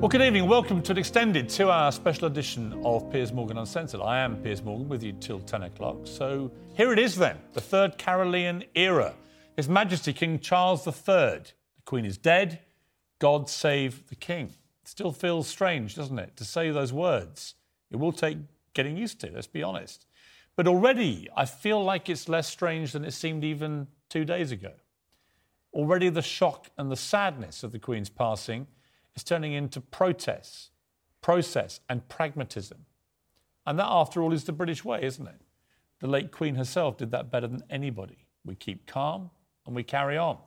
Well, 0.00 0.08
good 0.08 0.22
evening. 0.22 0.48
Welcome 0.48 0.80
to 0.84 0.92
an 0.92 0.98
extended 0.98 1.50
two 1.50 1.70
hour 1.70 1.92
special 1.92 2.26
edition 2.26 2.72
of 2.86 3.12
Piers 3.12 3.34
Morgan 3.34 3.58
Uncensored. 3.58 4.00
I 4.00 4.20
am 4.20 4.42
Piers 4.42 4.62
Morgan 4.62 4.88
with 4.88 5.02
you 5.02 5.12
till 5.12 5.40
10 5.40 5.64
o'clock. 5.64 5.98
So 6.04 6.50
here 6.72 6.90
it 6.90 6.98
is 6.98 7.16
then, 7.16 7.36
the 7.52 7.60
third 7.60 7.98
Carolean 7.98 8.64
era. 8.74 9.12
His 9.56 9.68
Majesty 9.68 10.14
King 10.14 10.38
Charles 10.38 10.86
III. 10.86 10.94
The 11.04 11.52
Queen 11.84 12.06
is 12.06 12.16
dead. 12.16 12.60
God 13.18 13.50
save 13.50 14.08
the 14.08 14.14
King. 14.14 14.46
It 14.46 14.88
still 14.88 15.12
feels 15.12 15.46
strange, 15.46 15.96
doesn't 15.96 16.18
it, 16.18 16.34
to 16.36 16.46
say 16.46 16.70
those 16.70 16.94
words? 16.94 17.56
It 17.90 17.96
will 17.96 18.12
take 18.12 18.38
getting 18.72 18.96
used 18.96 19.20
to, 19.20 19.30
let's 19.30 19.48
be 19.48 19.62
honest. 19.62 20.06
But 20.56 20.66
already 20.66 21.28
I 21.36 21.44
feel 21.44 21.84
like 21.84 22.08
it's 22.08 22.26
less 22.26 22.48
strange 22.48 22.92
than 22.92 23.04
it 23.04 23.12
seemed 23.12 23.44
even 23.44 23.86
two 24.08 24.24
days 24.24 24.50
ago. 24.50 24.72
Already 25.74 26.08
the 26.08 26.22
shock 26.22 26.70
and 26.78 26.90
the 26.90 26.96
sadness 26.96 27.62
of 27.62 27.72
the 27.72 27.78
Queen's 27.78 28.08
passing 28.08 28.66
is 29.20 29.24
turning 29.24 29.52
into 29.52 29.80
protests, 29.80 30.70
process, 31.20 31.80
and 31.88 32.08
pragmatism. 32.08 32.86
And 33.66 33.78
that, 33.78 33.86
after 33.86 34.22
all, 34.22 34.32
is 34.32 34.44
the 34.44 34.52
British 34.52 34.84
way, 34.84 35.02
isn't 35.02 35.26
it? 35.26 35.42
The 36.00 36.06
late 36.06 36.32
Queen 36.32 36.54
herself 36.54 36.96
did 36.96 37.10
that 37.10 37.30
better 37.30 37.46
than 37.46 37.62
anybody. 37.68 38.26
We 38.44 38.54
keep 38.54 38.86
calm 38.86 39.30
and 39.66 39.76
we 39.76 39.82
carry 39.82 40.16
on. 40.16 40.38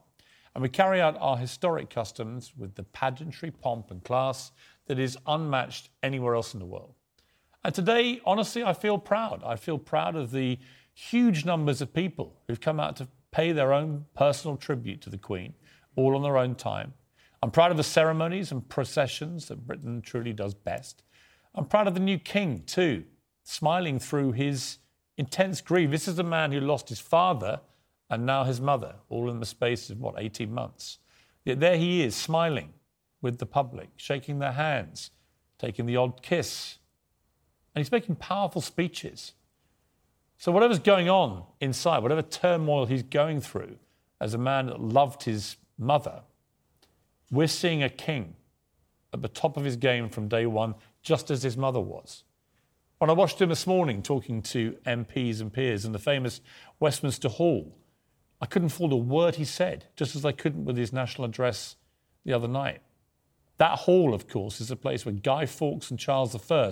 And 0.55 0.61
we 0.63 0.69
carry 0.69 0.99
out 0.99 1.16
our 1.19 1.38
historic 1.38 1.89
customs 1.91 2.53
with 2.57 2.73
the 2.75 2.83
pageantry, 2.83 3.51
pomp, 3.51 3.91
and 3.91 4.03
class 4.03 4.51
that 4.88 4.99
is 4.99 5.17
unmatched 5.27 5.89
anywhere 6.01 6.35
else 6.35 6.53
in 6.53 6.59
the 6.59 6.66
world. 6.66 6.95
And 7.63 7.73
today, 7.73 8.21
honestly, 8.25 8.63
I 8.63 8.73
feel 8.73 8.97
proud. 8.97 9.44
I 9.45 9.55
feel 9.55 9.77
proud 9.77 10.16
of 10.16 10.31
the 10.31 10.57
huge 10.94 11.45
numbers 11.45 11.81
of 11.81 11.94
people 11.94 12.41
who've 12.47 12.59
come 12.59 12.79
out 12.79 12.95
to 12.97 13.07
pay 13.31 13.51
their 13.51 13.71
own 13.71 14.05
personal 14.16 14.57
tribute 14.57 15.01
to 15.01 15.09
the 15.09 15.17
Queen, 15.17 15.53
all 15.95 16.16
on 16.16 16.23
their 16.23 16.38
own 16.38 16.55
time. 16.55 16.94
I'm 17.44 17.52
proud 17.52 17.72
of 17.72 17.77
the 17.77 17.83
ceremonies 17.83 18.53
and 18.53 18.69
processions 18.69 19.49
that 19.49 19.67
Britain 19.67 20.02
truly 20.02 20.31
does 20.31 20.53
best. 20.53 21.03
I'm 21.53 21.66
proud 21.66 21.89
of 21.89 21.94
the 21.94 22.00
new 22.00 22.17
king, 22.17 22.63
too, 22.66 23.03
smiling 23.44 24.00
through 24.00 24.31
his 24.31 24.77
intense 25.17 25.59
grief. 25.59 25.91
This 25.91 26.08
is 26.08 26.17
a 26.17 26.23
man 26.23 26.53
who 26.53 26.61
lost 26.61 26.88
his 26.88 27.02
father 27.02 27.59
and 28.09 28.25
now 28.25 28.45
his 28.45 28.61
mother, 28.61 28.95
all 29.09 29.30
in 29.30 29.41
the 29.41 29.45
space 29.45 29.89
of, 29.89 30.00
what, 30.00 30.16
18 30.17 30.53
months. 30.53 31.00
Yet 31.44 31.59
there 31.59 31.75
he 31.75 32.02
is, 32.02 32.16
smiling 32.16 32.72
with 33.22 33.39
the 33.39 33.45
public, 33.45 33.89
shaking 33.97 34.39
their 34.39 34.53
hands, 34.53 35.11
taking 35.59 35.85
the 35.85 35.97
odd 35.97 36.22
kiss. 36.22 36.78
And 37.75 37.83
he's 37.83 37.91
making 37.91 38.16
powerful 38.16 38.61
speeches. 38.61 39.33
So, 40.38 40.50
whatever's 40.53 40.80
going 40.80 41.09
on 41.09 41.44
inside, 41.59 42.03
whatever 42.03 42.22
turmoil 42.22 42.85
he's 42.85 43.03
going 43.03 43.41
through 43.41 43.80
as 44.22 44.34
a 44.34 44.38
man 44.38 44.67
that 44.67 44.79
loved 44.79 45.23
his 45.23 45.57
mother, 45.78 46.22
we're 47.33 47.47
seeing 47.47 47.83
a 47.83 47.89
king 47.89 48.35
at 49.13 49.21
the 49.21 49.27
top 49.27 49.57
of 49.57 49.63
his 49.63 49.75
game 49.75 50.09
from 50.09 50.27
day 50.27 50.45
one, 50.45 50.75
just 51.01 51.29
as 51.29 51.44
his 51.44 51.57
mother 51.57 51.79
was. 51.79 52.23
When 52.97 53.09
I 53.09 53.13
watched 53.13 53.41
him 53.41 53.49
this 53.49 53.67
morning 53.67 54.01
talking 54.01 54.41
to 54.44 54.77
MPs 54.85 55.41
and 55.41 55.51
peers 55.51 55.83
in 55.83 55.91
the 55.91 55.99
famous 55.99 56.41
Westminster 56.79 57.29
Hall, 57.29 57.77
I 58.39 58.45
couldn't 58.45 58.69
follow 58.69 58.97
a 58.97 58.97
word 58.97 59.35
he 59.35 59.45
said, 59.45 59.85
just 59.95 60.16
as 60.16 60.25
I 60.25 60.31
couldn't 60.31 60.66
with 60.66 60.77
his 60.77 60.93
national 60.93 61.25
address 61.25 61.75
the 62.25 62.33
other 62.33 62.47
night. 62.47 62.81
That 63.57 63.79
hall, 63.79 64.13
of 64.13 64.27
course, 64.27 64.59
is 64.61 64.72
a 64.72 64.75
place 64.75 65.05
where 65.05 65.13
Guy 65.13 65.45
Fawkes 65.45 65.89
and 65.89 65.99
Charles 65.99 66.35
I 66.35 66.72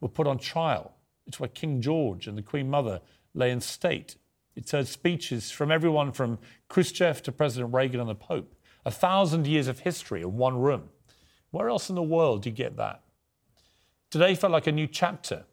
were 0.00 0.08
put 0.08 0.26
on 0.26 0.38
trial. 0.38 0.94
It's 1.26 1.38
where 1.38 1.48
King 1.48 1.80
George 1.80 2.26
and 2.26 2.36
the 2.36 2.42
Queen 2.42 2.68
Mother 2.68 3.00
lay 3.34 3.50
in 3.50 3.60
state. 3.60 4.16
It's 4.56 4.72
heard 4.72 4.88
speeches 4.88 5.50
from 5.50 5.70
everyone 5.70 6.12
from 6.12 6.38
Khrushchev 6.68 7.22
to 7.22 7.32
President 7.32 7.72
Reagan 7.72 8.00
and 8.00 8.08
the 8.08 8.14
Pope. 8.14 8.54
A 8.84 8.90
thousand 8.90 9.46
years 9.46 9.68
of 9.68 9.80
history 9.80 10.22
in 10.22 10.36
one 10.36 10.58
room. 10.58 10.90
Where 11.50 11.68
else 11.68 11.88
in 11.88 11.94
the 11.94 12.02
world 12.02 12.42
do 12.42 12.50
you 12.50 12.56
get 12.56 12.76
that? 12.76 13.02
Today 14.10 14.34
felt 14.34 14.52
like 14.52 14.66
a 14.66 14.72
new 14.72 14.86
chapter 14.86 15.44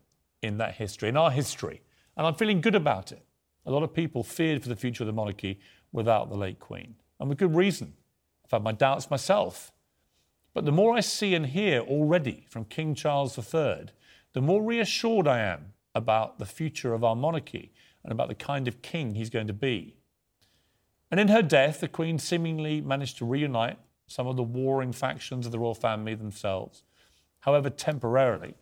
in 0.41 0.57
that 0.57 0.75
history, 0.75 1.09
in 1.09 1.17
our 1.17 1.31
history, 1.31 1.81
and 2.17 2.25
I'm 2.25 2.35
feeling 2.35 2.61
good 2.61 2.75
about 2.75 3.11
it. 3.11 3.23
A 3.65 3.71
lot 3.71 3.83
of 3.83 3.93
people 3.93 4.23
feared 4.23 4.63
for 4.63 4.69
the 4.69 4.75
future 4.75 5.03
of 5.03 5.07
the 5.07 5.13
monarchy 5.13 5.59
without 5.91 6.29
the 6.29 6.37
late 6.37 6.59
Queen, 6.59 6.95
and 7.19 7.29
with 7.29 7.37
good 7.37 7.55
reason. 7.55 7.93
I've 8.45 8.51
had 8.51 8.63
my 8.63 8.71
doubts 8.71 9.11
myself. 9.11 9.71
But 10.53 10.65
the 10.65 10.71
more 10.71 10.95
I 10.95 11.01
see 11.01 11.35
and 11.35 11.45
hear 11.45 11.81
already 11.81 12.45
from 12.49 12.65
King 12.65 12.95
Charles 12.95 13.37
III, 13.37 13.89
the 14.33 14.41
more 14.41 14.63
reassured 14.63 15.27
I 15.27 15.39
am 15.39 15.73
about 15.93 16.39
the 16.39 16.45
future 16.45 16.93
of 16.93 17.03
our 17.03 17.15
monarchy 17.15 17.71
and 18.03 18.11
about 18.11 18.27
the 18.27 18.35
kind 18.35 18.67
of 18.67 18.81
king 18.81 19.15
he's 19.15 19.29
going 19.29 19.47
to 19.47 19.53
be. 19.53 19.95
And 21.11 21.19
in 21.19 21.29
her 21.29 21.41
death, 21.41 21.79
the 21.79 21.87
Queen 21.87 22.19
seemingly 22.19 22.81
managed 22.81 23.17
to 23.17 23.25
reunite 23.25 23.79
some 24.07 24.27
of 24.27 24.35
the 24.35 24.43
warring 24.43 24.91
factions 24.91 25.45
of 25.45 25.51
the 25.51 25.59
royal 25.59 25.75
family 25.75 26.15
themselves, 26.15 26.83
however, 27.41 27.69
temporarily. 27.69 28.55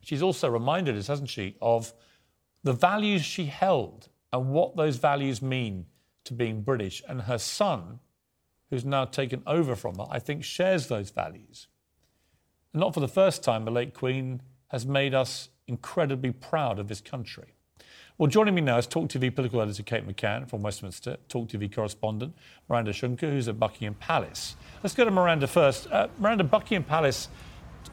She's 0.00 0.22
also 0.22 0.48
reminded 0.48 0.96
us, 0.96 1.06
hasn't 1.06 1.28
she, 1.28 1.56
of 1.62 1.94
the 2.62 2.72
values 2.72 3.22
she 3.22 3.46
held 3.46 4.08
and 4.32 4.50
what 4.50 4.76
those 4.76 4.96
values 4.96 5.42
mean 5.42 5.86
to 6.24 6.34
being 6.34 6.62
British. 6.62 7.02
And 7.08 7.22
her 7.22 7.38
son, 7.38 8.00
who's 8.70 8.84
now 8.84 9.04
taken 9.04 9.42
over 9.46 9.76
from 9.76 9.96
her, 9.96 10.06
I 10.10 10.18
think 10.18 10.44
shares 10.44 10.88
those 10.88 11.10
values. 11.10 11.68
And 12.72 12.80
not 12.80 12.94
for 12.94 13.00
the 13.00 13.08
first 13.08 13.42
time, 13.42 13.64
the 13.64 13.70
late 13.70 13.94
Queen 13.94 14.42
has 14.68 14.86
made 14.86 15.14
us 15.14 15.50
incredibly 15.66 16.32
proud 16.32 16.78
of 16.78 16.88
this 16.88 17.00
country. 17.00 17.54
Well, 18.22 18.30
joining 18.30 18.54
me 18.54 18.60
now 18.60 18.78
is 18.78 18.86
Talk 18.86 19.08
TV 19.08 19.34
political 19.34 19.60
editor 19.60 19.82
Kate 19.82 20.06
McCann 20.06 20.48
from 20.48 20.62
Westminster, 20.62 21.16
Talk 21.28 21.48
TV 21.48 21.74
correspondent 21.74 22.36
Miranda 22.68 22.92
Schunke, 22.92 23.22
who's 23.22 23.48
at 23.48 23.58
Buckingham 23.58 23.94
Palace. 23.94 24.54
Let's 24.80 24.94
go 24.94 25.04
to 25.04 25.10
Miranda 25.10 25.48
first. 25.48 25.90
Uh, 25.90 26.06
Miranda, 26.20 26.44
Buckingham 26.44 26.84
Palace 26.84 27.28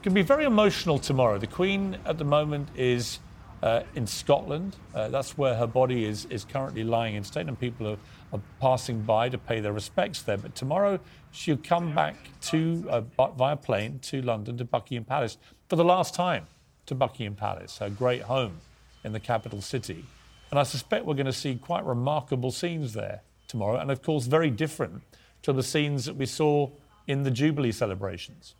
can 0.04 0.14
be 0.14 0.22
very 0.22 0.44
emotional 0.44 1.00
tomorrow. 1.00 1.36
The 1.36 1.48
Queen 1.48 1.98
at 2.04 2.16
the 2.16 2.24
moment 2.24 2.68
is 2.76 3.18
uh, 3.64 3.82
in 3.96 4.06
Scotland. 4.06 4.76
Uh, 4.94 5.08
that's 5.08 5.36
where 5.36 5.56
her 5.56 5.66
body 5.66 6.04
is, 6.04 6.26
is 6.26 6.44
currently 6.44 6.84
lying 6.84 7.16
in 7.16 7.24
state, 7.24 7.48
and 7.48 7.58
people 7.58 7.88
are, 7.88 7.98
are, 8.32 8.40
passing 8.60 9.02
by 9.02 9.28
to 9.30 9.36
pay 9.36 9.58
their 9.58 9.72
respects 9.72 10.22
there. 10.22 10.38
But 10.38 10.54
tomorrow 10.54 11.00
she'll 11.32 11.56
come 11.56 11.92
back 11.92 12.14
to 12.42 12.86
uh, 12.88 13.32
via 13.32 13.56
plane 13.56 13.98
to 14.02 14.22
London 14.22 14.58
to 14.58 14.64
Buckingham 14.64 15.06
Palace 15.06 15.38
for 15.68 15.74
the 15.74 15.84
last 15.84 16.14
time 16.14 16.46
to 16.86 16.94
Buckingham 16.94 17.34
Palace, 17.34 17.78
her 17.78 17.90
great 17.90 18.22
home 18.22 18.60
in 19.02 19.12
the 19.12 19.18
capital 19.18 19.60
city. 19.60 20.04
And 20.50 20.58
I 20.58 20.64
suspect 20.64 21.04
we're 21.04 21.14
going 21.14 21.26
to 21.26 21.32
see 21.32 21.54
quite 21.56 21.84
remarkable 21.84 22.50
scenes 22.50 22.92
there 22.92 23.22
tomorrow, 23.48 23.78
and 23.78 23.90
of 23.90 24.02
course, 24.02 24.26
very 24.26 24.50
different 24.50 25.02
to 25.42 25.52
the 25.52 25.62
scenes 25.62 26.04
that 26.04 26.16
we 26.16 26.26
saw 26.26 26.70
in 27.06 27.22
the 27.22 27.30
Jubilee 27.30 27.72
celebrations. 27.72 28.54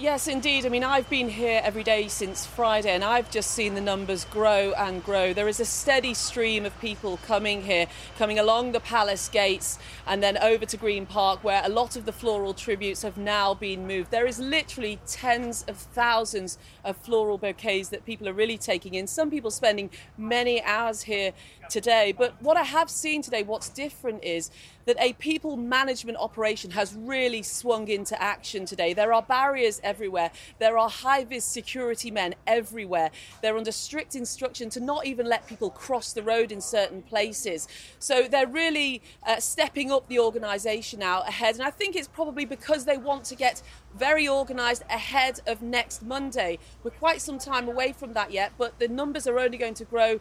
Yes, 0.00 0.28
indeed. 0.28 0.64
I 0.64 0.70
mean, 0.70 0.82
I've 0.82 1.10
been 1.10 1.28
here 1.28 1.60
every 1.62 1.82
day 1.82 2.08
since 2.08 2.46
Friday 2.46 2.90
and 2.90 3.04
I've 3.04 3.30
just 3.30 3.50
seen 3.50 3.74
the 3.74 3.82
numbers 3.82 4.24
grow 4.24 4.72
and 4.72 5.04
grow. 5.04 5.34
There 5.34 5.46
is 5.46 5.60
a 5.60 5.66
steady 5.66 6.14
stream 6.14 6.64
of 6.64 6.80
people 6.80 7.18
coming 7.18 7.60
here, 7.60 7.86
coming 8.16 8.38
along 8.38 8.72
the 8.72 8.80
palace 8.80 9.28
gates 9.28 9.78
and 10.06 10.22
then 10.22 10.38
over 10.38 10.64
to 10.64 10.76
Green 10.78 11.04
Park, 11.04 11.44
where 11.44 11.60
a 11.62 11.68
lot 11.68 11.96
of 11.96 12.06
the 12.06 12.12
floral 12.12 12.54
tributes 12.54 13.02
have 13.02 13.18
now 13.18 13.52
been 13.52 13.86
moved. 13.86 14.10
There 14.10 14.26
is 14.26 14.38
literally 14.38 14.98
tens 15.06 15.66
of 15.68 15.76
thousands 15.76 16.56
of 16.82 16.96
floral 16.96 17.36
bouquets 17.36 17.90
that 17.90 18.06
people 18.06 18.26
are 18.26 18.32
really 18.32 18.56
taking 18.56 18.94
in. 18.94 19.06
Some 19.06 19.28
people 19.30 19.50
spending 19.50 19.90
many 20.16 20.62
hours 20.62 21.02
here 21.02 21.32
today. 21.70 22.12
But 22.16 22.34
what 22.42 22.56
I 22.56 22.64
have 22.64 22.90
seen 22.90 23.22
today, 23.22 23.42
what's 23.42 23.68
different 23.68 24.24
is 24.24 24.50
that 24.86 24.96
a 24.98 25.12
people 25.14 25.56
management 25.56 26.18
operation 26.18 26.72
has 26.72 26.94
really 26.94 27.42
swung 27.42 27.88
into 27.88 28.20
action 28.20 28.66
today. 28.66 28.92
There 28.92 29.12
are 29.12 29.22
barriers 29.22 29.80
everywhere. 29.84 30.30
There 30.58 30.76
are 30.76 30.88
high 30.88 31.24
vis 31.24 31.44
security 31.44 32.10
men 32.10 32.34
everywhere. 32.46 33.10
They're 33.40 33.56
under 33.56 33.72
strict 33.72 34.16
instruction 34.16 34.68
to 34.70 34.80
not 34.80 35.06
even 35.06 35.26
let 35.26 35.46
people 35.46 35.70
cross 35.70 36.12
the 36.12 36.22
road 36.22 36.50
in 36.50 36.60
certain 36.60 37.02
places. 37.02 37.68
So 37.98 38.26
they're 38.28 38.46
really 38.46 39.02
uh, 39.26 39.38
stepping 39.38 39.92
up 39.92 40.08
the 40.08 40.18
organisation 40.18 41.00
now 41.00 41.22
ahead. 41.22 41.54
And 41.54 41.62
I 41.62 41.70
think 41.70 41.94
it's 41.94 42.08
probably 42.08 42.44
because 42.44 42.84
they 42.84 42.96
want 42.96 43.24
to 43.26 43.36
get 43.36 43.62
very 43.96 44.28
organised 44.28 44.82
ahead 44.90 45.40
of 45.46 45.62
next 45.62 46.02
Monday. 46.02 46.58
We're 46.82 46.90
quite 46.90 47.20
some 47.20 47.38
time 47.38 47.68
away 47.68 47.92
from 47.92 48.12
that 48.14 48.32
yet, 48.32 48.52
but 48.58 48.78
the 48.78 48.88
numbers 48.88 49.26
are 49.26 49.38
only 49.38 49.58
going 49.58 49.74
to 49.74 49.84
grow 49.84 50.20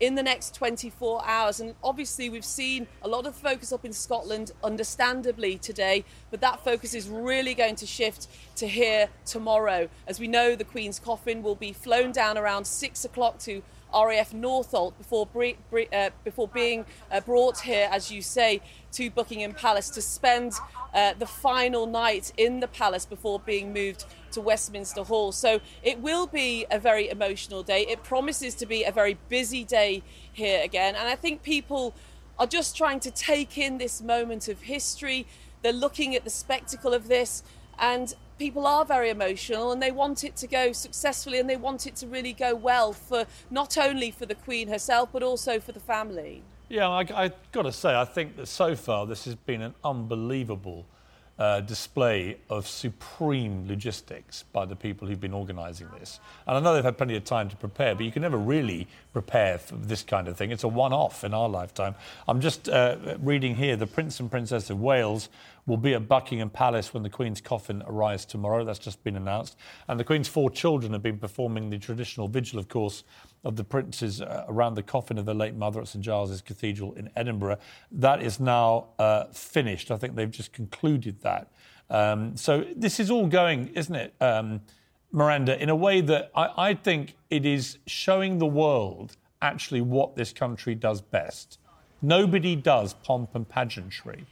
in 0.00 0.14
the 0.14 0.22
next 0.22 0.54
24 0.54 1.22
hours. 1.24 1.60
And 1.60 1.74
obviously, 1.84 2.28
we've 2.28 2.44
seen 2.44 2.88
a 3.02 3.08
lot 3.08 3.26
of 3.26 3.34
focus 3.34 3.72
up 3.72 3.84
in 3.84 3.92
Scotland, 3.92 4.52
understandably, 4.64 5.58
today, 5.58 6.04
but 6.30 6.40
that 6.40 6.64
focus 6.64 6.94
is 6.94 7.08
really 7.08 7.54
going 7.54 7.76
to 7.76 7.86
shift 7.86 8.26
to 8.56 8.66
here 8.66 9.08
tomorrow. 9.24 9.88
As 10.06 10.18
we 10.18 10.26
know, 10.26 10.56
the 10.56 10.64
Queen's 10.64 10.98
coffin 10.98 11.42
will 11.42 11.54
be 11.54 11.72
flown 11.72 12.12
down 12.12 12.38
around 12.38 12.66
six 12.66 13.04
o'clock 13.04 13.38
to 13.40 13.62
RAF 13.92 14.32
Northolt 14.32 14.96
before, 14.98 15.28
uh, 15.92 16.10
before 16.24 16.48
being 16.48 16.84
uh, 17.10 17.20
brought 17.20 17.60
here, 17.60 17.88
as 17.90 18.10
you 18.10 18.22
say, 18.22 18.60
to 18.92 19.10
Buckingham 19.10 19.52
Palace 19.52 19.90
to 19.90 20.02
spend 20.02 20.52
uh, 20.94 21.14
the 21.18 21.26
final 21.26 21.86
night 21.86 22.32
in 22.36 22.60
the 22.60 22.68
palace 22.68 23.04
before 23.04 23.40
being 23.40 23.72
moved 23.72 24.04
to 24.32 24.40
Westminster 24.40 25.02
Hall. 25.02 25.32
So 25.32 25.60
it 25.82 26.00
will 26.00 26.26
be 26.26 26.66
a 26.70 26.78
very 26.78 27.08
emotional 27.08 27.62
day. 27.62 27.86
It 27.88 28.02
promises 28.02 28.54
to 28.56 28.66
be 28.66 28.84
a 28.84 28.92
very 28.92 29.18
busy 29.28 29.64
day 29.64 30.02
here 30.32 30.62
again. 30.62 30.94
And 30.96 31.08
I 31.08 31.16
think 31.16 31.42
people 31.42 31.94
are 32.38 32.46
just 32.46 32.76
trying 32.76 33.00
to 33.00 33.10
take 33.10 33.58
in 33.58 33.78
this 33.78 34.00
moment 34.00 34.48
of 34.48 34.62
history. 34.62 35.26
They're 35.62 35.72
looking 35.72 36.14
at 36.16 36.24
the 36.24 36.30
spectacle 36.30 36.94
of 36.94 37.08
this. 37.08 37.42
And 37.78 38.14
people 38.38 38.66
are 38.66 38.86
very 38.86 39.10
emotional 39.10 39.70
and 39.70 39.82
they 39.82 39.90
want 39.90 40.24
it 40.24 40.34
to 40.36 40.46
go 40.46 40.72
successfully 40.72 41.38
and 41.38 41.48
they 41.48 41.58
want 41.58 41.86
it 41.86 41.94
to 41.96 42.06
really 42.06 42.32
go 42.32 42.54
well 42.54 42.92
for 42.92 43.26
not 43.50 43.76
only 43.76 44.10
for 44.10 44.24
the 44.24 44.34
Queen 44.34 44.68
herself 44.68 45.10
but 45.12 45.22
also 45.22 45.60
for 45.60 45.72
the 45.72 45.80
family. 45.80 46.42
Yeah, 46.70 46.88
I, 46.88 47.00
I 47.24 47.32
got 47.52 47.62
to 47.62 47.72
say, 47.72 47.94
I 47.94 48.06
think 48.06 48.36
that 48.36 48.46
so 48.46 48.74
far 48.76 49.04
this 49.06 49.26
has 49.26 49.34
been 49.34 49.60
an 49.60 49.74
unbelievable 49.84 50.86
uh, 51.40 51.58
display 51.62 52.36
of 52.50 52.68
supreme 52.68 53.66
logistics 53.66 54.44
by 54.52 54.66
the 54.66 54.76
people 54.76 55.08
who've 55.08 55.20
been 55.20 55.32
organising 55.32 55.88
this. 55.98 56.20
And 56.46 56.54
I 56.54 56.60
know 56.60 56.74
they've 56.74 56.84
had 56.84 56.98
plenty 56.98 57.16
of 57.16 57.24
time 57.24 57.48
to 57.48 57.56
prepare, 57.56 57.94
but 57.94 58.04
you 58.04 58.12
can 58.12 58.20
never 58.20 58.36
really 58.36 58.86
prepare 59.14 59.56
for 59.56 59.74
this 59.76 60.02
kind 60.02 60.28
of 60.28 60.36
thing. 60.36 60.50
It's 60.50 60.64
a 60.64 60.68
one 60.68 60.92
off 60.92 61.24
in 61.24 61.32
our 61.32 61.48
lifetime. 61.48 61.94
I'm 62.28 62.42
just 62.42 62.68
uh, 62.68 63.16
reading 63.20 63.56
here 63.56 63.74
the 63.74 63.86
Prince 63.86 64.20
and 64.20 64.30
Princess 64.30 64.68
of 64.68 64.80
Wales 64.80 65.30
will 65.66 65.78
be 65.78 65.94
at 65.94 66.06
Buckingham 66.08 66.50
Palace 66.50 66.92
when 66.92 67.02
the 67.02 67.08
Queen's 67.08 67.40
coffin 67.40 67.82
arrives 67.86 68.26
tomorrow. 68.26 68.62
That's 68.62 68.78
just 68.78 69.02
been 69.02 69.16
announced. 69.16 69.56
And 69.88 69.98
the 69.98 70.04
Queen's 70.04 70.28
four 70.28 70.50
children 70.50 70.92
have 70.92 71.02
been 71.02 71.18
performing 71.18 71.70
the 71.70 71.78
traditional 71.78 72.28
vigil, 72.28 72.58
of 72.58 72.68
course, 72.68 73.02
of 73.44 73.56
the 73.56 73.64
princes 73.64 74.20
uh, 74.20 74.44
around 74.48 74.74
the 74.74 74.82
coffin 74.82 75.18
of 75.18 75.26
their 75.26 75.34
late 75.34 75.54
mother 75.54 75.80
at 75.80 75.88
St 75.88 76.04
Giles's 76.04 76.42
Cathedral 76.42 76.92
in 76.94 77.10
Edinburgh. 77.16 77.58
That 77.90 78.22
is 78.22 78.38
now 78.38 78.88
uh, 78.98 79.24
finished. 79.32 79.90
I 79.90 79.96
think 79.96 80.14
they've 80.14 80.30
just 80.30 80.52
concluded 80.52 81.20
that. 81.22 81.50
Um, 81.88 82.36
so 82.36 82.64
this 82.76 83.00
is 83.00 83.10
all 83.10 83.26
going, 83.26 83.68
isn't 83.68 83.94
it, 83.94 84.14
um, 84.20 84.60
Miranda, 85.12 85.60
in 85.60 85.68
a 85.68 85.74
way 85.74 86.00
that 86.02 86.30
I, 86.34 86.70
I 86.70 86.74
think 86.74 87.16
it 87.30 87.44
is 87.44 87.78
showing 87.86 88.38
the 88.38 88.46
world 88.46 89.16
actually 89.42 89.80
what 89.80 90.16
this 90.16 90.32
country 90.32 90.74
does 90.74 91.00
best. 91.00 91.58
Nobody 92.02 92.54
does 92.54 92.94
pomp 92.94 93.34
and 93.34 93.48
pageantry, 93.48 94.24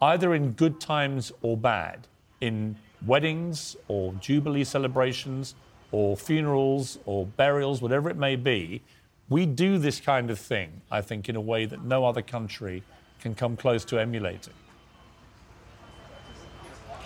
either 0.00 0.34
in 0.34 0.52
good 0.52 0.80
times 0.80 1.32
or 1.42 1.56
bad, 1.56 2.06
in 2.40 2.76
weddings 3.06 3.76
or 3.88 4.12
jubilee 4.14 4.64
celebrations 4.64 5.54
or 5.92 6.16
funerals 6.16 6.98
or 7.04 7.26
burials, 7.26 7.82
whatever 7.82 8.08
it 8.10 8.16
may 8.16 8.36
be, 8.36 8.82
we 9.28 9.46
do 9.46 9.78
this 9.78 10.00
kind 10.00 10.30
of 10.30 10.38
thing, 10.38 10.82
I 10.90 11.02
think, 11.02 11.28
in 11.28 11.36
a 11.36 11.40
way 11.40 11.64
that 11.66 11.84
no 11.84 12.04
other 12.04 12.22
country 12.22 12.82
can 13.20 13.34
come 13.34 13.56
close 13.56 13.84
to 13.86 13.98
emulating. 13.98 14.54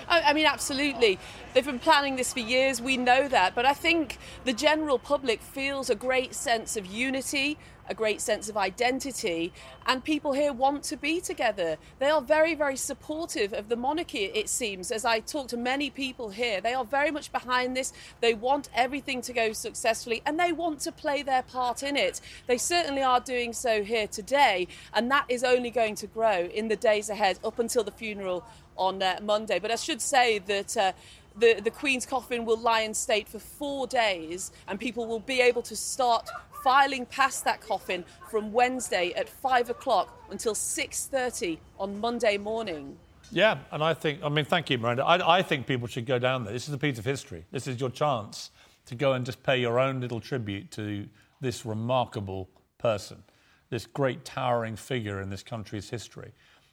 I 0.06 0.32
mean, 0.32 0.46
absolutely. 0.46 1.18
They've 1.52 1.64
been 1.64 1.78
planning 1.78 2.16
this 2.16 2.32
for 2.32 2.40
years, 2.40 2.80
we 2.80 2.96
know 2.96 3.26
that. 3.26 3.54
But 3.54 3.64
I 3.64 3.72
think 3.72 4.18
the 4.44 4.52
general 4.52 4.98
public 4.98 5.40
feels 5.42 5.90
a 5.90 5.94
great 5.94 6.34
sense 6.34 6.76
of 6.76 6.86
unity, 6.86 7.58
a 7.88 7.94
great 7.94 8.20
sense 8.20 8.48
of 8.48 8.56
identity, 8.56 9.52
and 9.86 10.02
people 10.02 10.32
here 10.32 10.52
want 10.52 10.82
to 10.84 10.96
be 10.96 11.20
together. 11.20 11.76
They 11.98 12.08
are 12.08 12.22
very, 12.22 12.54
very 12.54 12.76
supportive 12.76 13.52
of 13.52 13.68
the 13.68 13.76
monarchy, 13.76 14.24
it 14.24 14.48
seems. 14.48 14.90
As 14.90 15.04
I 15.04 15.20
talk 15.20 15.48
to 15.48 15.56
many 15.56 15.90
people 15.90 16.30
here, 16.30 16.60
they 16.60 16.74
are 16.74 16.84
very 16.84 17.10
much 17.10 17.30
behind 17.32 17.76
this. 17.76 17.92
They 18.20 18.34
want 18.34 18.68
everything 18.74 19.20
to 19.22 19.32
go 19.32 19.52
successfully 19.52 20.22
and 20.24 20.38
they 20.38 20.52
want 20.52 20.80
to 20.80 20.92
play 20.92 21.22
their 21.22 21.42
part 21.42 21.82
in 21.82 21.96
it. 21.96 22.20
They 22.46 22.58
certainly 22.58 23.02
are 23.02 23.20
doing 23.20 23.52
so 23.52 23.82
here 23.82 24.06
today, 24.06 24.68
and 24.92 25.10
that 25.10 25.26
is 25.28 25.44
only 25.44 25.70
going 25.70 25.94
to 25.96 26.06
grow 26.06 26.48
in 26.52 26.68
the 26.68 26.76
days 26.76 27.10
ahead 27.10 27.38
up 27.44 27.58
until 27.58 27.84
the 27.84 27.90
funeral 27.90 28.44
on 28.76 29.02
uh, 29.02 29.18
Monday. 29.22 29.58
But 29.58 29.70
I 29.70 29.76
should 29.76 30.00
say 30.00 30.38
that. 30.40 30.76
Uh, 30.76 30.92
the, 31.36 31.60
the 31.60 31.70
Queen's 31.70 32.06
coffin 32.06 32.44
will 32.44 32.58
lie 32.58 32.80
in 32.80 32.94
state 32.94 33.28
for 33.28 33.38
four 33.38 33.86
days, 33.86 34.52
and 34.68 34.78
people 34.78 35.06
will 35.06 35.20
be 35.20 35.40
able 35.40 35.62
to 35.62 35.76
start 35.76 36.28
filing 36.62 37.04
past 37.06 37.44
that 37.44 37.60
coffin 37.60 38.04
from 38.30 38.52
Wednesday 38.52 39.12
at 39.14 39.28
five 39.28 39.68
o'clock 39.68 40.24
until 40.30 40.54
six 40.54 41.06
thirty 41.06 41.60
on 41.78 42.00
Monday 42.00 42.38
morning. 42.38 42.96
Yeah, 43.30 43.58
and 43.72 43.82
I 43.82 43.94
think, 43.94 44.22
I 44.22 44.28
mean, 44.28 44.44
thank 44.44 44.70
you, 44.70 44.78
Miranda. 44.78 45.04
I, 45.04 45.38
I 45.38 45.42
think 45.42 45.66
people 45.66 45.88
should 45.88 46.06
go 46.06 46.18
down 46.18 46.44
there. 46.44 46.52
This 46.52 46.68
is 46.68 46.74
a 46.74 46.78
piece 46.78 46.98
of 46.98 47.04
history. 47.04 47.44
This 47.50 47.66
is 47.66 47.80
your 47.80 47.90
chance 47.90 48.50
to 48.86 48.94
go 48.94 49.14
and 49.14 49.26
just 49.26 49.42
pay 49.42 49.58
your 49.58 49.80
own 49.80 50.00
little 50.00 50.20
tribute 50.20 50.70
to 50.72 51.08
this 51.40 51.66
remarkable 51.66 52.48
person, 52.78 53.22
this 53.70 53.86
great 53.86 54.24
towering 54.24 54.76
figure 54.76 55.20
in 55.20 55.30
this 55.30 55.42
country's 55.42 55.90
history. 55.90 56.32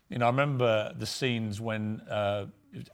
You 0.10 0.20
know, 0.20 0.26
I 0.26 0.30
remember 0.30 0.94
the 0.98 1.06
scenes 1.06 1.62
when 1.62 2.02
uh, 2.02 2.48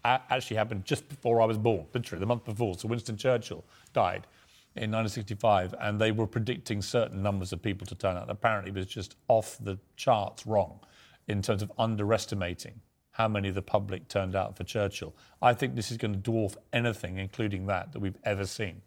actually 0.04 0.58
happened 0.58 0.86
just 0.86 1.08
before 1.10 1.42
I 1.42 1.46
was 1.46 1.58
born, 1.58 1.86
literally 1.94 2.20
the 2.20 2.26
month 2.26 2.46
before. 2.46 2.76
So 2.78 2.88
Winston 2.88 3.18
Churchill 3.18 3.64
died 3.94 4.28
in 4.76 4.92
1965, 4.92 5.74
and 5.80 6.00
they 6.00 6.12
were 6.12 6.28
predicting 6.28 6.82
certain 6.82 7.22
numbers 7.22 7.52
of 7.52 7.62
people 7.62 7.88
to 7.88 7.96
turn 7.96 8.16
out. 8.16 8.30
Apparently, 8.30 8.72
it 8.72 8.76
was 8.76 8.86
just 8.86 9.16
off 9.28 9.58
the 9.62 9.78
charts 9.96 10.46
wrong 10.46 10.80
in 11.28 11.42
terms 11.42 11.62
of 11.62 11.72
underestimating 11.78 12.80
how 13.12 13.28
many 13.28 13.50
of 13.50 13.56
the 13.56 13.62
public 13.62 14.08
turned 14.08 14.36
out 14.36 14.56
for 14.56 14.64
Churchill. 14.64 15.16
I 15.42 15.54
think 15.54 15.76
this 15.76 15.90
is 15.90 15.98
going 15.98 16.22
to 16.22 16.32
dwarf 16.32 16.56
anything, 16.72 17.18
including 17.18 17.66
that, 17.66 17.92
that 17.94 18.00
we've 18.00 18.18
ever 18.24 18.46
seen. 18.46 18.82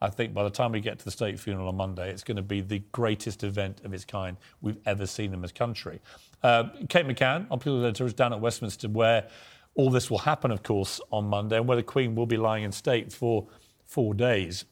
I 0.00 0.10
think 0.10 0.34
by 0.34 0.42
the 0.42 0.50
time 0.50 0.72
we 0.72 0.80
get 0.80 0.98
to 0.98 1.04
the 1.04 1.10
state 1.10 1.38
funeral 1.40 1.68
on 1.68 1.76
Monday, 1.76 2.10
it's 2.10 2.24
going 2.24 2.36
to 2.36 2.42
be 2.42 2.60
the 2.60 2.80
greatest 2.92 3.44
event 3.44 3.80
of 3.84 3.94
its 3.94 4.04
kind 4.04 4.36
we've 4.60 4.76
ever 4.84 5.06
seen 5.06 5.32
in 5.32 5.40
this 5.40 5.52
country. 5.52 6.00
Uh, 6.42 6.64
Kate 6.88 7.06
McCann, 7.06 7.46
on 7.50 7.58
People 7.58 7.82
Editor, 7.84 8.04
is 8.04 8.12
down 8.12 8.32
at 8.32 8.40
Westminster, 8.40 8.88
where 8.88 9.28
all 9.76 9.90
this 9.90 10.10
will 10.10 10.18
happen, 10.18 10.50
of 10.50 10.62
course, 10.62 11.00
on 11.10 11.26
Monday, 11.26 11.56
and 11.56 11.68
where 11.68 11.76
the 11.76 11.82
Queen 11.82 12.14
will 12.14 12.26
be 12.26 12.36
lying 12.36 12.64
in 12.64 12.72
state 12.72 13.12
for 13.12 13.46
four 13.84 14.14
days. 14.14 14.64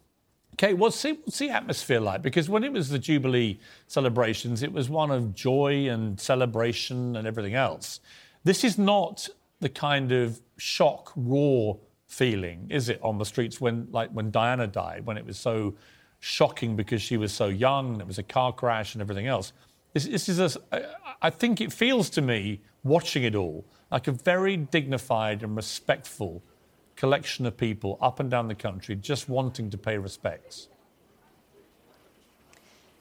Kate, 0.57 0.75
what's 0.75 1.01
the, 1.03 1.13
what's 1.25 1.39
the 1.39 1.51
atmosphere 1.51 2.01
like? 2.01 2.23
Because 2.23 2.49
when 2.49 2.65
it 2.65 2.73
was 2.73 2.89
the 2.89 2.99
Jubilee 2.99 3.59
celebrations, 3.87 4.63
it 4.63 4.73
was 4.73 4.89
one 4.89 5.11
of 5.11 5.35
joy 5.35 5.89
and 5.89 6.19
celebration 6.19 7.17
and 7.17 7.27
everything 7.27 7.55
else. 7.55 8.01
This 8.45 8.65
is 8.65 8.79
not 8.79 9.29
the 9.61 9.69
kind 9.69 10.13
of 10.13 10.41
shock, 10.57 11.13
raw 11.17 11.75
feeling, 12.07 12.67
is 12.71 12.89
it, 12.89 13.01
on 13.03 13.19
the 13.19 13.25
streets 13.25 13.61
when, 13.61 13.89
like, 13.91 14.11
when 14.11 14.31
Diana 14.31 14.67
died, 14.67 15.05
when 15.05 15.17
it 15.17 15.27
was 15.27 15.39
so 15.39 15.75
shocking 16.21 16.77
because 16.77 17.03
she 17.03 17.17
was 17.17 17.33
so 17.33 17.49
young 17.49 17.95
and 17.95 18.01
it 18.01 18.07
was 18.07 18.19
a 18.19 18.23
car 18.23 18.53
crash 18.53 18.95
and 18.95 19.03
everything 19.03 19.27
else. 19.27 19.53
This, 19.93 20.07
this 20.07 20.29
is 20.29 20.39
a, 20.39 20.97
I 21.21 21.31
think 21.31 21.61
it 21.61 21.73
feels 21.73 22.09
to 22.11 22.23
me, 22.23 22.61
watching 22.85 23.25
it 23.25 23.35
all, 23.35 23.65
like 23.91 24.09
a 24.09 24.13
very 24.13 24.57
dignified 24.57 25.43
and 25.43 25.57
respectful 25.57 26.43
collection 26.97 27.47
of 27.47 27.57
people 27.57 27.99
up 28.01 28.21
and 28.21 28.31
down 28.31 28.49
the 28.49 28.55
country 28.55 28.95
just 28.95 29.29
wanting 29.29 29.71
to 29.71 29.79
pay 29.79 29.99
respects. 29.99 30.69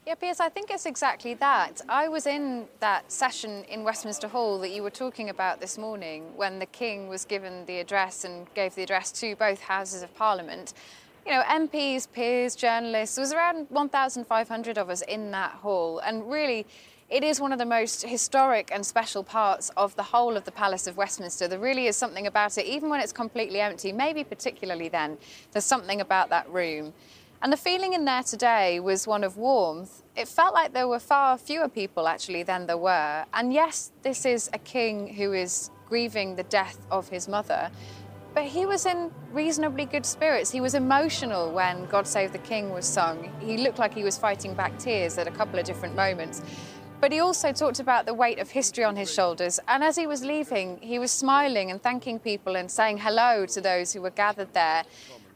Yeah, 0.05 0.15
Piers, 0.15 0.41
I 0.41 0.49
think 0.49 0.69
it's 0.69 0.85
exactly 0.85 1.33
that. 1.35 1.79
I 1.87 2.09
was 2.09 2.27
in 2.27 2.65
that 2.81 3.09
session 3.09 3.63
in 3.69 3.85
Westminster 3.85 4.27
Hall 4.27 4.59
that 4.59 4.71
you 4.71 4.83
were 4.83 4.89
talking 4.89 5.29
about 5.29 5.61
this 5.61 5.77
morning 5.77 6.35
when 6.35 6.59
the 6.59 6.65
King 6.65 7.07
was 7.07 7.23
given 7.23 7.65
the 7.67 7.79
address 7.79 8.25
and 8.25 8.53
gave 8.53 8.75
the 8.75 8.83
address 8.83 9.13
to 9.13 9.37
both 9.37 9.61
Houses 9.61 10.03
of 10.03 10.13
Parliament. 10.15 10.73
You 11.25 11.31
know, 11.31 11.41
MPs, 11.43 12.11
peers, 12.11 12.53
journalists, 12.53 13.15
there 13.15 13.23
was 13.23 13.31
around 13.31 13.67
1,500 13.69 14.77
of 14.77 14.89
us 14.89 15.03
in 15.03 15.31
that 15.31 15.51
hall. 15.51 15.99
And 15.99 16.29
really, 16.29 16.65
it 17.13 17.23
is 17.23 17.39
one 17.39 17.53
of 17.53 17.59
the 17.59 17.65
most 17.65 18.01
historic 18.01 18.71
and 18.73 18.83
special 18.83 19.23
parts 19.23 19.69
of 19.77 19.95
the 19.95 20.01
whole 20.01 20.35
of 20.35 20.45
the 20.45 20.51
Palace 20.51 20.87
of 20.87 20.97
Westminster. 20.97 21.47
There 21.47 21.59
really 21.59 21.85
is 21.85 21.95
something 21.95 22.25
about 22.25 22.57
it, 22.57 22.65
even 22.65 22.89
when 22.89 23.01
it's 23.01 23.13
completely 23.13 23.61
empty, 23.61 23.91
maybe 23.91 24.23
particularly 24.23 24.89
then, 24.89 25.19
there's 25.51 25.63
something 25.63 26.01
about 26.01 26.29
that 26.29 26.49
room. 26.49 26.91
And 27.43 27.53
the 27.53 27.57
feeling 27.57 27.93
in 27.93 28.05
there 28.05 28.23
today 28.23 28.79
was 28.79 29.05
one 29.05 29.23
of 29.23 29.37
warmth. 29.37 30.01
It 30.15 30.27
felt 30.27 30.55
like 30.55 30.73
there 30.73 30.87
were 30.87 30.97
far 30.97 31.37
fewer 31.37 31.69
people 31.69 32.07
actually 32.07 32.41
than 32.41 32.65
there 32.65 32.77
were. 32.77 33.25
And 33.31 33.53
yes, 33.53 33.91
this 34.01 34.25
is 34.25 34.49
a 34.51 34.57
king 34.57 35.13
who 35.13 35.33
is 35.33 35.69
grieving 35.87 36.35
the 36.35 36.43
death 36.43 36.79
of 36.89 37.09
his 37.09 37.27
mother. 37.27 37.69
But 38.33 38.45
he 38.45 38.65
was 38.65 38.87
in 38.87 39.11
reasonably 39.31 39.85
good 39.85 40.07
spirits. 40.07 40.49
He 40.49 40.59
was 40.59 40.73
emotional 40.73 41.51
when 41.51 41.85
God 41.85 42.07
Save 42.07 42.31
the 42.31 42.39
King 42.39 42.71
was 42.71 42.87
sung. 42.87 43.31
He 43.39 43.57
looked 43.57 43.77
like 43.77 43.93
he 43.93 44.03
was 44.03 44.17
fighting 44.17 44.55
back 44.55 44.79
tears 44.79 45.19
at 45.19 45.27
a 45.27 45.31
couple 45.31 45.59
of 45.59 45.65
different 45.65 45.95
moments. 45.95 46.41
But 47.03 47.11
he 47.11 47.19
also 47.19 47.51
talked 47.51 47.81
about 47.81 48.05
the 48.05 48.13
weight 48.13 48.39
of 48.39 48.49
history 48.49 48.85
on 48.85 48.95
his 48.95 49.13
shoulders. 49.13 49.59
And 49.67 49.83
as 49.83 49.97
he 49.97 50.07
was 50.07 50.23
leaving, 50.23 50.79
he 50.79 50.99
was 50.99 51.11
smiling 51.11 51.69
and 51.69 51.83
thanking 51.83 52.17
people 52.17 52.55
and 52.55 52.71
saying 52.71 52.99
hello 52.99 53.45
to 53.47 53.59
those 53.59 53.91
who 53.91 54.01
were 54.01 54.09
gathered 54.09 54.53
there. 54.53 54.85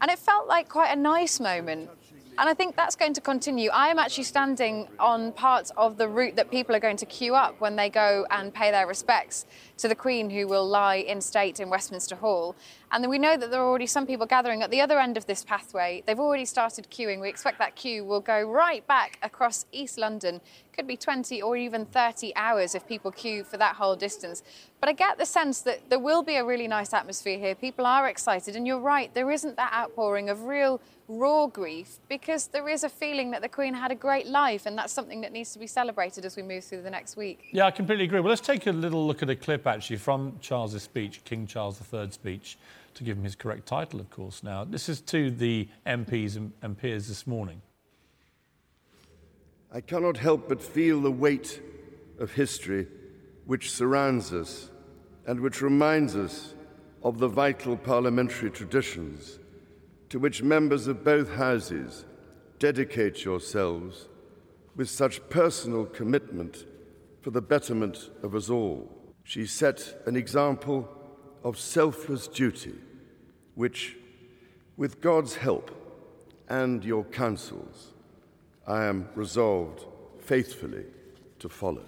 And 0.00 0.10
it 0.10 0.18
felt 0.18 0.48
like 0.48 0.70
quite 0.70 0.96
a 0.96 0.98
nice 0.98 1.38
moment. 1.38 1.90
And 2.38 2.48
I 2.48 2.54
think 2.54 2.76
that's 2.76 2.94
going 2.94 3.14
to 3.14 3.20
continue. 3.20 3.68
I 3.70 3.88
am 3.88 3.98
actually 3.98 4.22
standing 4.22 4.86
on 5.00 5.32
parts 5.32 5.72
of 5.76 5.98
the 5.98 6.06
route 6.06 6.36
that 6.36 6.52
people 6.52 6.76
are 6.76 6.78
going 6.78 6.96
to 6.98 7.06
queue 7.06 7.34
up 7.34 7.60
when 7.60 7.74
they 7.74 7.90
go 7.90 8.26
and 8.30 8.54
pay 8.54 8.70
their 8.70 8.86
respects 8.86 9.44
to 9.78 9.88
the 9.88 9.96
Queen, 9.96 10.30
who 10.30 10.46
will 10.46 10.64
lie 10.64 10.96
in 10.96 11.20
state 11.20 11.58
in 11.58 11.68
Westminster 11.68 12.14
Hall. 12.14 12.54
And 12.92 13.08
we 13.08 13.18
know 13.18 13.36
that 13.36 13.50
there 13.50 13.60
are 13.60 13.68
already 13.68 13.88
some 13.88 14.06
people 14.06 14.24
gathering 14.24 14.62
at 14.62 14.70
the 14.70 14.80
other 14.80 15.00
end 15.00 15.16
of 15.16 15.26
this 15.26 15.42
pathway. 15.42 16.04
They've 16.06 16.20
already 16.20 16.44
started 16.44 16.88
queuing. 16.92 17.20
We 17.20 17.28
expect 17.28 17.58
that 17.58 17.74
queue 17.74 18.04
will 18.04 18.20
go 18.20 18.48
right 18.48 18.86
back 18.86 19.18
across 19.20 19.66
East 19.72 19.98
London. 19.98 20.40
Could 20.72 20.86
be 20.86 20.96
20 20.96 21.42
or 21.42 21.56
even 21.56 21.86
30 21.86 22.36
hours 22.36 22.76
if 22.76 22.86
people 22.86 23.10
queue 23.10 23.42
for 23.42 23.56
that 23.56 23.74
whole 23.74 23.96
distance. 23.96 24.44
But 24.78 24.88
I 24.88 24.92
get 24.92 25.18
the 25.18 25.26
sense 25.26 25.60
that 25.62 25.90
there 25.90 25.98
will 25.98 26.22
be 26.22 26.36
a 26.36 26.44
really 26.44 26.68
nice 26.68 26.92
atmosphere 26.94 27.36
here. 27.36 27.56
People 27.56 27.84
are 27.84 28.06
excited. 28.06 28.54
And 28.54 28.64
you're 28.64 28.78
right, 28.78 29.12
there 29.12 29.32
isn't 29.32 29.56
that 29.56 29.72
outpouring 29.72 30.30
of 30.30 30.44
real 30.44 30.80
raw 31.08 31.46
grief 31.46 31.98
because 32.08 32.48
there 32.48 32.68
is 32.68 32.84
a 32.84 32.88
feeling 32.88 33.30
that 33.30 33.42
the 33.42 33.48
Queen 33.48 33.74
had 33.74 33.90
a 33.90 33.94
great 33.94 34.26
life, 34.26 34.66
and 34.66 34.76
that's 34.76 34.92
something 34.92 35.22
that 35.22 35.32
needs 35.32 35.52
to 35.54 35.58
be 35.58 35.66
celebrated 35.66 36.24
as 36.24 36.36
we 36.36 36.42
move 36.42 36.62
through 36.62 36.82
the 36.82 36.90
next 36.90 37.16
week. 37.16 37.48
Yeah, 37.50 37.64
I 37.64 37.70
completely 37.70 38.04
agree. 38.04 38.20
Well, 38.20 38.28
let's 38.28 38.46
take 38.46 38.66
a 38.66 38.72
little 38.72 39.06
look 39.06 39.22
at 39.22 39.30
a 39.30 39.36
clip 39.36 39.66
actually 39.66 39.96
from 39.96 40.38
Charles's 40.40 40.82
speech, 40.82 41.24
King 41.24 41.46
Charles 41.46 41.80
III's 41.92 42.14
speech, 42.14 42.58
to 42.94 43.04
give 43.04 43.16
him 43.16 43.24
his 43.24 43.34
correct 43.34 43.66
title, 43.66 44.00
of 44.00 44.10
course. 44.10 44.42
Now, 44.42 44.64
this 44.64 44.88
is 44.88 45.00
to 45.02 45.30
the 45.30 45.68
MPs 45.86 46.36
and, 46.36 46.52
and 46.62 46.76
peers 46.76 47.08
this 47.08 47.26
morning. 47.26 47.62
I 49.72 49.80
cannot 49.80 50.16
help 50.16 50.48
but 50.48 50.62
feel 50.62 51.00
the 51.00 51.10
weight 51.10 51.60
of 52.18 52.32
history 52.32 52.86
which 53.44 53.70
surrounds 53.70 54.32
us 54.32 54.70
and 55.26 55.40
which 55.40 55.62
reminds 55.62 56.16
us 56.16 56.54
of 57.02 57.18
the 57.18 57.28
vital 57.28 57.76
parliamentary 57.76 58.50
traditions 58.50 59.37
to 60.08 60.18
which 60.18 60.42
members 60.42 60.86
of 60.86 61.04
both 61.04 61.34
houses 61.34 62.04
dedicate 62.58 63.24
yourselves 63.24 64.08
with 64.74 64.88
such 64.88 65.28
personal 65.28 65.84
commitment 65.84 66.64
for 67.20 67.30
the 67.30 67.42
betterment 67.42 68.10
of 68.22 68.34
us 68.34 68.48
all. 68.48 68.90
She 69.24 69.46
set 69.46 70.02
an 70.06 70.16
example 70.16 70.88
of 71.44 71.58
selfless 71.58 72.26
duty, 72.28 72.74
which, 73.54 73.96
with 74.76 75.00
God's 75.00 75.36
help 75.36 75.70
and 76.48 76.84
your 76.84 77.04
counsels, 77.04 77.92
I 78.66 78.84
am 78.84 79.08
resolved 79.14 79.84
faithfully 80.20 80.84
to 81.40 81.48
follow. 81.48 81.84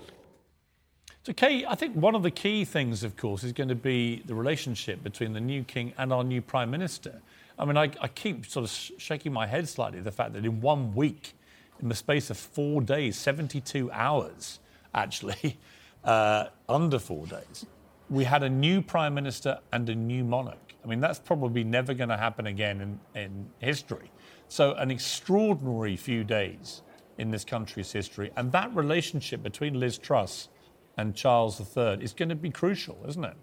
So, 1.23 1.33
Kay, 1.35 1.67
I 1.67 1.75
think 1.75 1.95
one 1.95 2.15
of 2.15 2.23
the 2.23 2.31
key 2.31 2.65
things, 2.65 3.05
of 3.05 3.17
course, 3.17 3.45
is 3.45 3.53
going 3.53 3.69
to 3.69 3.75
be 3.75 4.23
the 4.25 4.35
relationship 4.35 5.03
between 5.03 5.35
the 5.35 5.41
new 5.41 5.63
king 5.65 5.93
and 5.99 6.13
our 6.13 6.25
new 6.25 6.41
prime 6.41 6.71
minister. 6.71 7.21
I 7.61 7.67
mean, 7.67 7.77
I, 7.77 7.91
I 8.01 8.09
keep 8.09 8.47
sort 8.47 8.65
of 8.65 8.71
shaking 8.71 9.35
my 9.35 9.47
head 9.47 9.69
slightly 9.69 10.01
the 10.01 10.11
fact 10.11 10.33
that 10.33 10.47
in 10.47 10.63
one 10.63 10.95
week, 10.95 11.35
in 11.83 11.91
the 11.91 11.95
space 11.95 12.31
of 12.31 12.39
four 12.39 12.81
days, 12.81 13.19
72 13.19 13.93
hours, 13.93 14.61
actually, 14.95 15.59
uh, 16.05 16.47
under 16.71 16.99
four 16.99 17.27
days, 17.27 17.67
we 18.09 18.25
had 18.25 18.43
a 18.43 18.49
new 18.49 18.81
prime 18.81 19.13
minister 19.13 19.59
and 19.73 19.89
a 19.91 19.95
new 19.95 20.25
monarch. 20.25 20.75
I 20.83 20.89
mean, 20.89 21.01
that's 21.01 21.19
probably 21.19 21.63
never 21.63 21.93
going 21.93 22.09
to 22.09 22.17
happen 22.17 22.47
again 22.47 22.81
in, 23.15 23.21
in 23.23 23.51
history. 23.59 24.11
So, 24.49 24.73
an 24.75 24.91
extraordinary 24.91 25.97
few 25.97 26.25
days 26.25 26.81
in 27.19 27.31
this 27.31 27.45
country's 27.45 27.93
history. 27.93 28.31
And 28.39 28.51
that 28.53 28.75
relationship 28.75 29.43
between 29.43 29.79
Liz 29.79 29.99
Truss 29.99 30.49
and 30.97 31.15
Charles 31.15 31.61
III 31.61 32.03
is 32.03 32.15
going 32.15 32.31
to 32.31 32.35
be 32.35 32.51
crucial, 32.51 32.99
isn't 33.07 33.25
it? 33.25 33.37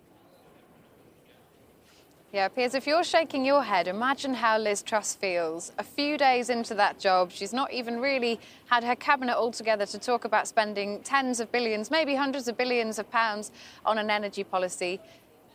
Yeah, 2.38 2.50
Piers, 2.50 2.76
if 2.76 2.86
you're 2.86 3.04
shaking 3.04 3.44
your 3.44 3.64
head, 3.64 3.88
imagine 3.88 4.36
how 4.36 4.60
Liz 4.60 4.84
Truss 4.84 5.16
feels. 5.16 5.72
A 5.80 5.84
few 5.84 6.20
days 6.20 6.52
into 6.52 6.76
that 6.76 7.00
job, 7.00 7.32
she's 7.32 7.52
not 7.52 7.74
even 7.74 8.00
really 8.00 8.40
had 8.68 8.84
her 8.84 8.96
cabinet 8.96 9.36
all 9.36 9.52
together 9.52 9.88
to 9.88 9.98
talk 9.98 10.24
about 10.24 10.48
spending 10.48 11.02
tens 11.02 11.40
of 11.40 11.52
billions, 11.52 11.90
maybe 11.90 12.14
hundreds 12.14 12.48
of 12.48 12.56
billions 12.56 13.00
of 13.00 13.10
pounds 13.10 13.52
on 13.88 13.98
an 13.98 14.12
energy 14.12 14.44
policy. 14.44 15.00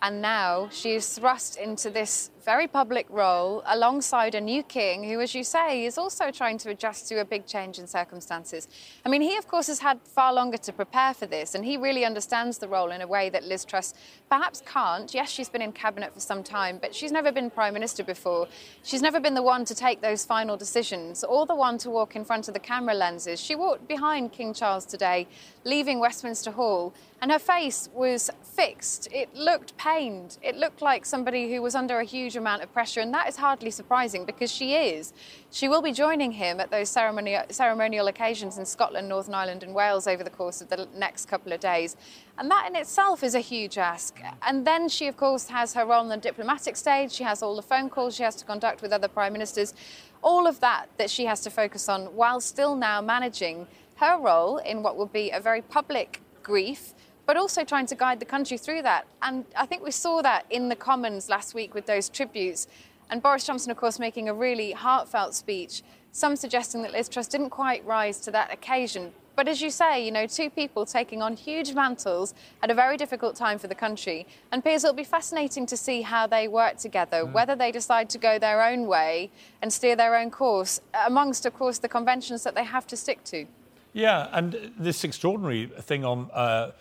And 0.02 0.20
now 0.20 0.70
she 0.72 0.96
is 0.96 1.08
thrust 1.16 1.56
into 1.56 1.88
this 1.88 2.31
very 2.44 2.66
public 2.66 3.06
role 3.08 3.62
alongside 3.66 4.34
a 4.34 4.40
new 4.40 4.62
king 4.62 5.04
who, 5.04 5.20
as 5.20 5.34
you 5.34 5.44
say, 5.44 5.84
is 5.84 5.96
also 5.96 6.30
trying 6.30 6.58
to 6.58 6.70
adjust 6.70 7.08
to 7.08 7.20
a 7.20 7.24
big 7.24 7.46
change 7.46 7.78
in 7.78 7.86
circumstances. 7.86 8.68
I 9.04 9.08
mean, 9.08 9.22
he, 9.22 9.36
of 9.36 9.46
course, 9.46 9.68
has 9.68 9.78
had 9.78 10.00
far 10.04 10.32
longer 10.32 10.58
to 10.58 10.72
prepare 10.72 11.14
for 11.14 11.26
this, 11.26 11.54
and 11.54 11.64
he 11.64 11.76
really 11.76 12.04
understands 12.04 12.58
the 12.58 12.68
role 12.68 12.90
in 12.90 13.00
a 13.00 13.06
way 13.06 13.30
that 13.30 13.44
Liz 13.44 13.64
Truss 13.64 13.94
perhaps 14.28 14.62
can't. 14.66 15.14
Yes, 15.14 15.30
she's 15.30 15.48
been 15.48 15.62
in 15.62 15.72
cabinet 15.72 16.12
for 16.12 16.20
some 16.20 16.42
time, 16.42 16.78
but 16.80 16.94
she's 16.94 17.12
never 17.12 17.30
been 17.30 17.50
prime 17.50 17.74
minister 17.74 18.02
before. 18.02 18.48
She's 18.82 19.02
never 19.02 19.20
been 19.20 19.34
the 19.34 19.42
one 19.42 19.64
to 19.66 19.74
take 19.74 20.00
those 20.00 20.24
final 20.24 20.56
decisions 20.56 21.22
or 21.24 21.46
the 21.46 21.54
one 21.54 21.78
to 21.78 21.90
walk 21.90 22.16
in 22.16 22.24
front 22.24 22.48
of 22.48 22.54
the 22.54 22.60
camera 22.60 22.94
lenses. 22.94 23.40
She 23.40 23.54
walked 23.54 23.86
behind 23.86 24.32
King 24.32 24.52
Charles 24.52 24.84
today, 24.84 25.28
leaving 25.64 26.00
Westminster 26.00 26.50
Hall, 26.50 26.92
and 27.20 27.30
her 27.30 27.38
face 27.38 27.88
was 27.94 28.30
fixed. 28.42 29.08
It 29.12 29.32
looked 29.34 29.76
pained. 29.76 30.38
It 30.42 30.56
looked 30.56 30.82
like 30.82 31.06
somebody 31.06 31.52
who 31.52 31.62
was 31.62 31.76
under 31.76 32.00
a 32.00 32.04
huge 32.04 32.31
amount 32.40 32.62
of 32.62 32.72
pressure, 32.72 33.00
and 33.00 33.12
that 33.14 33.28
is 33.28 33.36
hardly 33.36 33.70
surprising 33.70 34.24
because 34.24 34.50
she 34.50 34.74
is. 34.74 35.12
She 35.50 35.68
will 35.68 35.82
be 35.82 35.92
joining 35.92 36.32
him 36.32 36.60
at 36.60 36.70
those 36.70 36.88
ceremonial, 36.88 37.44
ceremonial 37.50 38.06
occasions 38.08 38.58
in 38.58 38.64
Scotland, 38.64 39.08
Northern 39.08 39.34
Ireland, 39.34 39.62
and 39.62 39.74
Wales 39.74 40.06
over 40.06 40.24
the 40.24 40.30
course 40.30 40.60
of 40.60 40.68
the 40.68 40.88
next 40.94 41.26
couple 41.26 41.52
of 41.52 41.60
days. 41.60 41.96
And 42.38 42.50
that 42.50 42.66
in 42.68 42.76
itself 42.76 43.22
is 43.22 43.34
a 43.34 43.40
huge 43.40 43.78
ask. 43.78 44.20
And 44.42 44.66
then 44.66 44.88
she, 44.88 45.06
of 45.06 45.16
course, 45.16 45.48
has 45.48 45.74
her 45.74 45.84
role 45.84 46.00
on 46.00 46.08
the 46.08 46.16
diplomatic 46.16 46.76
stage. 46.76 47.12
She 47.12 47.24
has 47.24 47.42
all 47.42 47.56
the 47.56 47.62
phone 47.62 47.90
calls 47.90 48.16
she 48.16 48.22
has 48.22 48.36
to 48.36 48.44
conduct 48.44 48.82
with 48.82 48.92
other 48.92 49.08
prime 49.08 49.32
ministers. 49.32 49.74
All 50.22 50.46
of 50.46 50.60
that 50.60 50.86
that 50.98 51.10
she 51.10 51.26
has 51.26 51.40
to 51.42 51.50
focus 51.50 51.88
on 51.88 52.06
while 52.16 52.40
still 52.40 52.74
now 52.74 53.00
managing 53.00 53.66
her 53.96 54.18
role 54.18 54.58
in 54.58 54.82
what 54.82 54.96
will 54.96 55.06
be 55.06 55.30
a 55.30 55.40
very 55.40 55.62
public 55.62 56.20
grief 56.42 56.94
but 57.32 57.40
also 57.40 57.64
trying 57.64 57.86
to 57.86 57.94
guide 57.94 58.20
the 58.20 58.26
country 58.26 58.58
through 58.58 58.82
that. 58.82 59.06
And 59.22 59.46
I 59.56 59.64
think 59.64 59.82
we 59.82 59.90
saw 59.90 60.20
that 60.20 60.44
in 60.50 60.68
the 60.68 60.76
Commons 60.76 61.30
last 61.30 61.54
week 61.54 61.72
with 61.72 61.86
those 61.86 62.10
tributes. 62.10 62.66
And 63.08 63.22
Boris 63.22 63.46
Johnson, 63.46 63.70
of 63.70 63.78
course, 63.78 63.98
making 63.98 64.28
a 64.28 64.34
really 64.34 64.72
heartfelt 64.72 65.34
speech, 65.34 65.82
some 66.12 66.36
suggesting 66.36 66.82
that 66.82 66.92
Liz 66.92 67.08
Truss 67.08 67.28
didn't 67.28 67.48
quite 67.48 67.86
rise 67.86 68.20
to 68.20 68.30
that 68.32 68.52
occasion. 68.52 69.12
But 69.34 69.48
as 69.48 69.62
you 69.62 69.70
say, 69.70 70.04
you 70.04 70.10
know, 70.10 70.26
two 70.26 70.50
people 70.50 70.84
taking 70.84 71.22
on 71.22 71.34
huge 71.34 71.72
mantles 71.72 72.34
at 72.62 72.70
a 72.70 72.74
very 72.74 72.98
difficult 72.98 73.34
time 73.34 73.58
for 73.58 73.66
the 73.66 73.74
country. 73.74 74.26
And 74.50 74.62
Piers, 74.62 74.84
it'll 74.84 74.94
be 74.94 75.02
fascinating 75.02 75.64
to 75.68 75.76
see 75.78 76.02
how 76.02 76.26
they 76.26 76.48
work 76.48 76.76
together, 76.76 77.24
mm. 77.24 77.32
whether 77.32 77.56
they 77.56 77.72
decide 77.72 78.10
to 78.10 78.18
go 78.18 78.38
their 78.38 78.62
own 78.62 78.86
way 78.86 79.30
and 79.62 79.72
steer 79.72 79.96
their 79.96 80.16
own 80.16 80.30
course, 80.30 80.82
amongst, 81.06 81.46
of 81.46 81.54
course, 81.54 81.78
the 81.78 81.88
conventions 81.88 82.44
that 82.44 82.54
they 82.54 82.64
have 82.64 82.86
to 82.88 82.94
stick 82.94 83.24
to. 83.24 83.46
Yeah, 83.94 84.28
and 84.32 84.74
this 84.78 85.02
extraordinary 85.02 85.72
thing 85.80 86.04
on. 86.04 86.30
Uh, 86.30 86.72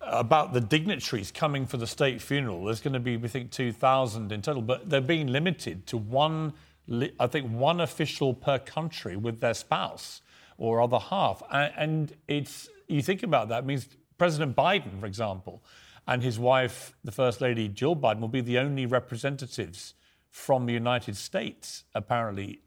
about 0.00 0.52
the 0.52 0.60
dignitaries 0.60 1.30
coming 1.30 1.66
for 1.66 1.76
the 1.76 1.86
state 1.86 2.22
funeral. 2.22 2.64
There's 2.64 2.80
going 2.80 2.94
to 2.94 3.00
be, 3.00 3.16
we 3.16 3.28
think, 3.28 3.50
2,000 3.50 4.32
in 4.32 4.42
total, 4.42 4.62
but 4.62 4.88
they're 4.88 5.00
being 5.00 5.26
limited 5.26 5.86
to 5.88 5.96
one, 5.96 6.52
I 7.18 7.26
think, 7.26 7.50
one 7.50 7.80
official 7.80 8.34
per 8.34 8.58
country 8.58 9.16
with 9.16 9.40
their 9.40 9.54
spouse 9.54 10.22
or 10.56 10.80
other 10.80 10.98
half. 10.98 11.42
And 11.50 12.12
it's, 12.26 12.68
you 12.86 13.02
think 13.02 13.22
about 13.22 13.48
that, 13.48 13.66
means 13.66 13.88
President 14.18 14.56
Biden, 14.56 15.00
for 15.00 15.06
example, 15.06 15.62
and 16.06 16.22
his 16.22 16.38
wife, 16.38 16.94
the 17.04 17.12
First 17.12 17.40
Lady 17.40 17.68
Jill 17.68 17.94
Biden, 17.94 18.20
will 18.20 18.28
be 18.28 18.40
the 18.40 18.58
only 18.58 18.86
representatives 18.86 19.94
from 20.30 20.66
the 20.66 20.72
United 20.72 21.16
States, 21.16 21.84
apparently, 21.94 22.60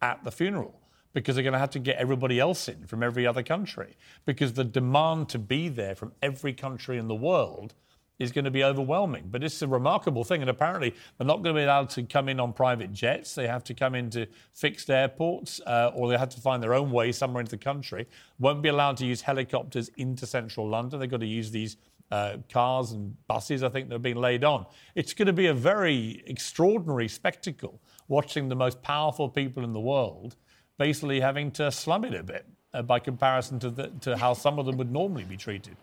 at 0.00 0.24
the 0.24 0.30
funeral 0.30 0.80
because 1.18 1.34
they're 1.34 1.42
going 1.42 1.52
to 1.52 1.58
have 1.58 1.70
to 1.70 1.80
get 1.80 1.96
everybody 1.96 2.38
else 2.38 2.68
in 2.68 2.86
from 2.86 3.02
every 3.02 3.26
other 3.26 3.42
country 3.42 3.96
because 4.24 4.52
the 4.52 4.62
demand 4.62 5.28
to 5.28 5.36
be 5.36 5.68
there 5.68 5.96
from 5.96 6.12
every 6.22 6.52
country 6.52 6.96
in 6.96 7.08
the 7.08 7.14
world 7.14 7.74
is 8.20 8.30
going 8.30 8.44
to 8.44 8.52
be 8.52 8.62
overwhelming. 8.62 9.24
But 9.28 9.42
it's 9.42 9.60
a 9.60 9.66
remarkable 9.66 10.22
thing. 10.22 10.42
And 10.42 10.50
apparently, 10.50 10.94
they're 11.16 11.26
not 11.26 11.42
going 11.42 11.56
to 11.56 11.60
be 11.60 11.64
allowed 11.64 11.90
to 11.90 12.04
come 12.04 12.28
in 12.28 12.38
on 12.38 12.52
private 12.52 12.92
jets. 12.92 13.34
They 13.34 13.48
have 13.48 13.64
to 13.64 13.74
come 13.74 13.96
into 13.96 14.28
fixed 14.54 14.90
airports 14.90 15.60
uh, 15.66 15.90
or 15.92 16.08
they 16.08 16.16
have 16.16 16.28
to 16.30 16.40
find 16.40 16.62
their 16.62 16.74
own 16.74 16.92
way 16.92 17.10
somewhere 17.10 17.40
into 17.40 17.50
the 17.50 17.64
country. 17.64 18.06
Won't 18.38 18.62
be 18.62 18.68
allowed 18.68 18.96
to 18.98 19.06
use 19.06 19.20
helicopters 19.20 19.90
into 19.96 20.24
central 20.24 20.68
London. 20.68 21.00
They've 21.00 21.10
got 21.10 21.20
to 21.20 21.26
use 21.26 21.50
these 21.50 21.76
uh, 22.12 22.36
cars 22.48 22.92
and 22.92 23.16
buses, 23.26 23.64
I 23.64 23.68
think, 23.68 23.88
that 23.88 23.96
are 23.96 23.98
being 23.98 24.16
laid 24.16 24.44
on. 24.44 24.66
It's 24.94 25.14
going 25.14 25.26
to 25.26 25.32
be 25.32 25.46
a 25.46 25.54
very 25.54 26.22
extraordinary 26.26 27.08
spectacle 27.08 27.80
watching 28.06 28.48
the 28.48 28.56
most 28.56 28.80
powerful 28.82 29.28
people 29.28 29.64
in 29.64 29.72
the 29.72 29.80
world 29.80 30.36
basically 30.78 31.20
having 31.20 31.50
to 31.52 31.70
slum 31.70 32.04
it 32.04 32.14
a 32.14 32.22
bit 32.22 32.46
uh, 32.72 32.82
by 32.82 32.98
comparison 32.98 33.58
to, 33.58 33.70
the, 33.70 33.88
to 34.00 34.16
how 34.16 34.32
some 34.32 34.58
of 34.58 34.66
them 34.66 34.76
would 34.76 34.90
normally 34.90 35.24
be 35.24 35.36
treated. 35.36 35.76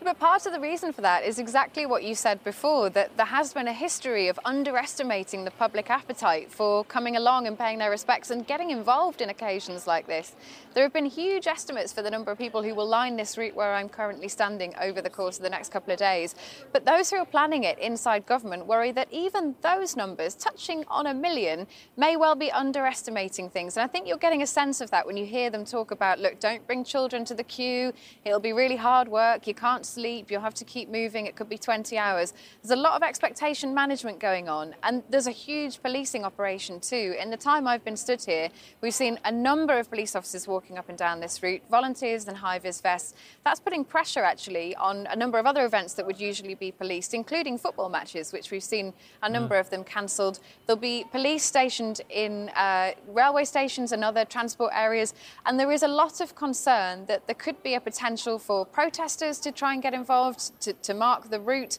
But 0.00 0.20
part 0.20 0.46
of 0.46 0.52
the 0.52 0.60
reason 0.60 0.92
for 0.92 1.00
that 1.00 1.24
is 1.24 1.40
exactly 1.40 1.84
what 1.84 2.04
you 2.04 2.14
said 2.14 2.42
before 2.44 2.88
that 2.90 3.16
there 3.16 3.26
has 3.26 3.52
been 3.52 3.66
a 3.66 3.72
history 3.72 4.28
of 4.28 4.38
underestimating 4.44 5.44
the 5.44 5.50
public 5.50 5.90
appetite 5.90 6.52
for 6.52 6.84
coming 6.84 7.16
along 7.16 7.48
and 7.48 7.58
paying 7.58 7.78
their 7.78 7.90
respects 7.90 8.30
and 8.30 8.46
getting 8.46 8.70
involved 8.70 9.20
in 9.20 9.28
occasions 9.28 9.88
like 9.88 10.06
this. 10.06 10.36
There 10.74 10.84
have 10.84 10.92
been 10.92 11.06
huge 11.06 11.48
estimates 11.48 11.92
for 11.92 12.02
the 12.02 12.10
number 12.10 12.30
of 12.30 12.38
people 12.38 12.62
who 12.62 12.76
will 12.76 12.86
line 12.86 13.16
this 13.16 13.36
route 13.36 13.56
where 13.56 13.74
I'm 13.74 13.88
currently 13.88 14.28
standing 14.28 14.72
over 14.80 15.02
the 15.02 15.10
course 15.10 15.38
of 15.38 15.42
the 15.42 15.50
next 15.50 15.72
couple 15.72 15.92
of 15.92 15.98
days. 15.98 16.36
But 16.72 16.86
those 16.86 17.10
who 17.10 17.16
are 17.16 17.26
planning 17.26 17.64
it 17.64 17.76
inside 17.80 18.24
government 18.24 18.66
worry 18.66 18.92
that 18.92 19.08
even 19.10 19.56
those 19.62 19.96
numbers, 19.96 20.36
touching 20.36 20.84
on 20.86 21.08
a 21.08 21.14
million, 21.14 21.66
may 21.96 22.16
well 22.16 22.36
be 22.36 22.52
underestimating 22.52 23.50
things. 23.50 23.76
And 23.76 23.82
I 23.82 23.88
think 23.88 24.06
you're 24.06 24.16
getting 24.16 24.42
a 24.42 24.46
sense 24.46 24.80
of 24.80 24.90
that 24.92 25.06
when 25.06 25.16
you 25.16 25.26
hear 25.26 25.50
them 25.50 25.64
talk 25.64 25.90
about 25.90 26.20
look, 26.20 26.38
don't 26.38 26.64
bring 26.68 26.84
children 26.84 27.24
to 27.24 27.34
the 27.34 27.44
queue, 27.44 27.92
it'll 28.24 28.38
be 28.38 28.52
really 28.52 28.76
hard 28.76 29.08
work, 29.08 29.48
you 29.48 29.54
can't 29.54 29.84
sleep, 29.88 30.30
you'll 30.30 30.40
have 30.40 30.54
to 30.54 30.64
keep 30.64 30.88
moving, 30.88 31.26
it 31.26 31.36
could 31.36 31.48
be 31.48 31.58
20 31.58 31.96
hours. 31.98 32.34
There's 32.62 32.78
a 32.78 32.80
lot 32.80 32.94
of 32.94 33.02
expectation 33.02 33.74
management 33.74 34.20
going 34.20 34.48
on, 34.48 34.74
and 34.82 35.02
there's 35.10 35.26
a 35.26 35.32
huge 35.32 35.82
policing 35.82 36.24
operation 36.24 36.80
too. 36.80 37.16
In 37.20 37.30
the 37.30 37.36
time 37.36 37.66
I've 37.66 37.84
been 37.84 37.96
stood 37.96 38.22
here, 38.22 38.48
we've 38.80 38.94
seen 38.94 39.18
a 39.24 39.32
number 39.32 39.78
of 39.78 39.90
police 39.90 40.14
officers 40.14 40.46
walking 40.46 40.78
up 40.78 40.88
and 40.88 40.98
down 40.98 41.20
this 41.20 41.42
route, 41.42 41.62
volunteers 41.70 42.28
and 42.28 42.36
high 42.36 42.58
vis 42.58 42.80
vests. 42.80 43.14
That's 43.44 43.60
putting 43.60 43.84
pressure 43.84 44.22
actually 44.22 44.74
on 44.76 45.06
a 45.06 45.16
number 45.16 45.38
of 45.38 45.46
other 45.46 45.64
events 45.64 45.94
that 45.94 46.06
would 46.06 46.20
usually 46.20 46.54
be 46.54 46.70
policed, 46.72 47.14
including 47.14 47.58
football 47.58 47.88
matches, 47.88 48.32
which 48.32 48.50
we've 48.50 48.62
seen 48.62 48.92
a 49.22 49.28
number 49.28 49.56
of 49.56 49.70
them 49.70 49.84
cancelled. 49.84 50.40
There'll 50.66 50.80
be 50.80 51.04
police 51.10 51.44
stationed 51.44 52.00
in 52.10 52.50
uh, 52.50 52.92
railway 53.08 53.44
stations 53.44 53.92
and 53.92 54.04
other 54.04 54.24
transport 54.24 54.72
areas, 54.74 55.14
and 55.46 55.58
there 55.58 55.72
is 55.72 55.82
a 55.82 55.88
lot 55.88 56.20
of 56.20 56.34
concern 56.34 57.06
that 57.06 57.26
there 57.26 57.34
could 57.34 57.62
be 57.62 57.74
a 57.74 57.80
potential 57.80 58.38
for 58.38 58.64
protesters 58.64 59.38
to 59.40 59.52
try 59.52 59.72
and 59.72 59.77
get 59.80 59.94
involved 59.94 60.60
to, 60.60 60.72
to 60.72 60.94
mark 60.94 61.30
the 61.30 61.40
route. 61.40 61.78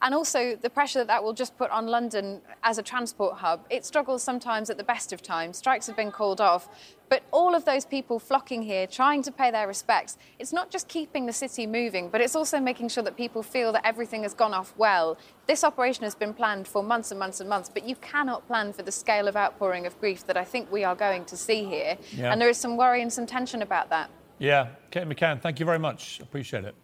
And 0.00 0.14
also 0.14 0.54
the 0.54 0.70
pressure 0.70 1.00
that 1.00 1.08
that 1.08 1.24
will 1.24 1.32
just 1.32 1.58
put 1.58 1.72
on 1.72 1.88
London 1.88 2.40
as 2.62 2.78
a 2.78 2.84
transport 2.84 3.38
hub. 3.38 3.66
It 3.68 3.84
struggles 3.84 4.22
sometimes 4.22 4.70
at 4.70 4.76
the 4.76 4.84
best 4.84 5.12
of 5.12 5.22
times. 5.22 5.58
Strikes 5.58 5.88
have 5.88 5.96
been 5.96 6.12
called 6.12 6.40
off. 6.40 6.68
But 7.08 7.24
all 7.32 7.54
of 7.54 7.64
those 7.64 7.84
people 7.84 8.18
flocking 8.18 8.62
here, 8.62 8.86
trying 8.86 9.22
to 9.22 9.32
pay 9.32 9.50
their 9.50 9.66
respects, 9.66 10.16
it's 10.38 10.52
not 10.52 10.70
just 10.70 10.86
keeping 10.88 11.26
the 11.26 11.32
city 11.32 11.66
moving, 11.66 12.10
but 12.10 12.20
it's 12.20 12.36
also 12.36 12.60
making 12.60 12.90
sure 12.90 13.02
that 13.02 13.16
people 13.16 13.42
feel 13.42 13.72
that 13.72 13.84
everything 13.84 14.22
has 14.22 14.34
gone 14.34 14.54
off 14.54 14.74
well. 14.76 15.18
This 15.46 15.64
operation 15.64 16.04
has 16.04 16.14
been 16.14 16.34
planned 16.34 16.68
for 16.68 16.82
months 16.82 17.10
and 17.10 17.18
months 17.18 17.40
and 17.40 17.48
months, 17.48 17.70
but 17.72 17.88
you 17.88 17.96
cannot 17.96 18.46
plan 18.46 18.72
for 18.72 18.82
the 18.82 18.92
scale 18.92 19.26
of 19.26 19.36
outpouring 19.36 19.86
of 19.86 19.98
grief 19.98 20.26
that 20.26 20.36
I 20.36 20.44
think 20.44 20.70
we 20.70 20.84
are 20.84 20.94
going 20.94 21.24
to 21.24 21.36
see 21.36 21.64
here. 21.64 21.96
Yeah. 22.12 22.30
And 22.30 22.40
there 22.40 22.50
is 22.50 22.58
some 22.58 22.76
worry 22.76 23.00
and 23.02 23.12
some 23.12 23.26
tension 23.26 23.62
about 23.62 23.88
that. 23.90 24.10
Yeah, 24.38 24.68
Kate 24.90 25.08
McCann, 25.08 25.40
thank 25.40 25.58
you 25.58 25.66
very 25.66 25.80
much. 25.80 26.20
Appreciate 26.20 26.64
it. 26.64 26.74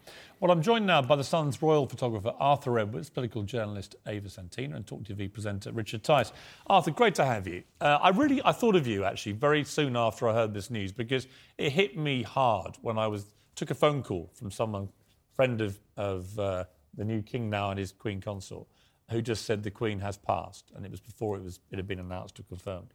Well, 0.41 0.51
I'm 0.51 0.63
joined 0.63 0.87
now 0.87 1.01
by 1.01 1.15
the 1.15 1.25
Sun's 1.25 1.63
royal 1.63 1.87
photographer 1.87 2.35
Arthur 2.41 2.79
Edwards, 2.79 3.09
political 3.09 3.45
journalist 3.45 3.95
Ava 4.07 4.29
Santina, 4.29 4.75
and 4.75 4.87
Talk 4.87 5.05
TV 5.05 5.33
presenter 5.33 5.71
Richard 5.71 6.03
Tice. 6.03 6.33
Arthur, 6.67 6.91
great 6.91 7.15
to 7.15 7.25
have 7.25 7.47
you. 7.47 7.63
Uh, 7.81 7.99
I 8.03 8.09
really, 8.11 8.43
I 8.45 8.51
thought 8.51 8.75
of 8.75 8.87
you 8.87 9.05
actually 9.05 9.33
very 9.33 9.63
soon 9.63 9.97
after 9.97 10.29
I 10.29 10.35
heard 10.35 10.53
this 10.53 10.71
news 10.71 10.91
because 10.91 11.29
it 11.57 11.71
hit 11.71 11.97
me 11.97 12.23
hard 12.23 12.77
when 12.83 12.99
I 12.99 13.07
was 13.07 13.27
took 13.55 13.71
a 13.71 13.75
phone 13.75 14.03
call 14.03 14.31
from 14.35 14.51
someone, 14.51 14.89
friend 15.35 15.61
of 15.61 15.79
of 15.97 16.37
uh, 16.39 16.65
the 16.97 17.05
new 17.05 17.23
king 17.23 17.49
now 17.49 17.71
and 17.71 17.79
his 17.79 17.93
queen 17.93 18.21
consort, 18.21 18.67
who 19.11 19.23
just 19.23 19.45
said 19.45 19.63
the 19.63 19.71
queen 19.71 20.01
has 20.01 20.17
passed, 20.17 20.73
and 20.75 20.85
it 20.85 20.91
was 20.91 21.01
before 21.01 21.37
it 21.37 21.45
was 21.45 21.61
it 21.71 21.77
had 21.77 21.87
been 21.87 22.01
announced 22.01 22.41
or 22.41 22.43
confirmed, 22.43 22.93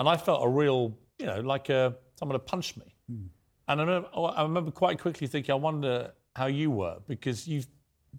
and 0.00 0.08
I 0.08 0.16
felt 0.16 0.44
a 0.44 0.48
real, 0.48 0.98
you 1.20 1.26
know, 1.26 1.40
like 1.40 1.70
uh 1.70 1.92
someone 2.16 2.34
had 2.34 2.46
punched 2.46 2.76
me. 2.76 2.96
And 3.68 3.80
I 3.80 3.84
remember, 3.84 4.08
I 4.16 4.42
remember 4.42 4.72
quite 4.72 4.98
quickly 4.98 5.28
thinking, 5.28 5.52
I 5.52 5.56
wonder 5.56 6.10
how 6.36 6.46
you 6.46 6.70
were, 6.70 6.98
because 7.06 7.46
you've 7.48 7.66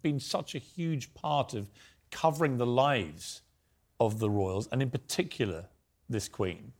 been 0.01 0.19
such 0.19 0.55
a 0.55 0.57
huge 0.57 1.13
part 1.13 1.53
of 1.53 1.69
covering 2.11 2.57
the 2.57 2.65
lives 2.65 3.41
of 3.99 4.19
the 4.19 4.29
royals, 4.29 4.67
and 4.71 4.81
in 4.81 4.89
particular, 4.89 5.67
this 6.09 6.27
queen. 6.27 6.73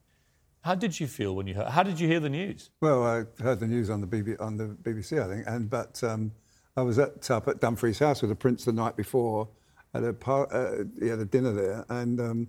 How 0.62 0.76
did 0.76 1.00
you 1.00 1.08
feel 1.08 1.36
when 1.36 1.48
you 1.48 1.56
heard? 1.56 1.68
How 1.68 1.84
did 1.84 2.00
you 2.00 2.08
hear 2.08 2.20
the 2.20 2.30
news? 2.30 2.70
Well, 2.82 3.04
I 3.04 3.24
heard 3.42 3.60
the 3.60 3.68
news 3.68 3.90
on 3.90 4.02
the, 4.02 4.38
on 4.40 4.58
the 4.58 4.66
BBC, 4.84 5.24
I 5.24 5.28
think, 5.28 5.46
and 5.48 5.70
but 5.70 6.04
um, 6.04 6.32
I 6.78 6.82
was 6.82 7.00
at, 7.00 7.30
up 7.32 7.48
at 7.48 7.60
Dumfries 7.60 8.00
House 8.00 8.22
with 8.22 8.30
the 8.30 8.36
Prince 8.36 8.66
the 8.66 8.74
night 8.74 8.96
before 8.96 9.48
at 9.94 10.04
a 10.04 10.14
par- 10.14 10.54
uh, 10.54 10.84
he 11.00 11.08
had 11.08 11.20
a 11.20 11.26
dinner 11.26 11.52
there, 11.52 11.86
and 11.90 12.20
um, 12.20 12.48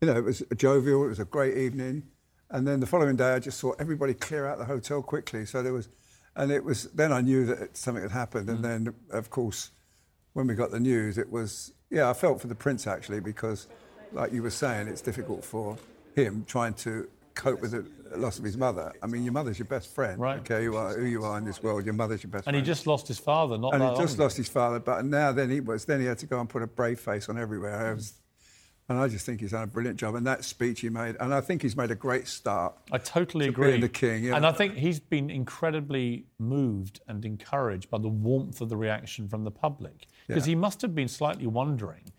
you 0.00 0.06
know 0.06 0.16
it 0.16 0.24
was 0.24 0.42
jovial. 0.56 1.04
It 1.04 1.08
was 1.08 1.20
a 1.20 1.24
great 1.24 1.56
evening, 1.56 2.04
and 2.50 2.66
then 2.66 2.80
the 2.80 2.86
following 2.86 3.16
day 3.16 3.34
I 3.34 3.38
just 3.38 3.58
saw 3.58 3.72
everybody 3.78 4.14
clear 4.14 4.46
out 4.46 4.58
the 4.58 4.64
hotel 4.64 5.02
quickly. 5.02 5.44
So 5.44 5.62
there 5.62 5.72
was, 5.72 5.88
and 6.38 6.50
it 6.50 6.64
was 6.64 6.84
then 6.84 7.12
I 7.12 7.20
knew 7.20 7.44
that 7.46 7.76
something 7.76 8.02
had 8.02 8.12
happened, 8.12 8.48
and 8.48 8.60
mm. 8.60 8.62
then 8.62 8.94
of 9.10 9.28
course 9.28 9.72
when 10.32 10.46
we 10.46 10.54
got 10.54 10.70
the 10.70 10.80
news, 10.80 11.18
it 11.18 11.30
was 11.30 11.72
yeah 11.90 12.08
I 12.08 12.14
felt 12.14 12.40
for 12.40 12.46
the 12.46 12.54
Prince 12.54 12.86
actually 12.86 13.20
because, 13.20 13.66
like 14.12 14.32
you 14.32 14.42
were 14.42 14.50
saying, 14.50 14.88
it's 14.88 15.02
difficult 15.02 15.44
for 15.44 15.76
him 16.14 16.44
trying 16.46 16.74
to 16.74 17.08
cope 17.34 17.60
with 17.60 17.70
the 17.70 17.86
loss 18.16 18.38
of 18.38 18.44
his 18.44 18.56
mother. 18.56 18.92
I 19.02 19.06
mean, 19.06 19.22
your 19.22 19.32
mother's 19.32 19.58
your 19.58 19.66
best 19.66 19.94
friend. 19.94 20.20
Right. 20.20 20.40
Okay, 20.40 20.62
you 20.62 20.76
are 20.76 20.94
who 20.94 21.04
you 21.04 21.24
are 21.24 21.38
in 21.38 21.44
this 21.44 21.62
world. 21.62 21.84
Your 21.84 21.94
mother's 21.94 22.22
your 22.22 22.30
best 22.30 22.44
friend. 22.44 22.56
And 22.56 22.64
he 22.64 22.68
just 22.68 22.86
lost 22.86 23.08
his 23.08 23.18
father, 23.18 23.56
not 23.58 23.74
and 23.74 23.82
he 23.82 23.88
long 23.88 24.00
just 24.00 24.14
ago. 24.14 24.24
lost 24.24 24.36
his 24.36 24.48
father, 24.48 24.80
but 24.80 25.04
now 25.04 25.32
then 25.32 25.50
he 25.50 25.60
was 25.60 25.84
then 25.84 26.00
he 26.00 26.06
had 26.06 26.18
to 26.18 26.26
go 26.26 26.40
and 26.40 26.48
put 26.48 26.62
a 26.62 26.66
brave 26.66 27.00
face 27.00 27.28
on 27.28 27.38
everywhere. 27.38 27.94
Was, 27.94 28.14
and 28.88 28.98
I 28.98 29.08
just 29.08 29.26
think 29.26 29.40
he's 29.40 29.50
done 29.52 29.64
a 29.64 29.66
brilliant 29.66 29.98
job. 29.98 30.14
And 30.14 30.26
that 30.26 30.44
speech 30.44 30.80
he 30.80 30.88
made, 30.88 31.16
and 31.20 31.34
I 31.34 31.40
think 31.40 31.62
he's 31.62 31.76
made 31.76 31.90
a 31.90 31.94
great 31.94 32.26
start. 32.26 32.74
I 32.90 32.98
totally 32.98 33.46
to 33.46 33.50
agree. 33.50 33.80
the 33.80 33.88
king, 33.88 34.24
yeah. 34.24 34.36
And 34.36 34.46
I 34.46 34.52
think 34.52 34.74
he's 34.74 34.98
been 34.98 35.28
incredibly 35.30 36.26
moved 36.38 37.00
and 37.06 37.24
encouraged 37.24 37.90
by 37.90 37.98
the 37.98 38.08
warmth 38.08 38.60
of 38.60 38.68
the 38.70 38.76
reaction 38.76 39.28
from 39.28 39.44
the 39.44 39.50
public. 39.50 40.06
Because 40.26 40.46
Yeah. 40.46 40.52
he 40.52 40.54
must 40.54 40.80
have 40.82 40.94
been 40.94 41.08
slightly 41.08 41.46
wondering, 41.46 42.12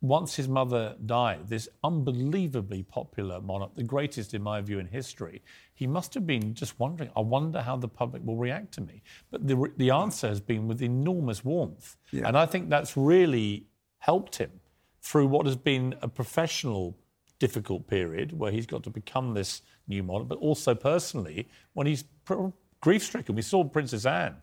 once 0.00 0.36
his 0.36 0.48
mother 0.48 0.96
died, 1.04 1.48
this 1.48 1.68
unbelievably 1.84 2.84
popular 2.84 3.40
monarch, 3.40 3.74
the 3.74 3.82
greatest 3.82 4.32
in 4.32 4.42
my 4.42 4.60
view 4.60 4.78
in 4.78 4.86
history, 4.86 5.42
he 5.74 5.86
must 5.86 6.14
have 6.14 6.26
been 6.26 6.54
just 6.54 6.78
wondering, 6.78 7.10
I 7.16 7.20
wonder 7.20 7.60
how 7.60 7.76
the 7.76 7.88
public 7.88 8.22
will 8.24 8.36
react 8.36 8.72
to 8.74 8.80
me. 8.80 9.02
But 9.30 9.46
the, 9.46 9.70
the 9.76 9.90
answer 9.90 10.28
has 10.28 10.40
been 10.40 10.68
with 10.68 10.80
enormous 10.80 11.44
warmth. 11.44 11.96
Yeah. 12.12 12.28
And 12.28 12.38
I 12.38 12.46
think 12.46 12.70
that's 12.70 12.96
really 12.96 13.66
helped 13.98 14.36
him 14.36 14.52
through 15.00 15.26
what 15.26 15.46
has 15.46 15.56
been 15.56 15.94
a 16.02 16.08
professional 16.08 16.96
difficult 17.38 17.86
period 17.86 18.36
where 18.38 18.50
he's 18.50 18.66
got 18.66 18.82
to 18.82 18.90
become 18.90 19.34
this 19.34 19.62
new 19.86 20.02
model, 20.02 20.24
but 20.24 20.38
also 20.38 20.74
personally 20.74 21.48
when 21.74 21.86
he's 21.86 22.04
pr- 22.24 22.48
grief 22.80 23.04
stricken. 23.04 23.34
We 23.34 23.42
saw 23.42 23.64
Princess 23.64 24.06
Anne 24.06 24.36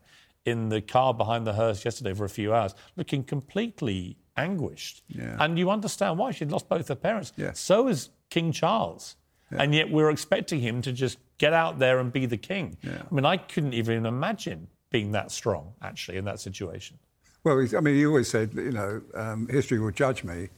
in 0.44 0.68
the 0.68 0.80
car 0.80 1.12
behind 1.12 1.46
the 1.46 1.52
hearse 1.52 1.84
yesterday 1.84 2.14
for 2.14 2.24
a 2.24 2.28
few 2.28 2.54
hours, 2.54 2.74
looking 2.96 3.24
completely 3.24 4.16
anguished. 4.36 5.02
Yeah. 5.08 5.36
And 5.40 5.58
you 5.58 5.70
understand 5.70 6.18
why 6.18 6.30
she'd 6.30 6.50
lost 6.50 6.68
both 6.68 6.88
her 6.88 6.94
parents. 6.94 7.32
Yeah. 7.36 7.52
So 7.52 7.88
is 7.88 8.10
King 8.30 8.52
Charles. 8.52 9.16
And 9.50 9.72
yet 9.72 9.90
we're 9.90 10.10
expecting 10.10 10.60
him 10.60 10.82
to 10.82 10.92
just 10.92 11.18
get 11.38 11.52
out 11.52 11.78
there 11.78 12.00
and 12.00 12.12
be 12.12 12.26
the 12.26 12.36
king. 12.36 12.76
Yeah. 12.82 13.02
I 13.08 13.14
mean, 13.14 13.24
I 13.24 13.36
couldn't 13.36 13.74
even 13.74 14.04
imagine 14.04 14.66
being 14.90 15.12
that 15.12 15.30
strong, 15.30 15.74
actually, 15.82 16.18
in 16.18 16.24
that 16.24 16.40
situation. 16.40 16.98
Well, 17.46 17.58
he's, 17.60 17.74
I 17.74 17.78
mean, 17.80 17.94
he 17.94 18.04
always 18.04 18.28
said, 18.28 18.50
you 18.56 18.72
know, 18.72 19.00
um, 19.14 19.46
history 19.46 19.78
will 19.78 19.92
judge 19.92 20.24
me. 20.24 20.48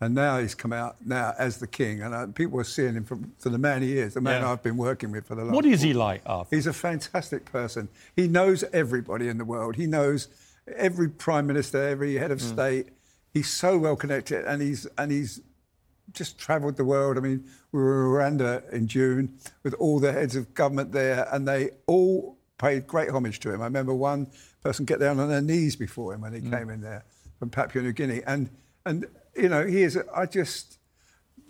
And 0.00 0.14
now 0.14 0.38
he's 0.38 0.54
come 0.54 0.72
out 0.72 0.96
now 1.04 1.34
as 1.38 1.58
the 1.58 1.66
king, 1.66 2.00
and 2.00 2.14
uh, 2.14 2.26
people 2.28 2.58
are 2.58 2.64
seeing 2.64 2.94
him 2.94 3.04
for, 3.04 3.18
for 3.38 3.50
the 3.50 3.58
man 3.58 3.82
he 3.82 3.98
is, 3.98 4.14
the 4.14 4.22
man 4.22 4.40
Yeah. 4.40 4.52
I've 4.52 4.62
been 4.62 4.78
working 4.78 5.10
with 5.12 5.26
for 5.26 5.34
the 5.34 5.44
last. 5.44 5.54
What 5.54 5.66
is 5.66 5.82
he 5.82 5.92
like, 5.92 6.22
Arthur? 6.24 6.56
He's 6.56 6.66
a 6.66 6.72
fantastic 6.72 7.44
person. 7.44 7.90
He 8.16 8.28
knows 8.28 8.64
everybody 8.72 9.28
in 9.28 9.36
the 9.36 9.44
world. 9.44 9.76
He 9.76 9.86
knows 9.86 10.28
every 10.74 11.10
prime 11.10 11.46
minister, 11.46 11.86
every 11.86 12.14
head 12.14 12.30
Mm. 12.30 12.34
of 12.34 12.40
state. 12.40 12.86
He's 13.34 13.50
so 13.50 13.76
well 13.76 13.96
connected, 13.96 14.46
and 14.46 14.62
he's 14.62 14.86
and 14.96 15.10
he's 15.12 15.42
just 16.12 16.38
travelled 16.38 16.76
the 16.78 16.84
world. 16.84 17.18
I 17.18 17.20
mean, 17.20 17.44
we 17.72 17.80
were 17.80 18.24
in 18.24 18.38
Rwanda 18.38 18.70
in 18.72 18.86
June 18.86 19.34
with 19.64 19.74
all 19.74 19.98
the 19.98 20.12
heads 20.12 20.34
of 20.34 20.54
government 20.54 20.92
there, 20.92 21.28
and 21.30 21.46
they 21.46 21.70
all 21.86 22.38
paid 22.56 22.86
great 22.86 23.10
homage 23.10 23.40
to 23.40 23.52
him. 23.52 23.60
I 23.60 23.64
remember 23.64 23.92
one 23.94 24.28
person 24.68 24.84
get 24.84 25.00
down 25.00 25.18
on 25.18 25.28
their 25.28 25.40
knees 25.40 25.76
before 25.76 26.12
him 26.12 26.20
when 26.20 26.34
he 26.34 26.40
came 26.42 26.68
in 26.68 26.82
there 26.82 27.04
from 27.38 27.48
Papua 27.48 27.82
New 27.82 27.92
Guinea, 27.92 28.20
and 28.26 28.50
and 28.84 29.06
you 29.34 29.48
know 29.48 29.64
he 29.66 29.82
is. 29.82 29.98
I 30.14 30.26
just 30.26 30.78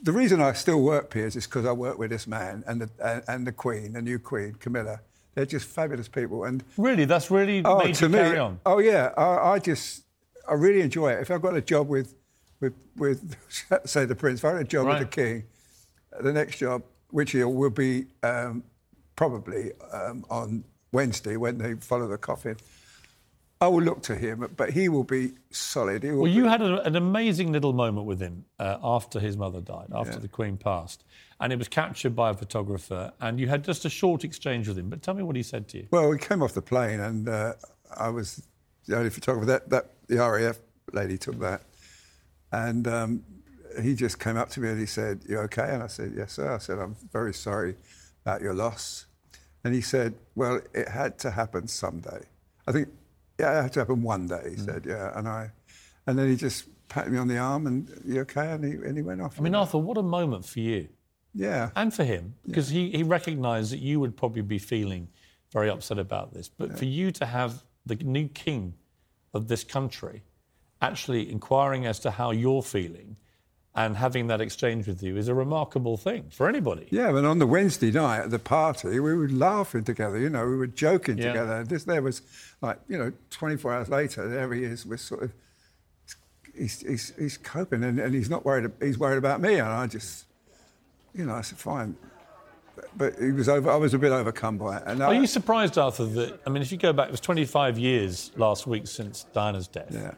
the 0.03 0.13
reason 0.13 0.41
I 0.41 0.53
still 0.53 0.81
work, 0.83 1.11
Piers, 1.11 1.35
is 1.35 1.47
because 1.47 1.67
I 1.67 1.73
work 1.73 1.99
with 1.99 2.11
this 2.11 2.27
man 2.29 2.63
and 2.67 2.81
the 2.83 2.91
and, 3.05 3.23
and 3.27 3.47
the 3.47 3.53
Queen, 3.53 3.95
the 3.95 4.03
new 4.03 4.19
Queen, 4.21 4.55
Camilla. 4.55 5.01
They're 5.35 5.47
just 5.47 5.67
fabulous 5.67 6.09
people, 6.09 6.45
and 6.45 6.63
Really, 6.77 7.05
that's 7.05 7.31
really 7.31 7.63
oh, 7.65 7.79
made 7.79 7.95
to 7.97 8.09
me, 8.09 8.19
carry 8.19 8.39
on. 8.39 8.61
oh 8.67 8.79
yeah, 8.79 9.13
I, 9.17 9.53
I 9.55 9.59
just 9.59 10.05
I 10.49 10.55
really 10.55 10.81
enjoy 10.81 11.13
it. 11.13 11.21
If 11.21 11.31
I've 11.33 11.43
got 11.43 11.57
a 11.57 11.61
job 11.61 11.89
with 11.89 12.15
with 12.61 12.75
with 12.97 13.37
say 13.85 14.05
the 14.05 14.15
Prince, 14.15 14.41
if 14.41 14.45
I've 14.45 14.53
got 14.55 14.61
a 14.63 14.65
job 14.65 14.87
Right. 14.87 15.01
with 15.01 15.11
the 15.11 15.15
King, 15.23 15.45
the 16.21 16.33
next 16.33 16.59
job, 16.59 16.83
which 17.11 17.35
will 17.35 17.71
be 17.71 18.07
um, 18.23 18.63
probably 19.17 19.73
um, 19.93 20.25
on 20.31 20.65
Wednesday 20.93 21.37
when 21.37 21.59
they 21.59 21.75
follow 21.75 22.07
the 22.07 22.19
coffin. 22.19 22.57
I 23.61 23.67
will 23.67 23.83
look 23.83 24.03
to 24.03 24.15
him, 24.15 24.49
but 24.57 24.71
he 24.71 24.89
will 24.89 25.03
be 25.05 25.33
solid. 25.51 26.05
Will 26.05 26.17
Well, 26.17 26.25
be- 26.27 26.31
you 26.33 26.45
had 26.45 26.63
a, 26.63 26.81
an 26.83 26.95
amazing 26.95 27.51
little 27.53 27.73
moment 27.73 28.07
with 28.07 28.21
him 28.21 28.45
uh, 28.61 28.79
after 28.83 29.19
his 29.19 29.37
mother 29.37 29.61
died, 29.61 29.89
after 29.93 30.13
Yeah. 30.13 30.19
the 30.19 30.29
Queen 30.29 30.57
passed, 30.57 31.05
and 31.41 31.53
it 31.53 31.59
was 31.59 31.67
captured 31.69 32.15
by 32.15 32.31
a 32.31 32.35
photographer, 32.35 33.13
and 33.21 33.41
you 33.41 33.49
had 33.49 33.65
just 33.65 33.85
a 33.85 33.91
short 33.91 34.23
exchange 34.23 34.69
with 34.69 34.79
him. 34.79 34.89
But 34.89 35.03
tell 35.03 35.15
me 35.15 35.25
what 35.25 35.35
he 35.35 35.43
said 35.43 35.67
to 35.69 35.79
you. 35.79 35.89
Well, 35.91 36.09
we 36.09 36.19
came 36.19 36.41
off 36.43 36.55
the 36.55 36.63
plane, 36.63 37.01
and 37.01 37.29
uh, 37.29 37.55
I 37.97 38.11
was 38.11 38.47
the 38.87 38.97
only 38.97 39.11
photographer. 39.11 39.47
That, 39.47 39.71
that 39.71 39.91
the 40.07 40.17
RAF 40.19 40.59
lady 40.93 41.19
took 41.19 41.41
that, 41.41 41.63
and 42.53 42.87
um, 42.87 43.25
he 43.83 43.95
just 43.97 44.21
came 44.21 44.37
up 44.37 44.51
to 44.51 44.61
me 44.61 44.69
and 44.69 44.79
he 44.79 44.87
said, 44.87 45.23
"You 45.29 45.39
okay?" 45.41 45.69
And 45.75 45.83
I 45.83 45.89
said, 45.89 46.13
"Yes, 46.17 46.35
sir." 46.35 46.53
I 46.55 46.59
said, 46.59 46.79
"I'm 46.79 46.95
very 47.13 47.35
sorry 47.35 47.75
about 48.25 48.41
your 48.41 48.55
loss," 48.55 49.07
and 49.65 49.75
he 49.75 49.81
said, 49.81 50.15
"Well, 50.37 50.61
it 50.73 50.89
had 50.89 51.19
to 51.21 51.33
happen 51.33 51.67
someday." 51.67 52.23
I 52.69 52.73
think, 52.73 52.89
yeah, 53.39 53.59
it 53.59 53.63
had 53.63 53.73
to 53.75 53.81
happen 53.81 54.03
one 54.03 54.27
day. 54.27 54.51
He 54.51 54.57
said, 54.57 54.83
mm. 54.83 54.91
"Yeah," 54.91 55.19
and 55.19 55.29
I, 55.29 55.51
and 56.07 56.19
then 56.19 56.29
he 56.29 56.37
just 56.37 56.65
patted 56.89 57.13
me 57.13 57.19
on 57.19 57.29
the 57.29 57.39
arm 57.39 57.67
and, 57.67 57.91
"You 58.05 58.21
okay?" 58.21 58.53
And 58.53 58.65
he 58.65 58.73
and 58.73 58.97
he 58.97 59.03
went 59.03 59.21
off. 59.21 59.39
I 59.39 59.43
mean, 59.43 59.55
Arthur, 59.55 59.79
what 59.79 59.97
a 59.99 60.03
moment 60.03 60.45
for 60.45 60.61
you 60.61 60.89
yeah, 61.35 61.71
and 61.77 61.93
for 61.93 62.05
him, 62.05 62.35
because 62.47 62.71
he, 62.71 62.91
he 62.91 63.03
recognised 63.03 63.73
that 63.73 63.79
you 63.79 64.01
would 64.01 64.17
probably 64.17 64.43
be 64.43 64.59
feeling 64.59 65.09
very 65.53 65.71
upset 65.71 65.99
about 65.99 66.35
this. 66.35 66.49
But 66.49 66.77
for 66.77 66.85
you 66.85 67.13
to 67.13 67.27
have 67.27 67.63
the 67.87 67.95
new 67.95 68.29
king 68.29 68.75
of 69.33 69.49
this 69.49 69.63
country 69.65 70.23
actually 70.83 71.31
inquiring 71.31 71.87
as 71.87 72.01
to 72.01 72.11
how 72.11 72.33
you're 72.33 72.63
feeling 72.63 73.17
and 73.79 73.97
having 73.97 74.27
that 74.27 74.41
exchange 74.41 74.89
with 74.89 75.05
you 75.05 75.17
is 75.17 75.29
a 75.29 75.35
remarkable 75.35 75.97
thing 75.97 76.25
for 76.31 76.49
anybody. 76.49 76.89
Yeah, 76.91 77.13
but 77.13 77.25
on 77.25 77.39
the 77.39 77.47
Wednesday 77.47 77.93
night 77.93 78.23
at 78.23 78.31
the 78.31 78.39
party, 78.41 78.99
we 78.99 79.15
were 79.15 79.29
laughing 79.29 79.85
together, 79.85 80.19
you 80.19 80.29
know, 80.29 80.45
we 80.49 80.57
were 80.57 80.67
joking 80.67 81.17
Yeah. 81.17 81.29
together. 81.29 81.63
This 81.63 81.85
there 81.85 82.03
was 82.03 82.23
like, 82.61 82.81
you 82.89 82.99
know, 82.99 83.13
24 83.31 83.73
hours 83.75 83.89
later, 83.89 84.29
there 84.29 84.53
he 84.53 84.65
is, 84.65 84.85
we're 84.85 84.97
sort 84.97 85.23
of, 85.23 85.33
he's, 86.57 86.81
he's, 86.81 87.13
he's 87.17 87.39
coping 87.39 87.85
and, 87.85 88.01
and 88.01 88.13
he's 88.13 88.29
not 88.29 88.45
worried, 88.45 88.69
he's 88.83 88.99
worried 88.99 89.19
about 89.19 89.41
me. 89.41 89.55
And 89.61 89.69
I 89.69 89.87
just, 89.87 90.25
you 91.15 91.25
know, 91.25 91.35
I 91.35 91.43
said, 91.43 91.59
fine. 91.59 91.97
But 92.97 93.15
he 93.21 93.31
was 93.31 93.49
over, 93.49 93.71
I 93.71 93.77
was 93.77 93.95
a 93.95 93.99
bit 93.99 94.11
overcome 94.11 94.59
by 94.59 94.79
it. 94.79 94.83
And 94.87 95.01
Are 95.05 95.11
I, 95.13 95.21
you 95.21 95.27
surprised, 95.29 95.79
Arthur, 95.79 96.07
that, 96.07 96.41
I 96.45 96.51
mean, 96.51 96.63
if 96.63 96.73
you 96.73 96.79
go 96.79 96.93
back, 96.93 97.07
it 97.09 97.13
was 97.13 97.21
25 97.21 97.79
years 97.79 98.33
last 98.37 98.67
week 98.67 98.89
since 98.89 99.25
Diana's 99.33 99.69
death. 99.69 99.91
Yeah. 99.93 100.15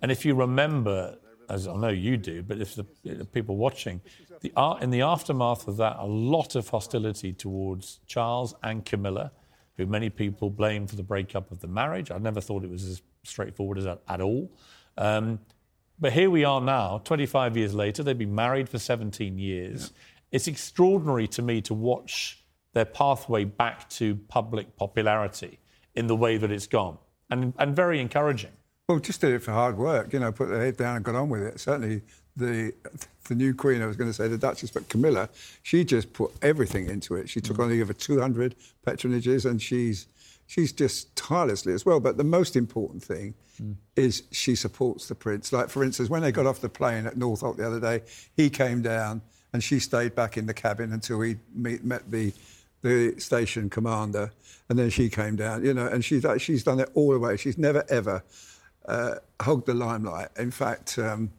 And 0.00 0.12
if 0.12 0.24
you 0.24 0.36
remember, 0.36 1.16
as 1.50 1.66
I 1.66 1.74
know 1.74 1.88
you 1.88 2.16
do, 2.16 2.42
but 2.42 2.60
if 2.60 2.76
the, 2.76 2.86
the 3.04 3.24
people 3.24 3.56
watching, 3.56 4.00
the, 4.40 4.52
in 4.80 4.90
the 4.90 5.02
aftermath 5.02 5.66
of 5.68 5.76
that, 5.78 5.96
a 5.98 6.06
lot 6.06 6.54
of 6.54 6.68
hostility 6.68 7.32
towards 7.32 8.00
Charles 8.06 8.54
and 8.62 8.84
Camilla, 8.84 9.32
who 9.76 9.86
many 9.86 10.10
people 10.10 10.48
blame 10.48 10.86
for 10.86 10.96
the 10.96 11.02
breakup 11.02 11.50
of 11.50 11.60
the 11.60 11.66
marriage. 11.66 12.10
I 12.10 12.18
never 12.18 12.40
thought 12.40 12.64
it 12.64 12.70
was 12.70 12.84
as 12.84 13.02
straightforward 13.24 13.78
as 13.78 13.84
that 13.84 14.00
at 14.08 14.20
all. 14.20 14.50
Um, 14.96 15.40
but 15.98 16.12
here 16.12 16.30
we 16.30 16.44
are 16.44 16.60
now, 16.60 16.98
25 17.04 17.56
years 17.56 17.74
later. 17.74 18.02
They've 18.02 18.16
been 18.16 18.34
married 18.34 18.68
for 18.68 18.78
17 18.78 19.38
years. 19.38 19.92
It's 20.30 20.46
extraordinary 20.46 21.28
to 21.28 21.42
me 21.42 21.60
to 21.62 21.74
watch 21.74 22.44
their 22.72 22.84
pathway 22.84 23.44
back 23.44 23.90
to 23.90 24.14
public 24.28 24.76
popularity 24.76 25.58
in 25.94 26.06
the 26.06 26.16
way 26.16 26.36
that 26.36 26.50
it's 26.50 26.68
gone, 26.68 26.98
and, 27.30 27.52
and 27.58 27.74
very 27.74 28.00
encouraging. 28.00 28.52
Well, 28.90 28.98
just 28.98 29.20
did 29.20 29.32
it 29.32 29.38
for 29.40 29.52
hard 29.52 29.78
work, 29.78 30.12
you 30.12 30.18
know, 30.18 30.32
put 30.32 30.48
their 30.48 30.60
head 30.60 30.76
down 30.76 30.96
and 30.96 31.04
got 31.04 31.14
on 31.14 31.28
with 31.28 31.42
it. 31.42 31.60
Certainly 31.60 32.02
the 32.34 32.74
the 33.28 33.36
new 33.36 33.54
queen, 33.54 33.82
I 33.82 33.86
was 33.86 33.94
going 33.96 34.10
to 34.10 34.12
say 34.12 34.26
the 34.26 34.36
Duchess, 34.36 34.72
but 34.72 34.88
Camilla, 34.88 35.28
she 35.62 35.84
just 35.84 36.12
put 36.12 36.32
everything 36.42 36.88
into 36.90 37.14
it. 37.14 37.28
She 37.28 37.40
took 37.40 37.58
mm. 37.58 37.66
on 37.66 37.80
over 37.80 37.92
200 37.92 38.56
patronages 38.84 39.48
and 39.48 39.62
she's 39.62 40.08
she's 40.48 40.72
just 40.72 41.14
tirelessly 41.14 41.72
as 41.72 41.86
well. 41.86 42.00
But 42.00 42.16
the 42.16 42.24
most 42.24 42.56
important 42.56 43.00
thing 43.04 43.34
mm. 43.62 43.76
is 43.94 44.24
she 44.32 44.56
supports 44.56 45.06
the 45.06 45.14
prince. 45.14 45.52
Like, 45.52 45.70
for 45.70 45.84
instance, 45.84 46.10
when 46.10 46.22
they 46.22 46.32
got 46.32 46.46
off 46.46 46.60
the 46.60 46.68
plane 46.68 47.06
at 47.06 47.14
Northolt 47.14 47.58
the 47.58 47.66
other 47.68 47.78
day, 47.78 48.02
he 48.36 48.50
came 48.50 48.82
down 48.82 49.22
and 49.52 49.62
she 49.62 49.78
stayed 49.78 50.16
back 50.16 50.36
in 50.36 50.46
the 50.46 50.54
cabin 50.54 50.92
until 50.92 51.20
he 51.20 51.36
meet, 51.54 51.84
met 51.84 52.10
the 52.10 52.32
the 52.82 53.20
station 53.20 53.70
commander, 53.70 54.32
and 54.68 54.76
then 54.76 54.90
she 54.90 55.08
came 55.08 55.36
down. 55.36 55.64
You 55.64 55.74
know, 55.74 55.86
and 55.86 56.04
she's 56.04 56.26
she's 56.38 56.64
done 56.64 56.80
it 56.80 56.90
all 56.94 57.12
the 57.12 57.20
way. 57.20 57.36
She's 57.36 57.56
never 57.56 57.84
ever 57.88 58.24
uh, 58.90 59.14
hogged 59.40 59.66
the 59.66 59.74
limelight. 59.74 60.28
In 60.38 60.50
fact, 60.50 60.98
um, 60.98 61.30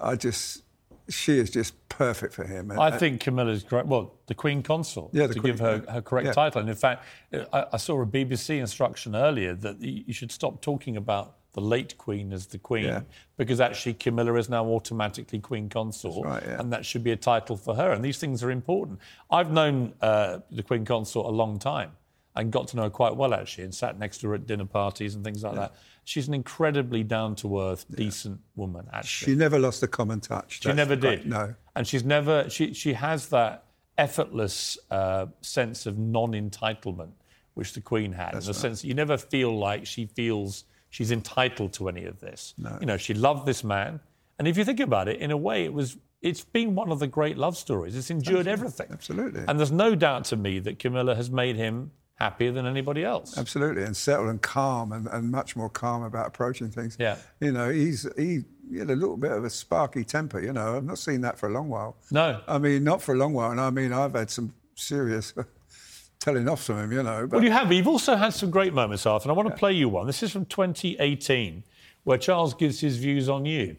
I 0.00 0.16
just 0.16 0.62
she 1.08 1.38
is 1.38 1.50
just 1.50 1.74
perfect 1.88 2.32
for 2.34 2.44
him. 2.44 2.72
I 2.78 2.90
think 2.90 3.20
Camilla's 3.20 3.62
great. 3.62 3.86
Well, 3.86 4.14
the 4.26 4.34
Queen 4.34 4.62
Consort, 4.62 5.10
Yeah, 5.12 5.26
the 5.26 5.34
to 5.34 5.40
Queen- 5.40 5.52
give 5.52 5.60
her 5.60 5.84
her 5.90 6.02
correct 6.02 6.26
Yeah. 6.28 6.32
title. 6.32 6.60
And 6.62 6.70
in 6.70 6.76
fact, 6.76 7.04
I, 7.52 7.66
I 7.74 7.76
saw 7.76 8.00
a 8.00 8.06
BBC 8.06 8.58
instruction 8.58 9.14
earlier 9.14 9.54
that 9.54 9.80
you 9.80 10.12
should 10.14 10.32
stop 10.32 10.60
talking 10.62 10.96
about 10.96 11.36
the 11.52 11.60
late 11.60 11.96
Queen 11.98 12.32
as 12.32 12.46
the 12.46 12.58
Queen 12.58 12.84
Yeah. 12.86 13.02
because 13.36 13.60
actually 13.60 13.94
Camilla 13.94 14.34
is 14.38 14.48
now 14.48 14.64
automatically 14.66 15.38
Queen 15.40 15.68
Consort, 15.68 16.24
right, 16.24 16.42
yeah. 16.44 16.58
and 16.60 16.72
that 16.72 16.84
should 16.84 17.04
be 17.04 17.12
a 17.12 17.16
title 17.16 17.56
for 17.56 17.74
her. 17.76 17.92
And 17.92 18.04
these 18.04 18.18
things 18.18 18.42
are 18.42 18.50
important. 18.50 18.98
I've 19.30 19.52
known 19.52 19.92
uh, 20.00 20.38
the 20.50 20.62
Queen 20.64 20.84
Consort 20.84 21.26
a 21.26 21.30
long 21.30 21.58
time 21.58 21.92
and 22.36 22.50
got 22.50 22.68
to 22.68 22.76
know 22.76 22.82
her 22.84 22.90
quite 22.90 23.16
well 23.16 23.32
actually, 23.34 23.64
and 23.64 23.74
sat 23.74 23.98
next 23.98 24.18
to 24.18 24.28
her 24.28 24.34
at 24.34 24.46
dinner 24.46 24.64
parties 24.64 25.14
and 25.14 25.24
things 25.24 25.42
like 25.42 25.54
that. 25.54 25.74
She's 26.04 26.28
an 26.28 26.34
incredibly 26.34 27.02
down 27.02 27.34
to 27.36 27.60
earth, 27.60 27.86
decent 27.90 28.40
woman. 28.56 28.86
Actually, 28.92 29.32
she 29.32 29.38
never 29.38 29.58
lost 29.58 29.82
a 29.82 29.86
common 29.88 30.20
touch. 30.20 30.60
she 30.62 30.68
That's 30.68 30.76
never 30.76 30.96
did. 30.96 31.26
No. 31.26 31.54
And 31.74 31.86
she's 31.86 32.04
never, 32.04 32.48
she, 32.50 32.74
she 32.74 32.92
has 32.92 33.28
that 33.28 33.64
effortless 33.96 34.76
uh, 34.90 35.26
sense 35.40 35.86
of 35.86 35.98
non 35.98 36.32
entitlement, 36.32 37.12
which 37.54 37.72
the 37.72 37.80
Queen 37.80 38.12
had. 38.12 38.34
in 38.34 38.40
the 38.40 38.52
sense 38.54 38.82
that 38.82 38.88
you 38.88 38.94
never 38.94 39.16
feel 39.16 39.56
like 39.56 39.86
she 39.86 40.06
feels 40.06 40.64
she's 40.90 41.10
entitled 41.10 41.72
to 41.74 41.88
any 41.88 42.04
of 42.04 42.20
this. 42.20 42.54
No. 42.58 42.76
You 42.80 42.86
know, 42.86 42.96
she 42.96 43.14
loved 43.14 43.46
this 43.46 43.64
man. 43.64 44.00
And 44.38 44.48
if 44.48 44.58
you 44.58 44.64
think 44.64 44.80
about 44.80 45.08
it, 45.08 45.20
in 45.20 45.30
a 45.30 45.36
way, 45.36 45.64
it 45.64 45.72
was. 45.72 45.96
It's 46.20 46.42
been 46.42 46.74
one 46.74 46.90
of 46.90 47.00
the 47.00 47.06
great 47.06 47.36
love 47.36 47.54
stories. 47.54 47.94
It's 47.94 48.08
endured 48.10 48.46
everything. 48.46 48.86
absolutely. 48.90 49.42
And 49.46 49.58
there's 49.58 49.70
no 49.70 49.94
doubt 49.94 50.24
to 50.26 50.36
me 50.36 50.58
that 50.60 50.78
Camilla 50.78 51.14
has 51.14 51.30
made 51.30 51.54
him 51.54 51.90
happier 52.16 52.52
than 52.52 52.66
anybody 52.66 53.04
else. 53.04 53.36
Absolutely, 53.36 53.82
and 53.82 53.96
settled 53.96 54.28
and 54.28 54.40
calm, 54.40 54.92
and, 54.92 55.06
and 55.08 55.30
much 55.30 55.56
more 55.56 55.68
calm 55.68 56.02
about 56.02 56.26
approaching 56.26 56.70
things. 56.70 56.96
Yeah. 56.98 57.16
you 57.40 57.52
know, 57.52 57.70
he's 57.70 58.06
he, 58.16 58.44
he 58.70 58.78
had 58.78 58.90
a 58.90 58.96
little 58.96 59.16
bit 59.16 59.32
of 59.32 59.44
a 59.44 59.50
sparky 59.50 60.04
temper. 60.04 60.40
You 60.40 60.52
know, 60.52 60.76
I've 60.76 60.84
not 60.84 60.98
seen 60.98 61.20
that 61.22 61.38
for 61.38 61.48
a 61.48 61.52
long 61.52 61.68
while. 61.68 61.96
No. 62.10 62.40
I 62.46 62.58
mean, 62.58 62.84
not 62.84 63.02
for 63.02 63.14
a 63.14 63.18
long 63.18 63.32
while, 63.32 63.50
and 63.50 63.60
I 63.60 63.70
mean, 63.70 63.92
I've 63.92 64.14
had 64.14 64.30
some 64.30 64.54
serious 64.74 65.34
telling 66.20 66.48
off 66.48 66.64
from 66.64 66.78
him. 66.78 66.92
You 66.92 67.02
know, 67.02 67.26
but 67.26 67.36
Well, 67.36 67.44
you 67.44 67.50
have. 67.50 67.72
You've 67.72 67.88
also 67.88 68.16
had 68.16 68.32
some 68.32 68.50
great 68.50 68.72
moments, 68.72 69.06
Arthur, 69.06 69.30
and 69.30 69.32
I 69.32 69.42
want 69.42 69.50
to 69.50 69.56
play 69.56 69.72
you 69.72 69.88
one. 69.88 70.06
This 70.06 70.22
is 70.22 70.32
from 70.32 70.46
2018, 70.46 71.64
where 72.04 72.18
Charles 72.18 72.54
gives 72.54 72.80
his 72.80 72.96
views 72.96 73.28
on 73.28 73.44
you. 73.44 73.76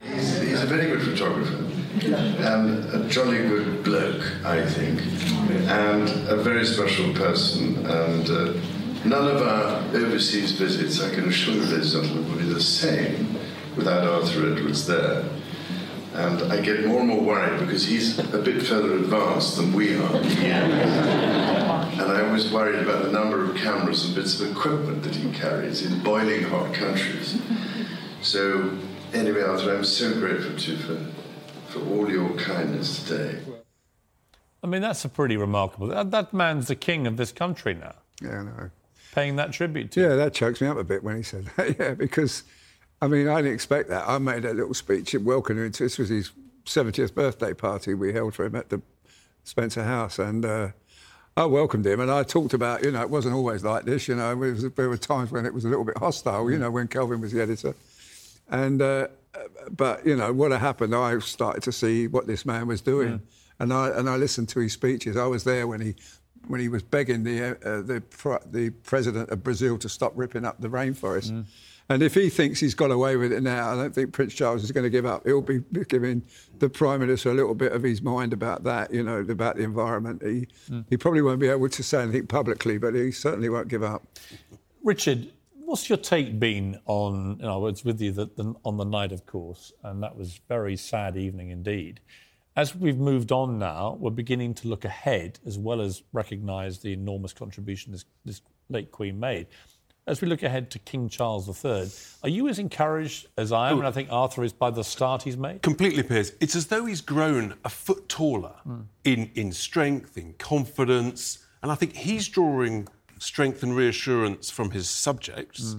He's, 0.00 0.40
he's 0.40 0.62
a 0.62 0.66
very 0.66 0.86
good 0.86 1.02
photographer 1.02 1.71
and 2.00 2.94
a 2.94 3.08
jolly 3.08 3.38
good 3.38 3.84
bloke, 3.84 4.24
I 4.44 4.64
think, 4.64 5.00
and 5.68 6.08
a 6.28 6.36
very 6.36 6.64
special 6.64 7.12
person. 7.12 7.84
And 7.86 8.30
uh, 8.30 8.54
none 9.04 9.28
of 9.28 9.42
our 9.42 9.82
overseas 9.94 10.52
visits, 10.52 11.00
I 11.02 11.14
can 11.14 11.28
assure 11.28 11.54
you, 11.54 11.62
ladies 11.62 11.94
and 11.94 12.04
gentlemen, 12.04 12.30
would 12.30 12.38
be 12.38 12.52
the 12.52 12.60
same 12.60 13.36
without 13.76 14.06
Arthur 14.06 14.52
Edwards 14.52 14.86
there. 14.86 15.24
And 16.14 16.52
I 16.52 16.60
get 16.60 16.86
more 16.86 17.00
and 17.00 17.08
more 17.08 17.22
worried 17.22 17.58
because 17.60 17.86
he's 17.86 18.18
a 18.18 18.38
bit 18.38 18.62
further 18.62 18.96
advanced 18.96 19.56
than 19.56 19.72
we 19.72 19.96
are. 19.96 20.16
And 20.16 22.02
I 22.02 22.26
always 22.26 22.52
worried 22.52 22.82
about 22.82 23.04
the 23.04 23.12
number 23.12 23.42
of 23.44 23.56
cameras 23.56 24.04
and 24.04 24.14
bits 24.14 24.40
of 24.40 24.50
equipment 24.50 25.02
that 25.04 25.14
he 25.14 25.30
carries 25.32 25.84
in 25.84 26.02
boiling 26.02 26.42
hot 26.42 26.74
countries. 26.74 27.40
So, 28.20 28.76
anyway, 29.14 29.42
Arthur, 29.42 29.74
I'm 29.74 29.84
so 29.84 30.12
grateful 30.14 30.56
to 30.56 30.70
you 30.72 30.76
for, 30.76 30.98
for 31.72 31.80
all 31.80 32.10
your 32.10 32.36
kindness 32.36 33.04
today. 33.04 33.38
I 34.62 34.66
mean, 34.66 34.82
that's 34.82 35.04
a 35.04 35.08
pretty 35.08 35.36
remarkable. 35.36 35.88
That, 35.88 36.10
that 36.12 36.32
man's 36.32 36.68
the 36.68 36.76
king 36.76 37.06
of 37.06 37.16
this 37.16 37.32
country 37.32 37.74
now, 37.74 37.94
yeah, 38.20 38.40
I 38.40 38.42
know. 38.44 38.70
paying 39.12 39.36
that 39.36 39.52
tribute 39.52 39.90
to. 39.92 40.00
you. 40.00 40.08
Yeah, 40.08 40.14
that 40.16 40.34
chokes 40.34 40.60
me 40.60 40.68
up 40.68 40.76
a 40.76 40.84
bit 40.84 41.02
when 41.02 41.16
he 41.16 41.22
said 41.22 41.50
that. 41.56 41.76
yeah, 41.78 41.94
because 41.94 42.44
I 43.00 43.08
mean, 43.08 43.26
I 43.28 43.42
didn't 43.42 43.54
expect 43.54 43.88
that. 43.88 44.08
I 44.08 44.18
made 44.18 44.44
a 44.44 44.52
little 44.54 44.74
speech 44.74 45.14
welcoming 45.14 45.64
him. 45.66 45.72
to- 45.72 45.82
This 45.84 45.98
was 45.98 46.10
his 46.10 46.30
70th 46.64 47.12
birthday 47.14 47.52
party 47.54 47.94
we 47.94 48.12
held 48.12 48.34
for 48.34 48.44
him 48.44 48.54
at 48.54 48.68
the 48.68 48.80
Spencer 49.42 49.82
House, 49.82 50.20
and 50.20 50.44
uh, 50.44 50.68
I 51.36 51.46
welcomed 51.46 51.84
him. 51.84 51.98
And 51.98 52.08
I 52.12 52.22
talked 52.22 52.54
about, 52.54 52.84
you 52.84 52.92
know, 52.92 53.02
it 53.02 53.10
wasn't 53.10 53.34
always 53.34 53.64
like 53.64 53.84
this. 53.84 54.06
You 54.06 54.14
know, 54.14 54.30
it 54.30 54.36
was, 54.36 54.70
there 54.74 54.88
were 54.88 54.96
times 54.96 55.32
when 55.32 55.44
it 55.46 55.52
was 55.52 55.64
a 55.64 55.68
little 55.68 55.84
bit 55.84 55.98
hostile. 55.98 56.48
You 56.48 56.58
know, 56.58 56.70
when 56.70 56.86
Kelvin 56.86 57.20
was 57.20 57.32
the 57.32 57.42
editor, 57.42 57.74
and 58.48 58.80
uh, 58.80 59.08
but 59.70 60.06
you 60.06 60.16
know 60.16 60.32
what 60.32 60.52
had 60.52 60.60
happened. 60.60 60.94
I 60.94 61.18
started 61.20 61.62
to 61.64 61.72
see 61.72 62.06
what 62.08 62.26
this 62.26 62.44
man 62.44 62.66
was 62.66 62.80
doing, 62.80 63.22
and 63.58 63.72
I 63.72 63.88
and 63.90 64.08
I 64.08 64.16
listened 64.16 64.48
to 64.50 64.60
his 64.60 64.72
speeches. 64.72 65.16
I 65.16 65.26
was 65.26 65.44
there 65.44 65.66
when 65.66 65.80
he. 65.80 65.94
When 66.48 66.58
he 66.58 66.68
was 66.68 66.82
begging 66.82 67.22
the 67.22 67.50
uh, 67.52 67.82
the 67.82 68.02
the 68.50 68.70
president 68.82 69.30
of 69.30 69.44
Brazil 69.44 69.78
to 69.78 69.88
stop 69.88 70.12
ripping 70.16 70.44
up 70.44 70.60
the 70.60 70.66
rainforest, 70.66 71.46
and 71.88 72.02
if 72.02 72.14
he 72.14 72.30
thinks 72.30 72.58
he's 72.58 72.74
got 72.74 72.90
away 72.90 73.14
with 73.14 73.32
it 73.32 73.44
now, 73.44 73.70
I 73.70 73.76
don't 73.76 73.94
think 73.94 74.12
Prince 74.12 74.34
Charles 74.34 74.64
is 74.64 74.72
going 74.72 74.82
to 74.82 74.90
give 74.90 75.06
up. 75.06 75.24
He'll 75.24 75.40
be 75.40 75.60
giving 75.88 76.24
the 76.58 76.68
prime 76.68 76.98
minister 76.98 77.30
a 77.30 77.34
little 77.34 77.54
bit 77.54 77.70
of 77.70 77.84
his 77.84 78.02
mind 78.02 78.32
about 78.32 78.64
that, 78.64 78.92
you 78.92 79.04
know, 79.04 79.20
about 79.20 79.54
the 79.54 79.62
environment. 79.62 80.20
He 80.24 80.48
he 80.90 80.96
probably 80.96 81.22
won't 81.22 81.38
be 81.38 81.46
able 81.46 81.68
to 81.68 81.82
say 81.84 82.02
anything 82.02 82.26
publicly, 82.26 82.76
but 82.76 82.92
he 82.96 83.12
certainly 83.12 83.48
won't 83.48 83.68
give 83.68 83.84
up. 83.84 84.02
Richard, 84.82 85.30
what's 85.72 85.88
your 85.88 85.96
take 85.96 86.38
been 86.38 86.78
on? 86.84 87.38
You 87.38 87.46
know, 87.46 87.54
I 87.54 87.56
was 87.56 87.82
with 87.82 87.98
you 87.98 88.12
the, 88.12 88.26
the, 88.26 88.54
on 88.62 88.76
the 88.76 88.84
night, 88.84 89.10
of 89.10 89.24
course, 89.24 89.72
and 89.82 90.02
that 90.02 90.14
was 90.14 90.38
very 90.46 90.76
sad 90.76 91.16
evening 91.16 91.48
indeed. 91.48 91.98
As 92.54 92.76
we've 92.76 92.98
moved 92.98 93.32
on 93.32 93.58
now, 93.58 93.96
we're 93.98 94.10
beginning 94.10 94.52
to 94.56 94.68
look 94.68 94.84
ahead 94.84 95.38
as 95.46 95.58
well 95.58 95.80
as 95.80 96.02
recognise 96.12 96.80
the 96.80 96.92
enormous 96.92 97.32
contribution 97.32 97.90
this, 97.90 98.04
this 98.22 98.42
late 98.68 98.90
Queen 98.90 99.18
made. 99.18 99.46
As 100.06 100.20
we 100.20 100.28
look 100.28 100.42
ahead 100.42 100.70
to 100.72 100.78
King 100.78 101.08
Charles 101.08 101.48
III, 101.64 101.88
are 102.22 102.28
you 102.28 102.48
as 102.48 102.58
encouraged 102.58 103.28
as 103.38 103.50
I 103.50 103.70
am, 103.70 103.78
and 103.78 103.88
I 103.88 103.92
think 103.92 104.12
Arthur 104.12 104.44
is 104.44 104.52
by 104.52 104.68
the 104.68 104.84
start 104.84 105.22
he's 105.22 105.38
made? 105.38 105.62
Completely, 105.62 106.02
Piers. 106.02 106.32
It's 106.38 106.54
as 106.54 106.66
though 106.66 106.84
he's 106.84 107.00
grown 107.00 107.54
a 107.64 107.70
foot 107.70 108.10
taller 108.10 108.56
hmm. 108.64 108.80
in, 109.04 109.30
in 109.36 109.52
strength, 109.52 110.18
in 110.18 110.34
confidence, 110.34 111.46
and 111.62 111.72
I 111.72 111.76
think 111.76 111.96
he's 111.96 112.28
drawing 112.28 112.88
strength 113.22 113.62
and 113.62 113.76
reassurance 113.76 114.50
from 114.50 114.72
his 114.72 114.88
subjects. 114.88 115.76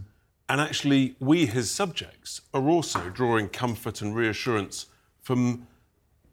And 0.47 0.61
actually, 0.61 1.15
we, 1.19 1.45
his 1.45 1.69
subjects, 1.69 2.41
are 2.53 2.69
also 2.69 3.09
drawing 3.09 3.49
comfort 3.49 4.01
and 4.01 4.15
reassurance 4.15 4.85
from, 5.21 5.67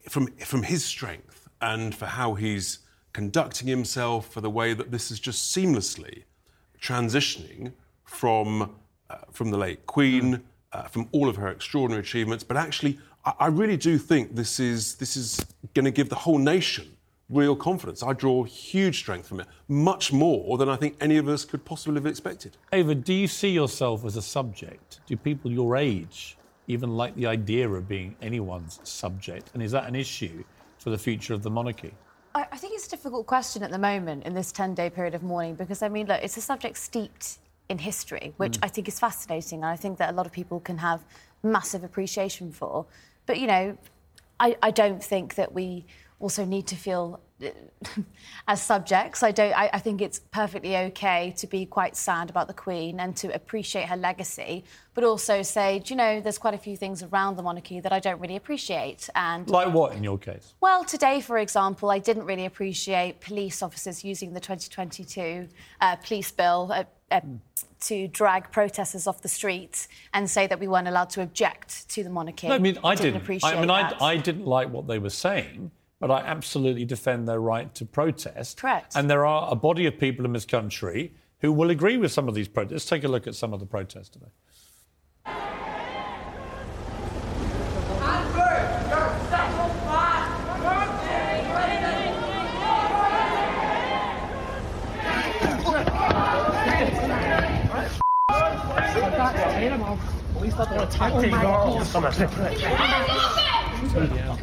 from, 0.09 0.27
from 0.37 0.63
his 0.63 0.85
strength 0.85 1.49
and 1.59 1.93
for 1.93 2.05
how 2.05 2.35
he's 2.35 2.79
conducting 3.13 3.67
himself, 3.67 4.31
for 4.31 4.39
the 4.39 4.49
way 4.49 4.73
that 4.73 4.91
this 4.91 5.11
is 5.11 5.19
just 5.19 5.53
seamlessly 5.53 6.23
transitioning 6.81 7.73
from, 8.05 8.75
uh, 9.09 9.17
from 9.31 9.51
the 9.51 9.57
late 9.57 9.85
Queen, 9.85 10.41
uh, 10.71 10.83
from 10.83 11.09
all 11.11 11.27
of 11.27 11.35
her 11.35 11.49
extraordinary 11.49 12.01
achievements. 12.01 12.43
But 12.43 12.55
actually, 12.55 12.99
I, 13.25 13.33
I 13.39 13.47
really 13.47 13.77
do 13.77 13.97
think 13.97 14.35
this 14.35 14.61
is, 14.61 14.95
this 14.95 15.17
is 15.17 15.45
going 15.73 15.85
to 15.85 15.91
give 15.91 16.07
the 16.07 16.15
whole 16.15 16.37
nation 16.37 16.95
real 17.31 17.55
confidence. 17.55 18.03
I 18.03 18.13
draw 18.13 18.43
huge 18.43 18.97
strength 18.99 19.27
from 19.27 19.39
it, 19.39 19.47
much 19.67 20.11
more 20.11 20.57
than 20.57 20.69
I 20.69 20.75
think 20.75 20.97
any 20.99 21.17
of 21.17 21.27
us 21.27 21.45
could 21.45 21.63
possibly 21.65 21.95
have 21.95 22.05
expected. 22.05 22.57
Ava, 22.73 22.93
do 22.93 23.13
you 23.13 23.27
see 23.27 23.49
yourself 23.49 24.05
as 24.05 24.17
a 24.17 24.21
subject? 24.21 24.99
Do 25.07 25.15
people 25.15 25.49
your 25.49 25.77
age 25.77 26.37
even 26.67 26.95
like 26.95 27.15
the 27.15 27.25
idea 27.25 27.67
of 27.69 27.87
being 27.87 28.15
anyone's 28.21 28.79
subject? 28.83 29.49
And 29.53 29.63
is 29.63 29.71
that 29.71 29.87
an 29.87 29.95
issue 29.95 30.43
for 30.77 30.89
the 30.89 30.97
future 30.97 31.33
of 31.33 31.41
the 31.41 31.49
monarchy? 31.49 31.93
I, 32.35 32.45
I 32.51 32.57
think 32.57 32.73
it's 32.75 32.87
a 32.87 32.89
difficult 32.89 33.25
question 33.27 33.63
at 33.63 33.71
the 33.71 33.79
moment 33.79 34.25
in 34.25 34.33
this 34.33 34.51
10 34.51 34.75
day 34.75 34.89
period 34.89 35.15
of 35.15 35.23
mourning 35.23 35.55
because, 35.55 35.81
I 35.81 35.89
mean, 35.89 36.07
look, 36.07 36.21
it's 36.21 36.37
a 36.37 36.41
subject 36.41 36.77
steeped 36.77 37.39
in 37.69 37.77
history, 37.77 38.33
which 38.37 38.59
mm. 38.59 38.65
I 38.65 38.67
think 38.67 38.87
is 38.87 38.99
fascinating. 38.99 39.59
And 39.59 39.65
I 39.65 39.75
think 39.75 39.97
that 39.97 40.09
a 40.09 40.13
lot 40.13 40.25
of 40.25 40.31
people 40.31 40.59
can 40.59 40.77
have 40.77 41.01
massive 41.43 41.83
appreciation 41.83 42.51
for. 42.51 42.85
But, 43.25 43.39
you 43.39 43.47
know, 43.47 43.77
I, 44.39 44.57
I 44.61 44.71
don't 44.71 45.03
think 45.03 45.35
that 45.35 45.53
we 45.53 45.85
also 46.21 46.45
need 46.45 46.67
to 46.67 46.75
feel 46.75 47.19
as 48.47 48.61
subjects. 48.61 49.23
I 49.23 49.31
don't. 49.31 49.53
I, 49.53 49.69
I 49.73 49.79
think 49.79 50.01
it's 50.01 50.19
perfectly 50.19 50.77
okay 50.77 51.33
to 51.37 51.47
be 51.47 51.65
quite 51.65 51.95
sad 51.95 52.29
about 52.29 52.47
the 52.47 52.53
Queen 52.53 52.99
and 52.99 53.15
to 53.17 53.33
appreciate 53.33 53.87
her 53.87 53.97
legacy, 53.97 54.63
but 54.93 55.03
also 55.03 55.41
say, 55.41 55.79
do 55.79 55.93
you 55.93 55.97
know, 55.97 56.21
there's 56.21 56.37
quite 56.37 56.53
a 56.53 56.57
few 56.59 56.77
things 56.77 57.01
around 57.03 57.35
the 57.37 57.43
monarchy 57.43 57.79
that 57.79 57.91
I 57.91 57.99
don't 57.99 58.19
really 58.19 58.35
appreciate. 58.35 59.09
And 59.15 59.49
Like 59.49 59.73
what 59.73 59.93
in 59.93 60.03
your 60.03 60.17
case? 60.17 60.53
well, 60.61 60.83
today, 60.83 61.21
for 61.21 61.37
example, 61.39 61.89
I 61.89 61.99
didn't 61.99 62.25
really 62.25 62.45
appreciate 62.45 63.19
police 63.21 63.63
officers 63.63 64.03
using 64.03 64.33
the 64.33 64.39
2022 64.39 65.47
uh, 65.81 65.95
police 65.97 66.31
bill 66.31 66.71
uh, 66.71 66.83
uh, 67.09 67.21
to 67.81 68.07
drag 68.07 68.51
protesters 68.51 69.07
off 69.07 69.21
the 69.21 69.27
streets 69.27 69.87
and 70.13 70.29
say 70.29 70.45
that 70.47 70.59
we 70.59 70.67
weren't 70.67 70.87
allowed 70.87 71.09
to 71.09 71.21
object 71.21 71.89
to 71.89 72.03
the 72.03 72.09
monarchy. 72.09 72.47
No, 72.47 72.53
I 72.55 72.59
mean, 72.59 72.77
I 72.83 72.93
didn't, 72.95 73.13
didn't. 73.13 73.21
appreciate 73.23 73.55
I 73.55 73.59
mean, 73.59 73.71
I. 73.71 73.93
I 73.99 74.17
didn't 74.17 74.45
like 74.45 74.69
what 74.69 74.87
they 74.87 74.99
were 74.99 75.09
saying, 75.09 75.71
but 76.01 76.09
I 76.09 76.21
absolutely 76.21 76.83
defend 76.83 77.27
their 77.27 77.39
right 77.39 77.73
to 77.75 77.85
protest. 77.85 78.57
Correct. 78.57 78.95
And 78.95 79.09
there 79.09 79.23
are 79.25 79.49
a 79.49 79.55
body 79.55 79.85
of 79.85 79.97
people 79.99 80.25
in 80.25 80.33
this 80.33 80.45
country 80.45 81.13
who 81.41 81.53
will 81.53 81.69
agree 81.69 81.95
with 81.97 82.11
some 82.11 82.27
of 82.27 82.33
these 82.33 82.47
protests. 82.47 82.71
Let's 82.71 82.85
take 82.85 83.03
a 83.03 83.07
look 83.07 83.27
at 83.27 83.35
some 83.35 83.53
of 83.53 83.59
the 83.59 83.67
protests 83.67 84.09
today. 84.09 84.31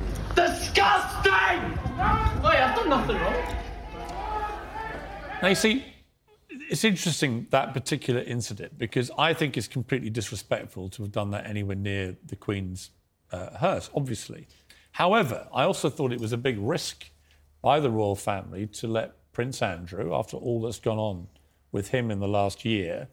Disgusting! 0.38 1.60
Wait, 2.44 2.58
I've 2.62 2.76
done 2.76 2.90
nothing 2.90 3.16
wrong. 3.16 3.56
Now, 5.42 5.48
you 5.48 5.56
see, 5.56 5.84
it's 6.48 6.84
interesting 6.84 7.48
that 7.50 7.74
particular 7.74 8.20
incident 8.20 8.78
because 8.78 9.10
I 9.18 9.34
think 9.34 9.56
it's 9.56 9.66
completely 9.66 10.10
disrespectful 10.10 10.90
to 10.90 11.02
have 11.02 11.10
done 11.10 11.32
that 11.32 11.44
anywhere 11.44 11.74
near 11.74 12.16
the 12.24 12.36
Queen's 12.36 12.90
uh, 13.32 13.58
hearse, 13.58 13.90
obviously. 13.96 14.46
However, 14.92 15.48
I 15.52 15.64
also 15.64 15.90
thought 15.90 16.12
it 16.12 16.20
was 16.20 16.32
a 16.32 16.38
big 16.38 16.56
risk 16.60 17.10
by 17.60 17.80
the 17.80 17.90
royal 17.90 18.14
family 18.14 18.68
to 18.68 18.86
let 18.86 19.32
Prince 19.32 19.60
Andrew, 19.60 20.14
after 20.14 20.36
all 20.36 20.62
that's 20.62 20.78
gone 20.78 20.98
on 20.98 21.26
with 21.72 21.88
him 21.88 22.12
in 22.12 22.20
the 22.20 22.28
last 22.28 22.64
year, 22.64 23.08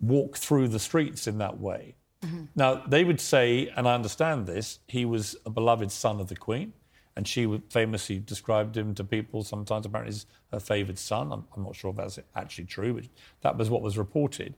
walk 0.00 0.38
through 0.38 0.68
the 0.68 0.78
streets 0.78 1.26
in 1.26 1.36
that 1.36 1.60
way. 1.60 1.95
Mm-hmm. 2.22 2.44
Now, 2.54 2.82
they 2.86 3.04
would 3.04 3.20
say, 3.20 3.68
and 3.76 3.86
I 3.88 3.94
understand 3.94 4.46
this, 4.46 4.78
he 4.88 5.04
was 5.04 5.36
a 5.44 5.50
beloved 5.50 5.90
son 5.92 6.20
of 6.20 6.28
the 6.28 6.36
Queen, 6.36 6.72
and 7.14 7.26
she 7.26 7.62
famously 7.70 8.18
described 8.18 8.76
him 8.76 8.94
to 8.94 9.04
people 9.04 9.42
sometimes 9.42 9.86
apparently 9.86 10.10
as 10.10 10.26
her 10.52 10.60
favoured 10.60 10.98
son. 10.98 11.32
I'm, 11.32 11.44
I'm 11.56 11.62
not 11.62 11.76
sure 11.76 11.90
if 11.90 11.96
that's 11.96 12.18
actually 12.34 12.64
true, 12.64 12.94
but 12.94 13.04
that 13.42 13.56
was 13.56 13.70
what 13.70 13.82
was 13.82 13.96
reported. 13.96 14.54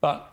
But 0.00 0.32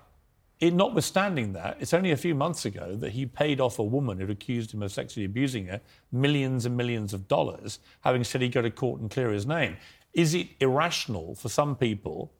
it, 0.60 0.74
notwithstanding 0.74 1.54
that, 1.54 1.78
it's 1.80 1.94
only 1.94 2.12
a 2.12 2.18
few 2.18 2.36
months 2.36 2.66
ago 2.66 2.96
that 2.98 3.12
he 3.12 3.26
paid 3.26 3.62
off 3.62 3.80
a 3.80 3.84
woman 3.84 4.20
who'd 4.20 4.30
accused 4.30 4.74
him 4.74 4.84
of 4.84 4.92
sexually 4.92 5.26
abusing 5.26 5.68
her 5.68 5.80
millions 6.12 6.66
and 6.66 6.76
millions 6.76 7.14
of 7.14 7.28
dollars, 7.28 7.80
having 8.02 8.24
said 8.24 8.42
he'd 8.42 8.52
go 8.52 8.62
to 8.62 8.72
court 8.72 9.00
and 9.00 9.10
clear 9.10 9.32
his 9.32 9.46
name. 9.46 9.78
Is 10.14 10.34
it 10.34 10.48
irrational 10.60 11.36
for 11.36 11.50
some 11.50 11.76
people 11.76 12.34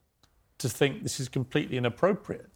to 0.58 0.68
think 0.68 1.02
this 1.02 1.18
is 1.18 1.28
completely 1.28 1.76
inappropriate? 1.76 2.50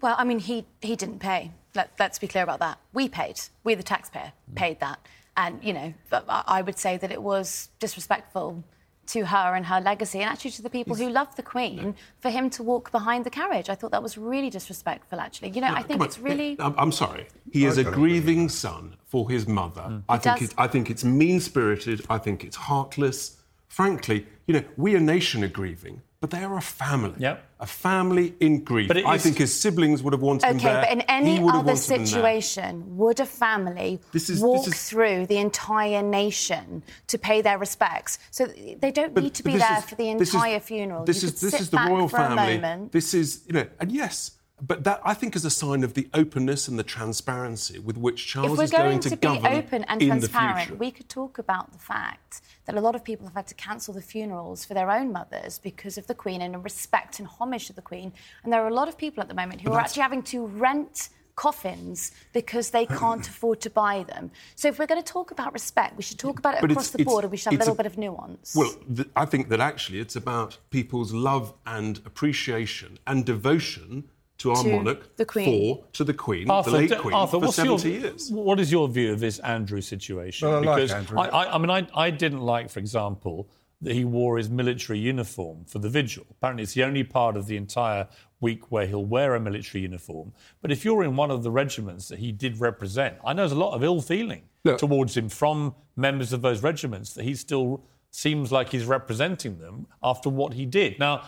Well, 0.00 0.14
I 0.18 0.24
mean, 0.24 0.38
he, 0.38 0.66
he 0.80 0.96
didn't 0.96 1.20
pay. 1.20 1.52
Let, 1.74 1.90
let's 1.98 2.18
be 2.18 2.28
clear 2.28 2.44
about 2.44 2.60
that. 2.60 2.78
We 2.92 3.08
paid. 3.08 3.40
We, 3.64 3.74
the 3.74 3.82
taxpayer, 3.82 4.32
mm. 4.50 4.54
paid 4.54 4.80
that. 4.80 4.98
And, 5.36 5.62
you 5.62 5.72
know, 5.72 5.94
I 6.12 6.44
I 6.46 6.62
would 6.62 6.78
say 6.78 6.96
that 6.96 7.10
it 7.10 7.22
was 7.22 7.68
disrespectful 7.78 8.64
to 9.08 9.26
her 9.26 9.54
and 9.54 9.66
her 9.66 9.80
legacy, 9.80 10.20
and 10.20 10.28
actually 10.28 10.50
to 10.52 10.62
the 10.62 10.70
people 10.70 10.96
who 10.96 11.08
love 11.08 11.36
the 11.36 11.42
Queen, 11.42 11.94
for 12.18 12.28
him 12.28 12.50
to 12.50 12.62
walk 12.62 12.90
behind 12.90 13.24
the 13.24 13.30
carriage. 13.30 13.68
I 13.68 13.74
thought 13.74 13.92
that 13.92 14.02
was 14.02 14.18
really 14.18 14.50
disrespectful, 14.50 15.20
actually. 15.20 15.50
You 15.50 15.60
know, 15.60 15.72
I 15.72 15.82
think 15.82 16.02
it's 16.02 16.18
really. 16.18 16.56
I'm, 16.58 16.74
I'm 16.76 16.92
sorry. 16.92 17.28
He 17.52 17.66
is 17.66 17.78
a 17.78 17.84
grieving 17.84 18.48
son 18.48 18.96
for 19.04 19.30
his 19.30 19.46
mother. 19.46 19.82
Mm. 19.82 20.02
I 20.08 20.18
think 20.18 20.38
does. 20.40 20.48
it, 20.48 20.54
I 20.58 20.66
think 20.66 20.90
it's 20.90 21.04
mean-spirited. 21.04 22.04
I 22.10 22.18
think 22.18 22.42
it's 22.42 22.56
heartless. 22.56 23.36
Frankly, 23.68 24.26
you 24.46 24.54
know, 24.54 24.64
we 24.76 24.96
a 24.96 25.00
nation 25.00 25.44
are 25.44 25.48
grieving, 25.48 26.02
but 26.20 26.30
they 26.30 26.42
are 26.42 26.56
a 26.56 26.62
family. 26.62 27.14
Yep. 27.18 27.44
A 27.60 27.66
family 27.66 28.34
in 28.40 28.64
grief. 28.64 28.88
But 28.88 28.96
it 28.98 29.06
I 29.06 29.18
think 29.18 29.36
his 29.38 29.58
siblings 29.58 30.02
would 30.02 30.12
have 30.12 30.22
wanted 30.22 30.46
him 30.48 30.56
Okay, 30.56 30.64
there. 30.72 30.80
but 30.82 30.92
in 30.92 31.00
any 31.02 31.36
other 31.38 31.44
wanted 31.44 31.58
him 31.60 31.64
there. 31.66 32.06
situation, 32.06 32.96
would 32.96 33.20
a 33.20 33.26
family 33.26 34.00
This 34.12 34.28
is- 34.30 34.40
walk 34.40 34.64
this 34.64 34.74
is- 34.74 34.88
through 34.88 35.26
the 35.26 35.38
entire 35.38 36.02
nation 36.02 36.82
to 37.08 37.18
pay 37.18 37.40
their 37.42 37.58
respects? 37.58 38.18
So 38.30 38.46
they 38.46 38.90
don't 38.92 39.14
But- 39.14 39.22
need 39.24 39.34
to 39.34 39.42
be 39.42 39.52
this 39.52 39.62
there 39.62 39.78
is- 39.78 39.84
for 39.84 39.94
the 39.94 40.14
this 40.14 40.28
is- 40.28 40.34
entire 40.34 40.60
funeral. 40.60 41.04
This 41.04 41.22
You 41.22 41.28
is 41.28 41.34
could 41.34 41.40
this 41.42 41.50
sit 41.52 41.60
is 41.62 41.70
the 41.70 41.78
royal 41.88 42.08
for 42.08 42.16
a 42.16 42.28
family. 42.28 42.54
moment. 42.56 42.92
This 42.92 43.12
is 43.14 43.40
you 43.46 43.52
know, 43.52 43.66
and 43.80 43.92
yes, 43.92 44.32
but 44.60 44.84
that 44.84 45.00
I 45.04 45.12
think 45.12 45.36
is 45.36 45.44
a 45.44 45.50
sign 45.50 45.84
of 45.84 45.94
the 45.94 46.08
openness 46.14 46.66
and 46.66 46.78
the 46.78 46.82
transparency 46.82 47.78
with 47.78 47.98
which 47.98 48.26
Charles 48.26 48.58
is 48.58 48.70
going, 48.70 48.84
going 48.84 49.00
to, 49.00 49.10
to, 49.10 49.16
be 49.16 49.26
open 49.26 49.84
and 49.84 50.00
transparent, 50.00 50.78
we 50.78 50.90
could 50.90 51.08
talk 51.10 51.38
about 51.38 51.72
the 51.72 51.78
fact 51.78 52.40
that 52.64 52.74
a 52.74 52.80
lot 52.80 52.94
of 52.94 53.04
people 53.04 53.26
have 53.26 53.34
had 53.34 53.46
to 53.48 53.54
cancel 53.54 53.92
the 53.92 54.00
funerals 54.00 54.64
for 54.64 54.72
their 54.72 54.90
own 54.90 55.12
mothers 55.12 55.58
because 55.58 55.98
of 55.98 56.06
the 56.06 56.14
Queen 56.14 56.40
and 56.40 56.54
in 56.54 56.62
respect 56.62 57.18
and 57.18 57.28
homage 57.28 57.66
to 57.66 57.74
the 57.74 57.82
Queen. 57.82 58.12
And 58.44 58.52
there 58.52 58.62
are 58.64 58.68
a 58.68 58.74
lot 58.74 58.88
of 58.88 58.96
people 58.96 59.20
at 59.20 59.28
the 59.28 59.34
moment 59.34 59.60
who 59.60 59.72
are 59.72 59.80
actually 59.80 60.02
having 60.02 60.22
to 60.24 60.46
rent 60.46 61.10
coffins 61.34 62.12
because 62.32 62.70
they 62.70 62.86
can't 62.86 63.28
afford 63.28 63.60
to 63.60 63.68
buy 63.68 64.04
them. 64.04 64.30
So 64.54 64.68
if 64.68 64.78
we're 64.78 64.86
going 64.86 65.02
to 65.02 65.12
talk 65.12 65.32
about 65.32 65.52
respect, 65.52 65.98
we 65.98 66.02
should 66.02 66.18
talk 66.18 66.38
about 66.38 66.54
it 66.54 66.62
But 66.62 66.70
across 66.70 66.90
the 66.90 67.04
board 67.04 67.24
and 67.24 67.30
we 67.30 67.36
should 67.36 67.52
have 67.52 67.60
a 67.60 67.64
little 67.64 67.74
a- 67.74 67.76
bit 67.76 67.86
of 67.86 67.98
nuance. 67.98 68.54
Well, 68.56 68.74
th- 68.94 69.08
I 69.14 69.26
think 69.26 69.50
that 69.50 69.60
actually 69.60 70.00
it's 70.00 70.16
about 70.16 70.56
people's 70.70 71.12
love 71.12 71.52
and 71.66 71.98
appreciation 72.06 72.98
and 73.06 73.26
devotion 73.26 74.08
to 74.38 74.50
our 74.50 74.62
To 74.62 74.68
monarch 74.70 75.16
the 75.16 75.24
Queen. 75.24 75.76
for 75.76 75.84
to 75.92 76.04
the 76.04 76.14
Queen, 76.14 76.50
Arthur, 76.50 76.70
the 76.70 76.76
late 76.78 76.90
d- 76.90 76.96
Queen, 76.96 77.14
Arthur, 77.14 77.38
for 77.38 77.46
what's 77.46 77.56
70 77.56 77.88
your, 77.90 78.00
years. 78.00 78.30
What 78.30 78.60
is 78.60 78.70
your 78.70 78.88
view 78.88 79.12
of 79.12 79.20
this 79.20 79.38
Andrew 79.40 79.80
situation? 79.80 80.48
Well, 80.48 80.58
I 80.58 80.60
like 80.62 80.76
because 80.76 80.92
Andrew. 80.92 81.18
I, 81.18 81.26
I, 81.28 81.54
I 81.54 81.58
mean, 81.58 81.70
I, 81.70 81.86
I 81.94 82.10
didn't 82.10 82.40
like, 82.42 82.68
for 82.70 82.78
example, 82.78 83.48
that 83.82 83.94
he 83.94 84.04
wore 84.04 84.38
his 84.38 84.48
military 84.50 84.98
uniform 84.98 85.64
for 85.66 85.78
the 85.78 85.88
vigil. 85.88 86.24
Apparently, 86.30 86.62
it's 86.62 86.74
the 86.74 86.84
only 86.84 87.04
part 87.04 87.36
of 87.36 87.46
the 87.46 87.56
entire 87.56 88.08
week 88.40 88.70
where 88.70 88.86
he'll 88.86 89.04
wear 89.04 89.34
a 89.34 89.40
military 89.40 89.82
uniform. 89.82 90.32
But 90.60 90.70
if 90.72 90.84
you're 90.84 91.02
in 91.04 91.16
one 91.16 91.30
of 91.30 91.42
the 91.42 91.50
regiments 91.50 92.08
that 92.08 92.18
he 92.18 92.32
did 92.32 92.60
represent, 92.60 93.16
I 93.24 93.32
know 93.32 93.42
there's 93.42 93.52
a 93.52 93.56
lot 93.56 93.74
of 93.74 93.82
ill 93.84 94.00
feeling 94.00 94.42
Look- 94.64 94.78
towards 94.78 95.16
him 95.16 95.28
from 95.28 95.74
members 95.96 96.32
of 96.32 96.42
those 96.42 96.62
regiments 96.62 97.14
that 97.14 97.24
he 97.24 97.34
still 97.34 97.82
seems 98.10 98.50
like 98.50 98.70
he's 98.70 98.84
representing 98.86 99.58
them 99.58 99.86
after 100.02 100.30
what 100.30 100.54
he 100.54 100.64
did. 100.66 100.98
Now, 100.98 101.24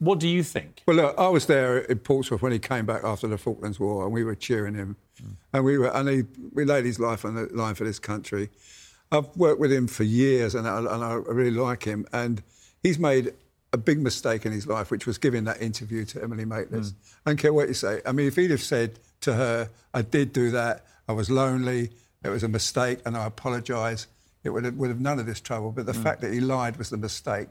What 0.00 0.20
do 0.20 0.28
you 0.28 0.42
think? 0.44 0.82
Well, 0.86 0.96
look, 0.96 1.14
I 1.18 1.28
was 1.28 1.46
there 1.46 1.78
in 1.78 1.98
Portsmouth 1.98 2.40
when 2.40 2.52
he 2.52 2.58
came 2.60 2.86
back 2.86 3.02
after 3.02 3.26
the 3.26 3.36
Falklands 3.38 3.80
War, 3.80 4.04
and 4.04 4.12
we 4.12 4.22
were 4.22 4.36
cheering 4.36 4.74
him, 4.74 4.96
Hmm. 5.20 5.30
and 5.52 5.64
we 5.64 5.76
were, 5.78 5.88
and 5.88 6.08
he, 6.08 6.22
we 6.52 6.64
laid 6.64 6.84
his 6.84 7.00
life 7.00 7.24
on 7.24 7.34
the 7.34 7.46
line 7.52 7.74
for 7.74 7.82
this 7.84 7.98
country. 7.98 8.50
I've 9.10 9.26
worked 9.36 9.58
with 9.58 9.72
him 9.72 9.88
for 9.88 10.04
years, 10.04 10.54
and 10.54 10.68
I, 10.68 10.78
and 10.78 11.04
I 11.04 11.14
really 11.14 11.50
like 11.50 11.82
him. 11.82 12.06
And 12.12 12.42
he's 12.82 12.98
made 12.98 13.32
a 13.72 13.78
big 13.78 14.00
mistake 14.00 14.46
in 14.46 14.52
his 14.52 14.66
life, 14.68 14.90
which 14.92 15.06
was 15.06 15.18
giving 15.18 15.44
that 15.44 15.60
interview 15.60 16.04
to 16.06 16.22
Emily 16.22 16.44
Maitlis. 16.44 16.92
I 17.26 17.30
don't 17.30 17.36
care 17.36 17.52
what 17.52 17.66
you 17.68 17.74
say. 17.74 18.00
I 18.06 18.12
mean, 18.12 18.28
if 18.28 18.36
he'd 18.36 18.50
have 18.52 18.62
said 18.62 19.00
to 19.22 19.34
her, 19.34 19.70
"I 19.92 20.02
did 20.02 20.32
do 20.32 20.50
that. 20.52 20.86
I 21.08 21.12
was 21.12 21.28
lonely. 21.30 21.90
It 22.22 22.28
was 22.28 22.44
a 22.44 22.48
mistake, 22.48 23.00
and 23.04 23.16
I 23.16 23.26
apologise," 23.26 24.06
it 24.44 24.50
would 24.50 24.64
have, 24.64 24.74
would 24.76 24.90
have 24.90 25.00
none 25.00 25.18
of 25.18 25.26
this 25.26 25.40
trouble. 25.40 25.72
But 25.72 25.86
the 25.86 25.94
fact 25.94 26.20
that 26.20 26.32
he 26.32 26.40
lied 26.40 26.76
was 26.76 26.90
the 26.90 26.96
mistake. 26.98 27.48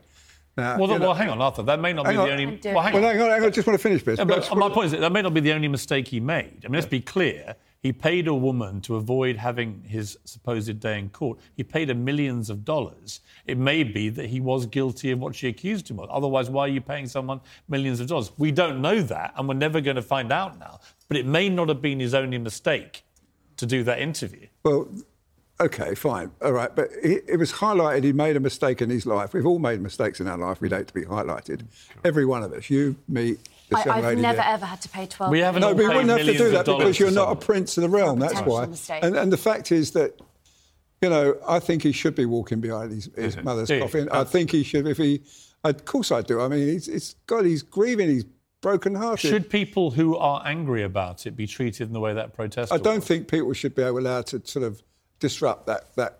Now, 0.57 0.77
Well, 0.79 0.89
you 0.89 0.97
know- 0.99 1.05
well, 1.05 1.13
hang 1.13 1.29
on, 1.29 1.39
Arthur. 1.39 1.61
That 1.63 1.79
may 1.79 1.93
not 1.93 2.05
be 2.07 2.15
on. 2.15 2.25
the 2.27 2.31
only. 2.31 2.43
I'm 2.45 2.59
Well, 2.73 2.83
hang 2.83 2.93
Well, 2.93 3.03
on. 3.05 3.11
hang 3.11 3.21
on, 3.21 3.29
hang 3.29 3.41
on. 3.41 3.47
I 3.47 3.49
just 3.51 3.67
want 3.67 3.77
to 3.79 3.83
finish 3.83 4.01
this. 4.03 4.17
Yeah, 4.17 4.25
But 4.25 4.47
but 4.49 4.57
my 4.57 4.69
point 4.69 4.87
is 4.87 4.91
that 4.93 5.01
that 5.01 5.11
may 5.11 5.21
not 5.21 5.33
be 5.33 5.39
the 5.39 5.53
only 5.53 5.67
mistake 5.67 6.07
he 6.07 6.19
made. 6.19 6.61
I 6.63 6.67
mean, 6.67 6.73
let's 6.73 6.87
be 6.87 6.99
clear. 6.99 7.55
He 7.83 7.93
paid 7.93 8.27
a 8.27 8.33
woman 8.33 8.81
to 8.81 8.95
avoid 8.95 9.37
having 9.37 9.83
his 9.87 10.17
supposed 10.25 10.79
day 10.79 10.97
in 10.97 11.09
court. 11.09 11.37
He 11.55 11.63
paid 11.63 11.89
her 11.89 11.95
millions 11.95 12.49
of 12.49 12.65
dollars. 12.65 13.21
It 13.45 13.59
may 13.59 13.83
be 13.83 14.09
that 14.09 14.25
he 14.25 14.39
was 14.41 14.65
guilty 14.65 15.11
of 15.11 15.19
what 15.19 15.35
she 15.35 15.47
accused 15.47 15.89
him 15.91 15.99
of. 15.99 16.09
Otherwise, 16.09 16.49
why 16.49 16.63
are 16.63 16.67
you 16.69 16.81
paying 16.81 17.05
someone 17.05 17.39
millions 17.69 17.99
of 17.99 18.07
dollars? 18.07 18.31
We 18.39 18.51
don't 18.51 18.81
know 18.81 18.99
that, 19.03 19.33
and 19.37 19.47
we're 19.47 19.53
never 19.53 19.79
going 19.79 19.95
to 19.95 20.01
find 20.01 20.31
out 20.31 20.57
now. 20.59 20.79
But 21.07 21.17
it 21.17 21.27
may 21.27 21.49
not 21.49 21.69
have 21.69 21.81
been 21.83 21.99
his 21.99 22.15
only 22.15 22.39
mistake 22.39 23.03
to 23.57 23.67
do 23.67 23.83
that 23.83 23.99
interview. 23.99 24.47
Well, 24.63 24.87
okay, 25.59 25.95
fine, 25.95 26.31
all 26.41 26.51
right. 26.51 26.73
But 26.75 26.89
he, 27.03 27.19
it 27.27 27.37
was 27.37 27.53
highlighted 27.53 28.03
he 28.03 28.13
made 28.13 28.35
a 28.35 28.39
mistake 28.39 28.81
in 28.81 28.89
his 28.89 29.05
life. 29.05 29.33
We've 29.33 29.45
all 29.45 29.59
made 29.59 29.81
mistakes 29.81 30.19
in 30.19 30.27
our 30.27 30.37
life. 30.37 30.61
We'd 30.61 30.71
hate 30.71 30.87
to 30.87 30.93
be 30.93 31.03
highlighted. 31.03 31.65
Every 32.03 32.25
one 32.25 32.43
of 32.43 32.53
us. 32.53 32.69
You, 32.69 32.95
me, 33.07 33.37
this 33.69 33.85
young 33.85 34.03
I, 34.03 34.09
I've 34.09 34.17
never 34.17 34.37
there. 34.37 34.45
ever 34.45 34.65
had 34.65 34.81
to 34.81 34.89
pay 34.89 35.05
12 35.05 35.31
We 35.31 35.39
haven't 35.39 35.61
No, 35.61 35.69
all 35.69 35.75
but 35.75 35.81
you 35.81 35.89
paid 35.89 35.95
wouldn't 35.95 36.17
have 36.19 36.27
to 36.27 36.37
do 36.37 36.51
that 36.51 36.65
because 36.65 36.99
you're 36.99 37.11
not 37.11 37.31
a 37.31 37.35
prince 37.35 37.77
of 37.77 37.81
the 37.81 37.89
realm. 37.89 38.19
That's 38.19 38.39
why. 38.41 38.65
mistake. 38.65 39.03
And, 39.03 39.15
and 39.15 39.31
the 39.31 39.37
fact 39.37 39.71
is 39.71 39.91
that, 39.91 40.19
you 41.01 41.09
know, 41.09 41.37
I 41.47 41.59
think 41.59 41.83
he 41.83 41.91
should 41.91 42.15
be 42.15 42.25
walking 42.25 42.59
behind 42.59 42.91
his, 42.91 43.09
his 43.15 43.37
mother's 43.37 43.67
Do 43.67 43.75
you? 43.75 43.81
coffin. 43.81 44.09
I 44.09 44.23
think 44.23 44.51
he 44.51 44.63
should. 44.63 44.87
If 44.87 44.97
he, 44.97 45.21
of 45.63 45.85
course, 45.85 46.11
I 46.11 46.21
do. 46.21 46.41
I 46.41 46.47
mean, 46.47 46.67
he's, 46.67 46.87
it's 46.87 47.15
God. 47.27 47.45
He's 47.45 47.61
grieving. 47.61 48.09
He's 48.09 48.25
broken-hearted. 48.61 49.29
Should 49.29 49.49
people 49.49 49.91
who 49.91 50.17
are 50.17 50.41
angry 50.45 50.83
about 50.83 51.27
it 51.27 51.31
be 51.35 51.45
treated 51.45 51.87
in 51.87 51.93
the 51.93 51.99
way 51.99 52.13
that 52.13 52.33
protester 52.33 52.73
I 52.73 52.77
don't 52.77 52.95
was? 52.95 53.05
think 53.07 53.27
people 53.27 53.53
should 53.53 53.75
be 53.75 53.83
allowed 53.83 54.27
to 54.27 54.41
sort 54.45 54.65
of 54.65 54.81
disrupt 55.19 55.67
that 55.67 55.95
that 55.95 56.19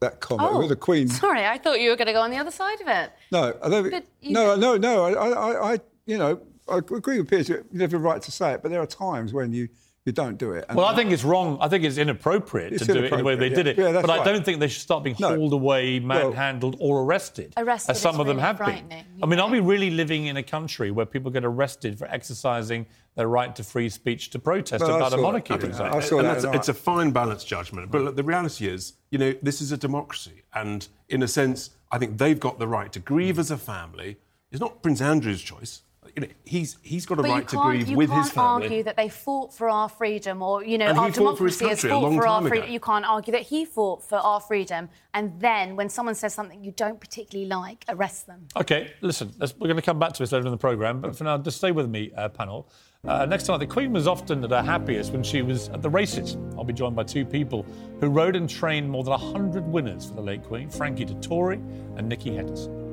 that 0.00 0.20
comment 0.20 0.50
Oh, 0.52 0.58
with 0.58 0.68
the 0.68 0.76
Queen. 0.76 1.08
Sorry, 1.08 1.44
I 1.46 1.56
thought 1.58 1.80
you 1.80 1.90
were 1.90 1.96
going 1.96 2.08
to 2.08 2.12
go 2.12 2.20
on 2.20 2.30
the 2.30 2.36
other 2.36 2.50
side 2.50 2.80
of 2.80 2.88
it. 2.88 3.10
No, 3.32 3.54
I 3.62 3.68
don't. 3.68 3.90
But 3.90 4.04
No, 4.22 4.54
no, 4.56 4.76
no. 4.76 5.04
I, 5.04 5.28
I, 5.30 5.72
I, 5.74 5.78
you 6.04 6.18
know, 6.18 6.40
I 6.68 6.78
agree 6.78 7.18
with 7.18 7.28
Piers. 7.30 7.48
You 7.48 7.64
have 7.80 7.90
the 7.90 7.98
right 7.98 8.20
to 8.20 8.30
say 8.32 8.52
it, 8.52 8.62
but 8.62 8.70
there 8.70 8.80
are 8.82 8.86
times 8.86 9.32
when 9.32 9.52
you, 9.54 9.68
you 10.04 10.12
don't 10.12 10.36
do 10.36 10.52
it. 10.52 10.66
And 10.68 10.76
Well, 10.76 10.86
I 10.86 10.94
think 10.94 11.12
it's 11.12 11.24
wrong. 11.24 11.56
I 11.62 11.68
think 11.68 11.82
it's 11.82 11.96
inappropriate 11.96 12.74
It's 12.74 12.86
to 12.86 12.92
do 12.92 13.04
it 13.04 13.12
in 13.12 13.18
the 13.18 13.24
way 13.24 13.36
they 13.36 13.46
inappropriate, 13.46 13.76
did 13.76 13.78
it. 13.78 13.82
Yeah, 13.82 13.92
that's 13.92 14.06
but 14.06 14.20
I 14.20 14.24
don't 14.24 14.44
think 14.44 14.60
they 14.60 14.68
should 14.68 14.82
start 14.82 15.02
being 15.02 15.16
No. 15.18 15.34
hauled 15.34 15.54
away, 15.54 15.98
Well- 15.98 16.30
manhandled, 16.30 16.76
or 16.78 17.02
arrested. 17.02 17.54
Arrested 17.56 17.92
as 17.92 18.00
some 18.00 18.16
is 18.16 18.20
of 18.20 18.26
them 18.26 18.38
have 18.38 18.58
been. 18.58 18.84
I 19.22 19.26
mean, 19.26 19.40
are 19.40 19.48
we 19.48 19.60
really 19.60 19.90
living 19.90 20.26
in 20.26 20.36
a 20.36 20.42
country 20.42 20.90
where 20.90 21.06
people 21.06 21.30
get 21.30 21.44
arrested 21.44 21.98
for 21.98 22.06
exercising 22.08 22.84
their 23.14 23.28
right 23.28 23.56
to 23.56 23.64
free 23.64 23.88
speech 23.88 24.28
to 24.30 24.38
protest 24.38 24.84
Well, 24.84 24.96
about 24.96 25.12
a 25.14 25.16
saw 25.16 25.22
monarchy, 25.22 25.54
that. 25.54 25.60
for 25.60 25.66
I 25.66 25.70
example? 25.70 26.02
saw 26.02 26.18
and 26.18 26.28
that 26.28 26.54
it's 26.54 26.68
a 26.68 26.74
fine 26.74 27.10
balance 27.10 27.42
judgment. 27.44 27.90
But 27.90 28.02
look, 28.02 28.16
the 28.16 28.24
reality 28.24 28.68
is, 28.68 28.94
you 29.10 29.18
know, 29.18 29.34
this 29.42 29.62
is 29.62 29.72
a 29.72 29.76
democracy. 29.78 30.42
And 30.52 30.86
in 31.08 31.22
a 31.22 31.28
sense, 31.28 31.70
I 31.90 31.96
think 31.96 32.18
they've 32.18 32.38
got 32.38 32.58
the 32.58 32.68
right 32.68 32.92
to 32.92 33.00
grieve 33.00 33.36
hmm. 33.36 33.40
as 33.40 33.50
a 33.50 33.56
family. 33.56 34.18
It's 34.50 34.60
not 34.60 34.82
Prince 34.82 35.00
Andrew's 35.00 35.40
choice. 35.40 35.82
You 36.16 36.22
know, 36.22 36.28
he's, 36.44 36.78
he's 36.82 37.06
got 37.06 37.18
a 37.18 37.22
But 37.22 37.30
right 37.30 37.42
you 37.42 37.48
to 37.48 37.56
can't, 37.56 37.66
grieve 37.66 37.88
you 37.88 37.96
with 37.96 38.10
can't 38.10 38.24
his 38.24 38.32
family. 38.32 38.64
argue 38.66 38.82
that 38.84 38.96
they 38.96 39.08
fought 39.08 39.52
for 39.54 39.68
our 39.68 39.88
freedom 39.88 40.42
or, 40.42 40.64
you 40.64 40.78
know, 40.78 40.86
And 40.86 40.98
our 40.98 41.06
he 41.06 41.12
fought 41.12 41.38
for 41.38 41.46
his 41.46 41.58
democracy 41.58 41.68
has 41.68 41.80
country 41.80 41.90
a 41.90 41.92
fought 41.94 42.02
long 42.02 42.16
for 42.16 42.26
our 42.26 42.36
time 42.40 42.46
ago. 42.46 42.54
freedom. 42.54 42.70
You 42.72 42.80
can't 42.80 43.04
argue 43.04 43.32
that 43.32 43.42
he 43.42 43.64
fought 43.64 44.02
for 44.08 44.18
our 44.18 44.40
freedom 44.40 44.88
and 45.12 45.40
then 45.40 45.76
when 45.76 45.88
someone 45.88 46.14
says 46.14 46.34
something 46.34 46.62
you 46.62 46.72
don't 46.72 47.00
particularly 47.00 47.48
like, 47.48 47.84
arrest 47.88 48.26
them. 48.26 48.46
Okay, 48.56 48.92
listen, 49.00 49.32
let's, 49.38 49.54
we're 49.56 49.68
going 49.68 49.76
to 49.76 49.82
come 49.82 49.98
back 49.98 50.12
to 50.12 50.22
this 50.22 50.32
later 50.32 50.44
in 50.46 50.50
the 50.50 50.56
programme, 50.56 51.00
but 51.00 51.16
for 51.16 51.24
now, 51.24 51.38
just 51.38 51.56
stay 51.58 51.72
with 51.72 51.88
me, 51.88 52.10
uh, 52.16 52.28
panel. 52.28 52.68
Uh, 53.06 53.26
next 53.26 53.44
time, 53.44 53.58
the 53.58 53.66
Queen 53.66 53.92
was 53.92 54.06
often 54.06 54.42
at 54.44 54.50
her 54.50 54.62
happiest 54.62 55.12
when 55.12 55.22
she 55.22 55.42
was 55.42 55.68
at 55.68 55.82
the 55.82 55.90
races. 55.90 56.36
I'll 56.56 56.64
be 56.64 56.72
joined 56.72 56.96
by 56.96 57.04
two 57.04 57.24
people 57.26 57.66
who 58.00 58.08
rode 58.08 58.34
and 58.34 58.48
trained 58.48 58.90
more 58.90 59.04
than 59.04 59.10
100 59.10 59.62
winners 59.66 60.06
for 60.06 60.14
the 60.14 60.22
late 60.22 60.42
Queen 60.42 60.70
Frankie 60.70 61.04
Dettori 61.04 61.56
and 61.98 62.08
Nicky 62.08 62.34
Henderson. 62.34 62.83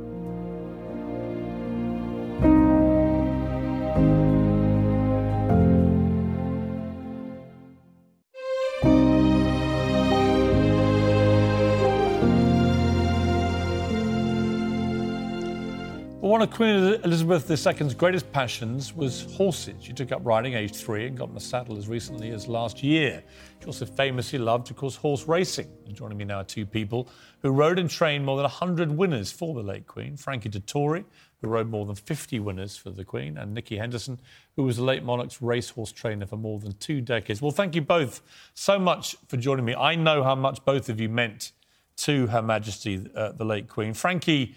One 16.41 16.49
of 16.49 16.56
Queen 16.56 16.75
Elizabeth 17.04 17.51
II's 17.51 17.93
greatest 17.93 18.32
passions 18.32 18.95
was 18.95 19.32
horses. 19.36 19.75
She 19.80 19.93
took 19.93 20.12
up 20.12 20.21
riding 20.23 20.56
aged 20.56 20.75
three 20.75 21.06
and 21.06 21.15
got 21.15 21.30
in 21.30 21.36
the 21.36 21.39
saddle 21.39 21.77
as 21.77 21.88
recently 21.88 22.32
as 22.32 22.47
last 22.47 22.82
year. 22.82 23.21
She 23.60 23.67
also 23.67 23.86
famously 23.86 24.39
loved, 24.39 24.71
of 24.71 24.75
course, 24.75 24.95
horse 24.95 25.27
racing. 25.27 25.67
And 25.86 25.93
joining 25.93 26.17
me 26.17 26.25
now 26.25 26.39
are 26.39 26.43
two 26.43 26.65
people 26.65 27.08
who 27.43 27.51
rode 27.51 27.77
and 27.77 27.88
trained 27.88 28.25
more 28.25 28.38
than 28.38 28.45
100 28.45 28.91
winners 28.91 29.32
for 29.32 29.54
the 29.54 29.62
late 29.62 29.86
Queen. 29.86 30.17
Frankie 30.17 30.49
Dettori, 30.49 31.06
who 31.41 31.47
rode 31.47 31.69
more 31.69 31.86
than 31.86 31.93
50 31.93 32.39
winners 32.39 32.75
for 32.75 32.89
the 32.89 33.06
Queen, 33.06 33.38
and 33.38 33.54
Nicky 33.54 33.77
Henderson, 33.77 34.19
who 34.56 34.63
was 34.63 34.77
the 34.77 34.84
late 34.84 35.04
monarch's 35.04 35.43
racehorse 35.43 35.91
trainer 35.91 36.25
for 36.25 36.38
more 36.38 36.58
than 36.58 36.73
two 36.80 37.01
decades. 37.01 37.39
Well, 37.39 37.51
thank 37.51 37.75
you 37.75 37.84
both 37.84 38.23
so 38.56 38.80
much 38.80 39.15
for 39.27 39.38
joining 39.38 39.65
me. 39.65 39.75
I 39.75 39.93
know 39.93 40.23
how 40.23 40.34
much 40.34 40.65
both 40.65 40.89
of 40.89 40.99
you 40.99 41.08
meant 41.08 41.51
to 41.97 42.25
Her 42.25 42.41
Majesty, 42.41 43.06
uh, 43.15 43.34
the 43.34 43.45
late 43.45 43.67
Queen. 43.67 43.93
Frankie, 43.93 44.56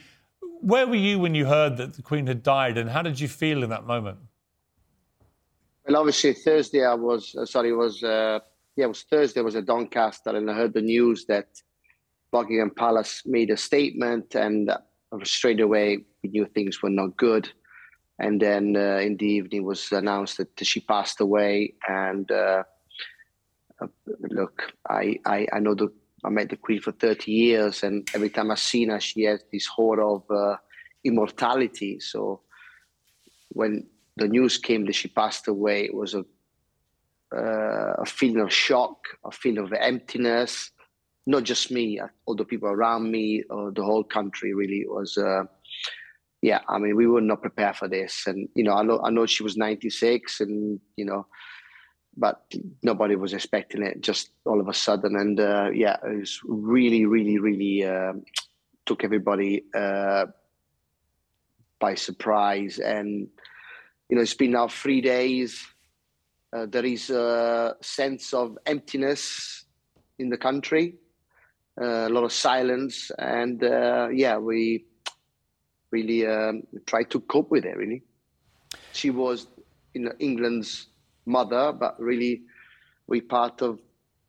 where 0.65 0.87
were 0.87 0.95
you 0.95 1.19
when 1.19 1.35
you 1.35 1.47
heard 1.47 1.77
that 1.77 1.95
the 1.95 2.03
Queen 2.03 2.27
had 2.27 2.43
died, 2.43 2.79
and 2.79 2.89
how 2.91 3.03
did 3.03 3.21
you 3.21 3.29
feel 3.29 3.63
in 3.63 3.71
that 3.71 3.87
moment? 3.87 4.19
Well, 5.87 5.99
obviously 5.99 6.33
Thursday 6.33 6.85
I 6.85 6.95
was 6.95 7.35
uh, 7.35 7.45
sorry, 7.45 7.71
it 7.71 7.77
was 7.77 8.03
uh, 8.03 8.41
yeah, 8.77 8.87
it 8.87 8.89
was 8.89 9.03
Thursday. 9.03 9.41
I 9.41 9.43
was 9.45 9.57
at 9.57 9.67
Doncaster, 9.67 10.31
and 10.31 10.51
I 10.51 10.55
heard 10.55 10.73
the 10.73 10.83
news 10.83 11.27
that 11.27 11.49
Buckingham 12.33 12.71
Palace 12.71 13.23
made 13.27 13.51
a 13.51 13.57
statement, 13.57 14.35
and 14.35 14.71
uh, 14.71 14.79
straight 15.23 15.61
away 15.61 15.99
we 16.23 16.31
knew 16.31 16.47
things 16.47 16.83
were 16.83 16.91
not 16.91 17.17
good. 17.17 17.49
And 18.19 18.41
then 18.41 18.77
uh, 18.77 18.99
in 19.03 19.17
the 19.17 19.27
evening 19.27 19.63
it 19.63 19.65
was 19.65 19.91
announced 19.93 20.39
that 20.39 20.49
she 20.63 20.81
passed 20.81 21.21
away. 21.21 21.75
And 21.89 22.31
uh, 22.31 22.63
uh, 23.83 23.87
look, 24.31 24.73
I, 24.89 25.19
I 25.27 25.47
I 25.53 25.59
know 25.59 25.75
the 25.75 25.93
I 26.25 26.31
met 26.31 26.49
the 26.49 26.57
Queen 26.57 26.81
for 26.81 26.93
thirty 26.93 27.33
years, 27.33 27.83
and 27.83 28.09
every 28.15 28.31
time 28.31 28.51
I've 28.51 28.59
seen 28.59 28.89
her, 28.89 29.01
she 29.01 29.25
has 29.25 29.45
this 29.53 29.67
hoard 29.67 30.01
of 30.01 30.23
uh, 30.31 30.57
immortality. 31.05 32.01
So 32.01 32.41
when 33.51 33.87
the 34.17 34.29
news 34.29 34.59
came 34.59 34.87
that 34.87 34.95
she 34.95 35.09
passed 35.09 35.49
away, 35.49 35.85
it 35.85 35.95
was 35.95 36.15
a 36.15 36.25
uh, 37.37 37.95
a 37.99 38.07
feeling 38.07 38.41
of 38.41 38.53
shock, 38.53 38.97
a 39.25 39.31
feeling 39.31 39.65
of 39.65 39.73
emptiness. 39.73 40.71
Not 41.27 41.45
just 41.45 41.71
me, 41.71 41.99
uh, 41.99 42.09
all 42.27 42.37
the 42.37 42.45
people 42.45 42.69
around 42.69 43.11
me, 43.11 43.43
or 43.51 43.71
the 43.71 43.85
whole 43.85 44.05
country. 44.05 44.55
Really, 44.55 44.85
was. 44.87 45.17
Uh, 45.19 45.45
yeah, 46.43 46.61
I 46.69 46.79
mean, 46.79 46.95
we 46.95 47.07
were 47.07 47.23
not 47.23 47.41
prepared 47.41 47.77
for 47.77 47.89
this, 47.89 48.25
and 48.27 48.49
you 48.55 48.65
know, 48.65 48.75
I 48.75 48.83
know, 48.83 49.01
I 49.03 49.09
know 49.09 49.25
she 49.25 49.43
was 49.43 49.57
ninety 49.57 49.89
six, 49.89 50.41
and 50.41 50.79
you 50.97 51.07
know, 51.07 51.27
but 52.17 52.43
nobody 52.83 53.17
was 53.17 53.33
expecting 53.33 53.83
it 53.83 54.01
just 54.01 54.31
all 54.45 54.61
of 54.61 54.69
a 54.69 54.75
sudden, 54.75 55.17
and 55.17 55.41
uh, 55.41 55.71
yeah, 55.73 55.97
it 56.05 56.19
was 56.21 56.41
really, 56.45 57.07
really, 57.07 57.39
really 57.39 57.85
um 57.85 58.25
took 58.87 59.05
everybody 59.05 59.65
uh, 59.75 60.27
by 61.79 61.95
surprise, 61.95 62.79
and 62.79 63.29
you 64.09 64.17
know, 64.17 64.23
it's 64.23 64.35
been 64.35 64.53
now 64.53 64.69
three 64.69 65.01
days. 65.01 65.67
Uh, 66.53 66.67
there 66.67 66.85
is 66.85 67.11
a 67.11 67.75
sense 67.81 68.33
of 68.33 68.57
emptiness 68.67 69.65
in 70.19 70.29
the 70.29 70.37
country, 70.37 70.95
uh, 71.81 72.07
a 72.07 72.11
lot 72.11 72.23
of 72.23 72.33
silence, 72.33 73.11
and 73.19 73.65
uh, 73.65 74.09
yeah, 74.13 74.37
we 74.37 74.85
really 75.91 76.27
um, 76.27 76.63
try 76.87 77.03
to 77.05 77.21
cope 77.21 77.51
with 77.51 77.65
it. 77.65 77.77
Really, 77.77 78.03
she 78.93 79.11
was, 79.11 79.49
you 79.95 80.03
know, 80.03 80.13
England's 80.19 80.89
mother, 81.27 81.73
but 81.73 81.99
really, 82.01 82.43
we're 83.07 83.23
part 83.23 83.63
of 83.63 83.79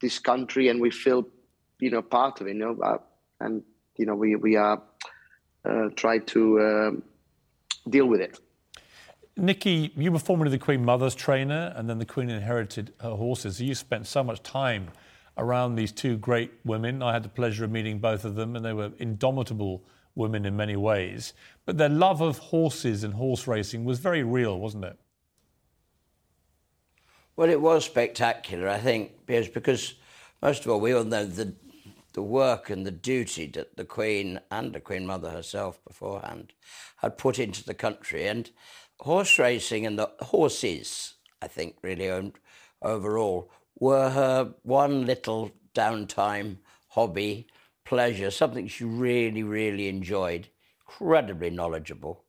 this 0.01 0.19
country, 0.19 0.69
and 0.69 0.81
we 0.81 0.91
feel, 0.91 1.27
you 1.79 1.89
know, 1.89 2.01
part 2.01 2.41
of 2.41 2.47
it. 2.47 2.55
You 2.55 2.60
know, 2.60 2.77
uh, 2.81 2.97
and 3.39 3.63
you 3.97 4.05
know, 4.05 4.15
we 4.15 4.36
we 4.36 4.55
are 4.55 4.81
uh, 5.65 5.89
try 5.95 6.19
to 6.19 6.60
um, 6.62 7.03
deal 7.89 8.05
with 8.05 8.21
it. 8.21 8.39
Nicky, 9.38 9.91
you 9.98 10.12
were 10.12 10.19
formerly 10.19 10.52
the 10.52 10.58
Queen 10.58 10.85
Mother's 10.85 11.15
trainer, 11.15 11.73
and 11.75 11.89
then 11.89 12.00
the 12.00 12.06
Queen 12.06 12.29
inherited 12.29 12.93
her 13.02 13.15
horses. 13.15 13.62
You 13.62 13.75
spent 13.75 14.08
so 14.08 14.23
much 14.23 14.41
time 14.43 14.89
around 15.37 15.75
these 15.75 15.91
two 15.91 16.15
great 16.17 16.52
women. 16.63 17.04
I 17.04 17.12
had 17.12 17.23
the 17.23 17.29
pleasure 17.29 17.65
of 17.65 17.71
meeting 17.71 18.00
both 18.00 18.23
of 18.23 18.35
them, 18.35 18.56
and 18.56 18.63
they 18.63 18.71
were 18.71 18.91
indomitable 18.98 19.83
women 20.15 20.46
in 20.46 20.56
many 20.56 20.77
ways. 20.77 21.33
But 21.65 21.77
their 21.77 21.89
love 21.89 22.21
of 22.21 22.37
horses 22.37 23.04
and 23.04 23.13
horse 23.13 23.46
racing 23.46 23.83
was 23.83 24.00
very 24.00 24.23
real, 24.23 24.58
wasn't 24.58 24.85
it? 24.85 24.98
Well, 27.38 27.50
it 27.50 27.60
was 27.60 27.83
spectacular, 27.83 28.69
I 28.69 28.77
think, 28.77 29.25
because, 29.25 29.50
because 29.50 29.96
most 30.42 30.63
of 30.63 30.71
all, 30.71 30.79
we 30.79 30.94
all 30.94 31.04
know 31.04 31.25
the, 31.25 31.54
the 32.13 32.21
work 32.21 32.69
and 32.69 32.86
the 32.86 32.92
duty 32.92 33.48
that 33.48 33.75
the 33.75 33.83
Queen 33.83 34.40
and 34.50 34.71
the 34.71 34.79
Queen 34.79 35.06
Mother 35.06 35.31
herself 35.31 35.83
beforehand 35.86 36.54
had 36.98 37.17
put 37.17 37.38
into 37.38 37.65
the 37.65 37.73
country. 37.73 38.25
And 38.25 38.50
horse 39.02 39.38
racing 39.38 39.86
and 39.86 40.00
the 40.00 40.12
horses, 40.21 41.15
I 41.42 41.48
think, 41.48 41.75
really 41.81 42.31
overall, 42.81 43.52
were 43.77 44.12
her 44.12 44.54
one 44.63 45.06
little 45.06 45.52
downtime 45.73 46.60
hobby, 46.88 47.48
pleasure, 47.83 48.31
something 48.31 48.69
she 48.69 48.86
really, 48.86 49.44
really 49.44 49.90
enjoyed, 49.90 50.48
incredibly 50.88 51.50
knowledgeable. 51.50 52.23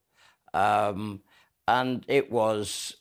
Um, 0.53 1.21
and 1.69 2.05
it 2.09 2.33
was 2.33 2.97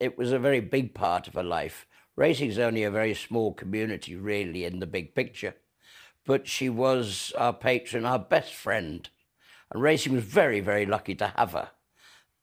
it 0.00 0.18
was 0.18 0.32
a 0.32 0.38
very 0.38 0.60
big 0.60 0.94
part 0.94 1.28
of 1.28 1.34
her 1.34 1.42
life. 1.42 1.86
Racing 2.16 2.48
is 2.48 2.58
only 2.58 2.82
a 2.82 2.90
very 2.90 3.14
small 3.14 3.52
community, 3.52 4.16
really, 4.16 4.64
in 4.64 4.80
the 4.80 4.86
big 4.86 5.14
picture. 5.14 5.54
But 6.24 6.48
she 6.48 6.68
was 6.68 7.32
our 7.36 7.52
patron, 7.52 8.04
our 8.04 8.18
best 8.18 8.54
friend. 8.54 9.08
And 9.70 9.82
racing 9.82 10.14
was 10.14 10.24
very, 10.24 10.60
very 10.60 10.86
lucky 10.86 11.14
to 11.16 11.32
have 11.36 11.52
her 11.52 11.70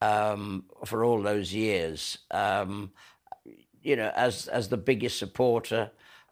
um, 0.02 0.66
for 0.86 1.04
all 1.04 1.22
those 1.22 1.54
years. 1.54 2.20
Um, 2.32 2.92
you 3.82 3.96
know, 3.96 4.12
as 4.16 4.48
as 4.48 4.70
the 4.70 4.78
biggest 4.78 5.18
supporter 5.20 5.92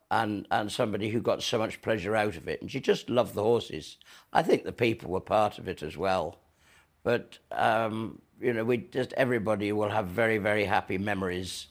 and 0.09 0.47
and 0.51 0.71
somebody 0.71 1.09
who 1.09 1.21
got 1.21 1.41
so 1.41 1.57
much 1.57 1.81
pleasure 1.81 2.15
out 2.15 2.37
of 2.37 2.47
it. 2.47 2.61
And 2.61 2.71
she 2.71 2.79
just 2.79 3.09
loved 3.09 3.33
the 3.33 3.43
horses. 3.43 3.97
I 4.31 4.43
think 4.43 4.63
the 4.63 4.71
people 4.71 5.09
were 5.09 5.21
part 5.21 5.57
of 5.57 5.67
it 5.67 5.83
as 5.83 5.97
well. 5.97 6.39
But 7.03 7.39
um, 7.51 8.21
you 8.41 8.53
know, 8.53 8.63
we 8.63 8.77
just 8.77 9.13
everybody 9.13 9.71
will 9.71 9.89
have 9.89 10.07
very 10.07 10.37
very 10.37 10.65
happy 10.65 10.97
memories 10.97 11.67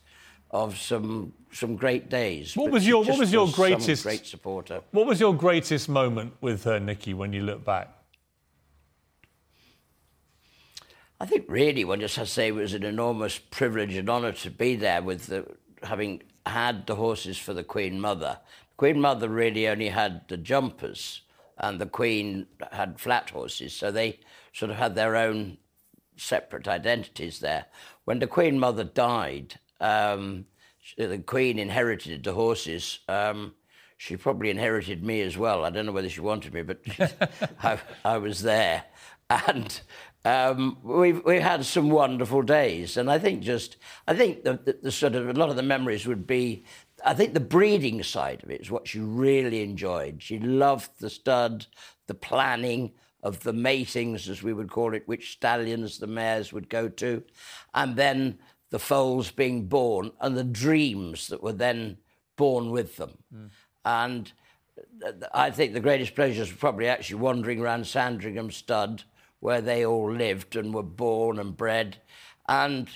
of 0.51 0.79
some 0.79 1.33
some 1.53 1.77
great 1.77 2.09
days. 2.09 2.57
What 2.57 2.71
was 2.71 2.87
your 2.87 3.05
What 3.05 3.19
was 3.19 3.33
your 3.33 3.47
was 3.47 3.55
greatest 3.55 4.03
great 4.03 4.27
supporter? 4.27 4.83
What 4.91 5.07
was 5.07 5.21
your 5.21 5.35
greatest 5.35 5.89
moment 5.89 6.35
with 6.41 6.67
uh, 6.67 6.73
her, 6.73 6.81
Nicky, 6.81 7.15
when 7.15 7.33
you 7.33 7.43
look 7.43 7.65
back? 7.65 7.89
I 11.23 11.27
think 11.27 11.45
really 11.49 11.85
one 11.85 12.01
just 12.01 12.17
has 12.17 12.29
to 12.29 12.35
say 12.35 12.49
it 12.49 12.53
was 12.53 12.73
an 12.73 12.83
enormous 12.83 13.39
privilege 13.39 13.95
and 13.95 14.09
honour 14.09 14.33
to 14.33 14.51
be 14.51 14.75
there 14.75 15.03
with 15.03 15.27
the, 15.27 15.47
having 15.83 16.23
had 16.47 16.87
the 16.87 16.95
horses 16.95 17.37
for 17.37 17.53
the 17.53 17.63
Queen 17.63 18.01
Mother. 18.01 18.39
The 18.71 18.77
Queen 18.77 19.01
Mother 19.01 19.29
really 19.29 19.69
only 19.69 19.91
had 19.91 20.27
the 20.29 20.39
jumpers, 20.39 21.21
and 21.59 21.79
the 21.79 21.87
Queen 21.87 22.47
had 22.73 22.99
flat 22.99 23.29
horses, 23.31 23.75
so 23.75 23.93
they 23.93 24.19
sort 24.55 24.71
of 24.71 24.79
had 24.79 24.95
their 24.95 25.15
own 25.15 25.59
separate 26.21 26.69
identities 26.69 27.41
there. 27.41 27.67
When 28.05 28.19
the 28.19 28.27
Queen 28.27 28.59
Mother 28.59 28.85
died, 28.85 29.59
um, 29.81 30.47
the 30.97 31.19
Queen 31.19 31.59
inherited 31.59 32.25
the 32.25 32.35
horses. 32.35 33.01
Um, 33.09 33.55
she 33.97 34.17
probably 34.17 34.51
inherited 34.51 35.05
me 35.05 35.21
as 35.21 35.37
well. 35.37 35.65
I 35.65 35.71
don't 35.71 35.87
know 35.87 35.93
whether 35.93 36.09
she 36.09 36.21
wanted 36.21 36.55
me, 36.55 36.63
but 36.63 36.81
I, 37.63 37.79
I, 38.05 38.19
was 38.19 38.43
there. 38.43 38.85
And 39.29 39.81
um, 40.25 40.79
we've, 40.83 41.23
we 41.25 41.41
had 41.41 41.65
some 41.65 41.91
wonderful 41.91 42.43
days. 42.43 42.97
And 42.97 43.11
I 43.11 43.19
think 43.19 43.43
just, 43.43 43.77
I 44.09 44.15
think 44.15 44.45
the, 44.45 44.55
the, 44.65 44.79
the, 44.85 44.93
sort 44.93 45.15
of, 45.15 45.29
a 45.29 45.35
lot 45.35 45.51
of 45.51 45.57
the 45.57 45.63
memories 45.63 46.07
would 46.07 46.27
be, 46.27 46.65
I 47.05 47.15
think 47.15 47.35
the 47.35 47.41
breeding 47.41 48.03
side 48.03 48.43
of 48.43 48.51
it 48.51 48.63
is 48.63 48.71
what 48.71 48.89
she 48.89 49.01
really 49.01 49.63
enjoyed. 49.63 50.23
She 50.23 50.39
loved 50.39 50.91
the 50.99 51.11
stud, 51.11 51.67
the 52.07 52.15
planning, 52.15 52.93
of 53.23 53.41
the 53.41 53.53
matings, 53.53 54.29
as 54.29 54.43
we 54.43 54.53
would 54.53 54.71
call 54.71 54.95
it, 54.95 55.07
which 55.07 55.33
stallions 55.33 55.99
the 55.99 56.07
mares 56.07 56.53
would 56.53 56.69
go 56.69 56.89
to, 56.89 57.23
and 57.75 57.97
then 57.97 58.39
the 58.71 58.79
foals 58.79 59.31
being 59.31 59.67
born 59.67 60.13
and 60.21 60.37
the 60.37 60.45
dreams 60.45 61.29
that 61.29 61.43
were 61.43 61.53
then 61.53 61.99
born 62.37 62.71
with 62.71 62.97
them. 62.97 63.19
Mm. 63.35 63.51
And 63.85 64.33
I 65.35 65.51
think 65.51 65.73
the 65.73 65.81
greatest 65.81 66.15
pleasures 66.15 66.51
were 66.51 66.59
probably 66.59 66.87
actually 66.87 67.21
wandering 67.21 67.61
around 67.61 67.87
Sandringham 67.87 68.51
Stud, 68.51 69.03
where 69.41 69.61
they 69.61 69.85
all 69.85 70.13
lived 70.13 70.57
and 70.57 70.73
were 70.73 70.83
born 70.83 71.39
and 71.39 71.57
bred, 71.57 71.99
and 72.49 72.89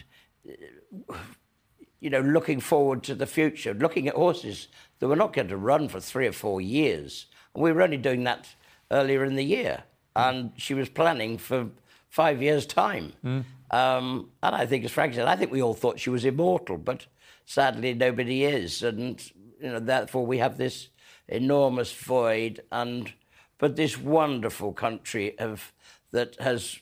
you 2.00 2.10
know, 2.10 2.20
looking 2.20 2.60
forward 2.60 3.02
to 3.02 3.14
the 3.14 3.26
future, 3.26 3.72
looking 3.72 4.08
at 4.08 4.14
horses 4.14 4.68
that 4.98 5.08
were 5.08 5.16
not 5.16 5.32
going 5.32 5.48
to 5.48 5.56
run 5.56 5.88
for 5.88 6.00
three 6.00 6.26
or 6.26 6.32
four 6.32 6.60
years. 6.60 7.26
And 7.54 7.64
we 7.64 7.72
were 7.72 7.80
only 7.80 7.96
doing 7.96 8.24
that 8.24 8.54
earlier 8.90 9.24
in 9.24 9.36
the 9.36 9.44
year 9.44 9.84
and 10.16 10.52
she 10.56 10.74
was 10.74 10.88
planning 10.88 11.38
for 11.38 11.68
five 12.08 12.40
years' 12.42 12.66
time. 12.66 13.12
Mm. 13.24 13.44
Um, 13.70 14.30
and 14.42 14.54
I 14.54 14.66
think, 14.66 14.84
as 14.84 14.92
Frank 14.92 15.14
said, 15.14 15.26
I 15.26 15.36
think 15.36 15.50
we 15.50 15.62
all 15.62 15.74
thought 15.74 15.98
she 15.98 16.10
was 16.10 16.24
immortal, 16.24 16.78
but 16.78 17.06
sadly 17.44 17.94
nobody 17.94 18.44
is, 18.44 18.82
and 18.82 19.20
you 19.60 19.70
know 19.70 19.80
therefore 19.80 20.24
we 20.26 20.38
have 20.38 20.56
this 20.56 20.88
enormous 21.28 21.92
void, 21.92 22.62
and 22.70 23.12
but 23.58 23.76
this 23.76 23.98
wonderful 23.98 24.72
country 24.72 25.38
of 25.38 25.72
that 26.12 26.36
has 26.40 26.78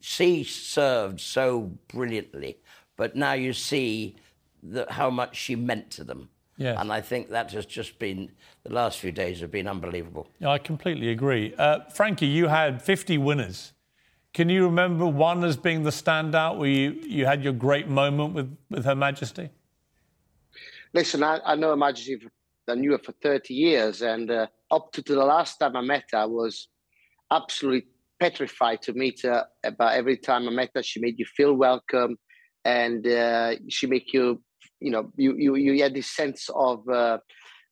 she 0.00 0.42
served 0.42 1.20
so 1.20 1.72
brilliantly, 1.88 2.58
but 2.96 3.14
now 3.14 3.34
you 3.34 3.52
see 3.52 4.16
that 4.62 4.90
how 4.92 5.10
much 5.10 5.36
she 5.36 5.54
meant 5.54 5.90
to 5.92 6.04
them. 6.04 6.28
Yes. 6.62 6.78
And 6.78 6.92
I 6.92 7.00
think 7.00 7.30
that 7.30 7.50
has 7.52 7.66
just 7.66 7.98
been, 7.98 8.30
the 8.62 8.72
last 8.72 9.00
few 9.00 9.10
days 9.10 9.40
have 9.40 9.50
been 9.50 9.66
unbelievable. 9.66 10.28
Yeah, 10.38 10.50
I 10.50 10.58
completely 10.58 11.08
agree. 11.08 11.54
Uh, 11.58 11.80
Frankie, 11.92 12.26
you 12.26 12.46
had 12.46 12.80
50 12.80 13.18
winners. 13.18 13.72
Can 14.32 14.48
you 14.48 14.64
remember 14.64 15.04
one 15.06 15.42
as 15.42 15.56
being 15.56 15.82
the 15.82 15.90
standout 15.90 16.58
where 16.58 16.68
you, 16.68 16.92
you 17.02 17.26
had 17.26 17.42
your 17.42 17.52
great 17.52 17.88
moment 17.88 18.34
with, 18.34 18.56
with 18.70 18.84
Her 18.84 18.94
Majesty? 18.94 19.50
Listen, 20.94 21.24
I, 21.24 21.40
I 21.44 21.56
know 21.56 21.70
Her 21.70 21.76
Majesty, 21.76 22.20
I 22.68 22.76
knew 22.76 22.92
her 22.92 22.98
for 22.98 23.12
30 23.20 23.52
years, 23.52 24.02
and 24.02 24.30
uh, 24.30 24.46
up 24.70 24.92
to, 24.92 25.02
to 25.02 25.14
the 25.14 25.24
last 25.24 25.58
time 25.58 25.74
I 25.74 25.80
met 25.80 26.04
her, 26.12 26.18
I 26.18 26.24
was 26.26 26.68
absolutely 27.30 27.88
petrified 28.20 28.82
to 28.82 28.92
meet 28.92 29.22
her. 29.22 29.46
But 29.76 29.94
every 29.94 30.16
time 30.16 30.46
I 30.46 30.52
met 30.52 30.70
her, 30.76 30.82
she 30.82 31.00
made 31.00 31.18
you 31.18 31.24
feel 31.24 31.54
welcome, 31.54 32.16
and 32.64 33.04
uh, 33.04 33.56
she 33.68 33.88
make 33.88 34.12
you 34.12 34.40
you 34.82 34.90
know, 34.90 35.12
you 35.16 35.36
you 35.36 35.54
you 35.54 35.82
had 35.82 35.94
this 35.94 36.10
sense 36.10 36.50
of 36.54 36.88
uh, 36.88 37.18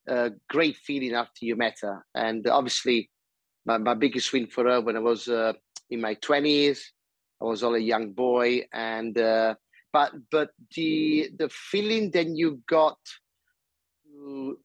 uh, 0.08 0.30
great 0.48 0.76
feeling 0.76 1.14
after 1.14 1.44
you 1.44 1.56
met 1.56 1.78
her, 1.82 2.04
and 2.14 2.46
obviously, 2.46 3.10
my, 3.66 3.78
my 3.78 3.94
biggest 3.94 4.32
win 4.32 4.46
for 4.46 4.64
her 4.64 4.80
when 4.80 4.96
I 4.96 5.00
was 5.00 5.28
uh, 5.28 5.52
in 5.90 6.00
my 6.00 6.14
twenties, 6.14 6.92
I 7.40 7.44
was 7.44 7.62
all 7.62 7.74
a 7.74 7.78
young 7.78 8.12
boy, 8.12 8.62
and 8.72 9.18
uh, 9.18 9.54
but 9.92 10.12
but 10.30 10.50
the 10.76 11.30
the 11.36 11.48
feeling 11.48 12.10
that 12.12 12.28
you 12.28 12.60
got 12.68 12.98
to 14.04 14.58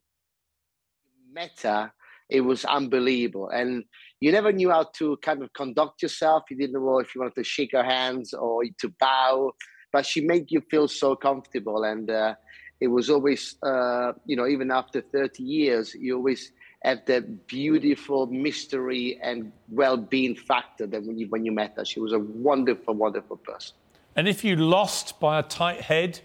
met 1.34 1.60
her, 1.64 1.92
it 2.30 2.42
was 2.42 2.64
unbelievable, 2.66 3.50
and 3.50 3.84
you 4.20 4.32
never 4.32 4.52
knew 4.52 4.70
how 4.70 4.88
to 4.98 5.18
kind 5.18 5.42
of 5.44 5.52
conduct 5.54 6.02
yourself. 6.02 6.44
You 6.50 6.58
didn't 6.58 6.74
know 6.74 7.00
if 7.00 7.14
you 7.14 7.22
wanted 7.22 7.36
to 7.36 7.44
shake 7.44 7.72
her 7.74 7.84
hands 7.84 8.34
or 8.34 8.64
to 8.80 8.94
bow 9.00 9.52
but 9.96 10.06
she 10.06 10.20
made 10.20 10.52
you 10.52 10.60
feel 10.60 10.90
so 10.90 11.16
comfortable 11.16 11.86
and 11.86 12.12
uh, 12.12 12.36
it 12.82 12.88
was 12.88 13.10
always 13.10 13.56
uh, 13.64 14.12
you 14.26 14.36
know 14.36 14.46
even 14.46 14.70
after 14.70 15.00
30 15.00 15.42
years 15.42 15.96
you 15.98 16.18
always 16.18 16.52
have 16.84 17.00
that 17.06 17.48
beautiful 17.48 18.28
mystery 18.28 19.18
and 19.24 19.54
well-being 19.70 20.36
factor 20.36 20.86
that 20.86 21.02
when 21.06 21.18
you 21.18 21.28
when 21.30 21.46
you 21.46 21.54
met 21.54 21.72
her 21.78 21.86
she 21.86 22.02
was 22.02 22.12
a 22.12 22.20
wonderful 22.20 22.94
wonderful 22.94 23.38
person 23.38 23.74
and 24.18 24.28
if 24.28 24.44
you 24.44 24.58
lost 24.58 25.18
by 25.22 25.40
a 25.40 25.44
tight 25.44 25.80
head 25.80 26.20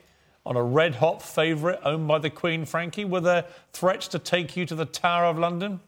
on 0.44 0.56
a 0.56 0.62
red 0.80 0.96
hot 0.96 1.22
favourite 1.22 1.78
owned 1.84 2.08
by 2.08 2.18
the 2.18 2.30
Queen, 2.30 2.64
Frankie, 2.64 3.04
were 3.04 3.20
there 3.20 3.44
threats 3.72 4.08
to 4.08 4.18
take 4.18 4.56
you 4.56 4.64
to 4.64 4.74
the 4.74 4.86
Tower 4.86 5.26
of 5.26 5.38
London? 5.38 5.80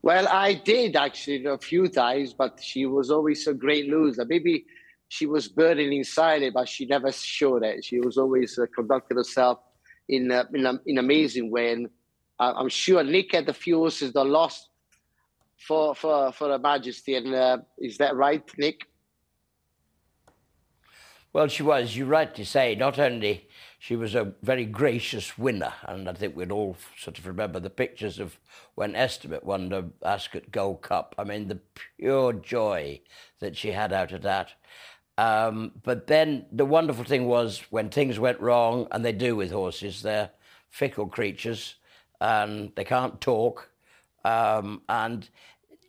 Well, 0.00 0.26
I 0.26 0.54
did 0.54 0.96
actually 0.96 1.44
a 1.44 1.58
few 1.58 1.86
times, 1.88 2.32
but 2.32 2.60
she 2.62 2.86
was 2.86 3.10
always 3.10 3.46
a 3.46 3.52
great 3.52 3.90
loser. 3.90 4.24
Maybe 4.24 4.64
she 5.12 5.26
was 5.26 5.46
burning 5.46 5.92
inside 5.92 6.40
it, 6.40 6.54
but 6.54 6.66
she 6.66 6.86
never 6.86 7.12
showed 7.12 7.62
it. 7.62 7.84
She 7.84 8.00
was 8.00 8.16
always 8.16 8.58
uh, 8.58 8.64
herself 9.10 9.58
in 10.08 10.30
a, 10.30 10.48
in, 10.54 10.80
in 10.86 10.96
amazing 10.96 11.50
way. 11.50 11.72
And 11.72 11.90
uh, 12.40 12.54
I'm 12.56 12.70
sure 12.70 13.04
Nick 13.04 13.32
had 13.32 13.44
the 13.44 13.52
few 13.52 13.84
is 13.84 14.00
the 14.00 14.24
lost 14.24 14.70
for 15.58 15.94
for 15.94 16.32
for 16.32 16.48
Her 16.48 16.58
Majesty. 16.58 17.16
And 17.16 17.34
uh, 17.34 17.58
is 17.76 17.98
that 17.98 18.16
right, 18.16 18.42
Nick? 18.56 18.86
Well, 21.34 21.48
she 21.48 21.62
was. 21.62 21.94
You're 21.94 22.06
right 22.06 22.34
to 22.34 22.44
say. 22.46 22.74
Not 22.74 22.98
only 22.98 23.48
she 23.78 23.96
was 23.96 24.14
a 24.14 24.32
very 24.42 24.64
gracious 24.64 25.36
winner, 25.36 25.74
and 25.86 26.08
I 26.08 26.14
think 26.14 26.36
we'd 26.36 26.50
all 26.50 26.76
sort 26.96 27.18
of 27.18 27.26
remember 27.26 27.60
the 27.60 27.68
pictures 27.68 28.18
of 28.18 28.38
when 28.76 28.96
Estimate 28.96 29.44
won 29.44 29.68
the 29.68 29.90
Ascot 30.02 30.50
Gold 30.50 30.80
Cup. 30.80 31.14
I 31.18 31.24
mean, 31.24 31.48
the 31.48 31.60
pure 31.98 32.32
joy 32.32 33.00
that 33.40 33.58
she 33.58 33.72
had 33.72 33.92
out 33.92 34.12
of 34.12 34.22
that. 34.22 34.52
Um, 35.18 35.72
but 35.82 36.06
then 36.06 36.46
the 36.50 36.64
wonderful 36.64 37.04
thing 37.04 37.26
was 37.26 37.62
when 37.70 37.90
things 37.90 38.18
went 38.18 38.40
wrong, 38.40 38.88
and 38.90 39.04
they 39.04 39.12
do 39.12 39.36
with 39.36 39.50
horses, 39.50 40.02
they're 40.02 40.30
fickle 40.72 41.06
creatures 41.06 41.74
and 42.20 42.72
they 42.74 42.84
can't 42.84 43.20
talk. 43.20 43.70
Um, 44.24 44.82
and 44.88 45.28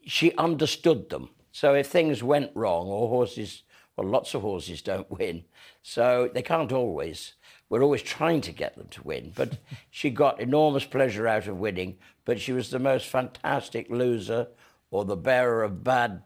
she 0.05 0.35
understood 0.35 1.09
them. 1.09 1.29
So 1.51 1.73
if 1.73 1.87
things 1.87 2.21
went 2.21 2.51
wrong, 2.55 2.87
or 2.87 3.07
horses, 3.07 3.63
well, 3.95 4.07
lots 4.07 4.33
of 4.33 4.41
horses 4.41 4.81
don't 4.81 5.09
win, 5.09 5.45
so 5.83 6.29
they 6.33 6.41
can't 6.41 6.71
always. 6.71 7.33
We're 7.69 7.83
always 7.83 8.01
trying 8.01 8.41
to 8.41 8.51
get 8.51 8.75
them 8.75 8.87
to 8.89 9.03
win, 9.03 9.31
but 9.35 9.57
she 9.91 10.09
got 10.09 10.41
enormous 10.41 10.85
pleasure 10.85 11.27
out 11.27 11.47
of 11.47 11.59
winning. 11.59 11.97
But 12.25 12.39
she 12.39 12.53
was 12.53 12.69
the 12.69 12.79
most 12.79 13.07
fantastic 13.07 13.89
loser, 13.89 14.47
or 14.89 15.05
the 15.05 15.15
bearer 15.15 15.63
of 15.63 15.83
bad, 15.83 16.23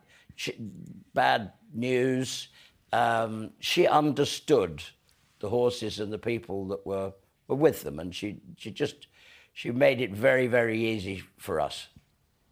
bad 1.14 1.52
news. 1.74 2.48
Um, 2.94 3.52
she 3.60 3.88
understood 3.88 4.84
the 5.40 5.50
horses 5.50 6.00
and 6.00 6.12
the 6.12 6.18
people 6.18 6.68
that 6.68 6.86
were, 6.86 7.14
were 7.48 7.56
with 7.56 7.84
them, 7.84 8.00
and 8.00 8.14
she 8.14 8.40
she 8.58 8.72
just 8.72 9.08
she 9.54 9.72
made 9.72 10.02
it 10.02 10.12
very 10.12 10.48
very 10.48 10.84
easy 10.84 11.24
for 11.38 11.60
us. 11.60 11.88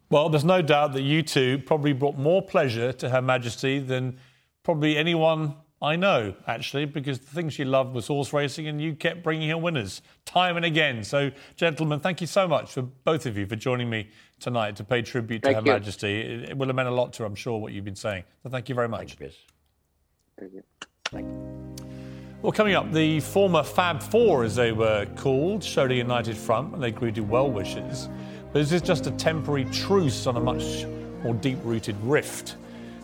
Well, 0.08 0.28
there's 0.28 0.44
no 0.44 0.62
doubt 0.62 0.92
that 0.92 1.02
you 1.02 1.22
two 1.22 1.58
probably 1.58 1.92
brought 1.92 2.16
more 2.16 2.42
pleasure 2.42 2.92
to 2.92 3.08
Her 3.08 3.22
Majesty 3.22 3.78
than 3.80 4.18
probably 4.62 4.96
anyone 4.96 5.56
I 5.82 5.96
know, 5.96 6.34
actually, 6.46 6.86
because 6.86 7.18
the 7.18 7.26
thing 7.26 7.50
she 7.50 7.64
loved 7.64 7.94
was 7.94 8.06
horse 8.06 8.32
racing, 8.32 8.66
and 8.66 8.80
you 8.80 8.94
kept 8.94 9.22
bringing 9.22 9.50
her 9.50 9.58
winners 9.58 10.00
time 10.24 10.56
and 10.56 10.64
again. 10.64 11.04
So, 11.04 11.30
gentlemen, 11.54 12.00
thank 12.00 12.22
you 12.22 12.26
so 12.26 12.48
much 12.48 12.72
for 12.72 12.82
both 12.82 13.26
of 13.26 13.36
you 13.36 13.46
for 13.46 13.56
joining 13.56 13.90
me 13.90 14.08
tonight 14.40 14.76
to 14.76 14.84
pay 14.84 15.02
tribute 15.02 15.42
to 15.42 15.48
Thank 15.48 15.56
Her 15.58 15.62
you. 15.64 15.72
Majesty. 15.72 16.20
It, 16.20 16.50
it 16.50 16.56
will 16.56 16.68
have 16.68 16.76
meant 16.76 16.88
a 16.88 16.94
lot 16.94 17.12
to 17.14 17.24
her, 17.24 17.26
I'm 17.26 17.34
sure, 17.34 17.58
what 17.58 17.72
you've 17.72 17.84
been 17.84 17.94
saying. 17.94 18.24
So, 18.42 18.48
thank 18.48 18.70
you 18.70 18.74
very 18.74 18.88
much. 18.88 19.18
Thank 20.38 20.52
you. 20.52 20.62
Well, 22.42 22.52
coming 22.52 22.74
up, 22.74 22.92
the 22.92 23.20
former 23.20 23.62
Fab 23.62 24.02
Four, 24.02 24.44
as 24.44 24.54
they 24.54 24.72
were 24.72 25.06
called, 25.16 25.64
showed 25.64 25.90
a 25.90 25.94
united 25.94 26.36
front 26.36 26.74
and 26.74 26.82
they 26.82 26.90
greeted 26.90 27.28
well 27.28 27.50
wishes. 27.50 28.08
But 28.52 28.62
is 28.62 28.70
this 28.70 28.82
just 28.82 29.06
a 29.06 29.10
temporary 29.12 29.64
truce 29.66 30.26
on 30.26 30.36
a 30.36 30.40
much 30.40 30.84
more 31.22 31.34
deep 31.34 31.58
rooted 31.64 31.96
rift? 32.02 32.56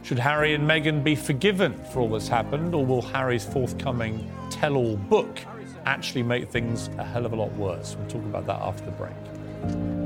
Should 0.03 0.18
Harry 0.18 0.55
and 0.55 0.68
Meghan 0.68 1.03
be 1.03 1.14
forgiven 1.14 1.74
for 1.93 2.01
all 2.01 2.11
that's 2.11 2.28
happened, 2.28 2.74
or 2.74 2.85
will 2.85 3.03
Harry's 3.03 3.45
forthcoming 3.45 4.30
tell 4.51 4.76
all 4.76 4.97
book 4.97 5.41
actually 5.87 6.22
make 6.22 6.51
things 6.51 6.89
a 6.99 7.05
hell 7.05 7.24
of 7.24 7.33
a 7.33 7.37
lot 7.37 7.53
worse? 7.53 7.97
We'll 7.97 8.09
talk 8.09 8.22
about 8.24 8.47
that 8.47 8.61
after 8.61 8.85
the 8.85 8.91
break. 8.93 10.01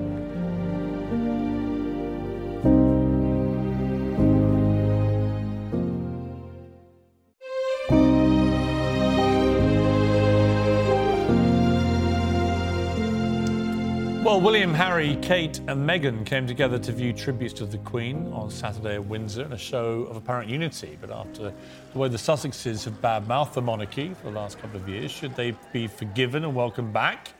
Harry, 14.96 15.16
Kate, 15.16 15.58
and 15.68 15.86
Meghan 15.86 16.24
came 16.24 16.46
together 16.46 16.78
to 16.78 16.90
view 16.90 17.12
tributes 17.12 17.52
to 17.52 17.66
the 17.66 17.76
Queen 17.76 18.32
on 18.32 18.50
Saturday 18.50 18.94
at 18.94 19.04
Windsor 19.04 19.44
in 19.44 19.52
a 19.52 19.58
show 19.58 20.04
of 20.04 20.16
apparent 20.16 20.48
unity. 20.48 20.96
But 20.98 21.10
after 21.10 21.52
the 21.92 21.98
way 21.98 22.08
the 22.08 22.16
Sussexes 22.16 22.86
have 22.86 23.02
badmouthed 23.02 23.52
the 23.52 23.60
monarchy 23.60 24.14
for 24.14 24.30
the 24.30 24.34
last 24.34 24.58
couple 24.58 24.80
of 24.80 24.88
years, 24.88 25.10
should 25.10 25.36
they 25.36 25.54
be 25.70 25.86
forgiven 25.86 26.44
and 26.44 26.54
welcomed 26.54 26.94
back? 26.94 27.34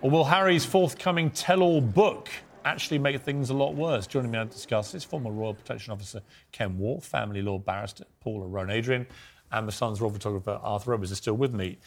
Or 0.00 0.10
will 0.10 0.22
Harry's 0.22 0.64
forthcoming 0.64 1.32
tell 1.32 1.60
all 1.60 1.80
book 1.80 2.28
actually 2.64 3.00
make 3.00 3.20
things 3.20 3.50
a 3.50 3.54
lot 3.54 3.74
worse? 3.74 4.06
Joining 4.06 4.30
me 4.30 4.38
to 4.38 4.44
discuss 4.44 4.92
this, 4.92 5.02
former 5.02 5.32
Royal 5.32 5.54
Protection 5.54 5.92
Officer 5.92 6.22
Ken 6.52 6.78
Wharfe, 6.78 7.02
family 7.02 7.42
law 7.42 7.58
barrister 7.58 8.04
Paula 8.20 8.46
Rowan 8.46 8.70
Adrian, 8.70 9.08
and 9.50 9.66
the 9.66 9.72
Sun's 9.72 10.00
royal 10.00 10.12
photographer 10.12 10.60
Arthur 10.62 10.94
Edwards 10.94 11.10
are 11.10 11.16
still 11.16 11.34
with 11.36 11.52
me. 11.52 11.78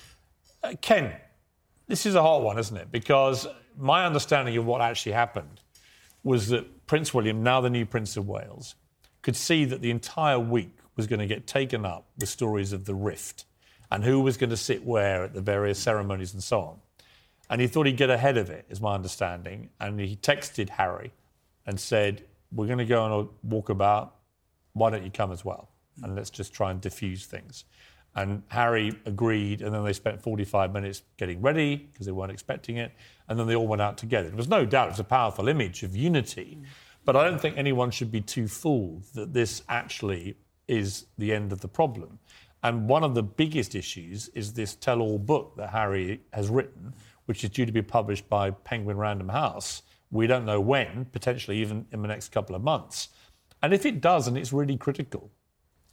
Uh, 0.61 0.73
Ken, 0.81 1.15
this 1.87 2.05
is 2.05 2.15
a 2.15 2.21
hot 2.21 2.41
one, 2.41 2.59
isn't 2.59 2.75
it? 2.75 2.91
Because 2.91 3.47
my 3.79 4.05
understanding 4.05 4.57
of 4.57 4.65
what 4.65 4.81
actually 4.81 5.13
happened 5.13 5.61
was 6.23 6.49
that 6.49 6.85
Prince 6.85 7.13
William, 7.13 7.43
now 7.43 7.61
the 7.61 7.69
new 7.69 7.85
Prince 7.85 8.17
of 8.17 8.27
Wales, 8.27 8.75
could 9.21 9.35
see 9.35 9.65
that 9.65 9.81
the 9.81 9.89
entire 9.89 10.39
week 10.39 10.77
was 10.95 11.07
going 11.07 11.19
to 11.19 11.27
get 11.27 11.47
taken 11.47 11.85
up 11.85 12.05
with 12.17 12.27
stories 12.27 12.73
of 12.73 12.85
the 12.85 12.93
rift 12.93 13.45
and 13.89 14.03
who 14.03 14.19
was 14.19 14.37
going 14.37 14.49
to 14.49 14.57
sit 14.57 14.85
where 14.85 15.23
at 15.23 15.33
the 15.33 15.41
various 15.41 15.79
ceremonies 15.79 16.33
and 16.33 16.43
so 16.43 16.59
on. 16.61 16.79
And 17.49 17.61
he 17.61 17.67
thought 17.67 17.87
he'd 17.87 17.97
get 17.97 18.09
ahead 18.09 18.37
of 18.37 18.49
it, 18.49 18.65
is 18.69 18.81
my 18.81 18.93
understanding. 18.93 19.69
And 19.79 19.99
he 19.99 20.15
texted 20.17 20.69
Harry 20.69 21.11
and 21.65 21.79
said, 21.79 22.23
We're 22.51 22.67
going 22.67 22.79
to 22.79 22.85
go 22.85 23.01
on 23.01 23.11
a 23.11 23.47
walkabout. 23.47 24.11
Why 24.73 24.91
don't 24.91 25.03
you 25.03 25.09
come 25.09 25.31
as 25.31 25.43
well? 25.43 25.69
And 26.03 26.15
let's 26.15 26.29
just 26.29 26.53
try 26.53 26.69
and 26.69 26.79
diffuse 26.79 27.25
things. 27.25 27.65
And 28.19 28.43
Harry 28.49 28.91
agreed, 29.05 29.61
and 29.61 29.73
then 29.73 29.81
they 29.85 29.93
spent 29.93 30.21
45 30.21 30.73
minutes 30.73 31.03
getting 31.15 31.41
ready 31.41 31.77
because 31.77 32.05
they 32.05 32.11
weren't 32.11 32.33
expecting 32.33 32.75
it. 32.75 32.91
And 33.29 33.39
then 33.39 33.47
they 33.47 33.55
all 33.55 33.65
went 33.65 33.81
out 33.81 33.97
together. 33.97 34.27
There 34.27 34.35
was 34.35 34.49
no 34.49 34.65
doubt 34.65 34.89
it's 34.89 34.99
a 34.99 35.05
powerful 35.05 35.47
image 35.47 35.83
of 35.83 35.95
unity. 35.95 36.59
But 37.05 37.15
I 37.15 37.23
don't 37.23 37.39
think 37.39 37.57
anyone 37.57 37.91
should 37.91 38.11
be 38.11 38.19
too 38.19 38.49
fooled 38.49 39.05
that 39.13 39.31
this 39.31 39.63
actually 39.69 40.35
is 40.67 41.05
the 41.17 41.33
end 41.33 41.53
of 41.53 41.61
the 41.61 41.69
problem. 41.69 42.19
And 42.61 42.89
one 42.89 43.05
of 43.05 43.15
the 43.15 43.23
biggest 43.23 43.73
issues 43.73 44.27
is 44.29 44.51
this 44.51 44.75
tell 44.75 44.99
all 44.99 45.17
book 45.17 45.53
that 45.55 45.69
Harry 45.69 46.19
has 46.33 46.49
written, 46.49 46.93
which 47.25 47.45
is 47.45 47.51
due 47.51 47.65
to 47.65 47.71
be 47.71 47.81
published 47.81 48.27
by 48.27 48.51
Penguin 48.51 48.97
Random 48.97 49.29
House. 49.29 49.83
We 50.11 50.27
don't 50.27 50.43
know 50.43 50.59
when, 50.59 51.05
potentially 51.05 51.57
even 51.59 51.85
in 51.93 52.01
the 52.01 52.09
next 52.09 52.33
couple 52.33 52.53
of 52.53 52.61
months. 52.61 53.07
And 53.63 53.73
if 53.73 53.85
it 53.85 54.01
does, 54.01 54.27
and 54.27 54.37
it's 54.37 54.51
really 54.51 54.75
critical 54.75 55.31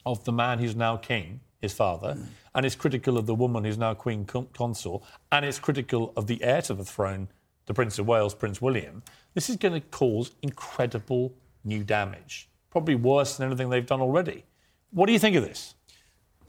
of 0.05 0.25
the 0.25 0.33
man 0.33 0.59
who's 0.59 0.75
now 0.75 0.97
king, 0.97 1.41
his 1.67 1.75
father, 1.75 2.17
and 2.55 2.65
it's 2.65 2.75
critical 2.75 3.19
of 3.19 3.27
the 3.27 3.35
woman 3.35 3.65
who's 3.65 3.79
now 3.79 3.95
queen 3.95 4.25
consort, 4.25 5.03
and 5.31 5.45
it's 5.45 5.59
critical 5.59 6.13
of 6.17 6.27
the 6.27 6.43
heir 6.43 6.63
to 6.63 6.75
the 6.75 6.85
throne, 6.85 7.29
the 7.67 7.75
Prince 7.75 7.99
of 7.99 8.07
Wales, 8.07 8.35
Prince 8.35 8.63
William. 8.63 9.03
This 9.35 9.51
is 9.51 9.57
going 9.57 9.75
to 9.75 9.87
cause 9.89 10.35
incredible 10.43 11.35
new 11.65 11.83
damage, 11.85 12.49
probably 12.71 12.95
worse 12.95 13.37
than 13.37 13.49
anything 13.49 13.69
they've 13.69 13.87
done 13.87 14.01
already. 14.01 14.45
What 14.91 15.07
do 15.07 15.13
you 15.13 15.19
think 15.19 15.37
of 15.37 15.45
this? 15.45 15.75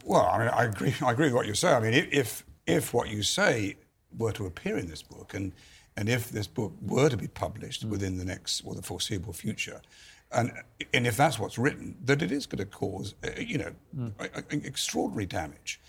Well, 0.05 0.25
I 0.25 0.37
mean, 0.39 0.47
I 0.47 0.63
agree. 0.65 0.93
I 1.01 1.11
agree 1.11 1.25
with 1.25 1.33
what 1.33 1.47
you 1.47 1.55
say. 1.55 1.73
I 1.73 1.79
mean, 1.79 1.93
if 1.93 2.45
if, 2.65 2.93
what 2.93 3.09
you 3.09 3.23
say 3.23 3.77
were 4.17 4.31
to 4.33 4.45
appear 4.45 4.77
in 4.77 4.87
this 4.87 5.01
book, 5.01 5.33
and 5.33 5.51
and 5.97 6.07
if 6.07 6.29
this 6.29 6.47
book 6.47 6.73
were 6.81 7.09
to 7.09 7.17
be 7.17 7.27
published 7.27 7.83
within 7.83 8.17
the 8.17 8.25
next 8.25 8.61
or 8.63 8.75
the 8.75 8.81
foreseeable 8.81 9.33
future, 9.33 9.81
and 10.31 10.51
and 10.93 11.07
if 11.07 11.15
that's 11.17 11.39
what's 11.39 11.57
written, 11.57 11.95
that 12.05 12.21
it 12.21 12.31
is 12.31 12.45
going 12.45 12.59
to 12.59 12.65
cause, 12.65 13.15
uh, 13.23 13.29
you 13.39 13.57
know, 13.57 13.73
a- 14.19 14.43
extraordinary 14.51 15.25
damage. 15.25 15.79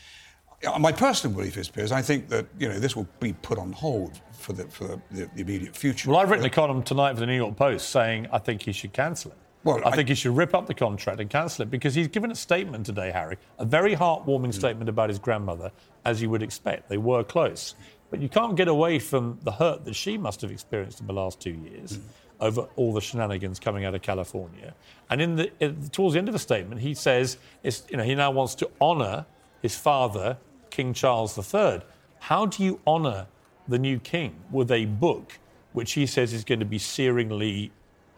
Uh, 0.67 0.79
My 0.79 0.93
personal 0.93 1.37
belief 1.37 1.57
is, 1.57 1.69
Piers, 1.69 1.93
I 1.93 2.03
think 2.03 2.29
that 2.29 2.47
you 2.59 2.69
know 2.69 2.79
this 2.79 2.95
will 2.97 3.09
be 3.21 3.33
put 3.33 3.59
on 3.59 3.73
hold 3.73 4.21
for 4.33 4.53
the 4.53 4.65
for 4.69 5.01
the, 5.11 5.29
the 5.35 5.41
immediate 5.41 5.77
future. 5.77 6.11
Well, 6.11 6.19
I've 6.21 6.31
written 6.31 6.47
a 6.47 6.51
column 6.51 6.83
tonight 6.83 7.15
for 7.15 7.21
the 7.21 7.27
New 7.27 7.37
York 7.37 7.57
Post 7.57 7.91
saying 7.91 8.29
I 8.33 8.39
think 8.39 8.63
he 8.63 8.73
should 8.73 8.93
cancel 8.93 9.33
it. 9.33 9.39
Well, 9.65 9.81
I, 9.85 9.91
I- 9.91 9.97
think 9.97 10.09
he 10.09 10.15
should 10.15 10.37
rip 10.37 10.55
up 10.55 10.67
the 10.67 10.75
contract 10.75 11.21
and 11.21 11.29
cancel 11.29 11.63
it 11.65 11.71
because 11.71 11.95
he's 11.95 12.09
given 12.09 12.31
a 12.31 12.35
statement 12.37 12.87
today, 12.87 13.11
Harry, 13.11 13.37
a 13.59 13.65
very 13.65 13.95
heartwarming 13.97 14.55
statement 14.55 14.89
about 14.89 15.09
his 15.11 15.19
grandmother, 15.19 15.73
as 16.05 16.23
you 16.23 16.31
would 16.31 16.43
expect. 16.43 16.89
They 16.89 16.99
were 16.99 17.25
close. 17.25 17.75
But 18.11 18.21
you 18.23 18.29
can't 18.31 18.57
get 18.57 18.69
away 18.69 18.99
from 19.01 19.39
the 19.43 19.53
hurt 19.53 19.85
that 19.85 19.95
she 19.95 20.17
must 20.17 20.41
have 20.41 20.51
experienced 20.51 21.01
in 21.01 21.07
the 21.07 21.13
last 21.13 21.41
two 21.41 21.51
years 21.51 21.99
over 22.41 22.63
all 22.77 22.93
the 22.93 23.01
shenanigans 23.01 23.59
coming 23.59 23.85
out 23.85 23.95
of 23.95 24.03
California. 24.03 24.75
And 25.11 25.21
in 25.21 25.37
the, 25.37 25.51
in- 25.61 25.89
towards 25.91 26.15
the 26.15 26.19
end 26.19 26.29
of 26.29 26.33
the 26.33 26.39
statement, 26.39 26.81
he 26.81 26.95
says 26.95 27.39
it's, 27.63 27.83
you 27.91 27.97
know, 27.97 28.05
he 28.05 28.15
now 28.15 28.31
wants 28.31 28.55
to 28.57 28.71
honour 28.81 29.27
his 29.63 29.77
father, 29.77 30.37
King 30.71 30.95
Charles 30.95 31.37
III. 31.37 31.81
How 32.21 32.47
do 32.47 32.63
you 32.63 32.81
honour 32.87 33.27
the 33.67 33.79
new 33.79 33.99
king 33.99 34.35
with 34.51 34.71
a 34.71 34.85
book 34.87 35.39
which 35.73 35.93
he 35.93 36.07
says 36.07 36.33
is 36.33 36.45
going 36.45 36.61
to 36.61 36.65
be 36.65 36.79
searingly 36.79 37.71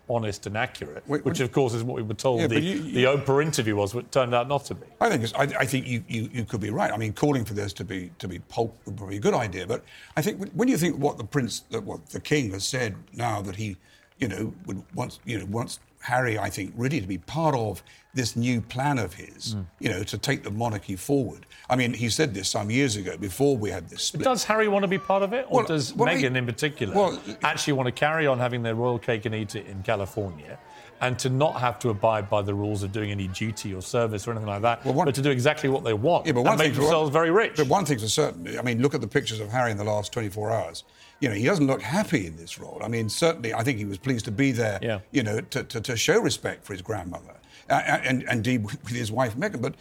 honest 0.09 0.45
and 0.47 0.57
accurate, 0.57 1.05
which 1.07 1.39
of 1.39 1.53
course 1.53 1.73
is 1.73 1.85
what 1.85 1.95
we 1.97 2.03
were 2.03 2.14
told 2.14 2.41
Yeah, 2.41 2.49
the, 2.49 2.55
but 2.57 2.62
you- 2.64 2.81
the 2.93 3.05
Oprah 3.05 3.45
interview 3.45 3.77
was, 3.77 3.93
but 3.93 4.11
turned 4.11 4.35
out 4.35 4.49
not 4.49 4.64
to 4.66 4.75
be. 4.75 4.87
I 5.01 5.09
think 5.09 5.23
it's, 5.23 5.33
I, 5.35 5.43
I 5.43 5.64
think 5.64 5.87
you, 5.87 6.03
you, 6.09 6.29
you 6.33 6.45
could 6.45 6.61
be 6.61 6.71
right. 6.71 6.93
I 6.93 6.97
mean, 6.97 7.12
calling 7.12 7.45
for 7.45 7.55
this 7.55 7.73
to 7.75 7.85
be 7.85 8.11
to 8.18 8.27
be 8.27 8.41
pulp 8.41 8.77
would 8.87 9.09
be 9.09 9.16
a 9.16 9.21
good 9.21 9.35
idea. 9.35 9.68
But 9.68 9.85
I 10.16 10.23
think 10.23 10.41
when- 10.41 10.49
when 10.51 10.68
you 10.68 10.77
think 10.77 10.97
what 10.99 11.16
the 11.16 11.23
prince, 11.25 11.62
what 11.71 12.07
the 12.11 12.18
king 12.21 12.51
has 12.51 12.66
said 12.66 12.97
now 13.12 13.41
that 13.43 13.55
he, 13.57 13.77
you 14.21 14.29
know, 14.29 14.53
would 14.66 14.83
wants 14.95 15.18
you 15.25 15.39
know 15.39 15.47
wants 15.47 15.81
Harry, 16.03 16.39
I 16.39 16.49
think, 16.49 16.73
really 16.77 17.01
to 17.01 17.07
be 17.07 17.18
part 17.18 17.55
of 17.55 17.83
this 18.14 18.35
new 18.35 18.61
plan 18.62 18.99
of 18.99 19.14
his, 19.14 19.55
Mm. 19.55 19.66
you 19.81 19.89
know, 19.91 20.03
to 20.03 20.16
take 20.18 20.43
the 20.43 20.51
monarchy 20.51 20.97
forward. 20.97 21.45
I 21.68 21.77
mean, 21.77 21.93
he 21.93 22.09
said 22.09 22.33
this 22.35 22.49
some 22.49 22.71
years 22.71 22.97
ago 22.97 23.16
before 23.18 23.57
we 23.57 23.71
had 23.71 23.89
this 23.91 24.03
split. 24.05 24.25
Does 24.25 24.45
Harry 24.45 24.66
want 24.66 24.83
to 24.83 24.89
be 24.89 24.99
part 24.99 25.23
of 25.23 25.33
it, 25.35 25.47
or 25.49 25.59
Well, 25.59 25.66
does 25.66 25.95
well, 25.95 26.09
Meghan 26.12 26.37
in 26.37 26.47
particular 26.47 26.95
well, 26.95 27.21
actually 27.43 27.75
want 27.75 27.87
to 27.87 27.93
carry 27.93 28.27
on 28.27 28.39
having 28.39 28.62
their 28.62 28.75
royal 28.75 28.99
cake 28.99 29.27
and 29.27 29.35
eat 29.35 29.55
it 29.55 29.66
in 29.66 29.83
California? 29.83 30.59
And 31.03 31.18
to 31.20 31.30
not 31.30 31.59
have 31.61 31.78
to 31.78 31.88
abide 31.88 32.28
by 32.28 32.42
the 32.42 32.53
rules 32.53 32.82
of 32.82 32.92
doing 32.92 33.11
any 33.11 33.26
duty 33.28 33.72
or 33.72 33.80
service 33.80 34.28
or 34.28 34.32
anything 34.32 34.48
like 34.48 34.61
that, 34.62 34.84
but 34.84 35.14
to 35.14 35.22
do 35.22 35.30
exactly 35.30 35.70
what 35.70 35.82
they 35.82 35.94
want 35.94 36.26
Yeah, 36.26 36.32
but 36.32 36.40
and 36.40 36.48
one 36.48 36.59
make 36.59 36.66
thing's 36.66 36.76
for- 36.76 36.82
themselves 36.82 37.11
very 37.11 37.30
rich. 37.30 37.53
But 37.57 37.68
one 37.68 37.86
thing's 37.86 38.03
for 38.03 38.09
certain. 38.09 38.59
I 38.59 38.62
mean, 38.62 38.82
look 38.82 38.94
at 38.94 39.01
the 39.01 39.09
pictures 39.09 39.40
of 39.40 39.48
Harry 39.48 39.70
in 39.70 39.78
the 39.78 39.84
last 39.84 40.12
24 40.12 40.51
hours. 40.51 40.84
You 41.20 41.28
know, 41.30 41.34
he 41.34 41.44
doesn't 41.44 41.66
look 41.66 41.80
happy 41.82 42.26
in 42.26 42.36
this 42.36 42.59
role. 42.59 42.80
I 42.84 42.88
mean, 42.88 43.09
certainly, 43.09 43.55
I 43.55 43.62
think 43.62 43.78
he 43.78 43.84
was 43.86 43.96
pleased 43.98 44.24
to 44.26 44.30
be 44.30 44.53
there. 44.53 44.78
Yeah. 44.82 45.01
You 45.11 45.22
know, 45.22 45.40
to, 45.40 45.64
to, 45.64 45.80
to 45.80 45.96
show 45.96 46.18
respect 46.20 46.64
for 46.64 46.74
his 46.74 46.82
grandmother, 46.82 47.34
uh, 47.70 47.74
and, 47.86 48.22
and 48.22 48.22
indeed 48.30 48.64
with 48.84 48.88
his 48.88 49.11
wife 49.11 49.36
Meghan. 49.36 49.62
But 49.62 49.74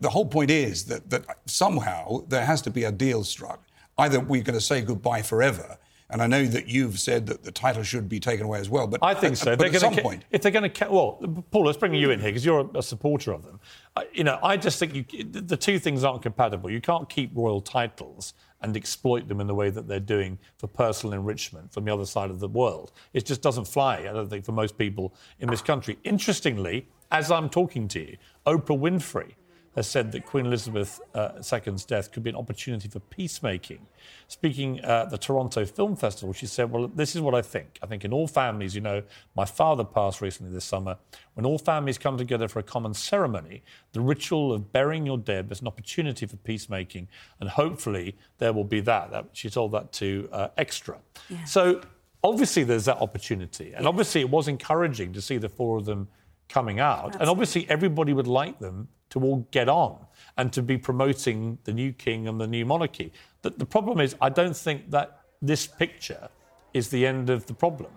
the 0.00 0.10
whole 0.10 0.26
point 0.26 0.50
is 0.50 0.84
that 0.84 1.10
that 1.10 1.24
somehow 1.46 2.24
there 2.28 2.44
has 2.44 2.62
to 2.62 2.70
be 2.70 2.84
a 2.84 2.92
deal 2.92 3.24
struck. 3.24 3.62
Either 3.98 4.18
we're 4.20 4.42
going 4.42 4.58
to 4.58 4.60
say 4.60 4.80
goodbye 4.80 5.22
forever. 5.22 5.76
And 6.12 6.20
I 6.20 6.26
know 6.26 6.44
that 6.44 6.68
you've 6.68 7.00
said 7.00 7.26
that 7.28 7.42
the 7.42 7.50
title 7.50 7.82
should 7.82 8.06
be 8.06 8.20
taken 8.20 8.44
away 8.44 8.60
as 8.60 8.68
well. 8.68 8.86
But 8.86 9.00
I 9.02 9.14
think 9.14 9.34
so. 9.34 9.56
But 9.56 9.72
They're 9.72 9.76
at 9.76 9.80
some 9.80 9.92
gonna, 9.92 10.02
point, 10.02 10.24
if 10.30 10.42
they're 10.42 10.52
going 10.52 10.70
to, 10.70 10.88
well, 10.90 11.44
Paul, 11.50 11.64
let's 11.64 11.78
bring 11.78 11.94
you 11.94 12.10
in 12.10 12.20
here 12.20 12.28
because 12.28 12.44
you're 12.44 12.60
a, 12.60 12.78
a, 12.78 12.82
supporter 12.82 13.32
of 13.32 13.44
them. 13.44 13.58
Uh, 13.96 14.02
you 14.12 14.22
know, 14.22 14.38
I 14.42 14.58
just 14.58 14.78
think 14.78 14.94
you, 14.94 15.24
the 15.24 15.56
two 15.56 15.78
things 15.78 16.04
aren't 16.04 16.20
compatible. 16.20 16.70
You 16.70 16.82
can't 16.82 17.08
keep 17.08 17.30
royal 17.34 17.62
titles 17.62 18.34
and 18.60 18.76
exploit 18.76 19.26
them 19.26 19.40
in 19.40 19.46
the 19.46 19.54
way 19.54 19.70
that 19.70 19.88
they're 19.88 20.00
doing 20.00 20.38
for 20.58 20.66
personal 20.66 21.14
enrichment 21.14 21.72
from 21.72 21.86
the 21.86 21.92
other 21.92 22.04
side 22.04 22.28
of 22.30 22.40
the 22.40 22.48
world. 22.48 22.92
It 23.14 23.24
just 23.24 23.40
doesn't 23.40 23.66
fly, 23.66 24.00
I 24.00 24.12
don't 24.12 24.28
think, 24.28 24.44
for 24.44 24.52
most 24.52 24.76
people 24.76 25.14
in 25.40 25.48
this 25.48 25.62
country. 25.62 25.98
Interestingly, 26.04 26.88
as 27.10 27.30
I'm 27.30 27.48
talking 27.48 27.88
to 27.88 28.00
you, 28.00 28.16
Oprah 28.46 28.78
Winfrey 28.78 29.32
has 29.74 29.88
said 29.88 30.12
that 30.12 30.26
Queen 30.26 30.46
Elizabeth 30.46 31.00
uh, 31.14 31.30
II's 31.40 31.84
death 31.84 32.12
could 32.12 32.22
be 32.22 32.30
an 32.30 32.36
opportunity 32.36 32.88
for 32.88 33.00
peacemaking. 33.00 33.86
Speaking 34.28 34.80
at 34.80 35.10
the 35.10 35.16
Toronto 35.16 35.64
Film 35.64 35.96
Festival, 35.96 36.32
she 36.32 36.46
said, 36.46 36.70
Well, 36.70 36.88
this 36.88 37.14
is 37.14 37.22
what 37.22 37.34
I 37.34 37.42
think. 37.42 37.78
I 37.82 37.86
think 37.86 38.04
in 38.04 38.12
all 38.12 38.26
families, 38.26 38.74
you 38.74 38.80
know, 38.80 39.02
my 39.34 39.44
father 39.44 39.84
passed 39.84 40.20
recently 40.20 40.52
this 40.52 40.64
summer. 40.64 40.96
When 41.34 41.46
all 41.46 41.58
families 41.58 41.98
come 41.98 42.18
together 42.18 42.48
for 42.48 42.58
a 42.58 42.62
common 42.62 42.92
ceremony, 42.94 43.62
the 43.92 44.00
ritual 44.00 44.52
of 44.52 44.72
burying 44.72 45.06
your 45.06 45.18
dead 45.18 45.50
is 45.50 45.60
an 45.60 45.66
opportunity 45.66 46.26
for 46.26 46.36
peacemaking, 46.36 47.08
and 47.40 47.48
hopefully 47.48 48.16
there 48.38 48.52
will 48.52 48.64
be 48.64 48.80
that. 48.80 49.10
that 49.10 49.28
she 49.32 49.48
told 49.48 49.72
that 49.72 49.92
to 49.92 50.28
uh, 50.32 50.48
Extra. 50.58 50.98
Yeah. 51.30 51.44
So 51.44 51.80
obviously 52.22 52.64
there's 52.64 52.84
that 52.84 52.98
opportunity, 52.98 53.72
and 53.72 53.84
yeah. 53.84 53.88
obviously 53.88 54.20
it 54.20 54.30
was 54.30 54.48
encouraging 54.48 55.12
to 55.14 55.22
see 55.22 55.38
the 55.38 55.48
four 55.48 55.78
of 55.78 55.86
them 55.86 56.08
coming 56.48 56.80
out, 56.80 56.98
Absolutely. 56.98 57.20
and 57.20 57.30
obviously 57.30 57.70
everybody 57.70 58.12
would 58.12 58.26
like 58.26 58.58
them 58.58 58.88
to 59.12 59.20
all 59.20 59.46
get 59.50 59.68
on 59.68 59.98
and 60.38 60.52
to 60.54 60.62
be 60.62 60.78
promoting 60.78 61.58
the 61.64 61.72
new 61.72 61.92
king 61.92 62.26
and 62.26 62.40
the 62.40 62.46
new 62.46 62.64
monarchy. 62.64 63.12
The, 63.42 63.50
the 63.50 63.66
problem 63.66 64.00
is, 64.00 64.16
I 64.22 64.30
don't 64.30 64.56
think 64.56 64.90
that 64.90 65.20
this 65.42 65.66
picture 65.66 66.30
is 66.72 66.88
the 66.88 67.06
end 67.06 67.28
of 67.28 67.44
the 67.44 67.52
problem. 67.52 67.90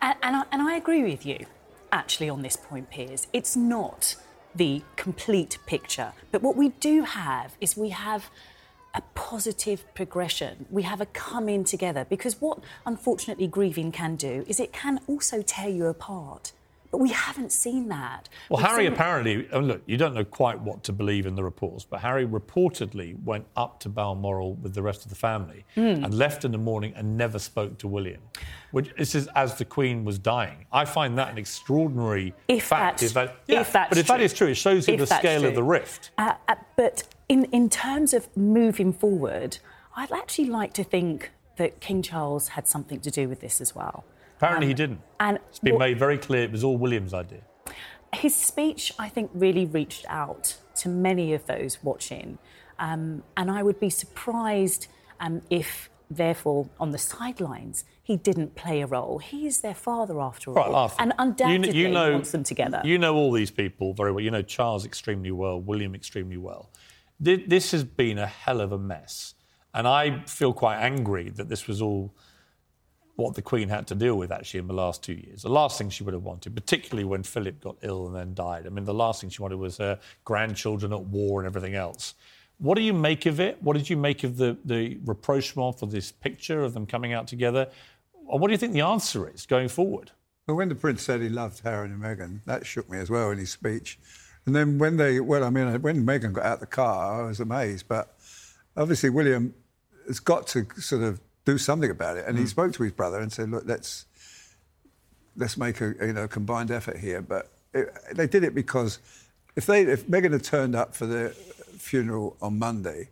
And, 0.00 0.16
and, 0.22 0.36
I, 0.36 0.44
and 0.52 0.62
I 0.62 0.76
agree 0.76 1.02
with 1.02 1.26
you, 1.26 1.44
actually, 1.90 2.28
on 2.28 2.42
this 2.42 2.56
point, 2.56 2.88
Piers. 2.88 3.26
It's 3.32 3.56
not 3.56 4.14
the 4.54 4.82
complete 4.94 5.58
picture. 5.66 6.12
But 6.30 6.40
what 6.42 6.54
we 6.54 6.68
do 6.68 7.02
have 7.02 7.56
is 7.60 7.76
we 7.76 7.88
have 7.88 8.30
a 8.94 9.02
positive 9.16 9.84
progression. 9.94 10.66
We 10.70 10.82
have 10.82 11.00
a 11.00 11.06
coming 11.06 11.64
together 11.64 12.06
because 12.08 12.40
what 12.40 12.60
unfortunately 12.86 13.48
grieving 13.48 13.90
can 13.90 14.14
do 14.14 14.44
is 14.46 14.60
it 14.60 14.72
can 14.72 15.00
also 15.08 15.42
tear 15.42 15.68
you 15.68 15.86
apart. 15.86 16.52
But 16.90 16.98
we 16.98 17.10
haven't 17.10 17.52
seen 17.52 17.88
that. 17.88 18.28
Well, 18.48 18.58
We've 18.58 18.68
Harry 18.68 18.84
seen... 18.84 18.92
apparently, 18.92 19.48
oh, 19.52 19.60
look, 19.60 19.82
you 19.86 19.96
don't 19.96 20.12
know 20.14 20.24
quite 20.24 20.60
what 20.60 20.82
to 20.84 20.92
believe 20.92 21.24
in 21.24 21.36
the 21.36 21.44
reports, 21.44 21.84
but 21.84 22.00
Harry 22.00 22.26
reportedly 22.26 23.22
went 23.22 23.46
up 23.56 23.78
to 23.80 23.88
Balmoral 23.88 24.54
with 24.54 24.74
the 24.74 24.82
rest 24.82 25.04
of 25.04 25.10
the 25.10 25.16
family 25.16 25.64
mm. 25.76 26.04
and 26.04 26.12
left 26.14 26.44
in 26.44 26.50
the 26.50 26.58
morning 26.58 26.92
and 26.96 27.16
never 27.16 27.38
spoke 27.38 27.78
to 27.78 27.88
William. 27.88 28.20
Which 28.72 28.92
this 28.96 29.14
is 29.14 29.28
as 29.36 29.56
the 29.56 29.64
Queen 29.64 30.04
was 30.04 30.18
dying. 30.18 30.66
I 30.72 30.84
find 30.84 31.16
that 31.18 31.30
an 31.30 31.38
extraordinary 31.38 32.34
if 32.48 32.64
fact. 32.64 33.00
That's, 33.00 33.12
that, 33.12 33.36
yeah, 33.46 33.60
if 33.60 33.72
that's 33.72 33.88
but 33.90 33.98
if 33.98 34.06
true. 34.06 34.16
that 34.16 34.22
is 34.22 34.32
true, 34.32 34.48
it 34.48 34.54
shows 34.54 34.88
you 34.88 34.94
if 34.94 35.00
the 35.00 35.06
scale 35.06 35.40
true. 35.40 35.48
of 35.48 35.54
the 35.54 35.62
rift. 35.62 36.10
Uh, 36.18 36.34
uh, 36.48 36.56
but 36.76 37.04
in, 37.28 37.44
in 37.46 37.70
terms 37.70 38.12
of 38.12 38.34
moving 38.36 38.92
forward, 38.92 39.58
I'd 39.96 40.12
actually 40.12 40.46
like 40.46 40.72
to 40.74 40.84
think 40.84 41.30
that 41.56 41.80
King 41.80 42.02
Charles 42.02 42.48
had 42.48 42.66
something 42.66 43.00
to 43.00 43.10
do 43.10 43.28
with 43.28 43.40
this 43.40 43.60
as 43.60 43.74
well. 43.74 44.04
Apparently, 44.40 44.66
um, 44.66 44.68
he 44.68 44.74
didn't. 44.74 45.00
And 45.20 45.38
it's 45.48 45.58
been 45.58 45.76
made 45.76 45.98
very 45.98 46.16
clear 46.16 46.44
it 46.44 46.50
was 46.50 46.64
all 46.64 46.78
William's 46.78 47.12
idea. 47.12 47.42
His 48.14 48.34
speech, 48.34 48.92
I 48.98 49.10
think, 49.10 49.30
really 49.34 49.66
reached 49.66 50.06
out 50.08 50.56
to 50.76 50.88
many 50.88 51.34
of 51.34 51.46
those 51.46 51.78
watching. 51.82 52.38
Um, 52.78 53.22
and 53.36 53.50
I 53.50 53.62
would 53.62 53.78
be 53.78 53.90
surprised 53.90 54.86
um, 55.20 55.42
if, 55.50 55.90
therefore, 56.10 56.70
on 56.80 56.90
the 56.90 56.98
sidelines, 56.98 57.84
he 58.02 58.16
didn't 58.16 58.54
play 58.54 58.80
a 58.80 58.86
role. 58.86 59.18
He 59.18 59.46
is 59.46 59.60
their 59.60 59.74
father, 59.74 60.18
after 60.22 60.50
all. 60.50 60.56
Right, 60.56 60.70
Arthur, 60.72 60.96
and 61.00 61.12
undoubtedly 61.18 61.76
you, 61.76 61.88
you 61.88 61.92
know, 61.92 62.12
wants 62.12 62.32
them 62.32 62.42
together. 62.42 62.80
You 62.82 62.96
know 62.96 63.14
all 63.16 63.32
these 63.32 63.50
people 63.50 63.92
very 63.92 64.10
well. 64.10 64.24
You 64.24 64.30
know 64.30 64.42
Charles 64.42 64.86
extremely 64.86 65.30
well, 65.30 65.60
William 65.60 65.94
extremely 65.94 66.38
well. 66.38 66.70
This 67.20 67.72
has 67.72 67.84
been 67.84 68.16
a 68.18 68.26
hell 68.26 68.62
of 68.62 68.72
a 68.72 68.78
mess. 68.78 69.34
And 69.74 69.86
I 69.86 70.24
feel 70.24 70.54
quite 70.54 70.78
angry 70.78 71.28
that 71.28 71.50
this 71.50 71.68
was 71.68 71.82
all 71.82 72.14
what 73.20 73.34
the 73.34 73.42
Queen 73.42 73.68
had 73.68 73.86
to 73.88 73.94
deal 73.94 74.16
with 74.16 74.32
actually 74.32 74.60
in 74.60 74.66
the 74.66 74.74
last 74.74 75.02
two 75.02 75.12
years. 75.12 75.42
The 75.42 75.48
last 75.48 75.78
thing 75.78 75.90
she 75.90 76.02
would 76.02 76.14
have 76.14 76.22
wanted, 76.22 76.54
particularly 76.54 77.04
when 77.04 77.22
Philip 77.22 77.60
got 77.60 77.76
ill 77.82 78.06
and 78.06 78.16
then 78.16 78.34
died. 78.34 78.66
I 78.66 78.70
mean, 78.70 78.84
the 78.84 78.94
last 78.94 79.20
thing 79.20 79.30
she 79.30 79.42
wanted 79.42 79.58
was 79.58 79.76
her 79.78 79.98
grandchildren 80.24 80.92
at 80.92 81.02
war 81.02 81.40
and 81.40 81.46
everything 81.46 81.74
else. 81.74 82.14
What 82.58 82.76
do 82.76 82.82
you 82.82 82.92
make 82.92 83.26
of 83.26 83.40
it? 83.40 83.62
What 83.62 83.76
did 83.76 83.88
you 83.88 83.96
make 83.96 84.24
of 84.24 84.36
the, 84.36 84.56
the 84.64 84.98
rapprochement 85.04 85.78
for 85.78 85.86
this 85.86 86.12
picture 86.12 86.62
of 86.62 86.74
them 86.74 86.86
coming 86.86 87.12
out 87.12 87.26
together? 87.26 87.68
Or 88.26 88.38
what 88.38 88.48
do 88.48 88.52
you 88.52 88.58
think 88.58 88.72
the 88.72 88.82
answer 88.82 89.28
is 89.28 89.46
going 89.46 89.68
forward? 89.68 90.10
Well, 90.46 90.56
when 90.56 90.68
the 90.68 90.74
Prince 90.74 91.02
said 91.02 91.20
he 91.20 91.28
loved 91.28 91.60
Harry 91.64 91.86
and 91.86 92.02
Meghan, 92.02 92.40
that 92.46 92.66
shook 92.66 92.90
me 92.90 92.98
as 92.98 93.10
well 93.10 93.30
in 93.30 93.38
his 93.38 93.50
speech. 93.50 93.98
And 94.46 94.54
then 94.54 94.78
when 94.78 94.96
they, 94.96 95.20
well, 95.20 95.44
I 95.44 95.50
mean, 95.50 95.80
when 95.82 96.04
Meghan 96.04 96.32
got 96.32 96.44
out 96.44 96.54
of 96.54 96.60
the 96.60 96.66
car, 96.66 97.22
I 97.22 97.28
was 97.28 97.40
amazed. 97.40 97.86
But 97.88 98.16
obviously, 98.76 99.10
William 99.10 99.54
has 100.06 100.20
got 100.20 100.46
to 100.48 100.66
sort 100.76 101.02
of 101.02 101.20
do 101.44 101.58
something 101.58 101.90
about 101.90 102.16
it. 102.16 102.26
And 102.26 102.36
mm. 102.36 102.40
he 102.40 102.46
spoke 102.46 102.72
to 102.74 102.82
his 102.82 102.92
brother 102.92 103.18
and 103.20 103.32
said, 103.32 103.50
"Look, 103.50 103.64
let's 103.66 104.06
let's 105.36 105.56
make 105.56 105.80
a 105.80 105.94
you 106.00 106.12
know 106.12 106.28
combined 106.28 106.70
effort 106.70 106.98
here." 106.98 107.22
But 107.22 107.50
it, 107.72 107.88
they 108.14 108.26
did 108.26 108.44
it 108.44 108.54
because 108.54 108.98
if 109.56 109.66
they 109.66 109.82
if 109.82 110.06
Meghan 110.06 110.32
had 110.32 110.44
turned 110.44 110.74
up 110.74 110.94
for 110.94 111.06
the 111.06 111.30
funeral 111.78 112.36
on 112.40 112.58
Monday, 112.58 113.08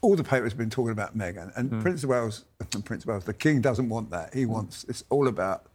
all 0.00 0.16
the 0.16 0.24
papers 0.24 0.52
have 0.52 0.58
been 0.58 0.70
talking 0.70 0.92
about 0.92 1.16
Meghan 1.16 1.52
and 1.56 1.70
mm. 1.70 1.82
Prince 1.82 2.02
of 2.02 2.10
Wales. 2.10 2.44
And 2.74 2.84
Prince 2.84 3.04
of 3.04 3.08
Wales, 3.08 3.24
the 3.24 3.34
King 3.34 3.60
doesn't 3.60 3.88
want 3.88 4.10
that. 4.10 4.32
He 4.32 4.44
mm. 4.44 4.48
wants 4.48 4.84
it's 4.88 5.04
all 5.10 5.28
about 5.28 5.66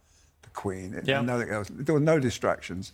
the 0.42 0.50
Queen 0.50 1.00
yeah. 1.04 1.18
and 1.18 1.26
nothing 1.26 1.50
else. 1.50 1.68
There 1.70 1.94
were 1.94 2.00
no 2.00 2.18
distractions. 2.18 2.92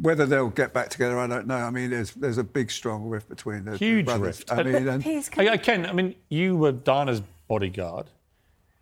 Whether 0.00 0.26
they'll 0.26 0.50
get 0.50 0.72
back 0.72 0.90
together, 0.90 1.18
I 1.18 1.26
don't 1.26 1.46
know. 1.46 1.56
I 1.56 1.70
mean, 1.70 1.90
there's 1.90 2.12
there's 2.12 2.38
a 2.38 2.44
big, 2.44 2.70
strong 2.70 3.08
rift 3.08 3.28
between 3.28 3.64
the 3.64 3.76
Huge 3.76 4.04
brothers. 4.04 4.38
rift. 4.38 4.52
I 4.52 4.62
mean, 4.62 4.88
and, 4.88 5.30
I, 5.36 5.56
Ken, 5.56 5.86
I 5.86 5.92
mean, 5.92 6.14
you 6.28 6.56
were 6.56 6.72
Diana's 6.72 7.22
bodyguard. 7.48 8.06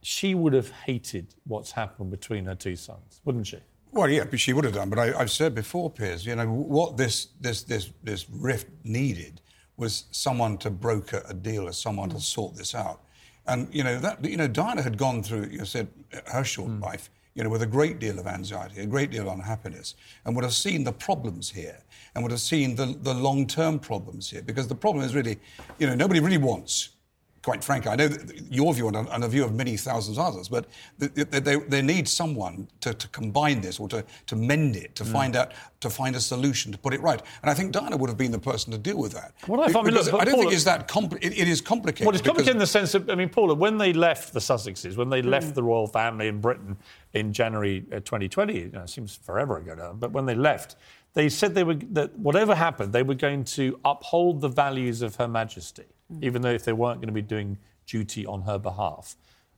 She 0.03 0.35
would 0.35 0.53
have 0.53 0.71
hated 0.71 1.35
what's 1.45 1.73
happened 1.73 2.11
between 2.11 2.47
her 2.47 2.55
two 2.55 2.77
sons, 2.77 3.21
wouldn't 3.25 3.47
she? 3.47 3.59
Well, 3.93 4.09
yeah, 4.09 4.25
she 4.37 4.53
would 4.53 4.65
have 4.65 4.75
done. 4.75 4.89
But 4.91 4.99
I, 4.99 5.19
have 5.19 5.31
said 5.31 5.55
before, 5.55 5.91
Piers, 5.91 6.25
you 6.25 6.35
know, 6.37 6.47
what 6.47 6.97
this 6.97 7.29
this 7.41 7.63
this 7.63 7.91
this 8.03 8.29
rift 8.31 8.69
needed 8.85 9.41
was 9.77 10.05
someone 10.11 10.59
to 10.59 10.71
broker 10.71 11.23
a 11.29 11.35
deal, 11.35 11.69
or 11.69 11.73
someone 11.73 12.11
mm. 12.11 12.15
to 12.15 12.21
sort 12.21 12.57
this 12.57 12.75
out. 12.75 13.01
And 13.47 13.73
you 13.75 13.83
know 13.83 13.99
that 13.99 14.25
you 14.25 14.37
know 14.37 14.47
Diana 14.47 14.83
had 14.83 14.97
gone 14.97 15.23
through, 15.23 15.49
you 15.51 15.65
said, 15.65 15.89
her 16.27 16.45
short 16.45 16.71
mm. 16.71 16.83
life 16.83 17.11
you 17.35 17.45
know, 17.45 17.51
with 17.51 17.63
a 17.63 17.67
great 17.67 17.99
deal 17.99 18.19
of 18.19 18.27
anxiety, 18.27 18.81
a 18.81 18.87
great 18.87 19.11
deal 19.11 19.29
of 19.29 19.33
unhappiness, 19.35 19.95
and 20.25 20.35
would 20.35 20.45
have 20.45 20.55
seen 20.55 20.85
the 20.85 20.93
problems 20.93 21.51
here 21.51 21.79
and 22.15 22.25
would 22.25 22.33
have 22.33 22.41
seen 22.41 22.75
the, 22.75 22.97
the 23.03 23.15
long 23.15 23.47
term 23.47 23.79
problems 23.79 24.31
here. 24.31 24.43
Because 24.43 24.67
the 24.69 24.75
problem 24.75 25.05
is 25.05 25.15
really, 25.15 25.39
you 25.79 25.87
know, 25.87 25.95
nobody 25.95 26.21
really 26.21 26.39
wants 26.39 26.91
quite 27.43 27.65
frankly, 27.65 27.91
I 27.91 27.97
know 27.97 28.09
your 28.51 28.75
view 28.75 28.89
and, 28.89 28.97
and 29.09 29.23
the 29.23 29.29
view 29.29 29.45
of 29.45 29.55
many 29.55 29.77
thousands 29.77 30.19
of 30.19 30.25
others, 30.25 30.49
but 30.49 30.67
they, 30.99 31.41
they, 31.41 31.57
they 31.57 31.83
need 31.83 32.07
someone 32.07 32.69
to, 32.81 32.93
to, 32.93 33.09
combine 33.09 33.61
this 33.61 33.81
or 33.81 33.89
to, 33.89 34.05
to 34.27 34.37
mend 34.37 34.77
it, 34.77 34.95
to 34.97 35.05
mm. 35.05 35.13
find 35.13 35.37
out, 35.37 35.53
to 35.81 35.89
find 35.89 36.15
a 36.17 36.21
solution, 36.21 36.71
to 36.71 36.79
put 36.79 36.93
it 36.93 37.01
right. 37.01 37.23
And 37.43 37.51
I 37.51 37.55
think 37.55 37.73
Diana 37.73 37.97
would 37.97 38.11
have 38.11 38.19
been 38.19 38.31
the 38.31 38.39
person 38.39 38.73
to 38.73 38.79
deal 38.79 38.99
with 38.99 39.13
that. 39.13 39.33
Well, 39.49 39.63
I, 39.63 39.83
mean, 39.83 39.95
look, 39.95 40.07
I 40.09 40.25
don't 40.25 40.35
Paula, 40.35 40.37
think 40.37 40.53
it's 40.53 40.65
that 40.65 40.87
compli- 40.87 41.19
it, 41.23 41.39
it 41.39 41.49
is 41.49 41.61
complicated. 41.63 42.07
Well, 42.07 42.15
it's 42.15 42.25
complicated 42.25 42.57
in 42.57 42.59
the 42.59 42.67
sense 42.67 42.95
of, 42.95 43.09
I 43.09 43.15
mean, 43.15 43.31
Paula, 43.31 43.55
when 43.55 43.79
they 43.79 43.93
left 43.95 44.35
the 44.35 44.41
Sussexes, 44.41 44.97
when 44.97 45.09
they 45.09 45.23
mm. 45.23 45.31
left 45.31 45.55
the 45.55 45.63
royal 45.63 45.87
family 45.87 46.29
in 46.29 46.41
Britain 46.41 46.77
in 47.15 47.33
January 47.33 47.81
2020, 47.91 48.53
uh, 48.53 48.57
you 48.57 48.71
know, 48.71 48.83
it 48.83 48.91
seems 48.91 49.17
forever 49.17 49.57
ago 49.57 49.75
now, 49.75 49.93
but 49.95 50.13
when 50.13 50.27
they 50.27 50.35
left, 50.35 50.77
they 51.15 51.29
said 51.29 51.55
they 51.55 51.65
were 51.65 51.75
that 51.75 52.17
whatever 52.19 52.55
happened, 52.55 52.93
they 52.93 53.03
were 53.03 53.17
going 53.17 53.43
to 53.43 53.81
uphold 53.85 54.41
the 54.41 54.49
values 54.49 55.03
of 55.03 55.17
Her 55.17 55.27
Majesty 55.27 55.87
mm. 56.13 56.23
even 56.23 56.43
though 56.43 56.51
if 56.51 56.65
they 56.65 56.73
weren't 56.73 57.01
going 57.01 57.09
to 57.09 57.15
be 57.15 57.23
doing 57.23 57.59
duty 57.87 58.27
on 58.27 58.43
her 58.43 58.59
behalf. 58.59 59.17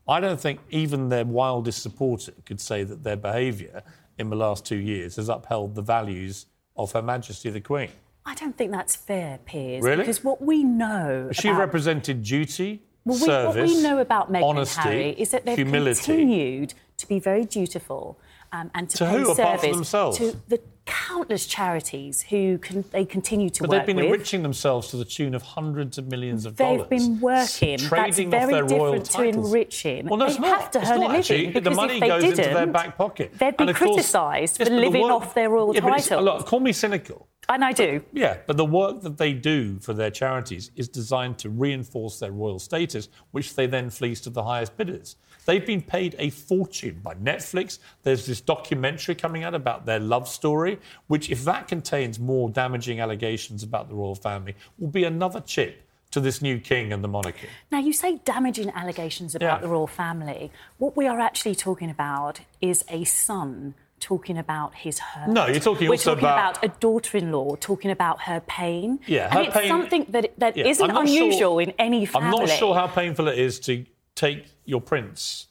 I 0.08 0.20
don't 0.20 0.40
think 0.40 0.60
even 0.70 1.08
their 1.10 1.24
wildest 1.24 1.82
supporter 1.82 2.32
could 2.44 2.60
say 2.60 2.82
that 2.84 3.04
their 3.04 3.16
behaviour 3.16 3.82
in 4.18 4.30
the 4.30 4.36
last 4.36 4.64
two 4.64 4.76
years 4.76 5.16
has 5.16 5.28
upheld 5.28 5.74
the 5.74 5.82
values 5.82 6.46
of 6.76 6.92
Her 6.92 7.02
Majesty 7.02 7.50
the 7.50 7.60
Queen. 7.60 7.90
I 8.24 8.34
don't 8.34 8.56
think 8.56 8.70
that's 8.72 8.96
fair, 8.96 9.38
Piers. 9.44 9.82
Really? 9.82 9.98
Because 9.98 10.22
what 10.24 10.40
we 10.40 10.64
know. 10.64 11.30
She 11.32 11.48
about... 11.48 11.60
represented 11.60 12.22
duty, 12.22 12.82
well, 13.04 13.18
we, 13.18 13.26
service, 13.26 13.70
what 13.70 13.76
we 13.76 13.82
know 13.82 13.98
about 13.98 14.32
Meghan 14.32 14.44
honesty, 14.44 14.80
and 14.80 14.90
Harry 14.90 15.10
is 15.10 15.30
that 15.30 15.44
they've 15.44 15.56
humility. 15.56 16.02
continued 16.04 16.74
to 16.98 17.08
be 17.08 17.18
very 17.18 17.44
dutiful 17.44 18.18
um, 18.52 18.70
and 18.74 18.88
to, 18.90 18.98
to 18.98 19.04
pay 19.06 19.10
who, 19.18 19.24
service 19.26 19.38
apart 19.38 19.60
from 19.60 19.72
themselves? 19.72 20.18
to 20.18 20.36
the 20.48 20.60
countless 20.84 21.46
charities 21.46 22.22
who 22.22 22.58
can, 22.58 22.84
they 22.90 23.04
continue 23.04 23.48
to 23.48 23.62
but 23.62 23.70
work 23.70 23.78
they've 23.80 23.86
been 23.86 23.96
with. 23.96 24.04
enriching 24.06 24.42
themselves 24.42 24.88
to 24.88 24.96
the 24.96 25.04
tune 25.04 25.32
of 25.34 25.40
hundreds 25.42 25.96
of 25.96 26.08
millions 26.08 26.44
of 26.44 26.56
they've 26.56 26.78
dollars. 26.78 26.88
They've 26.90 26.98
been 26.98 27.20
working. 27.20 27.78
Trading 27.78 28.30
That's 28.30 28.50
very 28.50 28.60
off 28.62 28.68
their 28.68 28.78
royal 28.78 28.92
different 28.92 29.04
to 29.06 29.12
titles. 29.12 29.46
enriching. 29.46 30.06
Well, 30.06 30.16
no, 30.18 30.26
they 30.26 30.32
it's 30.32 30.40
not. 30.40 30.60
have 30.60 30.70
to 30.72 30.80
it's 30.80 30.90
earn 30.90 31.00
not, 31.00 31.10
a 31.10 31.16
living. 31.18 31.52
Because 31.52 31.62
the 31.64 31.70
money 31.70 31.94
if 31.94 32.00
they 32.00 32.08
goes 32.08 32.24
into 32.24 32.36
their 32.42 32.66
back 32.66 32.96
pocket. 32.98 33.32
They'd 33.38 33.56
be 33.56 33.62
And 33.62 33.70
of 33.70 33.76
course- 33.76 33.90
criticised 33.94 34.56
for 34.56 34.64
but 34.64 34.72
living 34.72 35.02
word- 35.02 35.12
off 35.12 35.34
their 35.34 35.50
royal 35.50 35.72
yeah, 35.74 35.80
but 35.82 35.90
titles. 35.90 36.24
Look, 36.24 36.46
call 36.46 36.60
me 36.60 36.72
cynical. 36.72 37.28
And 37.48 37.64
I 37.64 37.72
do. 37.72 38.02
Yeah, 38.12 38.38
but 38.46 38.56
the 38.56 38.64
work 38.64 39.02
that 39.02 39.18
they 39.18 39.32
do 39.32 39.78
for 39.80 39.92
their 39.94 40.10
charities 40.10 40.70
is 40.76 40.88
designed 40.88 41.38
to 41.38 41.50
reinforce 41.50 42.18
their 42.20 42.30
royal 42.32 42.58
status, 42.60 43.08
which 43.32 43.54
they 43.56 43.66
then 43.66 43.90
fleece 43.90 44.20
to 44.22 44.30
the 44.30 44.42
highest 44.44 44.76
bidders. 44.76 45.16
They've 45.44 45.64
been 45.66 45.82
paid 45.82 46.14
a 46.18 46.30
fortune 46.30 47.00
by 47.02 47.14
Netflix. 47.14 47.78
There's 48.02 48.26
this 48.26 48.40
documentary 48.40 49.14
coming 49.14 49.42
out 49.44 49.54
about 49.54 49.86
their 49.86 49.98
love 49.98 50.28
story, 50.28 50.78
which, 51.08 51.30
if 51.30 51.44
that 51.44 51.68
contains 51.68 52.18
more 52.20 52.48
damaging 52.50 53.00
allegations 53.00 53.62
about 53.62 53.88
the 53.88 53.94
royal 53.94 54.14
family, 54.14 54.54
will 54.78 54.88
be 54.88 55.04
another 55.04 55.40
chip 55.40 55.82
to 56.12 56.20
this 56.20 56.42
new 56.42 56.58
king 56.60 56.92
and 56.92 57.02
the 57.02 57.08
monarchy. 57.08 57.48
Now, 57.70 57.78
you 57.78 57.92
say 57.92 58.18
damaging 58.24 58.70
allegations 58.70 59.34
about 59.34 59.56
Yeah. 59.56 59.58
the 59.62 59.68
royal 59.68 59.86
family. 59.86 60.52
What 60.78 60.96
we 60.96 61.06
are 61.06 61.18
actually 61.18 61.54
talking 61.54 61.88
about 61.90 62.40
is 62.60 62.84
a 62.90 63.04
son 63.04 63.74
talking 63.98 64.36
about 64.36 64.74
his 64.74 64.98
hurt. 64.98 65.28
No, 65.30 65.46
you're 65.46 65.60
talking 65.60 65.88
We're 65.88 65.96
talking 65.96 66.24
about- 66.24 66.58
about... 66.58 66.64
a 66.64 66.80
daughter-in-law 66.80 67.56
talking 67.60 67.90
about 67.90 68.22
her 68.22 68.40
pain. 68.46 68.98
Yeah, 69.06 69.28
and 69.36 69.46
it's 69.46 69.56
pain- 69.56 69.68
something 69.68 70.06
that 70.10 70.38
that 70.38 70.56
Yeah, 70.56 70.64
not 70.72 70.90
I'm 70.90 71.06
sure- 71.06 71.22
unusual 71.24 71.58
in 71.60 71.72
any 71.78 72.04
family. 72.04 72.28
I'm 72.40 72.46
not 72.46 72.48
sure 72.50 72.74
how 72.74 72.88
painful 72.88 73.28
it 73.28 73.38
is 73.38 73.58
to 73.60 73.86
take 74.14 74.44
your 74.64 74.80
prince 74.80 75.48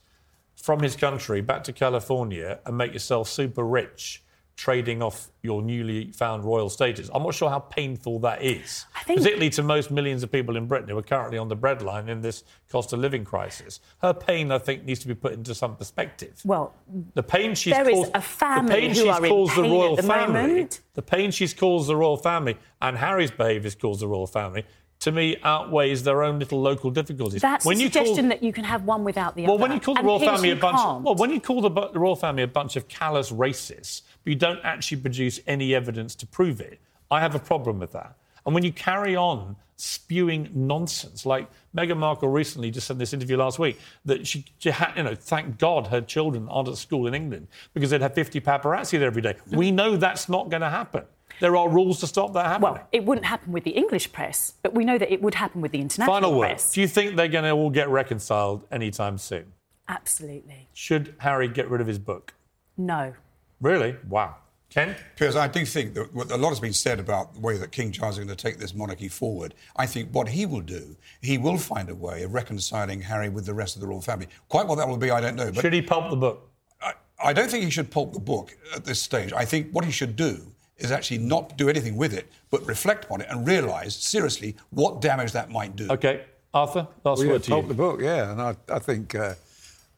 from 0.55 0.82
his 0.82 0.95
country 0.95 1.41
back 1.41 1.64
to 1.66 1.74
California 1.74 2.59
and 2.66 2.78
make 2.78 2.93
yourself 2.93 3.28
super 3.30 3.64
rich 3.64 4.24
trading 4.57 5.01
off 5.01 5.30
your 5.41 5.64
newly 5.64 6.12
found 6.12 6.43
royal 6.45 6.70
status. 6.70 7.09
I'm 7.16 7.24
not 7.24 7.34
sure 7.34 7.49
how 7.49 7.57
painful 7.59 8.20
that 8.20 8.43
is, 8.43 8.86
think- 9.05 9.18
particularly 9.20 9.49
to 9.51 9.64
most 9.64 9.89
millions 9.89 10.22
of 10.22 10.32
people 10.32 10.55
in 10.55 10.68
Britain 10.68 10.89
who 10.89 10.97
are 10.99 11.01
currently 11.01 11.39
on 11.39 11.47
the 11.47 11.57
breadline 11.57 12.09
in 12.09 12.22
this 12.22 12.43
cost 12.70 12.93
of 12.93 12.99
living 12.99 13.26
crisis. 13.26 13.80
Her 14.03 14.14
pain, 14.14 14.51
I 14.51 14.59
think, 14.59 14.84
needs 14.86 14.99
to 14.99 15.07
be 15.07 15.16
put 15.16 15.34
into 15.34 15.55
some 15.55 15.78
perspective. 15.78 16.41
Well, 16.45 16.76
The 17.16 17.24
pain 17.24 17.55
she's 17.55 17.74
There 17.74 17.89
is 17.89 17.95
caused, 17.95 18.12
a 18.14 18.22
family 18.22 18.68
the 18.76 18.82
pain 18.82 18.89
who 18.89 18.95
she's 18.95 19.05
are 19.07 19.26
in 19.26 19.32
caused 19.32 19.55
the 19.55 19.62
royal 19.64 19.95
the 19.95 20.03
family, 20.03 20.41
moment. 20.49 20.82
the 20.93 21.01
pain 21.01 21.32
she's 21.32 21.53
caused 21.55 21.88
the 21.89 21.95
royal 21.95 22.18
family, 22.18 22.57
and 22.84 22.97
Harry's 22.97 23.32
behaviour 23.32 23.64
has 23.64 23.74
caused 23.76 24.01
the 24.01 24.07
royal 24.07 24.28
family. 24.28 24.64
To 25.02 25.12
me, 25.12 25.38
outweighs 25.43 26.04
their 26.04 26.22
own 26.22 26.38
little 26.38 26.62
local 26.62 26.91
difficulties. 26.91 27.41
that's 27.41 27.66
when 27.66 27.78
a 27.78 27.80
you 27.80 27.89
call- 27.89 28.04
suggestion 28.06 28.30
that 28.30 28.43
you 28.43 28.54
can 28.54 28.64
have 28.64 28.84
one 28.84 29.04
without 29.04 29.36
the 29.36 29.43
well, 29.43 29.54
other. 29.56 29.62
when 29.64 29.72
you 29.72 29.80
call 29.80 29.95
the 29.95 29.99
And 30.02 30.08
royal 30.08 30.20
family 30.20 30.52
a 30.52 30.56
bunch, 30.56 30.78
can't. 30.78 31.04
well, 31.04 31.16
when 31.16 31.32
you 31.32 31.41
call 31.41 31.60
the, 31.62 31.70
the 31.70 31.99
royal 31.99 32.16
family 32.16 32.43
a 32.43 32.47
bunch 32.47 32.76
of 32.76 32.88
callous 32.88 33.32
racists, 33.32 34.04
but 34.24 34.30
you 34.30 34.36
don't 34.36 34.60
actually 34.64 35.02
produce 35.02 35.39
any 35.47 35.74
evidence 35.74 36.14
to 36.16 36.28
prove 36.28 36.62
it, 36.62 36.80
I 37.10 37.20
have 37.20 37.34
a 37.34 37.39
problem 37.39 37.80
with 37.80 37.91
that. 37.93 38.16
And 38.45 38.54
when 38.54 38.64
you 38.64 38.72
carry 38.72 39.16
on 39.16 39.56
spewing 39.76 40.49
nonsense, 40.54 41.26
like 41.26 41.49
Meghan 41.76 41.97
Markle 41.97 42.30
recently 42.30 42.70
just 42.70 42.86
said 42.86 42.93
in 42.93 42.99
this 42.99 43.14
interview 43.14 43.38
last 43.38 43.58
week 43.58 43.80
that 44.06 44.28
she, 44.28 44.45
she 44.60 44.70
had, 44.70 44.93
you 44.95 45.02
know, 45.04 45.16
thank 45.16 45.58
God 45.58 45.88
her 45.88 46.02
children 46.02 46.47
aren't 46.49 46.68
at 46.70 46.78
school 46.78 47.08
in 47.08 47.16
England 47.16 47.47
because 47.74 47.89
they'd 47.89 48.02
have 48.02 48.14
50 48.14 48.39
paparazzi 48.41 48.99
there 48.99 49.08
every 49.08 49.24
day. 49.24 49.36
We 49.52 49.72
know 49.72 49.97
that's 49.97 50.30
not 50.30 50.49
going 50.49 50.62
to 50.62 50.70
happen. 50.70 51.06
There 51.42 51.56
are 51.58 51.68
rules 51.68 52.00
to 52.02 52.08
stop 52.08 52.34
that 52.34 52.46
happening. 52.46 52.74
Well, 52.74 52.88
it 52.92 53.04
wouldn't 53.04 53.26
happen 53.26 53.52
with 53.52 53.64
the 53.64 53.72
English 53.72 54.12
press, 54.14 54.54
but 54.62 54.74
we 54.76 54.86
know 54.86 54.98
that 55.00 55.12
it 55.12 55.22
would 55.24 55.34
happen 55.34 55.60
with 55.60 55.72
the 55.72 55.82
international 55.82 56.14
Final 56.16 56.38
word. 56.38 56.46
press. 56.50 56.72
Do 56.72 56.82
you 56.82 56.88
think 56.88 57.16
they're 57.16 57.28
going 57.28 57.44
to 57.46 57.52
all 57.52 57.72
get 57.72 57.89
reconciled 57.89 58.64
anytime 58.72 59.18
soon? 59.18 59.52
Absolutely. 59.89 60.70
Should 60.74 61.16
Harry 61.18 61.48
get 61.48 61.68
rid 61.70 61.82
of 61.82 61.88
his 61.88 61.98
book? 61.98 62.36
No. 62.78 63.14
Really? 63.60 63.96
Wow. 64.08 64.36
Ken? 64.70 64.96
Piers, 65.18 65.36
I 65.36 65.48
do 65.48 65.66
think 65.66 65.96
that 65.96 66.14
what- 66.14 66.32
a 66.32 66.38
lot 66.38 66.50
has 66.50 66.60
been 66.60 66.74
said 66.74 67.00
about 67.00 67.34
the 67.34 67.39
way 67.42 67.58
that 67.58 67.72
King 67.72 67.92
Charles 67.92 68.18
is 68.20 68.24
going 68.24 68.36
to 68.38 68.42
take 68.42 68.58
this 68.58 68.74
monarchy 68.74 69.10
forward. 69.10 69.54
I 69.76 69.86
think 69.88 70.10
what 70.12 70.30
he 70.30 70.46
will 70.46 70.62
do, 70.62 70.96
he 71.22 71.38
will 71.39 71.58
find 71.58 71.89
a 71.89 71.96
way 71.96 72.22
of 72.24 72.34
reconciling 72.34 73.02
Harry 73.02 73.30
with 73.30 73.46
the 73.48 73.54
rest 73.54 73.76
of 73.76 73.82
the 73.82 73.88
royal 73.88 74.00
family. 74.02 74.28
Quite 74.48 74.68
what 74.68 74.76
that 74.78 74.88
will 74.88 74.96
be, 74.98 75.10
I 75.12 75.20
don't 75.20 75.36
know. 75.36 75.52
But 75.52 75.62
Should 75.62 75.74
he 75.74 75.82
pulp 75.82 76.10
the 76.12 76.16
book? 76.16 76.50
I, 76.82 76.94
I 77.22 77.34
don't 77.34 77.50
think 77.52 77.66
he 77.66 77.70
should 77.72 77.89
pulp 77.92 78.14
the 78.14 78.20
book 78.20 78.56
at 78.76 78.86
this 78.86 79.02
stage. 79.02 79.34
I 79.34 79.44
think 79.44 79.72
what 79.72 79.84
he 79.84 79.92
should 79.92 80.16
do 80.16 80.51
is 80.82 80.92
actually 80.92 81.20
not 81.20 81.58
do 81.58 81.70
anything 81.70 81.96
with 81.96 82.14
it, 82.14 82.28
but 82.50 82.66
reflect 82.68 83.06
on 83.12 83.22
it 83.22 83.28
and 83.30 83.48
realise 83.48 83.96
seriously 83.96 84.56
what 84.70 85.02
damage 85.02 85.32
that 85.34 85.50
might 85.50 85.76
do. 85.76 85.88
Okay, 85.92 86.24
Arthur, 86.54 86.88
last 87.04 87.20
Well, 87.20 87.26
yeah, 87.28 87.32
word 87.34 87.44
to 87.44 87.50
pulp 87.52 87.64
you. 87.64 87.68
the 87.70 87.74
book, 87.76 88.02
yeah. 88.02 88.32
And 88.32 88.42
I, 88.42 88.56
I 88.70 88.80
think, 88.80 89.16
uh, 89.16 89.36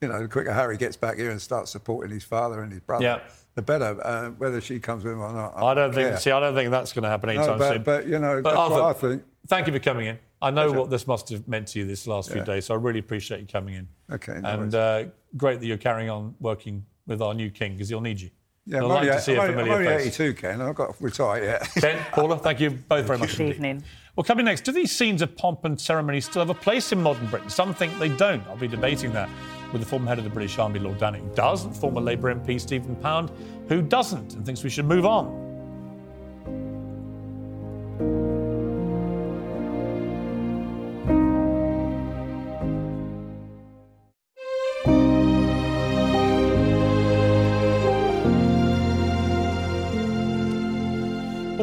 you 0.02 0.08
know, 0.08 0.22
the 0.22 0.28
quicker 0.28 0.54
Harry 0.54 0.78
gets 0.78 0.96
back 0.98 1.18
here 1.18 1.32
and 1.32 1.42
starts 1.42 1.72
supporting 1.72 2.12
his 2.14 2.24
father 2.24 2.62
and 2.62 2.72
his 2.72 2.82
brother, 2.82 3.04
Yeah. 3.06 3.20
the 3.56 3.62
better. 3.62 3.98
Uh, 4.06 4.30
whether 4.32 4.60
she 4.62 4.80
comes 4.80 5.04
with 5.04 5.14
him 5.14 5.22
or 5.22 5.32
not, 5.34 5.56
I 5.58 5.74
don't 5.74 5.94
think. 5.94 6.10
care. 6.10 6.18
See, 6.20 6.32
I 6.32 6.40
don't 6.40 6.54
think 6.56 6.70
that's 6.72 6.94
going 6.94 7.04
to 7.04 7.10
happen 7.10 7.34
No, 7.34 7.42
anytime 7.42 7.58
but- 7.60 7.74
soon. 7.74 7.84
but, 7.84 8.08
you 8.08 8.20
know, 8.20 8.42
But 8.42 8.56
that's 8.56 8.70
what 8.70 8.82
Arthur, 8.82 9.08
I 9.08 9.10
think. 9.12 9.24
Thank 9.48 9.68
you 9.68 9.74
for 9.74 9.80
coming 9.80 10.08
in. 10.08 10.20
I 10.42 10.52
know 10.52 10.66
Pleasure. 10.68 10.80
what 10.82 10.90
this 10.90 11.08
must 11.08 11.30
have 11.30 11.48
meant 11.48 11.70
to 11.70 11.80
you 11.80 11.86
this 11.86 12.06
last 12.06 12.30
few 12.32 12.44
days, 12.44 12.66
so 12.66 12.74
I 12.74 12.78
really 12.78 13.00
appreciate 13.00 13.40
you 13.40 13.48
coming 13.48 13.76
in. 13.76 13.88
Okay, 14.12 14.40
no 14.42 14.50
and 14.50 14.76
uh, 14.76 15.06
great 15.38 15.62
that 15.62 15.66
you're 15.66 15.78
carrying 15.78 16.10
on 16.10 16.36
working 16.42 16.86
with 17.08 17.22
our 17.22 17.34
new 17.34 17.50
king 17.50 17.74
because 17.74 17.88
he'll 17.88 18.02
need 18.02 18.20
you. 18.20 18.30
Yeah, 18.66 18.78
He'll 18.78 18.91
I'm 18.93 19.05
like 19.05 19.11
to 19.11 19.22
see 19.22 19.34
I'm 19.34 19.39
a 19.39 19.41
only- 19.41 19.53
familiar 19.55 19.74
I'm 19.74 19.88
only 19.88 20.03
face. 20.05 20.20
82, 20.20 20.34
Ken. 20.36 20.61
I've 20.61 20.76
got 20.76 20.97
to 20.97 21.03
retire 21.03 21.43
yet. 21.43 21.70
Ken, 21.76 21.99
Paula, 22.11 22.38
thank 22.39 22.59
you 22.61 22.70
both 22.72 23.05
very 23.05 23.20
much 23.20 23.38
Good 23.38 23.49
evening. 23.49 23.84
Well, 24.16 24.24
coming 24.24 24.45
next, 24.45 24.61
do 24.61 24.72
these 24.72 24.91
scenes 24.95 25.22
of 25.22 25.36
pomp 25.36 25.66
and 25.66 25.80
ceremony 25.80 26.22
still 26.22 26.41
have 26.41 26.49
a 26.49 26.53
place 26.59 26.91
in 26.91 27.01
modern 27.01 27.26
Britain? 27.28 27.49
Some 27.49 27.74
think 27.74 27.97
they 27.99 28.09
don't. 28.09 28.45
I'll 28.47 28.55
be 28.55 28.68
debating 28.70 29.11
that 29.14 29.28
with 29.74 29.82
the 29.82 29.88
former 29.88 30.07
head 30.07 30.18
of 30.20 30.24
the 30.24 30.30
British 30.30 30.57
Army, 30.59 30.80
Lord 30.80 30.99
Dannatt, 30.99 31.20
who 31.20 31.36
does, 31.36 31.66
and 31.66 31.76
former 31.76 31.99
Labour 31.99 32.34
MP 32.34 32.61
Stephen 32.61 32.95
Pound, 32.97 33.32
who 33.68 33.82
doesn't 33.82 34.34
and 34.36 34.45
thinks 34.45 34.64
we 34.64 34.70
should 34.70 34.86
move 34.86 35.05
on. 35.05 35.41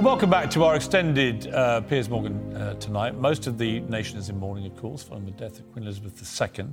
Well, 0.00 0.12
welcome 0.12 0.30
back 0.30 0.48
to 0.52 0.64
our 0.64 0.76
extended 0.76 1.48
uh, 1.48 1.82
Piers 1.82 2.08
Morgan 2.08 2.56
uh, 2.56 2.72
tonight. 2.76 3.16
Most 3.16 3.46
of 3.46 3.58
the 3.58 3.80
nation 3.80 4.18
is 4.18 4.30
in 4.30 4.38
mourning, 4.38 4.64
of 4.64 4.74
course, 4.78 5.02
following 5.02 5.26
the 5.26 5.32
death 5.32 5.58
of 5.58 5.70
Queen 5.72 5.82
Elizabeth 5.82 6.16
II. 6.40 6.68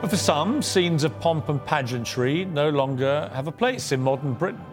But 0.00 0.10
for 0.10 0.16
some, 0.16 0.60
scenes 0.60 1.04
of 1.04 1.20
pomp 1.20 1.48
and 1.48 1.64
pageantry 1.64 2.46
no 2.46 2.70
longer 2.70 3.30
have 3.32 3.46
a 3.46 3.52
place 3.52 3.92
in 3.92 4.00
modern 4.00 4.34
Britain. 4.34 4.64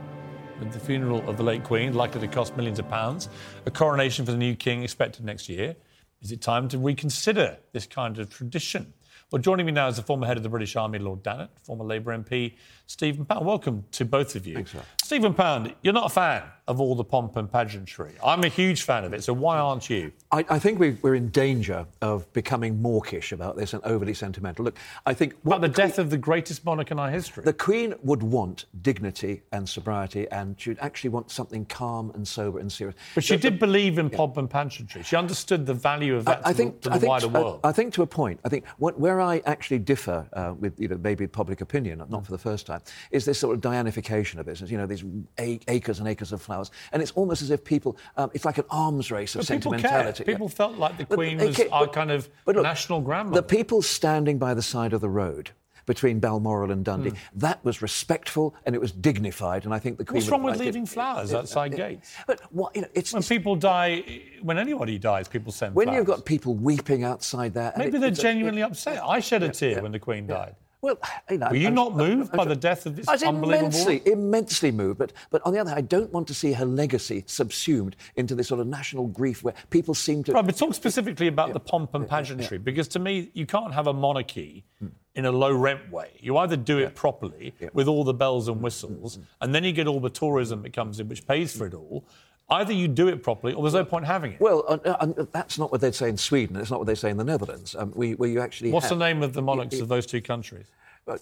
With 0.58 0.72
the 0.72 0.80
funeral 0.80 1.30
of 1.30 1.38
the 1.38 1.44
late 1.44 1.64
Queen 1.64 1.94
likely 1.94 2.22
to 2.22 2.28
cost 2.28 2.58
millions 2.58 2.80
of 2.80 2.90
pounds, 2.90 3.30
a 3.68 3.70
coronation 3.70 4.26
for 4.26 4.32
the 4.32 4.38
new 4.40 4.56
King 4.56 4.82
expected 4.82 5.24
next 5.24 5.48
year, 5.48 5.76
is 6.24 6.32
it 6.32 6.42
time 6.42 6.70
to 6.70 6.78
reconsider 6.78 7.58
this 7.74 7.86
kind 7.86 8.18
of 8.18 8.30
tradition? 8.30 8.94
Well, 9.32 9.42
joining 9.42 9.66
me 9.66 9.72
now 9.72 9.88
is 9.88 9.98
the 9.98 10.04
former 10.04 10.26
head 10.26 10.38
of 10.38 10.44
the 10.44 10.50
British 10.50 10.76
Army, 10.76 11.00
Lord 11.00 11.24
Dannatt, 11.24 11.50
former 11.64 11.84
Labour 11.84 12.18
MP, 12.18 12.56
Stephen 12.94 13.26
Pound. 13.26 13.44
Welcome 13.44 13.84
to 13.94 14.06
both 14.06 14.36
of 14.36 14.46
you. 14.46 14.54
Thanks, 14.54 14.76
Stephen 15.04 15.34
Pound, 15.34 15.74
you're 15.82 15.94
not 15.94 16.06
a 16.06 16.14
fan 16.14 16.44
of 16.68 16.80
all 16.80 16.96
the 16.96 17.04
pomp 17.04 17.36
and 17.36 17.52
pageantry. 17.52 18.14
I'm 18.24 18.44
a 18.44 18.48
huge 18.48 18.84
fan 18.84 19.04
of 19.04 19.14
it, 19.14 19.24
so 19.24 19.34
why 19.34 19.58
aren't 19.58 19.90
you? 19.90 20.14
I, 20.32 20.46
I 20.50 20.60
think 20.60 20.80
we, 20.80 20.92
we're 21.02 21.16
in 21.16 21.30
danger 21.30 21.86
of 22.02 22.32
becoming 22.32 22.82
mawkish 22.82 23.32
about 23.34 23.58
this 23.58 23.74
and 23.74 23.84
overly 23.84 24.14
sentimental. 24.14 24.64
Look, 24.64 24.78
I 25.06 25.14
think 25.14 25.34
About 25.44 25.60
the 25.62 25.68
death 25.68 26.00
of 26.00 26.10
the 26.10 26.18
greatest 26.18 26.64
monarch 26.64 26.92
in 26.92 27.00
our 27.00 27.10
history. 27.10 27.44
the 27.44 27.52
Queen 27.52 27.96
would 28.04 28.24
want 28.24 28.66
dignity 28.82 29.42
and 29.52 29.68
sobriety, 29.68 30.30
and 30.32 30.56
she'd 30.62 30.80
actually 30.80 31.10
want 31.10 31.32
something 31.32 31.66
calm 31.66 32.12
and 32.12 32.26
sober 32.26 32.60
and 32.60 32.72
serious. 32.72 32.96
But 33.16 33.24
she 33.26 33.36
The- 33.36 33.42
the- 33.42 33.50
did 33.52 33.60
believe 33.60 33.98
in 33.98 34.10
pomp 34.10 34.38
and 34.38 34.50
pageantry. 34.50 35.04
She 35.04 35.16
understood 35.18 35.66
the 35.66 35.74
value 35.74 36.16
of 36.16 36.26
that 36.26 36.46
I, 36.46 36.50
I 36.50 36.52
to, 36.54 36.58
think, 36.58 36.82
the, 36.82 36.90
to 36.92 36.96
I 36.96 37.00
think 37.00 37.10
wider 37.10 37.28
world. 37.28 37.60
I 37.64 37.72
think 37.74 37.94
to 37.96 38.04
a 38.04 38.08
point. 38.08 38.40
I 38.46 38.50
think 38.50 38.66
what, 38.78 38.98
where 39.00 39.20
I 39.20 39.42
actually 39.46 39.80
differ 39.80 40.26
uh, 40.32 40.54
with 40.58 40.80
you 40.80 40.88
know, 40.88 40.98
maybe 40.98 41.28
public 41.28 41.60
opinion, 41.60 42.02
not 42.08 42.24
for 42.26 42.32
the 42.32 42.38
first 42.38 42.68
time, 42.68 42.80
is 43.12 43.26
this 43.26 43.40
sort 43.40 43.56
of 43.56 43.62
Dianification 43.62 44.40
of 44.40 44.46
business. 44.46 44.70
You 44.72 44.78
know, 44.78 44.86
these 44.86 45.04
a- 45.40 45.60
acres 45.68 46.00
and 46.00 46.08
acres 46.08 46.32
of 46.32 46.42
flowers, 46.42 46.72
and 46.92 47.02
it's 47.02 47.12
almost 47.12 47.42
as 47.42 47.50
if 47.52 47.64
people. 47.64 47.98
Um, 48.18 48.32
it's 48.34 48.46
like 48.46 48.58
an 48.58 48.66
arms 48.70 49.12
race 49.12 49.36
of 49.36 49.42
But 49.42 49.48
people 49.56 49.72
sentimentality. 49.74 50.24
People 50.24 50.50
felt 50.50 50.78
like 50.78 50.98
the 50.98 51.06
Queen 51.06 51.38
was 51.38 51.60
our 51.72 51.88
kind 51.88 52.12
of 52.12 52.30
look, 52.46 52.58
national 52.62 53.02
grandmother. 53.02 53.42
The 53.42 53.48
people 53.48 53.82
standing 53.82 54.38
by 54.38 54.54
the 54.54 54.62
side 54.62 54.94
of 54.94 55.02
the 55.02 55.10
road 55.10 55.52
between 55.86 56.18
Balmoral 56.22 56.72
and 56.72 56.86
Dundee, 56.86 57.10
Hmm. 57.10 57.16
that 57.40 57.64
was 57.66 57.82
respectful 57.82 58.56
and 58.66 58.74
it 58.74 58.80
was 58.80 58.94
dignified, 58.94 59.66
and 59.66 59.74
I 59.74 59.80
think 59.80 59.98
the 59.98 60.06
Queen. 60.06 60.22
What's 60.22 60.30
wrong 60.30 60.42
with 60.44 60.54
like 60.54 60.62
it. 60.62 60.66
leaving 60.68 60.86
flowers 60.86 61.34
outside 61.34 61.76
gates? 61.76 62.14
But 62.26 62.40
what, 62.54 62.74
you 62.74 62.84
know, 62.84 62.88
it's 62.94 63.12
when 63.12 63.22
people 63.22 63.58
die, 63.58 64.22
when 64.42 64.58
anybody 64.58 64.98
dies, 64.98 65.28
people 65.28 65.52
send 65.52 65.74
flowers. 65.74 65.76
when 65.76 65.88
flowers. 65.88 65.98
you've 65.98 66.08
got 66.08 66.26
people 66.26 66.54
weeping 66.56 67.04
outside 67.04 67.54
there. 67.54 67.74
Maybe 67.78 67.98
it- 67.98 68.00
they're 68.00 68.10
it's 68.12 68.22
genuinely 68.22 68.62
upset. 68.64 69.02
I 69.04 69.20
shed 69.20 69.44
a 69.44 69.50
tear 69.50 69.82
when 69.82 69.92
the 69.92 70.00
Queen 70.00 70.26
died. 70.26 70.56
Well, 70.84 71.00
you 71.32 71.38
know, 71.38 71.48
Were 71.50 71.56
you 71.56 71.68
I'm- 71.68 71.76
not 71.76 71.96
moved 71.96 72.32
I'm- 72.32 72.38
by 72.38 72.44
the 72.44 72.58
death 72.58 72.86
of 72.86 72.98
this 72.98 73.08
I 73.08 73.14
was 73.14 73.24
unbelievable 73.24 73.68
immensely, 73.70 74.02
woman? 74.06 74.12
immensely 74.26 74.72
moved. 74.72 75.00
But, 75.00 75.14
but 75.32 75.42
on 75.46 75.54
the 75.54 75.60
other 75.60 75.70
hand, 75.70 75.78
I 75.80 75.82
don't 75.82 76.12
want 76.12 76.28
to 76.28 76.34
see 76.34 76.52
her 76.52 76.66
legacy 76.66 77.24
subsumed 77.26 77.96
into 78.18 78.36
this 78.36 78.50
sort 78.50 78.60
of 78.60 78.68
national 78.68 79.08
grief 79.08 79.44
where 79.46 79.54
people 79.70 79.94
seem 79.94 80.26
to. 80.26 80.34
Right, 80.34 80.46
but 80.46 80.58
talk 80.58 80.74
specifically 80.74 81.28
about 81.28 81.54
the 81.54 81.60
pomp 81.62 81.96
and 81.96 82.06
pageantry, 82.08 82.58
because 82.58 82.90
to 82.90 83.00
me, 83.00 83.32
you 83.34 83.46
can't 83.46 83.74
have 83.74 83.88
a 83.88 83.94
monarchy 83.94 84.66
Hmm. 84.80 84.88
in 85.16 85.24
a 85.26 85.32
low 85.32 85.54
rent 85.54 85.90
way. 85.90 86.10
You 86.20 86.36
either 86.36 86.58
do 86.58 86.80
it 86.80 86.96
properly 86.96 87.54
with 87.74 87.88
all 87.88 88.04
the 88.04 88.14
bells 88.14 88.50
and 88.50 88.62
whistles, 88.62 89.20
and 89.40 89.56
then 89.56 89.64
you 89.64 89.72
get 89.72 89.88
all 89.88 90.02
the 90.02 90.10
tourism 90.10 90.64
that 90.64 90.74
comes 90.74 91.00
in, 91.00 91.08
which 91.08 91.26
pays 91.26 91.56
for 91.56 91.66
it 91.66 91.74
all. 91.74 92.04
Either 92.50 92.74
you 92.74 92.88
do 92.88 93.08
it 93.08 93.24
properly, 93.24 93.54
or 93.54 93.64
there's 93.64 93.74
no 93.74 93.86
point 93.86 94.06
having 94.06 94.34
it. 94.34 94.40
Well, 94.40 94.64
uh, 94.68 94.78
uh, 94.86 95.26
that's 95.32 95.58
not 95.58 95.72
what 95.72 95.82
they'd 95.82 95.96
say 95.96 96.10
in 96.10 96.18
Sweden. 96.18 96.58
It's 96.58 96.70
not 96.70 96.80
what 96.80 96.88
they 96.88 96.96
say 96.96 97.10
in 97.10 97.18
the 97.18 97.24
Netherlands. 97.24 97.76
Um, 97.76 97.94
we, 97.96 98.16
where 98.16 98.30
you 98.30 98.42
actually. 98.42 98.72
What's 98.72 98.90
have, 98.90 99.00
the 99.00 99.06
name 99.06 99.24
of 99.24 99.34
the 99.34 99.42
monarchs 99.42 99.80
of 99.80 99.88
those 99.88 100.06
two 100.06 100.22
countries? 100.22 100.66
Uh, 101.08 101.18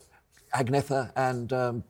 Agnetha 0.54 1.12
and 1.16 1.54
um, 1.54 1.84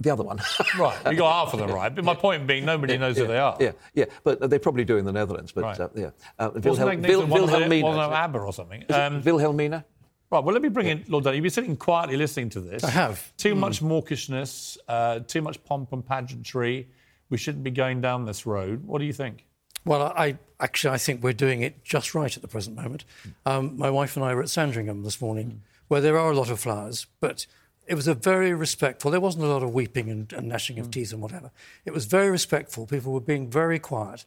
the 0.00 0.10
other 0.10 0.22
one. 0.22 0.40
right, 0.78 0.96
you 1.10 1.16
got 1.16 1.46
half 1.46 1.52
of 1.52 1.60
them 1.60 1.70
right. 1.70 1.94
But 1.94 2.04
my 2.04 2.14
point 2.14 2.46
being, 2.46 2.64
nobody 2.64 2.94
yeah, 2.94 2.98
knows 3.00 3.16
yeah, 3.16 3.22
who 3.22 3.28
they 3.28 3.38
are. 3.38 3.56
Yeah, 3.60 3.72
yeah, 3.94 4.04
but 4.22 4.48
they 4.48 4.58
probably 4.58 4.84
do 4.84 4.98
in 4.98 5.04
the 5.04 5.12
Netherlands. 5.12 5.52
But 5.52 5.64
right. 5.64 5.80
uh, 5.80 5.88
yeah, 5.94 6.10
uh, 6.38 6.50
Wilhelm, 6.54 7.02
Wil- 7.02 7.26
Wilhelmina, 7.26 7.84
Wilhelm 7.84 8.12
ABBA 8.12 8.38
or 8.38 8.52
something. 8.52 8.84
Um, 8.90 9.22
Wilhelmina. 9.22 9.84
Right, 10.30 10.42
well, 10.42 10.52
let 10.52 10.62
me 10.62 10.68
bring 10.68 10.88
in 10.88 11.04
Lord 11.08 11.24
Dunn. 11.24 11.34
You've 11.34 11.42
been 11.42 11.50
sitting 11.50 11.76
quietly 11.76 12.16
listening 12.16 12.50
to 12.50 12.60
this. 12.60 12.82
I 12.82 12.90
have. 12.90 13.32
Too 13.36 13.54
mm. 13.54 13.58
much 13.58 13.80
mawkishness, 13.80 14.76
uh, 14.88 15.20
too 15.20 15.40
much 15.40 15.62
pomp 15.64 15.92
and 15.92 16.04
pageantry. 16.04 16.88
We 17.30 17.38
shouldn't 17.38 17.64
be 17.64 17.70
going 17.70 18.00
down 18.00 18.24
this 18.24 18.46
road. 18.46 18.86
What 18.86 18.98
do 18.98 19.04
you 19.04 19.12
think? 19.12 19.44
Well, 19.84 20.02
I 20.16 20.38
actually 20.58 20.94
I 20.94 20.98
think 20.98 21.22
we're 21.22 21.32
doing 21.32 21.62
it 21.62 21.84
just 21.84 22.14
right 22.14 22.34
at 22.34 22.42
the 22.42 22.48
present 22.48 22.76
moment. 22.76 23.04
Um, 23.44 23.78
my 23.78 23.90
wife 23.90 24.16
and 24.16 24.24
I 24.24 24.34
were 24.34 24.42
at 24.42 24.50
Sandringham 24.50 25.02
this 25.02 25.20
morning, 25.20 25.62
where 25.88 26.00
there 26.00 26.18
are 26.18 26.30
a 26.30 26.36
lot 26.36 26.50
of 26.50 26.58
flowers, 26.58 27.06
but 27.20 27.46
it 27.86 27.94
was 27.94 28.08
a 28.08 28.14
very 28.14 28.52
respectful. 28.52 29.12
There 29.12 29.20
wasn't 29.20 29.44
a 29.44 29.48
lot 29.48 29.62
of 29.62 29.72
weeping 29.72 30.10
and, 30.10 30.32
and 30.32 30.48
gnashing 30.48 30.80
of 30.80 30.90
teeth 30.90 31.12
and 31.12 31.22
whatever. 31.22 31.52
It 31.84 31.92
was 31.92 32.06
very 32.06 32.30
respectful. 32.30 32.86
People 32.86 33.12
were 33.12 33.20
being 33.20 33.48
very 33.48 33.78
quiet. 33.78 34.24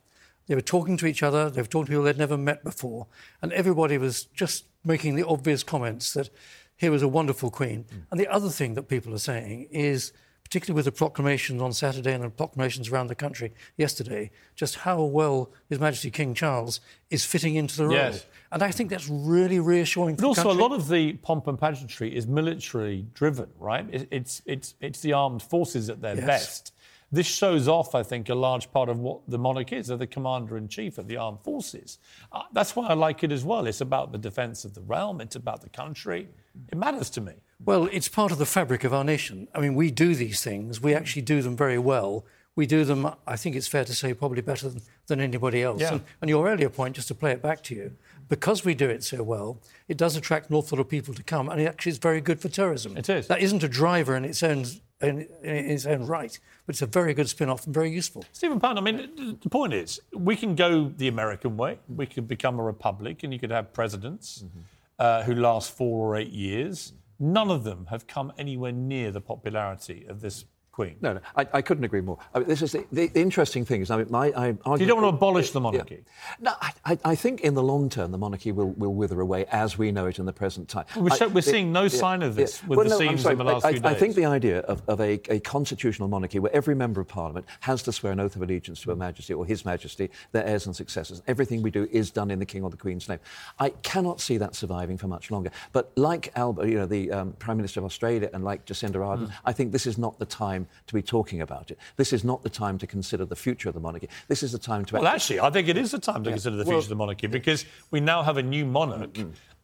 They 0.47 0.55
were 0.55 0.61
talking 0.61 0.95
to 0.97 1.05
each 1.05 1.21
other. 1.21 1.49
They 1.49 1.61
were 1.61 1.67
talking 1.67 1.87
to 1.87 1.91
people 1.91 2.03
they'd 2.03 2.17
never 2.17 2.37
met 2.37 2.63
before, 2.63 3.07
and 3.41 3.51
everybody 3.51 3.97
was 3.97 4.23
just 4.23 4.65
making 4.85 5.15
the 5.15 5.27
obvious 5.27 5.63
comments 5.63 6.13
that 6.13 6.29
here 6.77 6.91
was 6.91 7.01
a 7.01 7.07
wonderful 7.07 7.51
queen. 7.51 7.83
Mm. 7.83 8.01
And 8.11 8.19
the 8.19 8.27
other 8.27 8.49
thing 8.49 8.75
that 8.75 8.83
people 8.83 9.13
are 9.13 9.19
saying 9.19 9.67
is 9.71 10.13
particularly 10.49 10.75
with 10.75 10.85
the 10.85 10.91
proclamations 10.91 11.61
on 11.61 11.71
Saturday 11.71 12.11
and 12.11 12.23
the 12.23 12.29
proclamations 12.29 12.89
around 12.89 13.05
the 13.07 13.15
country 13.15 13.53
yesterday, 13.77 14.31
just 14.55 14.75
how 14.77 15.03
well 15.03 15.51
His 15.69 15.79
Majesty 15.79 16.09
King 16.09 16.33
Charles 16.33 16.81
is 17.11 17.23
fitting 17.23 17.53
into 17.55 17.77
the 17.77 17.85
role. 17.85 17.93
Yes. 17.93 18.25
And 18.51 18.63
I 18.63 18.71
think 18.71 18.89
that's 18.89 19.07
really 19.07 19.59
reassuring. 19.59 20.15
But 20.15 20.25
also, 20.25 20.49
a 20.49 20.53
lot 20.53 20.71
of 20.71 20.87
the 20.89 21.13
pomp 21.13 21.45
and 21.45 21.59
pageantry 21.59 22.15
is 22.15 22.25
military 22.25 23.05
driven, 23.13 23.49
right? 23.59 23.85
It's, 24.09 24.41
it's, 24.47 24.73
it's 24.81 25.01
the 25.01 25.13
armed 25.13 25.43
forces 25.43 25.87
at 25.87 26.01
their 26.01 26.15
Yes. 26.15 26.25
best. 26.25 26.73
This 27.11 27.27
shows 27.27 27.67
off, 27.67 27.93
I 27.95 28.03
think, 28.03 28.29
a 28.29 28.35
large 28.35 28.71
part 28.71 28.87
of 28.89 28.99
what 28.99 29.21
the 29.27 29.37
monarch 29.37 29.71
is. 29.73 29.87
They're 29.87 29.97
the 29.97 30.07
commander 30.07 30.57
in 30.57 30.67
chief 30.67 30.97
of 30.97 31.07
the 31.07 31.17
armed 31.17 31.39
forces. 31.41 31.97
Uh, 32.31 32.43
that's 32.53 32.75
why 32.75 32.87
I 32.87 32.93
like 32.93 33.23
it 33.23 33.31
as 33.31 33.43
well. 33.43 33.65
It's 33.67 33.81
about 33.81 34.11
the 34.11 34.17
defence 34.19 34.65
of 34.65 34.73
the 34.73 34.81
realm, 34.81 35.21
it's 35.21 35.35
about 35.35 35.61
the 35.61 35.69
country. 35.69 36.27
It 36.67 36.77
matters 36.77 37.09
to 37.11 37.21
me. 37.21 37.33
Well, 37.63 37.89
it's 37.91 38.07
part 38.07 38.31
of 38.31 38.37
the 38.37 38.45
fabric 38.45 38.83
of 38.83 38.93
our 38.93 39.03
nation. 39.03 39.47
I 39.53 39.59
mean, 39.59 39.75
we 39.75 39.91
do 39.91 40.15
these 40.15 40.41
things. 40.43 40.81
We 40.81 40.93
actually 40.93 41.23
do 41.23 41.41
them 41.41 41.57
very 41.57 41.77
well. 41.77 42.25
We 42.55 42.65
do 42.65 42.83
them, 42.83 43.09
I 43.25 43.37
think 43.37 43.55
it's 43.55 43.67
fair 43.67 43.85
to 43.85 43.93
say, 43.93 44.13
probably 44.13 44.41
better 44.41 44.69
than, 44.69 44.81
than 45.07 45.21
anybody 45.21 45.63
else. 45.63 45.81
Yeah. 45.81 45.93
And, 45.93 46.01
and 46.21 46.29
your 46.29 46.49
earlier 46.49 46.69
point, 46.69 46.95
just 46.95 47.07
to 47.09 47.15
play 47.15 47.31
it 47.31 47.41
back 47.41 47.63
to 47.63 47.75
you, 47.75 47.95
because 48.27 48.65
we 48.65 48.75
do 48.75 48.89
it 48.89 49.03
so 49.03 49.23
well, 49.23 49.61
it 49.87 49.97
does 49.97 50.15
attract 50.15 50.49
an 50.49 50.55
awful 50.55 50.77
lot 50.77 50.81
of 50.81 50.89
people 50.89 51.13
to 51.13 51.23
come, 51.23 51.47
and 51.49 51.61
it 51.61 51.65
actually 51.65 51.91
is 51.91 51.99
very 51.99 52.21
good 52.21 52.39
for 52.41 52.49
tourism. 52.49 52.97
It 52.97 53.07
is. 53.07 53.27
That 53.27 53.41
isn't 53.41 53.63
a 53.63 53.69
driver 53.69 54.15
in 54.15 54.25
its 54.25 54.43
own, 54.43 54.65
in, 55.01 55.27
in 55.41 55.55
its 55.71 55.85
own 55.85 56.05
right, 56.05 56.37
but 56.65 56.75
it's 56.75 56.81
a 56.81 56.85
very 56.85 57.13
good 57.13 57.29
spin 57.29 57.49
off 57.49 57.65
and 57.65 57.73
very 57.73 57.91
useful. 57.91 58.25
Stephen 58.33 58.59
Pound, 58.59 58.77
I 58.77 58.81
mean, 58.81 59.37
the 59.41 59.49
point 59.49 59.73
is, 59.73 60.01
we 60.13 60.35
can 60.35 60.55
go 60.55 60.91
the 60.97 61.07
American 61.07 61.55
way. 61.55 61.79
We 61.87 62.07
could 62.07 62.27
become 62.27 62.59
a 62.59 62.63
republic, 62.63 63.23
and 63.23 63.31
you 63.31 63.39
could 63.39 63.51
have 63.51 63.73
presidents 63.73 64.43
mm-hmm. 64.45 64.59
Uh, 64.99 65.23
who 65.23 65.33
last 65.33 65.71
four 65.71 66.07
or 66.07 66.15
eight 66.17 66.31
years. 66.31 66.93
None 67.19 67.49
of 67.49 67.63
them 67.63 67.87
have 67.89 68.07
come 68.07 68.31
anywhere 68.37 68.71
near 68.71 69.11
the 69.11 69.21
popularity 69.21 70.05
of 70.07 70.21
this 70.21 70.45
queen. 70.79 70.95
No, 71.01 71.11
no, 71.15 71.19
I, 71.35 71.45
I 71.59 71.61
couldn't 71.61 71.83
agree 71.83 71.99
more. 71.99 72.17
I 72.33 72.39
mean, 72.39 72.47
this 72.47 72.61
is 72.61 72.71
the, 72.71 72.85
the, 72.97 73.07
the 73.07 73.19
interesting 73.21 73.65
thing 73.65 73.81
is, 73.81 73.91
I 73.91 73.97
mean, 73.97 74.07
my, 74.09 74.27
I 74.43 74.55
So 74.63 74.75
you 74.77 74.85
don't 74.85 75.01
want 75.01 75.11
to 75.13 75.17
abolish 75.17 75.51
the 75.51 75.59
monarchy? 75.59 75.99
No, 76.39 76.53
I, 76.61 76.71
I, 76.85 76.97
I 77.11 77.15
think 77.15 77.41
in 77.41 77.53
the 77.53 77.61
long 77.63 77.89
term 77.89 78.11
the 78.11 78.17
monarchy 78.17 78.51
will, 78.53 78.71
will 78.83 78.93
wither 78.93 79.19
away 79.19 79.41
as 79.51 79.77
we 79.77 79.91
know 79.91 80.05
it 80.05 80.19
in 80.19 80.25
the 80.25 80.31
present 80.31 80.69
time. 80.69 80.85
We're, 80.95 81.11
I- 81.11 81.17
so- 81.17 81.27
we're 81.27 81.41
seeing 81.41 81.73
no 81.73 81.89
sign 81.89 82.21
of 82.23 82.35
this 82.35 82.63
with 82.63 82.77
Well, 82.77 82.85
the 82.85 82.91
no, 82.91 82.97
scenes 82.99 83.21
sorry, 83.23 83.33
in 83.33 83.39
the 83.39 83.43
last 83.43 83.65
I, 83.65 83.71
few 83.73 83.81
days. 83.81 83.91
I 83.91 83.93
think 83.95 84.15
the 84.15 84.25
idea 84.25 84.59
of, 84.61 84.81
of 84.87 85.01
a, 85.01 85.19
a 85.29 85.39
constitutional 85.41 86.07
monarchy 86.07 86.39
where 86.39 86.55
every 86.55 86.75
member 86.75 87.01
of 87.01 87.07
parliament 87.09 87.45
has 87.59 87.83
to 87.83 87.91
swear 87.91 88.13
an 88.13 88.21
oath 88.21 88.35
of 88.37 88.41
allegiance 88.41 88.79
to 88.83 88.89
Her 88.91 88.95
Majesty 88.95 89.33
or 89.33 89.45
His 89.45 89.65
Majesty, 89.65 90.09
their 90.31 90.45
heirs 90.45 90.65
and 90.65 90.73
successors. 90.75 91.21
Everything 91.27 91.61
we 91.61 91.71
do 91.71 91.89
is 91.91 92.09
done 92.09 92.31
in 92.31 92.39
the 92.39 92.45
King 92.45 92.63
or 92.63 92.69
the 92.69 92.77
Queen's 92.77 93.09
name. 93.09 93.19
I 93.59 93.69
cannot 93.91 94.21
see 94.21 94.37
that 94.37 94.55
surviving 94.55 94.97
for 94.97 95.07
much 95.07 95.29
longer. 95.29 95.51
But 95.73 95.91
like 95.97 96.31
Albert, 96.37 96.67
you 96.67 96.75
know, 96.75 96.85
the 96.85 97.11
um, 97.11 97.33
Prime 97.33 97.57
Minister 97.57 97.81
of 97.81 97.85
Australia 97.85 98.29
and 98.33 98.43
like 98.45 98.65
Jacinda 98.65 98.95
Ardern, 98.95 99.19
Mm. 99.19 99.31
I 99.43 99.51
think 99.51 99.73
this 99.73 99.85
is 99.85 99.97
not 99.97 100.17
the 100.19 100.25
time 100.25 100.67
to 100.87 100.93
be 100.93 101.01
talking 101.01 101.41
about 101.41 101.71
it. 101.71 101.77
This 101.97 102.13
is 102.13 102.23
not 102.23 102.43
the 102.43 102.49
time 102.49 102.77
to 102.79 102.87
consider 102.87 103.25
the 103.25 103.35
future 103.35 103.69
of 103.69 103.75
the 103.75 103.81
monarchy. 103.81 104.09
This 104.27 104.43
is 104.43 104.51
the 104.51 104.57
time 104.59 104.85
to 104.85 104.95
Well, 104.95 105.07
actually, 105.07 105.39
I 105.39 105.49
think 105.49 105.67
it 105.67 105.77
is 105.77 105.91
the 105.91 105.99
time 105.99 106.23
to 106.23 106.29
Yeah. 106.29 106.35
consider 106.35 106.55
the 106.57 106.63
Well- 106.63 106.73
future 106.77 106.85
of 106.85 106.89
the 106.89 106.95
monarchy 106.95 107.27
because 107.27 107.65
we 107.91 107.99
now 107.99 108.23
have 108.23 108.37
a 108.37 108.43
new 108.43 108.65
monarch. 108.65 109.17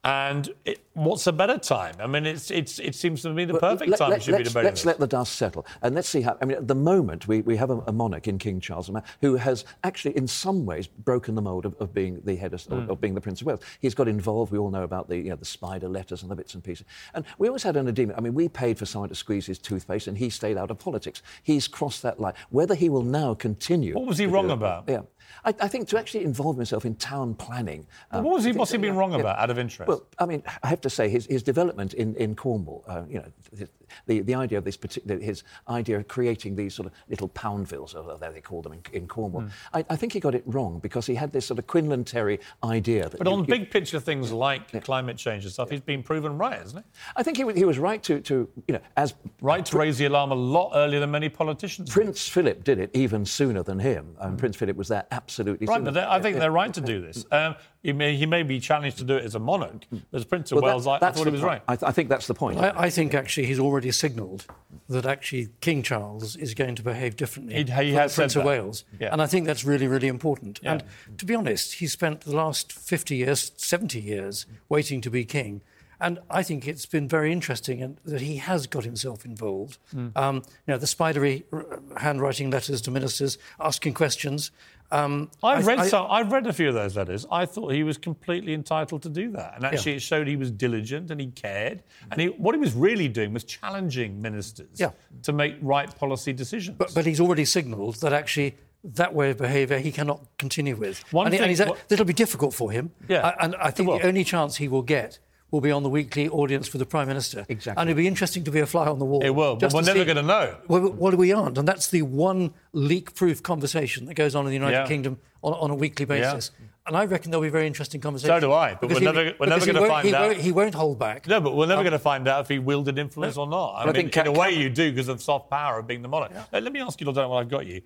And 0.04 0.48
it, 0.64 0.84
what's 0.94 1.26
a 1.26 1.32
better 1.32 1.58
time? 1.58 1.96
I 1.98 2.06
mean, 2.06 2.26
it's, 2.26 2.52
it's, 2.52 2.78
it 2.78 2.94
seems 2.94 3.22
to 3.22 3.30
me 3.30 3.44
the 3.44 3.54
But 3.54 3.60
perfect 3.62 3.90
let- 3.90 3.98
time 3.98 4.10
let- 4.10 4.22
should 4.22 4.32
be 4.32 4.38
let's, 4.38 4.50
debating 4.50 4.64
let's 4.66 4.80
this. 4.82 4.86
let 4.86 5.00
the 5.00 5.06
dust 5.08 5.34
settle 5.34 5.66
and 5.82 5.96
let's 5.96 6.08
see 6.08 6.20
how. 6.20 6.36
I 6.40 6.44
mean, 6.44 6.58
at 6.58 6.68
the 6.68 6.76
moment, 6.76 7.26
we, 7.26 7.40
we 7.40 7.56
have 7.56 7.70
a, 7.70 7.78
a 7.88 7.92
monarch 7.92 8.28
in 8.28 8.38
King 8.38 8.60
Charles, 8.60 8.88
who 9.20 9.34
has 9.34 9.64
actually, 9.82 10.16
in 10.16 10.28
some 10.28 10.64
ways, 10.64 10.86
broken 10.86 11.34
the 11.34 11.42
mould 11.42 11.66
of, 11.66 11.74
of 11.80 11.92
being 11.92 12.20
the 12.24 12.36
head 12.36 12.54
of, 12.54 12.62
Mm. 12.66 12.88
of 12.88 13.00
being 13.00 13.14
the 13.14 13.20
Prince 13.20 13.40
of 13.40 13.46
Wales. 13.48 13.60
He's 13.80 13.94
got 13.94 14.06
involved. 14.08 14.50
We 14.52 14.58
all 14.58 14.70
know 14.70 14.82
about 14.84 15.08
the, 15.08 15.16
you 15.18 15.30
know, 15.30 15.36
the 15.36 15.44
spider 15.44 15.88
letters 15.88 16.22
and 16.22 16.30
the 16.30 16.36
bits 16.36 16.54
and 16.54 16.62
pieces. 16.64 16.86
And 17.14 17.24
we 17.38 17.48
always 17.48 17.62
had 17.64 17.76
an 17.76 17.86
edema. 17.88 18.14
I 18.16 18.20
mean, 18.20 18.34
we 18.34 18.48
paid 18.48 18.78
for 18.78 18.86
someone 18.86 19.08
to 19.08 19.14
squeeze 19.14 19.46
his 19.46 19.58
toothpaste, 19.58 20.06
and 20.06 20.16
he 20.16 20.30
stayed 20.30 20.56
out 20.56 20.70
of 20.70 20.78
politics. 20.78 21.20
He's 21.42 21.66
crossed 21.68 22.02
that 22.02 22.20
line. 22.20 22.34
Whether 22.50 22.74
he 22.74 22.88
will 22.88 23.02
now 23.02 23.34
continue. 23.34 23.94
What 23.94 24.06
was 24.06 24.18
he 24.18 24.26
wrong 24.26 24.50
about? 24.50 24.84
Yeah. 24.88 25.02
I, 25.44 25.54
I 25.60 25.68
think 25.68 25.88
to 25.88 25.98
actually 25.98 26.24
involve 26.24 26.56
himself 26.56 26.84
in 26.84 26.94
town 26.96 27.34
planning. 27.34 27.86
Um, 28.10 28.24
what 28.24 28.34
was 28.34 28.44
he, 28.44 28.52
what's 28.52 28.72
he 28.72 28.78
been 28.78 28.96
wrong 28.96 29.12
yeah. 29.12 29.20
about, 29.20 29.38
out 29.38 29.50
of 29.50 29.58
interest? 29.58 29.88
Well, 29.88 30.06
I 30.18 30.26
mean, 30.26 30.42
I 30.62 30.68
have 30.68 30.80
to 30.82 30.90
say, 30.90 31.08
his, 31.08 31.26
his 31.26 31.42
development 31.42 31.94
in, 31.94 32.14
in 32.16 32.34
Cornwall, 32.34 32.84
uh, 32.88 33.02
you 33.08 33.18
know, 33.18 33.66
the, 34.06 34.20
the, 34.20 34.34
idea 34.34 34.58
of 34.58 34.64
this 34.64 34.76
particular, 34.76 35.18
his 35.18 35.42
idea 35.68 35.98
of 35.98 36.08
creating 36.08 36.56
these 36.56 36.74
sort 36.74 36.86
of 36.86 36.92
little 37.08 37.28
poundvilles, 37.30 37.94
or 37.94 38.16
they 38.18 38.40
call 38.40 38.62
them 38.62 38.72
in, 38.72 38.82
in 38.92 39.06
Cornwall, 39.08 39.42
Hmm. 39.42 39.48
I, 39.74 39.84
I 39.90 39.96
think 39.96 40.12
he 40.12 40.20
got 40.20 40.34
it 40.34 40.42
wrong 40.46 40.78
because 40.78 41.06
he 41.06 41.14
had 41.14 41.32
this 41.32 41.46
sort 41.46 41.58
of 41.58 41.66
Quinlan 41.66 42.04
Terry 42.04 42.38
idea. 42.64 43.08
That 43.08 43.18
but 43.18 43.26
you- 43.26 43.32
on 43.32 43.38
you- 43.40 43.46
big 43.46 43.70
picture 43.70 44.00
things 44.00 44.32
like 44.32 44.82
climate 44.84 45.16
change 45.16 45.44
and 45.44 45.52
stuff, 45.52 45.70
he's 45.70 45.80
been 45.80 46.02
proven 46.02 46.38
right, 46.38 46.58
hasn't 46.58 46.84
he? 46.84 46.90
I 47.16 47.22
think 47.22 47.36
he, 47.36 47.44
he 47.52 47.64
was 47.64 47.78
right 47.78 48.02
to, 48.04 48.20
to, 48.20 48.48
you 48.68 48.74
know, 48.74 48.80
as 48.96 49.14
Right 49.40 49.64
to 49.66 49.78
raise 49.78 49.98
the 49.98 50.06
alarm 50.06 50.32
a 50.32 50.34
lot 50.34 50.72
earlier 50.74 50.98
than 51.00 51.10
many 51.10 51.28
politicians. 51.28 51.90
Prince 51.90 52.26
Philip 52.28 52.64
did 52.64 52.78
it 52.78 52.90
even 52.94 53.24
sooner 53.24 53.62
than 53.62 53.78
him, 53.78 54.16
and 54.20 54.38
Prince 54.38 54.56
Philip 54.56 54.76
was 54.76 54.88
there 54.88 55.04
absolutely 55.10 55.66
Right, 55.66 55.78
sooner. 55.78 55.92
but 55.92 56.08
I 56.08 56.20
think 56.20 56.34
Yeah, 56.34 56.40
they're 56.40 56.50
yeah. 56.50 56.54
right 56.56 56.74
to 56.74 56.80
do 56.80 57.00
this. 57.00 57.24
Um, 57.32 57.54
he, 57.86 57.92
may, 57.92 58.16
he 58.16 58.26
may 58.26 58.42
be 58.42 58.58
challenged 58.60 58.98
to 58.98 59.04
do 59.04 59.16
it 59.16 59.24
as 59.24 59.34
a 59.34 59.38
monarch, 59.38 59.84
but 59.90 60.00
as 60.12 60.24
Prince 60.24 60.50
of 60.52 60.56
Well, 60.56 60.62
that- 60.66 60.74
Wales, 60.74 60.86
I, 60.86 60.94
I 60.94 60.98
that's 60.98 61.16
thought 61.18 61.26
he 61.26 61.32
was 61.32 61.40
point. 61.40 61.50
right. 61.52 61.62
I, 61.68 61.76
th- 61.76 61.88
I 61.88 61.92
think 61.92 62.08
that's 62.08 62.26
the 62.26 62.34
point. 62.34 62.58
I, 62.58 62.72
I 62.76 62.90
think 62.90 63.14
actually 63.14 63.46
he's 63.46 63.58
already 63.60 63.90
signalled 63.92 64.44
that 64.88 65.06
actually 65.06 65.48
King 65.60 65.82
Charles 65.82 66.36
is 66.36 66.54
going 66.54 66.74
to 66.74 66.82
behave 66.82 67.16
differently 67.16 67.54
He- 67.54 67.60
he 67.60 67.64
from 67.66 67.76
has 67.94 68.14
Prince 68.14 68.32
said 68.34 68.40
of 68.40 68.44
that. 68.44 68.48
Wales. 68.50 68.84
Yeah. 69.00 69.10
And 69.12 69.22
I 69.22 69.26
think 69.26 69.46
that's 69.46 69.64
really, 69.64 69.86
really 69.86 70.08
important. 70.08 70.60
Yeah. 70.62 70.72
And 70.72 70.84
to 71.18 71.24
be 71.24 71.34
honest, 71.34 71.74
he 71.74 71.86
spent 71.86 72.22
the 72.22 72.34
last 72.36 72.72
50 72.72 73.16
years, 73.16 73.52
70 73.56 74.00
years 74.00 74.46
waiting 74.68 75.00
to 75.02 75.10
be 75.10 75.24
king. 75.24 75.62
And 75.98 76.18
I 76.28 76.42
think 76.42 76.68
it's 76.68 76.84
been 76.84 77.08
very 77.08 77.32
interesting 77.32 77.80
and 77.82 77.96
that 78.04 78.20
he 78.20 78.36
has 78.36 78.66
got 78.66 78.84
himself 78.84 79.24
involved. 79.24 79.78
Mm. 79.94 80.14
Um, 80.14 80.36
you 80.66 80.72
know, 80.74 80.76
the 80.76 80.86
spidery 80.86 81.44
r- 81.50 81.64
handwriting 81.96 82.50
letters 82.50 82.82
to 82.82 82.90
ministers, 82.90 83.38
asking 83.58 83.94
questions. 83.94 84.50
Um, 84.90 85.30
I've 85.42 85.64
I- 85.64 85.66
read 85.68 85.78
I- 85.80 85.88
some. 85.88 86.06
I've 86.10 86.30
read 86.30 86.46
a 86.46 86.52
few 86.52 86.68
of 86.68 86.74
those 86.74 86.96
letters. 86.96 87.26
I 87.30 87.44
thought 87.46 87.72
he 87.72 87.82
was 87.82 87.98
completely 87.98 88.54
entitled 88.54 89.02
to 89.02 89.08
do 89.08 89.30
that, 89.32 89.54
and 89.56 89.64
actually, 89.64 89.94
it 89.96 90.00
showed 90.02 90.26
he 90.28 90.36
was 90.36 90.50
diligent 90.50 91.10
and 91.10 91.20
he 91.20 91.26
cared. 91.28 91.82
And 92.10 92.20
he, 92.20 92.28
what 92.28 92.54
he 92.54 92.60
was 92.60 92.74
really 92.74 93.08
doing 93.08 93.32
was 93.32 93.44
challenging 93.44 94.20
ministers 94.22 94.78
Yeah. 94.78 94.90
to 95.22 95.32
make 95.32 95.56
right 95.60 95.92
policy 95.98 96.32
decisions. 96.32 96.76
But, 96.78 96.94
but 96.94 97.04
he's 97.06 97.20
already 97.20 97.44
signalled 97.44 97.96
that 97.96 98.12
actually 98.12 98.56
that 98.84 99.12
way 99.12 99.30
of 99.30 99.38
behaviour 99.38 99.78
he 99.78 99.90
cannot 99.90 100.20
continue 100.38 100.76
with. 100.76 101.02
One 101.12 101.26
and 101.26 101.36
thing, 101.36 101.42
and 101.60 101.70
what, 101.70 101.78
it'll 101.90 102.04
be 102.04 102.12
difficult 102.12 102.54
for 102.54 102.70
him. 102.70 102.92
Yeah, 103.08 103.34
and 103.40 103.56
I 103.56 103.70
think 103.72 103.88
the 103.88 104.06
only 104.06 104.22
chance 104.22 104.56
he 104.56 104.68
will 104.68 104.82
get 104.82 105.18
will 105.50 105.60
be 105.60 105.70
on 105.70 105.82
the 105.82 105.88
weekly 105.88 106.28
audience 106.28 106.66
for 106.68 106.78
the 106.78 106.86
Prime 106.86 107.06
Minister. 107.08 107.46
Exactly. 107.48 107.80
And 107.80 107.88
it'll 107.90 107.96
be 107.98 108.06
interesting 108.08 108.44
to 108.44 108.50
be 108.50 108.60
a 108.60 108.66
fly 108.66 108.86
on 108.88 108.98
the 108.98 109.04
wall. 109.04 109.22
It 109.22 109.30
will, 109.30 109.56
but 109.56 109.72
we're 109.72 109.82
never 109.82 110.04
going 110.04 110.16
to 110.16 110.22
know. 110.22 110.56
Well, 110.68 110.90
well, 110.90 111.16
we 111.16 111.32
aren't. 111.32 111.56
And 111.58 111.66
that's 111.68 111.86
the 111.88 112.02
one 112.02 112.52
leak 112.72 113.14
proof 113.14 113.42
conversation 113.42 114.06
that 114.06 114.14
goes 114.14 114.34
on 114.34 114.44
in 114.44 114.48
the 114.50 114.54
United 114.56 114.76
Yeah. 114.78 114.86
Kingdom 114.86 115.18
on, 115.42 115.52
on 115.54 115.70
a 115.70 115.74
weekly 115.74 116.04
Yeah. 116.08 116.32
basis. 116.34 116.50
And 116.88 116.96
I 116.96 117.04
reckon 117.04 117.30
there'll 117.32 117.42
be 117.42 117.48
very 117.48 117.66
interesting 117.66 118.00
conversations. 118.00 118.36
So 118.36 118.40
do 118.48 118.52
I, 118.52 118.74
but 118.74 118.90
we're 118.90 118.98
he- 119.00 119.04
never- 119.04 119.32
we're 119.40 119.46
never 119.46 119.66
gonna 119.66 119.86
find 119.88 120.06
he 120.06 120.14
out. 120.14 120.28
Won't, 120.28 120.40
he 120.40 120.52
won't 120.52 120.74
hold 120.74 120.98
back. 121.00 121.26
No, 121.26 121.40
but 121.40 121.56
we're 121.56 121.66
never 121.66 121.80
Um, 121.80 121.84
going 121.84 121.92
to 121.92 121.98
find 121.98 122.28
out 122.28 122.42
if 122.42 122.48
he 122.48 122.60
wielded 122.60 122.96
influence 122.98 123.36
or 123.36 123.46
not. 123.48 123.72
I, 123.74 123.88
I 123.88 123.92
think 123.92 124.16
in 124.16 124.24
Ca- 124.24 124.30
a 124.30 124.32
way, 124.32 124.52
you 124.52 124.68
do 124.70 124.90
because 124.92 125.08
of 125.08 125.20
soft 125.20 125.50
power 125.50 125.80
of 125.80 125.86
being 125.88 126.02
the 126.02 126.08
monarch. 126.08 126.30
Uh, 126.52 126.60
let 126.60 126.72
me 126.72 126.80
ask 126.80 127.00
you, 127.00 127.06
Lord 127.06 127.16
Dannatt, 127.16 127.28
while 127.30 127.38
I've 127.40 127.48
got 127.48 127.66
you. 127.66 127.82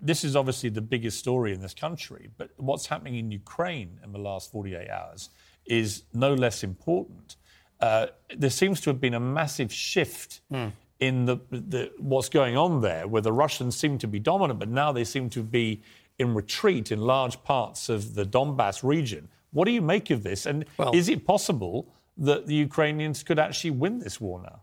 This 0.00 0.24
is 0.24 0.34
obviously 0.36 0.70
the 0.70 0.80
biggest 0.80 1.18
story 1.18 1.52
in 1.52 1.60
this 1.60 1.74
country, 1.74 2.30
but 2.38 2.50
what's 2.56 2.86
happening 2.86 3.16
in 3.16 3.30
Ukraine 3.30 3.98
in 4.02 4.12
the 4.12 4.18
last 4.18 4.50
48 4.50 4.88
hours 4.88 5.28
is 5.66 6.04
no 6.12 6.34
less 6.34 6.62
important. 6.62 7.36
Uh, 7.80 8.06
there 8.36 8.50
seems 8.50 8.80
to 8.82 8.90
have 8.90 9.00
been 9.00 9.14
a 9.14 9.20
massive 9.20 9.72
shift 9.72 10.40
in 11.00 11.24
the, 11.26 11.36
the 11.50 11.90
what's 11.98 12.28
going 12.28 12.56
on 12.56 12.80
there, 12.80 13.06
where 13.06 13.22
the 13.22 13.32
Russians 13.32 13.76
seem 13.76 13.98
to 13.98 14.08
be 14.08 14.18
dominant, 14.18 14.58
but 14.58 14.68
now 14.68 14.92
they 14.92 15.04
seem 15.04 15.28
to 15.30 15.42
be 15.42 15.82
in 16.18 16.34
retreat 16.34 16.92
in 16.92 17.00
large 17.00 17.42
parts 17.42 17.88
of 17.88 18.14
the 18.14 18.24
Donbass 18.24 18.82
region. 18.82 19.28
What 19.52 19.66
do 19.66 19.72
you 19.72 19.82
make 19.82 20.10
of 20.10 20.22
this? 20.22 20.46
And 20.46 20.64
is 20.92 21.08
it 21.08 21.26
possible 21.26 21.88
that 22.16 22.46
the 22.46 22.54
Ukrainians 22.54 23.22
could 23.22 23.38
actually 23.38 23.72
win 23.72 23.98
this 23.98 24.20
war 24.20 24.40
now? 24.40 24.62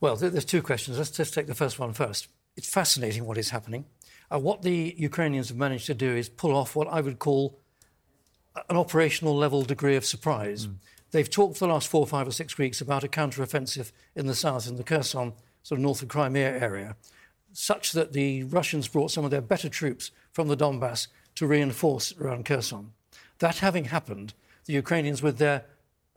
Well, 0.00 0.16
there's 0.16 0.44
two 0.44 0.62
questions. 0.62 0.98
Let's 0.98 1.10
just 1.10 1.34
take 1.34 1.46
the 1.46 1.54
first 1.54 1.78
one 1.78 1.92
first. 1.92 2.28
It's 2.56 2.68
fascinating 2.68 3.24
what 3.24 3.38
is 3.38 3.50
happening. 3.50 3.84
Uh, 4.32 4.38
what 4.38 4.62
the 4.62 4.94
Ukrainians 4.96 5.48
have 5.48 5.58
managed 5.58 5.86
to 5.86 5.94
do 5.94 6.14
is 6.14 6.28
pull 6.28 6.54
off 6.54 6.76
what 6.76 6.88
I 6.88 7.00
would 7.00 7.18
call 7.18 7.58
an 8.68 8.76
operational 8.76 9.36
level 9.36 9.62
degree 9.62 9.96
of 9.96 10.04
surprise. 10.04 10.68
They've 11.10 11.30
talked 11.30 11.56
for 11.56 11.66
the 11.66 11.72
last 11.72 11.88
four, 11.88 12.06
five, 12.06 12.26
or 12.26 12.32
six 12.32 12.58
weeks 12.58 12.80
about 12.80 13.04
a 13.04 13.08
counter-offensive 13.08 13.92
in 14.14 14.26
the 14.26 14.34
south, 14.34 14.66
in 14.66 14.76
the 14.76 14.84
Kherson, 14.84 15.32
sort 15.62 15.78
of 15.78 15.82
north 15.82 16.02
of 16.02 16.08
Crimea 16.08 16.58
area, 16.58 16.96
such 17.52 17.92
that 17.92 18.12
the 18.12 18.44
Russians 18.44 18.88
brought 18.88 19.10
some 19.10 19.24
of 19.24 19.30
their 19.30 19.40
better 19.40 19.68
troops 19.68 20.10
from 20.32 20.48
the 20.48 20.56
Donbass 20.56 21.06
to 21.36 21.46
reinforce 21.46 22.12
around 22.18 22.44
Kherson. 22.44 22.92
That 23.38 23.58
having 23.58 23.86
happened, 23.86 24.34
the 24.66 24.72
Ukrainians, 24.72 25.22
with 25.22 25.38
their 25.38 25.64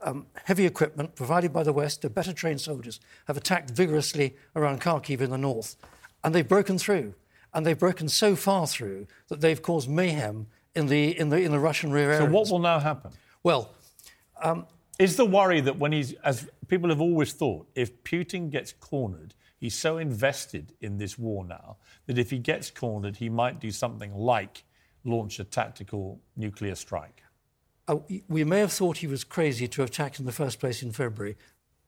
um, 0.00 0.26
heavy 0.44 0.66
equipment 0.66 1.14
provided 1.16 1.52
by 1.52 1.62
the 1.62 1.72
West, 1.72 2.02
their 2.02 2.10
better 2.10 2.32
trained 2.32 2.60
soldiers, 2.60 3.00
have 3.26 3.36
attacked 3.36 3.70
vigorously 3.70 4.36
around 4.54 4.80
Kharkiv 4.80 5.20
in 5.20 5.30
the 5.30 5.38
north. 5.38 5.76
And 6.22 6.34
they've 6.34 6.46
broken 6.46 6.78
through. 6.78 7.14
And 7.54 7.64
they've 7.64 7.78
broken 7.78 8.08
so 8.08 8.36
far 8.36 8.66
through 8.66 9.06
that 9.28 9.40
they've 9.40 9.62
caused 9.62 9.88
mayhem 9.88 10.46
in 10.78 10.86
the, 10.86 11.18
in 11.18 11.28
the, 11.28 11.38
in 11.38 11.50
the 11.50 11.58
Russian 11.58 11.90
rear 11.90 12.10
area. 12.12 12.26
So 12.26 12.32
what 12.32 12.50
will 12.50 12.60
now 12.60 12.78
happen? 12.78 13.10
Well, 13.42 13.74
um, 14.40 14.66
is 14.98 15.16
the 15.16 15.24
worry 15.24 15.60
that 15.60 15.78
when 15.78 15.92
he's, 15.92 16.12
as 16.24 16.48
people 16.68 16.88
have 16.90 17.00
always 17.00 17.32
thought, 17.32 17.68
if 17.74 18.02
Putin 18.04 18.50
gets 18.50 18.72
cornered, 18.72 19.34
he's 19.58 19.74
so 19.74 19.98
invested 19.98 20.72
in 20.80 20.98
this 20.98 21.18
war 21.18 21.44
now 21.44 21.76
that 22.06 22.18
if 22.18 22.30
he 22.30 22.38
gets 22.38 22.70
cornered, 22.70 23.16
he 23.16 23.28
might 23.28 23.60
do 23.60 23.70
something 23.70 24.14
like 24.14 24.64
launch 25.04 25.40
a 25.40 25.44
tactical 25.44 26.20
nuclear 26.36 26.74
strike. 26.74 27.22
Uh, 27.86 27.96
we 28.28 28.44
may 28.44 28.60
have 28.60 28.72
thought 28.72 28.98
he 28.98 29.06
was 29.06 29.24
crazy 29.24 29.66
to 29.66 29.82
attack 29.82 30.18
in 30.20 30.26
the 30.26 30.32
first 30.32 30.60
place 30.60 30.82
in 30.82 30.92
February. 30.92 31.36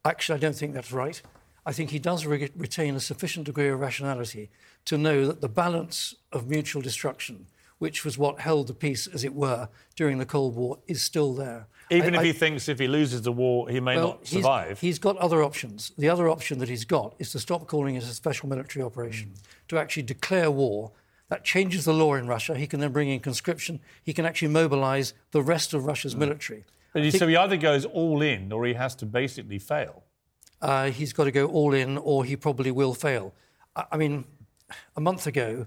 Actually, 0.05 0.37
I 0.37 0.41
don't 0.41 0.57
think 0.57 0.75
that's 0.75 0.93
right. 0.93 1.21
I 1.67 1.73
think 1.73 1.91
he 1.91 1.99
does 1.99 2.25
re- 2.25 2.51
retain 2.57 2.97
a 2.97 3.01
sufficient 3.01 3.47
degree 3.47 3.69
of 3.69 3.79
rationality 3.79 4.51
to 4.87 4.97
know 4.97 5.27
that 5.27 5.41
the 5.41 5.49
balance 5.49 6.15
of 6.33 6.49
mutual 6.49 6.81
destruction, 6.81 7.47
which 7.81 8.05
was 8.05 8.17
what 8.19 8.39
held 8.41 8.69
the 8.69 8.75
peace, 8.75 9.07
as 9.09 9.25
it 9.25 9.35
were, 9.35 9.69
during 9.97 10.19
the 10.19 10.27
Cold 10.27 10.55
War, 10.55 10.79
is 10.87 11.03
still 11.03 11.33
there. 11.35 11.67
Even 11.91 12.15
I- 12.15 12.19
if 12.19 12.21
I- 12.21 12.25
he 12.27 12.33
thinks 12.35 12.69
if 12.69 12.79
he 12.79 12.87
loses 12.87 13.23
the 13.23 13.33
war, 13.33 13.69
he 13.71 13.81
may 13.81 13.97
well, 13.97 14.07
not 14.09 14.19
he's- 14.19 14.31
survive. 14.43 14.81
He's 14.81 14.99
got 14.99 15.17
other 15.17 15.43
options. 15.43 15.91
The 15.99 16.09
other 16.11 16.29
option 16.29 16.59
that 16.59 16.69
he's 16.69 16.85
got 16.85 17.15
is 17.19 17.33
to 17.33 17.39
stop 17.41 17.67
calling 17.67 17.97
it 17.97 18.05
a 18.05 18.07
special 18.09 18.49
military 18.51 18.85
operation, 18.85 19.33
to 19.69 19.79
actually 19.79 20.03
declare 20.05 20.51
war. 20.51 20.93
That 21.31 21.43
changes 21.43 21.85
the 21.87 21.95
law 21.95 22.15
in 22.15 22.27
Russia. 22.27 22.55
He 22.55 22.67
can 22.67 22.81
then 22.81 22.93
bring 22.93 23.09
in 23.09 23.21
conscription. 23.21 23.81
He 24.03 24.13
can 24.13 24.27
actually 24.27 24.49
mobilize 24.49 25.15
the 25.31 25.43
rest 25.43 25.73
of 25.73 25.87
Russia's 25.87 26.15
military. 26.15 26.65
But 26.93 27.03
he, 27.03 27.11
think- 27.11 27.21
so 27.21 27.29
he 27.29 27.37
either 27.37 27.57
goes 27.57 27.87
all 27.87 28.21
in 28.21 28.53
or 28.53 28.67
he 28.67 28.75
has 28.75 28.95
to 28.97 29.07
basically 29.07 29.59
fail. 29.59 30.03
uh, 30.61 30.91
he's 30.91 31.15
got 31.15 31.25
to 31.25 31.31
go 31.33 31.47
all 31.47 31.73
in 31.73 31.97
or 31.97 32.23
he 32.27 32.37
probably 32.37 32.71
will 32.71 32.93
fail. 32.93 33.33
I, 33.75 33.85
I 33.93 33.97
mean, 33.97 34.25
a 34.97 35.01
month 35.01 35.27
ago, 35.27 35.65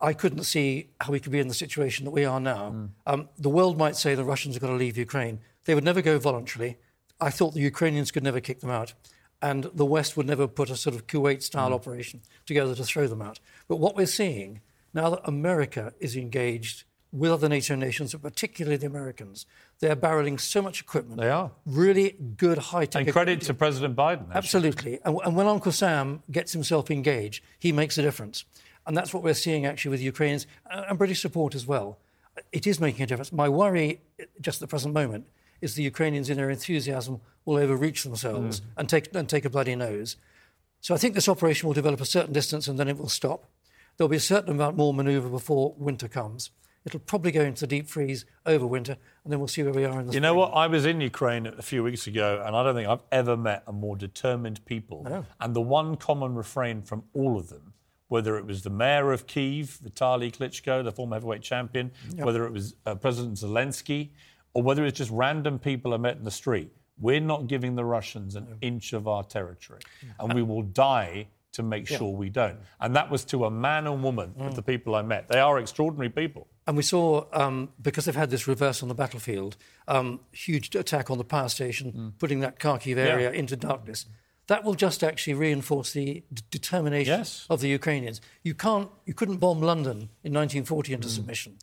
I 0.00 0.12
couldn't 0.12 0.44
see 0.44 0.90
how 1.00 1.12
we 1.12 1.20
could 1.20 1.32
be 1.32 1.40
in 1.40 1.48
the 1.48 1.54
situation 1.54 2.04
that 2.04 2.12
we 2.12 2.24
are 2.24 2.38
now. 2.40 2.90
Um, 3.06 3.28
the 3.36 3.48
world 3.48 3.76
might 3.76 3.96
say 3.96 4.14
the 4.14 4.24
Russians 4.24 4.54
have 4.54 4.62
got 4.62 4.68
to 4.68 4.74
leave 4.74 4.96
Ukraine. 4.96 5.40
They 5.64 5.74
would 5.74 5.84
never 5.84 6.02
go 6.02 6.18
voluntarily. 6.18 6.76
I 7.20 7.30
thought 7.30 7.54
the 7.54 7.60
Ukrainians 7.60 8.10
could 8.10 8.22
never 8.22 8.40
kick 8.40 8.60
them 8.60 8.70
out. 8.70 8.94
And 9.42 9.64
the 9.74 9.86
West 9.86 10.16
would 10.16 10.26
never 10.26 10.46
put 10.48 10.70
a 10.70 10.76
sort 10.76 10.94
of 10.96 11.06
Kuwait 11.06 11.42
style 11.42 11.72
operation 11.72 12.22
together 12.46 12.74
to 12.74 12.84
throw 12.84 13.06
them 13.06 13.22
out. 13.22 13.40
But 13.68 13.76
what 13.76 13.96
we're 13.96 14.06
seeing 14.06 14.60
now 14.94 15.10
that 15.10 15.20
America 15.24 15.92
is 16.00 16.16
engaged 16.16 16.84
with 17.10 17.30
other 17.30 17.48
NATO 17.48 17.74
nations, 17.74 18.12
but 18.12 18.22
particularly 18.22 18.76
the 18.76 18.86
Americans, 18.86 19.46
they're 19.80 19.96
barreling 19.96 20.38
so 20.38 20.60
much 20.60 20.80
equipment. 20.80 21.20
They 21.20 21.30
are. 21.30 21.52
Really 21.64 22.16
good 22.36 22.58
high 22.58 22.84
tech 22.84 23.04
And 23.04 23.12
credit 23.12 23.40
to 23.42 23.54
President 23.54 23.96
Biden. 23.96 24.22
actually. 24.24 24.36
Absolutely. 24.36 25.00
And, 25.04 25.18
and 25.24 25.36
when 25.36 25.46
Uncle 25.46 25.72
Sam 25.72 26.22
gets 26.30 26.52
himself 26.52 26.90
engaged, 26.90 27.42
he 27.58 27.72
makes 27.72 27.96
a 27.96 28.02
difference. 28.02 28.44
And 28.88 28.96
that's 28.96 29.12
what 29.12 29.22
we're 29.22 29.34
seeing 29.34 29.66
actually 29.66 29.90
with 29.90 30.00
Ukrainians 30.00 30.46
and, 30.70 30.98
British 30.98 31.20
support 31.20 31.54
as 31.54 31.66
well. 31.66 31.98
It 32.52 32.66
is 32.66 32.80
making 32.80 33.02
a 33.02 33.06
difference. 33.06 33.32
My 33.32 33.48
worry, 33.48 34.00
just 34.40 34.56
at 34.56 34.60
the 34.60 34.66
present 34.66 34.94
moment, 34.94 35.26
is 35.60 35.74
the 35.74 35.82
Ukrainians 35.82 36.30
in 36.30 36.38
their 36.38 36.50
enthusiasm 36.50 37.20
will 37.44 37.56
overreach 37.56 38.02
themselves 38.02 38.60
mm. 38.60 38.64
and, 38.78 38.88
take, 38.88 39.14
and 39.14 39.28
take 39.28 39.44
a 39.44 39.50
bloody 39.50 39.76
nose. 39.76 40.16
So 40.80 40.94
I 40.94 40.98
think 40.98 41.14
this 41.14 41.28
operation 41.28 41.66
will 41.66 41.74
develop 41.74 42.00
a 42.00 42.06
certain 42.06 42.32
distance 42.32 42.66
and 42.66 42.78
then 42.78 42.88
it 42.88 42.96
will 42.96 43.08
stop. 43.08 43.44
There'll 43.96 44.08
be 44.08 44.16
a 44.16 44.20
certain 44.20 44.52
amount 44.52 44.76
more 44.76 44.94
manoeuvre 44.94 45.28
before 45.28 45.74
winter 45.76 46.08
comes. 46.08 46.50
It'll 46.86 47.00
probably 47.00 47.32
go 47.32 47.42
into 47.42 47.60
the 47.60 47.66
deep 47.66 47.88
freeze 47.88 48.24
over 48.46 48.66
winter, 48.66 48.96
and 49.22 49.30
then 49.30 49.40
we'll 49.40 49.48
see 49.48 49.62
where 49.62 49.74
we 49.74 49.84
are 49.84 50.00
in 50.00 50.06
the 50.06 50.14
You 50.14 50.20
know 50.20 50.32
what? 50.32 50.52
I 50.54 50.68
was 50.68 50.86
in 50.86 51.02
Ukraine 51.02 51.46
a 51.46 51.60
few 51.60 51.82
weeks 51.82 52.06
ago, 52.06 52.42
and 52.42 52.56
I 52.56 52.62
don't 52.62 52.74
think 52.74 52.88
I've 52.88 53.02
ever 53.12 53.36
met 53.36 53.64
a 53.66 53.72
more 53.72 53.96
determined 53.96 54.64
people. 54.64 55.26
And 55.38 55.54
the 55.54 55.60
one 55.60 55.96
common 55.96 56.34
refrain 56.34 56.80
from 56.80 57.04
all 57.12 57.36
of 57.36 57.50
them, 57.50 57.74
whether 58.08 58.36
it 58.38 58.46
was 58.46 58.62
the 58.62 58.70
mayor 58.70 59.12
of 59.12 59.26
Kiev, 59.26 59.78
Vitaly 59.84 60.30
Klitschko, 60.34 60.82
the 60.84 60.92
former 60.92 61.16
heavyweight 61.16 61.42
champion, 61.42 61.92
Yep. 62.14 62.24
whether 62.26 62.44
it 62.46 62.52
was 62.52 62.74
uh, 62.86 62.94
President 62.94 63.36
Zelensky, 63.36 64.10
or 64.54 64.62
whether 64.62 64.84
it's 64.84 64.98
just 64.98 65.10
random 65.10 65.58
people 65.58 65.94
I 65.94 65.98
met 65.98 66.16
in 66.16 66.24
the 66.24 66.30
street, 66.30 66.70
we're 67.00 67.20
not 67.20 67.46
giving 67.46 67.76
the 67.76 67.84
Russians 67.84 68.34
an 68.34 68.56
inch 68.60 68.92
of 68.92 69.06
our 69.06 69.22
territory, 69.22 69.80
and 70.18 70.32
we 70.34 70.42
will 70.42 70.62
die 70.62 71.28
to 71.52 71.62
make 71.62 71.88
Yeah. 71.90 71.98
sure 71.98 72.10
we 72.10 72.28
don't. 72.28 72.58
And 72.80 72.94
that 72.96 73.10
was 73.10 73.24
to 73.26 73.44
a 73.44 73.50
man 73.50 73.86
and 73.86 74.02
woman 74.02 74.34
of 74.38 74.54
the 74.54 74.62
people 74.62 74.94
I 74.94 75.02
met. 75.02 75.28
They 75.28 75.40
are 75.40 75.58
extraordinary 75.58 76.08
people. 76.10 76.46
And 76.66 76.76
we 76.76 76.82
saw, 76.82 77.24
um, 77.32 77.70
because 77.80 78.04
they've 78.04 78.14
had 78.14 78.30
this 78.30 78.46
reverse 78.46 78.82
on 78.82 78.88
the 78.88 78.94
battlefield, 78.94 79.56
um, 79.86 80.20
huge 80.32 80.74
attack 80.74 81.10
on 81.10 81.18
the 81.18 81.24
power 81.24 81.48
station, 81.48 82.14
putting 82.18 82.40
that 82.40 82.58
Kharkiv 82.58 82.96
area 82.96 83.30
into 83.32 83.56
darkness. 83.56 84.06
That 84.48 84.64
will 84.64 84.74
just 84.74 85.04
actually 85.04 85.34
reinforce 85.34 85.92
the 85.92 86.24
d- 86.32 86.42
determination 86.50 87.24
of 87.50 87.60
the 87.60 87.68
Ukrainians. 87.68 88.20
You 88.42 88.54
can't, 88.54 88.88
you 89.04 89.14
couldn't 89.14 89.36
bomb 89.36 89.60
London 89.60 90.08
in 90.24 90.32
1940 90.32 90.94
into 90.94 91.08
submission. 91.08 91.58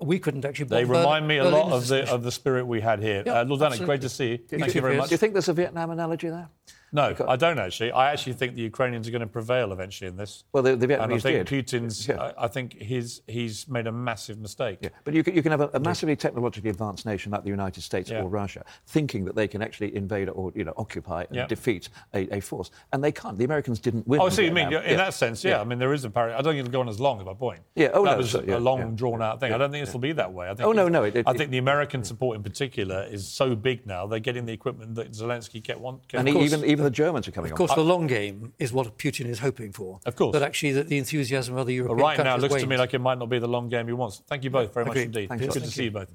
We 0.00 0.18
couldn't 0.18 0.44
actually 0.44 0.64
bomb 0.66 0.78
They 0.78 0.84
Berlin- 0.84 1.02
remind 1.02 1.28
me 1.28 1.36
a 1.38 1.42
Berlin 1.44 1.60
lot 1.68 1.72
of 1.72 1.88
the 1.88 2.10
of 2.10 2.22
the 2.22 2.32
spirit 2.32 2.66
we 2.66 2.80
had 2.80 3.00
here. 3.02 3.22
Yeah, 3.26 3.40
uh, 3.40 3.44
Lord 3.44 3.60
Dannatt, 3.60 3.84
great 3.84 4.00
to 4.00 4.08
see 4.08 4.30
you. 4.32 4.38
Thank 4.48 4.74
you 4.74 4.80
very 4.80 4.96
much. 4.96 5.08
Do 5.08 5.14
you 5.14 5.18
think 5.18 5.34
there's 5.34 5.48
a 5.48 5.52
Vietnam 5.52 5.90
analogy 5.90 6.28
there? 6.30 6.48
No, 6.94 7.14
I 7.26 7.36
don't 7.36 7.58
actually. 7.58 7.90
I 7.92 8.12
actually 8.12 8.34
think 8.34 8.54
the 8.54 8.60
Ukrainians 8.62 9.08
are 9.08 9.10
going 9.10 9.20
to 9.22 9.26
prevail 9.26 9.72
eventually 9.72 10.08
in 10.08 10.16
this. 10.16 10.44
Well, 10.52 10.62
the- 10.62 10.76
the 10.76 11.02
and 11.02 11.12
I 11.14 11.18
think 11.18 11.48
did. 11.48 11.66
Putin's. 11.66 12.08
I, 12.10 12.34
I 12.38 12.48
think 12.48 12.74
his 12.80 13.22
he's 13.26 13.66
made 13.66 13.86
a 13.86 13.92
massive 13.92 14.38
mistake. 14.38 14.78
Yeah, 14.82 14.90
but 15.04 15.14
you 15.14 15.22
can, 15.24 15.34
you 15.34 15.42
can 15.42 15.52
have 15.52 15.62
a, 15.62 15.70
a 15.74 15.80
massively 15.80 16.16
technologically 16.16 16.68
advanced 16.70 17.06
nation 17.06 17.32
like 17.32 17.44
the 17.44 17.48
United 17.48 17.80
States 17.82 18.10
Yeah. 18.10 18.20
or 18.22 18.28
Russia 18.28 18.64
thinking 18.86 19.24
that 19.24 19.34
they 19.34 19.48
can 19.48 19.62
actually 19.62 19.96
invade 19.96 20.28
or 20.28 20.52
you 20.54 20.64
know 20.64 20.74
occupy 20.76 21.22
and 21.28 21.36
Yeah. 21.36 21.46
defeat 21.46 21.88
a, 22.14 22.36
a 22.36 22.40
force, 22.40 22.70
and 22.92 23.02
they 23.02 23.12
can't. 23.12 23.38
The 23.38 23.44
Americans 23.44 23.80
didn't 23.80 24.06
win. 24.06 24.20
Oh, 24.20 24.26
I 24.26 24.28
see. 24.28 24.44
You 24.44 24.52
mean 24.52 24.72
in 24.72 24.96
that 24.98 25.14
sense? 25.14 25.42
Yeah. 25.42 25.60
I 25.60 25.64
mean, 25.64 25.78
there 25.78 25.94
is 25.94 26.04
a 26.04 26.10
parity. 26.10 26.34
I 26.34 26.42
don't 26.42 26.52
think 26.52 26.60
it'll 26.66 26.72
go 26.72 26.80
on 26.80 26.88
as 26.90 27.00
long. 27.00 27.20
Is 27.20 27.24
my 27.26 27.34
point. 27.34 27.60
Yeah, 27.74 27.90
oh, 27.94 28.04
that 28.04 28.12
no, 28.12 28.16
was 28.18 28.30
so- 28.32 28.44
yeah, 28.46 28.56
a 28.56 28.58
long, 28.58 28.80
yeah. 28.80 28.86
drawn 28.94 29.22
out 29.22 29.40
thing. 29.40 29.52
I 29.52 29.58
don't 29.58 29.70
think 29.70 29.84
this 29.86 29.94
will 29.94 30.00
be 30.00 30.12
that 30.12 30.32
way. 30.32 30.46
I 30.50 30.54
think 30.54 30.66
Oh, 30.68 30.72
no, 30.72 30.88
no, 30.88 31.04
it- 31.04 31.16
it- 31.16 31.26
I 31.26 31.32
think 31.32 31.50
the 31.50 31.58
American 31.58 32.04
support 32.04 32.36
in 32.36 32.42
particular 32.42 33.06
is 33.10 33.26
so 33.26 33.54
big 33.54 33.86
now. 33.86 34.06
They're 34.06 34.18
getting 34.18 34.44
the 34.44 34.52
equipment 34.52 34.94
that 34.96 35.12
Zelensky 35.12 35.62
kept 35.64 35.80
want. 35.80 36.06
kept 36.08 36.26
and 36.26 36.34
want. 36.34 36.46
even 36.46 36.64
even 36.82 36.92
the 36.92 36.96
Germans 36.96 37.28
are 37.28 37.32
coming 37.32 37.50
Of 37.50 37.56
course, 37.56 37.70
on. 37.72 37.78
the 37.78 37.84
long 37.84 38.06
game 38.06 38.52
is 38.58 38.72
what 38.72 38.98
Putin 38.98 39.26
is 39.26 39.38
hoping 39.38 39.72
for. 39.72 40.00
Of 40.06 40.16
course. 40.16 40.32
But 40.32 40.42
actually, 40.42 40.72
that 40.72 40.88
the 40.88 40.98
enthusiasm 40.98 41.56
of 41.56 41.66
the 41.66 41.72
But 41.78 41.84
European 41.84 41.98
right 41.98 42.16
now, 42.18 42.22
it 42.22 42.26
countries 42.26 42.50
looks 42.50 42.62
to 42.62 42.68
me 42.68 42.76
like 42.76 42.94
it 42.94 42.98
might 43.00 43.18
not 43.18 43.28
be 43.28 43.38
the 43.38 43.48
long 43.48 43.68
game 43.68 43.86
he 43.86 43.92
wants. 43.92 44.22
Thank 44.26 44.44
you 44.44 44.50
both 44.50 44.72
very 44.74 44.86
much 44.86 44.92
Agreed. 44.92 45.04
indeed. 45.04 45.28
Thanks, 45.28 45.40
Good 45.40 45.46
Ross. 45.48 45.54
to 45.54 45.60
Thank 45.60 45.72
see 45.72 45.82
you. 45.84 45.90
you 45.90 45.92
both. 45.92 46.14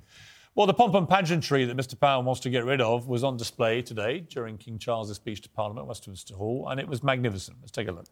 Well, 0.55 0.65
the 0.65 0.73
pomp 0.73 0.95
and 0.95 1.07
pageantry 1.07 1.65
that 1.65 1.77
Mr. 1.77 1.99
Powell 1.99 2.23
wants 2.23 2.41
to 2.41 2.49
get 2.49 2.65
rid 2.65 2.81
of 2.81 3.07
was 3.07 3.23
on 3.23 3.37
display 3.37 3.81
today 3.83 4.21
during 4.21 4.57
King 4.57 4.79
Charles's 4.79 5.15
speech 5.17 5.41
to 5.41 5.49
Parliament, 5.49 5.83
at 5.83 5.87
Westminster 5.87 6.33
Hall, 6.35 6.67
and 6.69 6.79
it 6.79 6.87
was 6.87 7.03
magnificent. 7.03 7.57
Let's 7.61 7.71
take 7.71 7.87
a 7.87 7.91
look. 7.91 8.07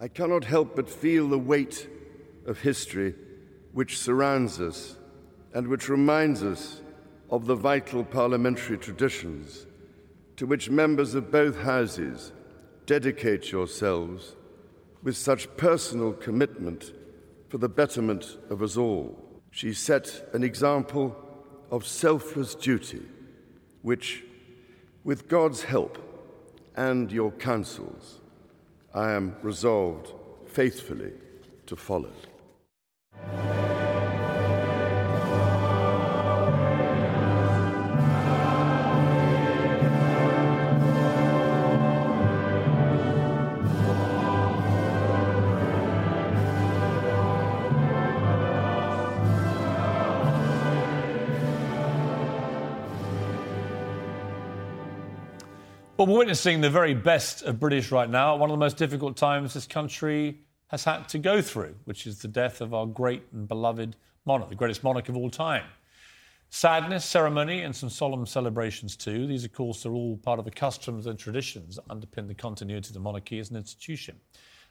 I 0.00 0.08
cannot 0.08 0.44
help 0.44 0.74
but 0.74 0.90
feel 0.90 1.28
the 1.28 1.38
weight 1.38 1.88
of 2.46 2.58
history 2.60 3.14
which 3.72 3.98
surrounds 3.98 4.60
us 4.60 4.96
and 5.54 5.68
which 5.68 5.88
reminds 5.88 6.42
us 6.42 6.80
of 7.30 7.46
the 7.46 7.54
vital 7.54 8.02
parliamentary 8.04 8.76
traditions 8.76 9.66
to 10.42 10.46
which 10.46 10.68
members 10.68 11.14
of 11.14 11.30
both 11.30 11.56
houses 11.60 12.32
dedicate 12.84 13.52
yourselves 13.52 14.34
with 15.00 15.16
such 15.16 15.46
personal 15.56 16.12
commitment 16.12 16.92
for 17.48 17.58
the 17.58 17.68
betterment 17.68 18.38
of 18.50 18.60
us 18.60 18.76
all. 18.76 19.16
She 19.52 19.72
set 19.72 20.28
an 20.32 20.42
example 20.42 21.16
of 21.70 21.86
selfless 21.86 22.56
duty, 22.56 23.02
which, 23.82 24.24
with 25.04 25.28
God's 25.28 25.62
help 25.62 25.96
and 26.74 27.12
your 27.12 27.30
counsels, 27.30 28.20
I 28.92 29.12
am 29.12 29.36
resolved 29.42 30.12
faithfully 30.48 31.12
to 31.66 31.76
follow. 31.76 32.10
Well, 56.02 56.10
we're 56.10 56.18
witnessing 56.18 56.60
the 56.60 56.68
very 56.68 56.94
best 56.94 57.42
of 57.42 57.60
British 57.60 57.92
right 57.92 58.10
now 58.10 58.34
one 58.34 58.50
of 58.50 58.54
the 58.54 58.58
most 58.58 58.76
difficult 58.76 59.16
times 59.16 59.54
this 59.54 59.68
country 59.68 60.40
has 60.66 60.82
had 60.82 61.08
to 61.10 61.18
go 61.18 61.40
through, 61.40 61.76
which 61.84 62.08
is 62.08 62.18
the 62.18 62.26
death 62.26 62.60
of 62.60 62.74
our 62.74 62.86
great 62.86 63.22
and 63.32 63.46
beloved 63.46 63.94
monarch, 64.24 64.48
the 64.48 64.56
greatest 64.56 64.82
monarch 64.82 65.08
of 65.08 65.16
all 65.16 65.30
time. 65.30 65.62
Sadness, 66.50 67.04
ceremony, 67.04 67.60
and 67.60 67.76
some 67.76 67.88
solemn 67.88 68.26
celebrations 68.26 68.96
too. 68.96 69.28
These, 69.28 69.44
of 69.44 69.52
course, 69.52 69.86
are 69.86 69.92
all 69.92 70.16
part 70.16 70.40
of 70.40 70.44
the 70.44 70.50
customs 70.50 71.06
and 71.06 71.16
traditions 71.16 71.76
that 71.76 71.86
underpin 71.86 72.26
the 72.26 72.34
continuity 72.34 72.88
of 72.88 72.94
the 72.94 72.98
monarchy 72.98 73.38
as 73.38 73.50
an 73.50 73.56
institution. 73.56 74.18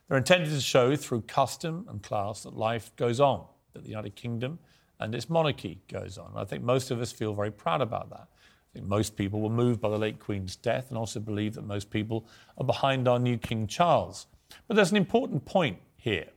They're 0.10 0.18
intended 0.18 0.50
to 0.50 0.60
show 0.60 0.98
through 0.98 1.22
custom 1.22 1.86
and 1.88 2.04
class 2.04 2.44
that 2.44 2.58
life 2.58 2.94
goes 2.98 3.22
on, 3.22 3.46
that 3.72 3.84
the 3.84 3.90
United 3.90 4.18
Kingdom 4.18 4.60
and 5.00 5.16
its 5.16 5.30
monarchy 5.30 5.80
goes 5.88 6.18
on. 6.18 6.34
I 6.36 6.44
think 6.44 6.62
most 6.62 6.92
of 6.92 7.00
us 7.00 7.14
feel 7.14 7.34
very 7.34 7.54
proud 7.54 7.80
about 7.80 8.10
that. 8.10 8.28
I 8.72 8.80
think 8.80 8.88
most 8.88 9.18
people 9.18 9.42
were 9.42 9.50
moved 9.50 9.82
by 9.82 9.90
the 9.90 9.98
late 9.98 10.20
Queen's 10.20 10.56
death 10.56 10.90
and 10.90 10.98
also 10.98 11.20
believe 11.20 11.56
that 11.56 11.66
most 11.66 11.90
people 11.90 12.26
are 12.58 12.64
behind 12.64 13.08
our 13.08 13.20
new 13.20 13.38
King 13.38 13.68
Charles. 13.68 14.28
But 14.68 14.76
there's 14.76 14.92
an 14.92 14.98
important 14.98 15.44
point 15.44 15.80
here. 15.98 16.28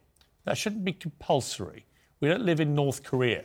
That 0.45 0.59
shouldn't 0.59 0.85
be 0.85 0.93
compulsory. 0.93 1.87
We 2.21 2.29
don't 2.29 2.45
live 2.45 2.59
in 2.59 2.75
North 2.75 3.05
Korea. 3.05 3.45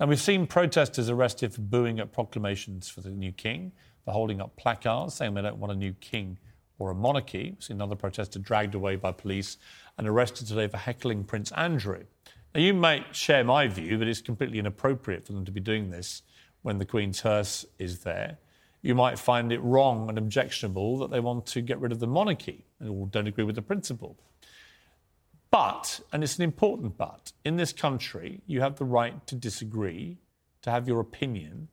Now, 0.00 0.06
we've 0.06 0.20
seen 0.20 0.46
protesters 0.46 1.10
arrested 1.10 1.52
for 1.52 1.60
booing 1.60 2.00
at 2.00 2.12
proclamations 2.12 2.88
for 2.88 3.02
the 3.02 3.10
new 3.10 3.30
king, 3.30 3.72
for 4.04 4.12
holding 4.12 4.40
up 4.40 4.56
placards 4.56 5.14
saying 5.14 5.34
they 5.34 5.42
don't 5.42 5.58
want 5.58 5.72
a 5.72 5.76
new 5.76 5.92
king 5.94 6.38
or 6.78 6.90
a 6.90 6.94
monarchy. 6.94 7.50
We've 7.50 7.62
seen 7.62 7.76
another 7.76 7.94
protester 7.94 8.38
dragged 8.38 8.74
away 8.74 8.96
by 8.96 9.12
police 9.12 9.58
and 9.98 10.08
arrested 10.08 10.48
today 10.48 10.66
for 10.66 10.78
heckling 10.78 11.24
Prince 11.24 11.52
Andrew. 11.52 12.04
Now, 12.54 12.60
you 12.60 12.72
might 12.72 13.14
share 13.14 13.44
my 13.44 13.68
view 13.68 13.98
that 13.98 14.08
it's 14.08 14.22
completely 14.22 14.58
inappropriate 14.58 15.26
for 15.26 15.32
them 15.32 15.44
to 15.44 15.52
be 15.52 15.60
doing 15.60 15.90
this 15.90 16.22
when 16.64 16.78
the 16.78 16.86
Queen's 16.86 17.20
hearse 17.20 17.66
is 17.78 18.00
there. 18.00 18.38
You 18.80 18.94
might 18.94 19.18
find 19.18 19.52
it 19.52 19.60
wrong 19.60 20.08
and 20.08 20.16
objectionable 20.16 20.96
that 20.98 21.10
they 21.10 21.20
want 21.20 21.44
to 21.46 21.60
get 21.60 21.78
rid 21.78 21.92
of 21.92 22.00
the 22.00 22.06
monarchy 22.06 22.64
and 22.80 23.10
don't 23.12 23.26
agree 23.26 23.44
with 23.44 23.54
the 23.54 23.62
principle. 23.62 24.16
But, 25.50 26.00
and 26.10 26.24
it's 26.24 26.38
an 26.38 26.42
important 26.42 26.96
but, 26.96 27.32
in 27.44 27.56
this 27.56 27.74
country, 27.74 28.40
you 28.46 28.62
have 28.62 28.76
the 28.76 28.86
right 28.86 29.26
to 29.26 29.34
disagree, 29.34 30.16
to 30.62 30.70
have 30.70 30.88
your 30.88 31.00
opinion, 31.00 31.68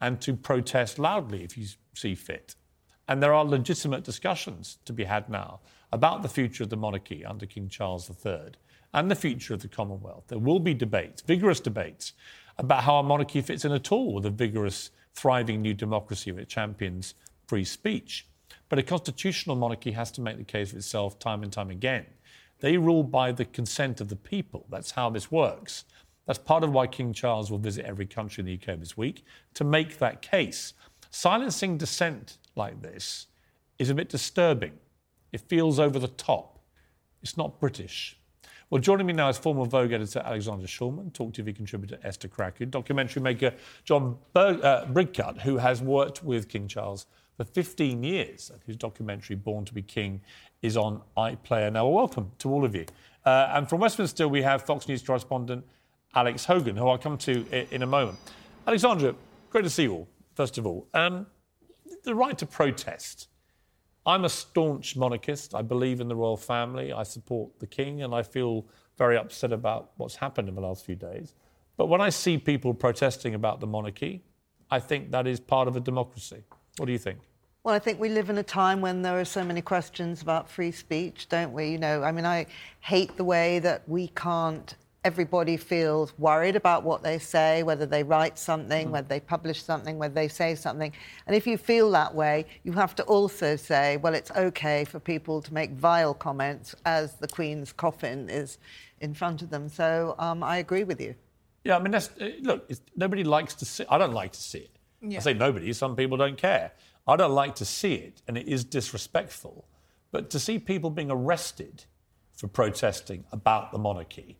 and 0.00 0.20
to 0.20 0.34
protest 0.36 1.00
loudly 1.00 1.42
if 1.42 1.58
you 1.58 1.66
see 1.94 2.14
fit. 2.14 2.54
And 3.08 3.20
there 3.20 3.34
are 3.34 3.44
legitimate 3.44 4.04
discussions 4.04 4.78
to 4.84 4.92
be 4.92 5.04
had 5.04 5.28
now 5.28 5.58
about 5.90 6.22
the 6.22 6.28
future 6.28 6.62
of 6.62 6.70
the 6.70 6.76
monarchy 6.76 7.24
under 7.24 7.46
King 7.46 7.68
Charles 7.68 8.08
III 8.24 8.52
and 8.94 9.10
the 9.10 9.16
future 9.16 9.54
of 9.54 9.62
the 9.62 9.68
Commonwealth. 9.68 10.24
There 10.28 10.38
will 10.38 10.60
be 10.60 10.72
debates, 10.72 11.20
vigorous 11.22 11.60
debates, 11.60 12.12
about 12.58 12.84
how 12.84 12.98
a 12.98 13.02
monarchy 13.02 13.40
fits 13.40 13.64
in 13.64 13.72
at 13.72 13.92
all 13.92 14.14
with 14.14 14.26
a 14.26 14.30
vigorous, 14.30 14.90
thriving 15.14 15.62
new 15.62 15.74
democracy 15.74 16.30
that 16.30 16.48
champions 16.48 17.14
free 17.46 17.64
speech. 17.64 18.26
But 18.68 18.78
a 18.78 18.82
constitutional 18.82 19.56
monarchy 19.56 19.92
has 19.92 20.10
to 20.12 20.20
make 20.20 20.38
the 20.38 20.44
case 20.44 20.70
for 20.70 20.76
itself 20.78 21.18
time 21.18 21.42
and 21.42 21.52
time 21.52 21.70
again. 21.70 22.06
They 22.60 22.78
rule 22.78 23.02
by 23.02 23.32
the 23.32 23.44
consent 23.44 24.00
of 24.00 24.08
the 24.08 24.16
people. 24.16 24.66
That's 24.70 24.92
how 24.92 25.10
this 25.10 25.30
works. 25.30 25.84
That's 26.26 26.38
part 26.38 26.64
of 26.64 26.72
why 26.72 26.86
King 26.86 27.12
Charles 27.12 27.50
will 27.50 27.58
visit 27.58 27.84
every 27.84 28.06
country 28.06 28.40
in 28.40 28.46
the 28.46 28.54
UK 28.54 28.78
this 28.78 28.96
week 28.96 29.24
to 29.54 29.64
make 29.64 29.98
that 29.98 30.22
case. 30.22 30.74
Silencing 31.10 31.78
dissent 31.78 32.38
like 32.56 32.82
this 32.82 33.26
is 33.78 33.90
a 33.90 33.94
bit 33.94 34.08
disturbing. 34.08 34.72
It 35.32 35.42
feels 35.42 35.78
over 35.78 35.98
the 35.98 36.08
top. 36.08 36.58
It's 37.22 37.36
not 37.36 37.60
British. 37.60 38.18
Well, 38.68 38.80
joining 38.80 39.06
me 39.06 39.12
now 39.12 39.28
is 39.28 39.38
former 39.38 39.64
Vogue 39.64 39.92
editor 39.92 40.20
Alexandra 40.24 40.66
Shulman, 40.66 41.12
Talk 41.12 41.32
TV 41.32 41.54
contributor 41.54 42.00
Esther 42.02 42.26
Krakue, 42.26 42.68
documentary 42.68 43.22
maker 43.22 43.54
John 43.84 44.18
Ber- 44.32 44.58
uh, 44.60 44.86
Bridcut, 44.86 45.42
who 45.42 45.58
has 45.58 45.80
worked 45.80 46.24
with 46.24 46.48
King 46.48 46.66
Charles 46.66 47.06
for 47.36 47.44
15 47.44 48.02
years, 48.02 48.50
and 48.50 48.60
whose 48.66 48.74
documentary 48.74 49.36
Born 49.36 49.64
to 49.66 49.72
be 49.72 49.82
King 49.82 50.20
is 50.62 50.76
on 50.76 51.00
iPlayer 51.16 51.72
now. 51.72 51.86
Welcome 51.86 52.32
to 52.38 52.50
all 52.50 52.64
of 52.64 52.74
you. 52.74 52.86
Uh, 53.24 53.52
and 53.52 53.68
from 53.68 53.78
Westminster, 53.78 54.26
we 54.26 54.42
have 54.42 54.62
Fox 54.62 54.88
News 54.88 55.00
correspondent 55.00 55.64
Alex 56.16 56.44
Hogan, 56.44 56.76
who 56.76 56.88
I'll 56.88 56.98
come 56.98 57.18
to 57.18 57.46
in, 57.52 57.68
in 57.70 57.82
a 57.84 57.86
moment. 57.86 58.18
Alexandra, 58.66 59.14
great 59.50 59.62
to 59.62 59.70
see 59.70 59.84
you 59.84 59.92
all, 59.92 60.08
first 60.34 60.58
of 60.58 60.66
all. 60.66 60.88
Um, 60.92 61.28
the 62.02 62.16
right 62.16 62.36
to 62.38 62.46
protest. 62.46 63.28
I'm 64.06 64.24
a 64.24 64.28
staunch 64.28 64.96
monarchist. 64.96 65.54
I 65.54 65.62
believe 65.62 66.00
in 66.00 66.06
the 66.06 66.14
royal 66.14 66.36
family. 66.36 66.92
I 66.92 67.02
support 67.02 67.58
the 67.58 67.66
king, 67.66 68.02
and 68.02 68.14
I 68.14 68.22
feel 68.22 68.64
very 68.96 69.18
upset 69.18 69.52
about 69.52 69.90
what's 69.96 70.14
happened 70.14 70.48
in 70.48 70.54
the 70.54 70.60
last 70.60 70.86
few 70.86 70.94
days. 70.94 71.34
But 71.76 71.86
when 71.86 72.00
I 72.00 72.10
see 72.10 72.38
people 72.38 72.72
protesting 72.72 73.34
about 73.34 73.58
the 73.60 73.66
monarchy, 73.66 74.22
I 74.70 74.78
think 74.78 75.10
that 75.10 75.26
is 75.26 75.40
part 75.40 75.66
of 75.66 75.76
a 75.76 75.80
democracy. 75.80 76.42
What 76.76 76.86
do 76.86 76.92
you 76.92 76.98
think? 76.98 77.18
Well, 77.64 77.74
I 77.74 77.80
think 77.80 77.98
we 77.98 78.08
live 78.08 78.30
in 78.30 78.38
a 78.38 78.44
time 78.44 78.80
when 78.80 79.02
there 79.02 79.18
are 79.18 79.24
so 79.24 79.42
many 79.42 79.60
questions 79.60 80.22
about 80.22 80.48
free 80.48 80.70
speech, 80.70 81.28
don't 81.28 81.52
we? 81.52 81.70
You 81.70 81.78
know, 81.78 82.04
I 82.04 82.12
mean, 82.12 82.24
I 82.24 82.46
hate 82.78 83.16
the 83.16 83.24
way 83.24 83.58
that 83.58 83.88
we 83.88 84.06
can't. 84.08 84.76
Everybody 85.06 85.56
feels 85.56 86.12
worried 86.18 86.56
about 86.56 86.82
what 86.82 87.00
they 87.04 87.20
say, 87.20 87.62
whether 87.62 87.86
they 87.86 88.02
write 88.02 88.36
something, 88.40 88.88
mm. 88.88 88.90
whether 88.90 89.06
they 89.06 89.20
publish 89.20 89.62
something, 89.62 89.98
whether 89.98 90.14
they 90.14 90.26
say 90.26 90.56
something. 90.56 90.92
And 91.28 91.36
if 91.36 91.46
you 91.46 91.56
feel 91.56 91.92
that 91.92 92.12
way, 92.12 92.44
you 92.64 92.72
have 92.72 92.96
to 92.96 93.04
also 93.04 93.54
say, 93.54 93.98
well, 93.98 94.14
it's 94.14 94.32
okay 94.32 94.84
for 94.84 94.98
people 94.98 95.40
to 95.42 95.54
make 95.54 95.70
vile 95.70 96.12
comments 96.12 96.74
as 96.84 97.14
the 97.14 97.28
Queen's 97.28 97.72
coffin 97.72 98.28
is 98.28 98.58
in 99.00 99.14
front 99.14 99.42
of 99.42 99.50
them. 99.50 99.68
So 99.68 100.16
um, 100.18 100.42
I 100.42 100.56
agree 100.56 100.82
with 100.82 101.00
you. 101.00 101.14
Yeah, 101.62 101.76
I 101.76 101.78
mean, 101.78 101.92
that's, 101.92 102.10
uh, 102.20 102.30
look, 102.40 102.68
nobody 102.96 103.22
likes 103.22 103.54
to 103.56 103.64
see. 103.64 103.84
I 103.88 103.98
don't 103.98 104.12
like 104.12 104.32
to 104.32 104.42
see 104.42 104.58
it. 104.58 104.76
Yeah. 105.02 105.18
I 105.18 105.20
say 105.20 105.34
nobody. 105.34 105.72
Some 105.72 105.94
people 105.94 106.16
don't 106.16 106.36
care. 106.36 106.72
I 107.06 107.14
don't 107.14 107.36
like 107.44 107.54
to 107.56 107.64
see 107.64 107.94
it, 107.94 108.22
and 108.26 108.36
it 108.36 108.48
is 108.48 108.64
disrespectful. 108.64 109.66
But 110.10 110.30
to 110.30 110.40
see 110.40 110.58
people 110.58 110.90
being 110.90 111.12
arrested 111.12 111.84
for 112.32 112.48
protesting 112.48 113.22
about 113.30 113.70
the 113.70 113.78
monarchy, 113.78 114.38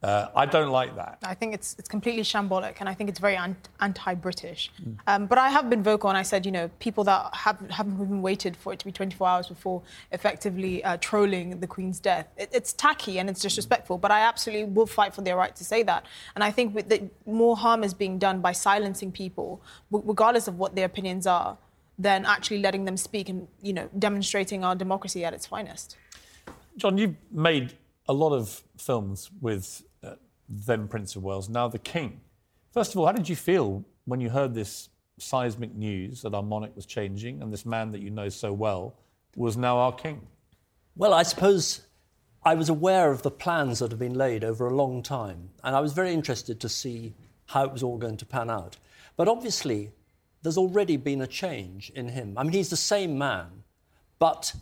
uh, 0.00 0.28
I 0.36 0.46
don't 0.46 0.70
like 0.70 0.94
that. 0.94 1.18
I 1.24 1.34
think 1.34 1.54
it's 1.54 1.74
it's 1.76 1.88
completely 1.88 2.22
shambolic, 2.22 2.76
and 2.78 2.88
I 2.88 2.94
think 2.94 3.10
it's 3.10 3.18
very 3.18 3.36
anti-British. 3.80 4.70
Mm. 4.80 4.98
Um, 5.08 5.26
but 5.26 5.38
I 5.38 5.48
have 5.48 5.68
been 5.68 5.82
vocal, 5.82 6.08
and 6.08 6.16
I 6.16 6.22
said, 6.22 6.46
you 6.46 6.52
know, 6.52 6.70
people 6.78 7.02
that 7.04 7.34
have 7.34 7.58
haven't 7.68 7.94
even 7.94 8.22
waited 8.22 8.56
for 8.56 8.72
it 8.72 8.78
to 8.78 8.84
be 8.84 8.92
24 8.92 9.26
hours 9.26 9.48
before 9.48 9.82
effectively 10.12 10.84
uh, 10.84 10.98
trolling 11.00 11.58
the 11.58 11.66
Queen's 11.66 11.98
death. 11.98 12.28
It, 12.36 12.50
it's 12.52 12.72
tacky 12.72 13.18
and 13.18 13.28
it's 13.28 13.40
disrespectful. 13.40 13.98
But 13.98 14.12
I 14.12 14.20
absolutely 14.20 14.66
will 14.72 14.86
fight 14.86 15.14
for 15.14 15.22
their 15.22 15.36
right 15.36 15.54
to 15.56 15.64
say 15.64 15.82
that. 15.82 16.06
And 16.36 16.44
I 16.44 16.52
think 16.52 16.88
that 16.88 17.02
more 17.26 17.56
harm 17.56 17.82
is 17.82 17.92
being 17.92 18.18
done 18.18 18.40
by 18.40 18.52
silencing 18.52 19.10
people, 19.10 19.60
regardless 19.90 20.46
of 20.46 20.58
what 20.58 20.76
their 20.76 20.86
opinions 20.86 21.26
are 21.26 21.58
than 21.98 22.24
actually 22.24 22.60
letting 22.60 22.84
them 22.84 22.96
speak 22.96 23.28
and 23.28 23.48
you 23.60 23.72
know 23.72 23.90
demonstrating 23.98 24.62
our 24.62 24.76
democracy 24.76 25.24
at 25.24 25.34
its 25.34 25.46
finest. 25.46 25.96
John, 26.76 26.96
you've 26.96 27.16
made 27.32 27.72
a 28.08 28.12
lot 28.12 28.32
of 28.32 28.62
films 28.78 29.30
with 29.40 29.82
then 30.48 30.88
Prince 30.88 31.16
of 31.16 31.22
Wales, 31.22 31.48
now 31.48 31.68
the 31.68 31.78
King. 31.78 32.20
First 32.72 32.92
of 32.92 32.98
all, 32.98 33.06
how 33.06 33.12
did 33.12 33.28
you 33.28 33.36
feel 33.36 33.84
when 34.04 34.20
you 34.20 34.30
heard 34.30 34.54
this 34.54 34.88
seismic 35.18 35.74
news 35.74 36.22
that 36.22 36.34
our 36.34 36.42
monarch 36.42 36.74
was 36.76 36.86
changing 36.86 37.42
and 37.42 37.52
this 37.52 37.66
man 37.66 37.90
that 37.92 38.00
you 38.00 38.10
know 38.10 38.28
so 38.28 38.52
well 38.52 38.94
was 39.36 39.56
now 39.56 39.78
our 39.78 39.92
king? 39.92 40.26
Well, 40.96 41.12
I 41.12 41.22
suppose 41.22 41.82
I 42.44 42.54
was 42.54 42.68
aware 42.68 43.10
of 43.10 43.22
the 43.22 43.30
plans 43.30 43.80
that 43.80 43.90
had 43.90 43.98
been 43.98 44.14
laid 44.14 44.44
over 44.44 44.66
a 44.66 44.74
long 44.74 45.02
time, 45.02 45.50
and 45.62 45.76
I 45.76 45.80
was 45.80 45.92
very 45.92 46.12
interested 46.12 46.60
to 46.60 46.68
see 46.68 47.14
how 47.46 47.64
it 47.64 47.72
was 47.72 47.82
all 47.82 47.98
going 47.98 48.16
to 48.18 48.26
pan 48.26 48.50
out. 48.50 48.76
But 49.16 49.28
obviously, 49.28 49.90
there's 50.42 50.58
already 50.58 50.96
been 50.96 51.20
a 51.20 51.26
change 51.26 51.90
in 51.94 52.08
him. 52.08 52.34
I 52.36 52.42
mean, 52.42 52.52
he's 52.52 52.70
the 52.70 52.76
same 52.76 53.18
man, 53.18 53.64
but 54.18 54.54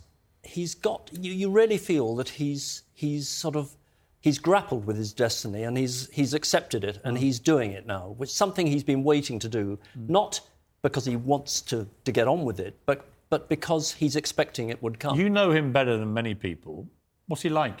he's 0.43 0.73
got, 0.73 1.11
you, 1.13 1.31
you 1.31 1.49
really 1.49 1.77
feel 1.77 2.15
that 2.15 2.29
he's, 2.29 2.83
he's 2.93 3.27
sort 3.27 3.55
of, 3.55 3.75
he's 4.21 4.39
grappled 4.39 4.85
with 4.85 4.97
his 4.97 5.13
destiny 5.13 5.63
and 5.63 5.77
he's, 5.77 6.09
he's 6.11 6.33
accepted 6.33 6.83
it 6.83 6.99
and 7.03 7.17
he's 7.17 7.39
doing 7.39 7.71
it 7.71 7.85
now, 7.85 8.15
which 8.17 8.29
is 8.29 8.35
something 8.35 8.67
he's 8.67 8.83
been 8.83 9.03
waiting 9.03 9.39
to 9.39 9.49
do, 9.49 9.79
mm. 9.97 10.09
not 10.09 10.41
because 10.81 11.05
he 11.05 11.15
wants 11.15 11.61
to, 11.61 11.87
to 12.05 12.11
get 12.11 12.27
on 12.27 12.43
with 12.43 12.59
it, 12.59 12.77
but, 12.85 13.05
but 13.29 13.49
because 13.49 13.93
he's 13.93 14.15
expecting 14.15 14.69
it 14.69 14.81
would 14.81 14.99
come. 14.99 15.19
You 15.19 15.29
know 15.29 15.51
him 15.51 15.71
better 15.71 15.97
than 15.97 16.13
many 16.13 16.33
people. 16.35 16.87
What's 17.27 17.41
he 17.41 17.49
like? 17.49 17.79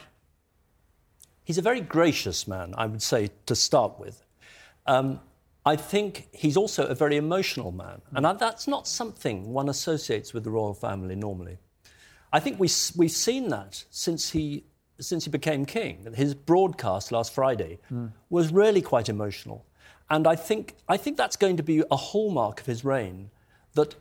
He's 1.43 1.57
a 1.57 1.61
very 1.61 1.81
gracious 1.81 2.47
man, 2.47 2.73
I 2.77 2.87
would 2.87 3.01
say, 3.01 3.29
to 3.45 3.55
start 3.55 3.99
with. 3.99 4.23
Um, 4.85 5.21
I 5.65 5.75
think 5.75 6.29
he's 6.31 6.55
also 6.55 6.85
a 6.87 6.95
very 6.95 7.17
emotional 7.17 7.71
man, 7.71 8.01
and 8.13 8.25
that's 8.39 8.67
not 8.67 8.87
something 8.87 9.51
one 9.51 9.67
associates 9.67 10.33
with 10.33 10.45
the 10.45 10.49
royal 10.49 10.73
family 10.73 11.15
normally. 11.15 11.57
I 12.31 12.39
think 12.39 12.59
we, 12.59 12.69
we've 12.95 13.11
seen 13.11 13.49
that 13.49 13.83
since 13.89 14.29
he, 14.29 14.63
since 14.99 15.25
he 15.25 15.29
became 15.29 15.65
king. 15.65 16.07
His 16.15 16.33
broadcast 16.33 17.11
last 17.11 17.33
Friday 17.33 17.79
mm. 17.91 18.11
was 18.29 18.51
really 18.51 18.81
quite 18.81 19.09
emotional. 19.09 19.65
And 20.09 20.25
I 20.27 20.35
think, 20.35 20.75
I 20.87 20.97
think 20.97 21.17
that's 21.17 21.35
going 21.35 21.57
to 21.57 21.63
be 21.63 21.83
a 21.91 21.95
hallmark 21.95 22.61
of 22.61 22.65
his 22.65 22.83
reign 22.85 23.29
that 23.73 23.95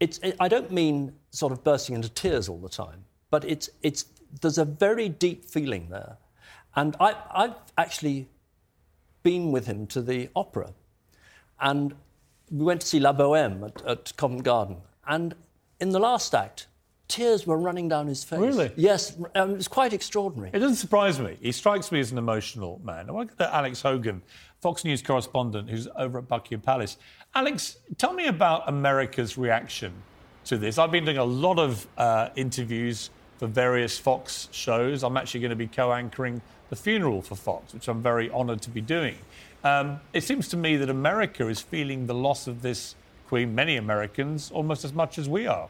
it's, 0.00 0.18
it, 0.18 0.36
I 0.40 0.48
don't 0.48 0.70
mean 0.72 1.14
sort 1.30 1.52
of 1.52 1.62
bursting 1.62 1.94
into 1.94 2.08
tears 2.08 2.48
all 2.48 2.58
the 2.58 2.68
time, 2.68 3.04
but 3.30 3.44
it's, 3.44 3.70
it's, 3.82 4.06
there's 4.40 4.58
a 4.58 4.64
very 4.64 5.08
deep 5.08 5.44
feeling 5.44 5.88
there. 5.88 6.16
And 6.74 6.96
I, 6.98 7.14
I've 7.30 7.54
actually 7.78 8.28
been 9.22 9.52
with 9.52 9.66
him 9.66 9.86
to 9.88 10.02
the 10.02 10.28
opera 10.34 10.72
and 11.60 11.94
we 12.50 12.64
went 12.64 12.80
to 12.80 12.86
see 12.86 12.98
La 12.98 13.12
Boheme 13.12 13.64
at, 13.64 13.82
at 13.86 14.16
Covent 14.16 14.42
Garden. 14.42 14.78
And 15.06 15.34
in 15.80 15.90
the 15.90 16.00
last 16.00 16.34
act, 16.34 16.66
tears 17.12 17.46
were 17.46 17.58
running 17.58 17.88
down 17.88 18.06
his 18.06 18.24
face. 18.24 18.40
Really? 18.40 18.72
Yes, 18.74 19.16
um, 19.34 19.50
it 19.50 19.56
was 19.58 19.68
quite 19.68 19.92
extraordinary. 19.92 20.50
It 20.52 20.58
doesn't 20.60 20.76
surprise 20.76 21.20
me. 21.20 21.36
He 21.42 21.52
strikes 21.52 21.92
me 21.92 22.00
as 22.00 22.10
an 22.10 22.16
emotional 22.16 22.80
man. 22.82 23.08
I 23.08 23.12
want 23.12 23.30
to 23.30 23.36
go 23.36 23.44
to 23.44 23.54
Alex 23.54 23.82
Hogan, 23.82 24.22
Fox 24.62 24.82
News 24.84 25.02
correspondent 25.02 25.68
who's 25.68 25.86
over 25.96 26.18
at 26.18 26.28
Buckingham 26.28 26.62
Palace. 26.62 26.96
Alex, 27.34 27.76
tell 27.98 28.14
me 28.14 28.28
about 28.28 28.66
America's 28.66 29.36
reaction 29.36 29.92
to 30.46 30.56
this. 30.56 30.78
I've 30.78 30.90
been 30.90 31.04
doing 31.04 31.18
a 31.18 31.24
lot 31.24 31.58
of 31.58 31.86
uh, 31.98 32.30
interviews 32.34 33.10
for 33.36 33.46
various 33.46 33.98
Fox 33.98 34.48
shows. 34.50 35.04
I'm 35.04 35.18
actually 35.18 35.40
going 35.40 35.50
to 35.50 35.56
be 35.56 35.66
co 35.66 35.92
anchoring 35.92 36.40
the 36.70 36.76
funeral 36.76 37.20
for 37.20 37.36
Fox, 37.36 37.74
which 37.74 37.88
I'm 37.88 38.02
very 38.02 38.30
honoured 38.30 38.62
to 38.62 38.70
be 38.70 38.80
doing. 38.80 39.16
Um, 39.64 40.00
it 40.14 40.24
seems 40.24 40.48
to 40.48 40.56
me 40.56 40.76
that 40.78 40.88
America 40.88 41.46
is 41.48 41.60
feeling 41.60 42.06
the 42.06 42.14
loss 42.14 42.46
of 42.46 42.62
this 42.62 42.94
Queen, 43.28 43.54
many 43.54 43.76
Americans, 43.76 44.50
almost 44.50 44.84
as 44.84 44.92
much 44.94 45.18
as 45.18 45.28
we 45.28 45.46
are. 45.46 45.68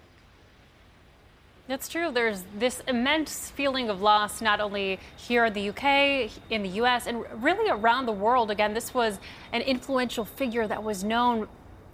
That's 1.68 1.88
true. 1.88 2.10
There's 2.10 2.42
this 2.58 2.82
immense 2.88 3.50
feeling 3.50 3.88
of 3.88 4.02
loss, 4.02 4.42
not 4.42 4.60
only 4.60 4.98
here 5.16 5.44
in 5.44 5.52
the 5.52 5.68
UK, 5.68 6.30
in 6.50 6.62
the 6.62 6.68
US, 6.80 7.06
and 7.06 7.24
really 7.42 7.70
around 7.70 8.06
the 8.06 8.12
world. 8.12 8.50
Again, 8.50 8.74
this 8.74 8.92
was 8.92 9.20
an 9.52 9.62
influential 9.62 10.24
figure 10.24 10.66
that 10.66 10.82
was 10.82 11.04
known 11.04 11.48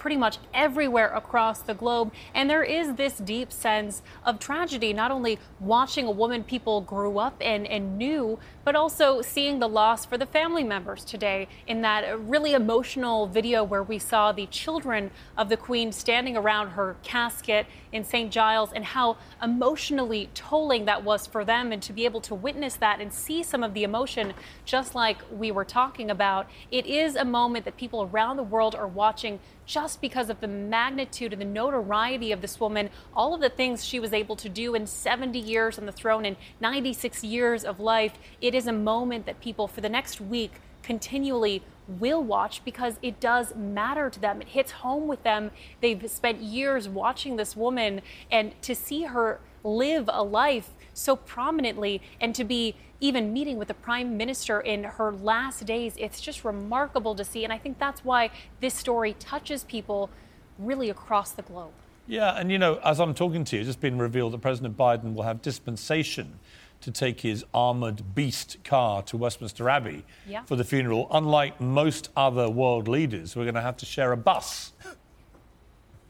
pretty 0.08 0.18
much 0.18 0.38
everywhere 0.54 1.08
across 1.08 1.60
the 1.60 1.74
globe. 1.74 2.10
And 2.34 2.48
there 2.48 2.62
is 2.62 2.94
this 2.94 3.18
deep 3.18 3.52
sense 3.52 4.00
of 4.24 4.38
tragedy, 4.38 4.94
not 4.94 5.10
only 5.10 5.38
watching 5.60 6.06
a 6.06 6.10
woman 6.10 6.44
people 6.44 6.80
grew 6.80 7.18
up 7.18 7.42
in 7.42 7.66
and 7.66 7.98
knew, 7.98 8.38
but 8.64 8.74
also 8.74 9.20
seeing 9.20 9.58
the 9.58 9.68
loss 9.68 10.06
for 10.06 10.16
the 10.16 10.24
family 10.24 10.64
members 10.64 11.04
today 11.04 11.46
in 11.66 11.82
that 11.82 12.18
really 12.20 12.54
emotional 12.54 13.26
video 13.26 13.62
where 13.62 13.82
we 13.82 13.98
saw 13.98 14.32
the 14.32 14.46
children 14.46 15.10
of 15.36 15.50
the 15.50 15.58
Queen 15.58 15.92
standing 15.92 16.38
around 16.38 16.70
her 16.70 16.96
casket 17.02 17.66
in 17.92 18.02
St. 18.02 18.30
Giles 18.30 18.72
and 18.72 18.84
how 18.86 19.18
emotionally 19.42 20.30
tolling 20.34 20.86
that 20.86 21.04
was 21.04 21.26
for 21.26 21.44
them. 21.44 21.70
And 21.70 21.82
to 21.82 21.92
be 21.92 22.06
able 22.06 22.20
to 22.22 22.34
witness 22.34 22.76
that 22.76 23.00
and 23.00 23.12
see 23.12 23.42
some 23.42 23.62
of 23.62 23.74
the 23.74 23.84
emotion, 23.84 24.32
just 24.64 24.94
like 24.94 25.18
we 25.30 25.50
were 25.50 25.64
talking 25.64 26.10
about, 26.10 26.48
it 26.70 26.86
is 26.86 27.14
a 27.14 27.24
moment 27.24 27.66
that 27.66 27.76
people 27.76 28.08
around 28.10 28.38
the 28.38 28.42
world 28.42 28.74
are 28.74 28.88
watching 28.88 29.38
just 29.68 30.00
because 30.00 30.30
of 30.30 30.40
the 30.40 30.48
magnitude 30.48 31.32
and 31.32 31.42
the 31.42 31.46
notoriety 31.46 32.32
of 32.32 32.40
this 32.40 32.58
woman, 32.58 32.88
all 33.14 33.34
of 33.34 33.40
the 33.42 33.50
things 33.50 33.84
she 33.84 34.00
was 34.00 34.14
able 34.14 34.34
to 34.34 34.48
do 34.48 34.74
in 34.74 34.86
70 34.86 35.38
years 35.38 35.78
on 35.78 35.84
the 35.84 35.92
throne 35.92 36.24
and 36.24 36.36
96 36.58 37.22
years 37.22 37.64
of 37.64 37.78
life. 37.78 38.14
It 38.40 38.54
is 38.54 38.66
a 38.66 38.72
moment 38.72 39.26
that 39.26 39.40
people 39.40 39.68
for 39.68 39.82
the 39.82 39.90
next 39.90 40.22
week 40.22 40.52
continually 40.82 41.62
will 41.86 42.22
watch 42.22 42.64
because 42.64 42.98
it 43.02 43.20
does 43.20 43.54
matter 43.54 44.08
to 44.08 44.18
them. 44.18 44.40
It 44.40 44.48
hits 44.48 44.72
home 44.72 45.06
with 45.06 45.22
them. 45.22 45.50
They've 45.82 46.10
spent 46.10 46.40
years 46.40 46.88
watching 46.88 47.36
this 47.36 47.54
woman 47.54 48.00
and 48.30 48.60
to 48.62 48.74
see 48.74 49.02
her 49.02 49.38
live 49.62 50.08
a 50.10 50.22
life 50.22 50.70
so 50.98 51.16
prominently 51.16 52.02
and 52.20 52.34
to 52.34 52.44
be 52.44 52.74
even 53.00 53.32
meeting 53.32 53.56
with 53.58 53.68
the 53.68 53.74
prime 53.74 54.16
minister 54.16 54.60
in 54.60 54.84
her 54.84 55.12
last 55.12 55.64
days. 55.64 55.94
It's 55.96 56.20
just 56.20 56.44
remarkable 56.44 57.14
to 57.14 57.24
see. 57.24 57.44
And 57.44 57.52
I 57.52 57.58
think 57.58 57.78
that's 57.78 58.04
why 58.04 58.30
this 58.60 58.74
story 58.74 59.14
touches 59.18 59.64
people 59.64 60.10
really 60.58 60.90
across 60.90 61.30
the 61.30 61.42
globe. 61.42 61.70
Yeah, 62.06 62.38
and 62.38 62.50
you 62.50 62.58
know, 62.58 62.80
as 62.82 63.00
I'm 63.00 63.14
talking 63.14 63.44
to 63.44 63.56
you, 63.56 63.60
it's 63.60 63.68
just 63.68 63.80
been 63.80 63.98
revealed 63.98 64.32
that 64.32 64.40
President 64.40 64.76
Biden 64.76 65.14
will 65.14 65.24
have 65.24 65.42
dispensation 65.42 66.38
to 66.80 66.90
take 66.90 67.20
his 67.20 67.44
armoured 67.52 68.14
beast 68.14 68.56
car 68.64 69.02
to 69.02 69.16
Westminster 69.16 69.68
Abbey 69.68 70.04
Yeah. 70.26 70.44
for 70.44 70.56
the 70.56 70.64
funeral. 70.64 71.08
Unlike 71.10 71.60
most 71.60 72.08
other 72.16 72.48
world 72.48 72.88
leaders, 72.88 73.36
we're 73.36 73.44
going 73.44 73.56
to 73.56 73.60
have 73.60 73.76
to 73.78 73.86
share 73.86 74.12
a 74.12 74.16
bus. 74.16 74.72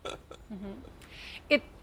It, 0.05 0.19
mm-hmm. 0.53 0.73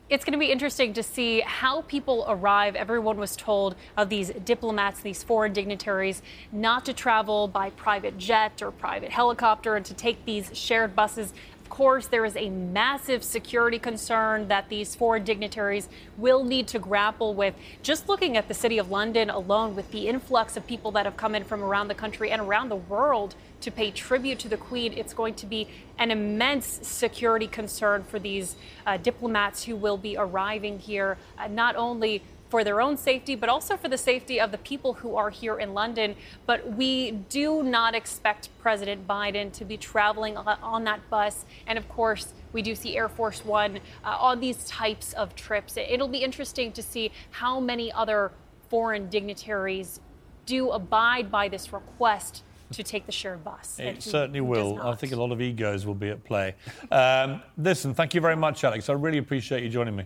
It's 0.07 0.23
going 0.23 0.33
to 0.33 0.39
be 0.39 0.51
interesting 0.51 0.93
to 0.93 1.01
see 1.01 1.41
how 1.41 1.81
people 1.81 2.25
arrive. 2.27 2.75
Everyone 2.75 3.17
was 3.17 3.35
told 3.35 3.75
of 3.97 4.09
these 4.09 4.29
diplomats, 4.45 4.99
these 4.99 5.23
foreign 5.23 5.51
dignitaries, 5.51 6.21
not 6.51 6.85
to 6.85 6.93
travel 6.93 7.47
by 7.47 7.71
private 7.71 8.17
jet 8.17 8.61
or 8.61 8.69
private 8.69 9.09
helicopter 9.09 9.75
and 9.75 9.85
to 9.85 9.95
take 9.95 10.23
these 10.25 10.55
shared 10.55 10.95
buses. 10.95 11.33
Of 11.65 11.71
course, 11.71 12.05
there 12.05 12.25
is 12.25 12.37
a 12.37 12.51
massive 12.51 13.23
security 13.23 13.79
concern 13.79 14.49
that 14.49 14.69
these 14.69 14.93
foreign 14.93 15.23
dignitaries 15.23 15.89
will 16.15 16.43
need 16.43 16.67
to 16.67 16.79
grapple 16.79 17.33
with. 17.33 17.55
Just 17.81 18.07
looking 18.07 18.37
at 18.37 18.47
the 18.47 18.53
city 18.53 18.77
of 18.77 18.91
London 18.91 19.31
alone, 19.31 19.75
with 19.75 19.89
the 19.89 20.07
influx 20.07 20.55
of 20.57 20.67
people 20.67 20.91
that 20.91 21.05
have 21.05 21.17
come 21.17 21.33
in 21.33 21.43
from 21.43 21.63
around 21.63 21.87
the 21.87 21.95
country 21.95 22.29
and 22.29 22.39
around 22.39 22.69
the 22.69 22.75
world 22.75 23.33
to 23.61 23.71
pay 23.71 23.89
tribute 23.89 24.37
to 24.39 24.47
the 24.47 24.57
Queen, 24.57 24.93
it's 24.93 25.15
going 25.15 25.33
to 25.33 25.47
be 25.47 25.67
an 25.97 26.11
immense 26.11 26.81
security 26.83 27.47
concern 27.47 28.03
for 28.03 28.19
these 28.19 28.55
uh, 28.85 28.97
diplomats 28.97 29.63
who 29.63 29.75
will 29.75 29.97
be 29.97 30.15
arriving 30.15 30.77
here, 30.77 31.17
uh, 31.39 31.47
not 31.47 31.75
only 31.75 32.21
for 32.49 32.63
their 32.63 32.79
own 32.79 32.97
safety, 32.97 33.35
but 33.35 33.49
also 33.49 33.75
for 33.75 33.89
the 33.89 33.97
safety 33.97 34.39
of 34.39 34.51
the 34.51 34.57
people 34.59 34.93
who 34.93 35.15
are 35.15 35.29
here 35.29 35.57
in 35.57 35.73
London. 35.73 36.15
But 36.45 36.73
we 36.73 37.11
do 37.11 37.63
not 37.63 37.95
expect 37.95 38.49
President 38.59 39.07
Biden 39.07 39.51
to 39.53 39.65
be 39.65 39.77
traveling 39.77 40.37
on 40.37 40.83
that 40.83 41.09
bus. 41.09 41.45
And 41.67 41.77
of 41.77 41.87
course, 41.89 42.33
we 42.53 42.61
do 42.61 42.75
see 42.75 42.95
Air 42.95 43.09
Force 43.09 43.43
One 43.43 43.79
uh, 44.03 44.17
on 44.19 44.39
these 44.39 44.65
types 44.65 45.13
of 45.13 45.35
trips. 45.35 45.77
It'll 45.77 46.07
be 46.07 46.19
interesting 46.19 46.71
to 46.73 46.83
see 46.83 47.11
how 47.31 47.59
many 47.59 47.91
other 47.91 48.31
foreign 48.69 49.09
dignitaries 49.09 49.99
do 50.45 50.71
abide 50.71 51.31
by 51.31 51.49
this 51.49 51.73
request 51.73 52.43
to 52.71 52.83
take 52.83 53.05
the 53.05 53.11
shared 53.11 53.43
bus. 53.43 53.79
It 53.79 54.01
certainly 54.01 54.41
will. 54.41 54.81
I 54.81 54.95
think 54.95 55.13
a 55.13 55.15
lot 55.15 55.31
of 55.31 55.41
egos 55.41 55.85
will 55.85 55.95
be 55.95 56.09
at 56.09 56.23
play. 56.23 56.55
Um, 56.91 57.41
listen, 57.57 57.93
thank 57.93 58.13
you 58.13 58.21
very 58.21 58.35
much, 58.35 58.63
Alex. 58.63 58.89
I 58.89 58.93
really 58.93 59.19
appreciate 59.19 59.63
you 59.63 59.69
joining 59.69 59.95
me. 59.95 60.05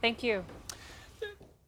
Thank 0.00 0.22
you. 0.22 0.44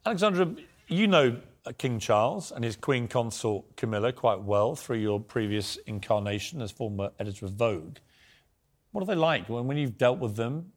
Alexandra, 0.07 0.55
you 0.89 1.07
know 1.07 1.36
uh, 1.66 1.73
King 1.77 1.98
Charles 1.98 2.52
and 2.52 2.65
his 2.65 2.77
Queen 2.77 3.07
Consort 3.07 3.77
Camilla 3.77 4.12
quite 4.12 4.40
well 4.40 4.74
through 4.74 4.98
your 4.98 5.20
previous 5.20 5.77
incarnation 5.86 6.62
as 6.62 6.70
former 6.70 7.11
editor 7.19 7.47
of 7.47 7.52
Vogue. 7.52 7.98
What 8.93 9.02
are 9.02 9.07
they 9.07 9.15
like 9.15 9.48
when, 9.48 9.66
when 9.66 9.77
you've 9.77 9.98
dealt 9.98 10.19
with 10.19 10.36
them? 10.36 10.73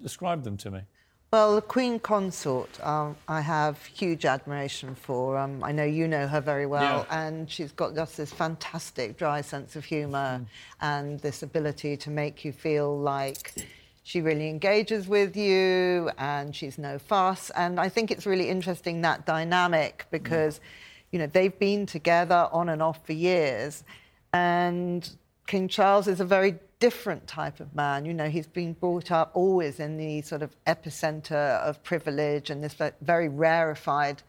Describe 0.00 0.44
them 0.44 0.56
to 0.58 0.70
me. 0.70 0.80
Well, 1.32 1.54
the 1.54 1.62
Queen 1.62 1.98
Consort, 1.98 2.78
um, 2.84 3.16
I 3.26 3.40
have 3.40 3.82
huge 3.86 4.26
admiration 4.26 4.94
for. 4.94 5.38
Um, 5.38 5.64
I 5.64 5.72
know 5.72 5.84
you 5.84 6.06
know 6.06 6.28
her 6.28 6.42
very 6.42 6.66
well, 6.66 7.06
and 7.10 7.50
she's 7.50 7.72
got 7.72 7.94
just 7.94 8.18
this 8.18 8.30
fantastic 8.30 9.16
dry 9.16 9.40
sense 9.40 9.74
of 9.74 9.82
humour 9.86 10.44
and 10.82 11.18
this 11.20 11.42
ability 11.42 11.96
to 11.96 12.10
make 12.10 12.44
you 12.44 12.52
feel 12.52 12.98
like 12.98 13.66
she 14.02 14.20
really 14.20 14.48
engages 14.48 15.06
with 15.06 15.36
you 15.36 16.10
and 16.18 16.54
she's 16.54 16.76
no 16.76 16.98
fuss. 16.98 17.50
And 17.50 17.78
I 17.78 17.88
think 17.88 18.10
it's 18.10 18.26
really 18.26 18.48
interesting 18.48 19.02
that 19.02 19.26
dynamic 19.26 20.06
because, 20.10 20.60
you 21.12 21.18
know, 21.18 21.26
they've 21.26 21.56
been 21.58 21.86
together 21.86 22.48
on 22.52 22.68
and 22.68 22.82
off 22.82 23.04
for 23.06 23.12
years. 23.12 23.84
And 24.32 25.08
King 25.46 25.68
Charles 25.68 26.08
is 26.08 26.20
a 26.20 26.24
very 26.24 26.58
different 26.80 27.28
type 27.28 27.60
of 27.60 27.74
man. 27.76 28.04
You 28.04 28.12
know, 28.12 28.28
he's 28.28 28.48
been 28.48 28.72
brought 28.72 29.12
up 29.12 29.30
always 29.34 29.78
in 29.78 29.96
the 29.98 30.22
sort 30.22 30.42
of 30.42 30.56
epicenter 30.66 31.60
of 31.60 31.80
privilege 31.84 32.50
and 32.50 32.62
this 32.62 32.76
very 33.02 33.28
rarefied 33.28 34.22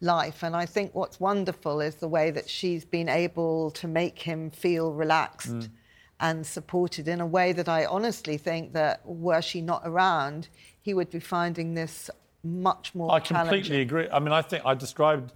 life. 0.00 0.42
And 0.42 0.56
I 0.56 0.64
think 0.64 0.94
what's 0.94 1.20
wonderful 1.20 1.82
is 1.82 1.96
the 1.96 2.08
way 2.08 2.30
that 2.30 2.48
she's 2.48 2.86
been 2.86 3.10
able 3.10 3.70
to 3.72 3.86
make 3.86 4.20
him 4.20 4.50
feel 4.50 4.92
relaxed 4.92 5.50
Mm. 5.50 5.70
And 6.20 6.46
supported 6.46 7.08
in 7.08 7.20
a 7.20 7.26
way 7.26 7.52
that 7.52 7.68
I 7.68 7.84
honestly 7.86 8.38
think 8.38 8.72
that 8.72 9.00
were 9.04 9.42
she 9.42 9.60
not 9.60 9.82
around, 9.84 10.48
he 10.80 10.94
would 10.94 11.10
be 11.10 11.20
finding 11.20 11.74
this 11.74 12.10
much 12.42 12.94
more 12.94 13.12
I 13.12 13.20
completely 13.20 13.80
agree. 13.80 14.08
I 14.10 14.18
mean, 14.18 14.32
I 14.32 14.42
think 14.42 14.64
I 14.64 14.74
described 14.74 15.32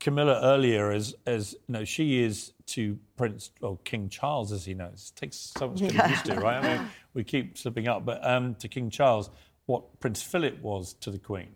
Camilla 0.00 0.40
earlier 0.42 0.90
as, 0.90 1.14
as 1.26 1.52
you 1.52 1.72
know, 1.72 1.84
she 1.84 2.22
is 2.22 2.52
to 2.66 2.98
Prince 3.16 3.50
or 3.60 3.78
King 3.84 4.08
Charles, 4.08 4.52
as 4.52 4.64
he 4.64 4.74
knows. 4.74 5.12
It 5.14 5.20
takes 5.20 5.36
so 5.36 5.68
much 5.68 5.80
getting 5.80 5.96
Yeah. 5.96 6.08
used 6.08 6.24
to, 6.26 6.34
right? 6.36 6.62
I 6.64 6.78
mean, 6.78 6.88
we 7.14 7.24
keep 7.24 7.58
slipping 7.58 7.88
up, 7.88 8.04
but 8.04 8.26
um, 8.26 8.54
to 8.56 8.68
King 8.68 8.90
Charles, 8.90 9.30
what 9.66 10.00
Prince 10.00 10.22
Philip 10.22 10.60
was 10.60 10.94
to 10.94 11.10
the 11.10 11.18
Queen. 11.18 11.54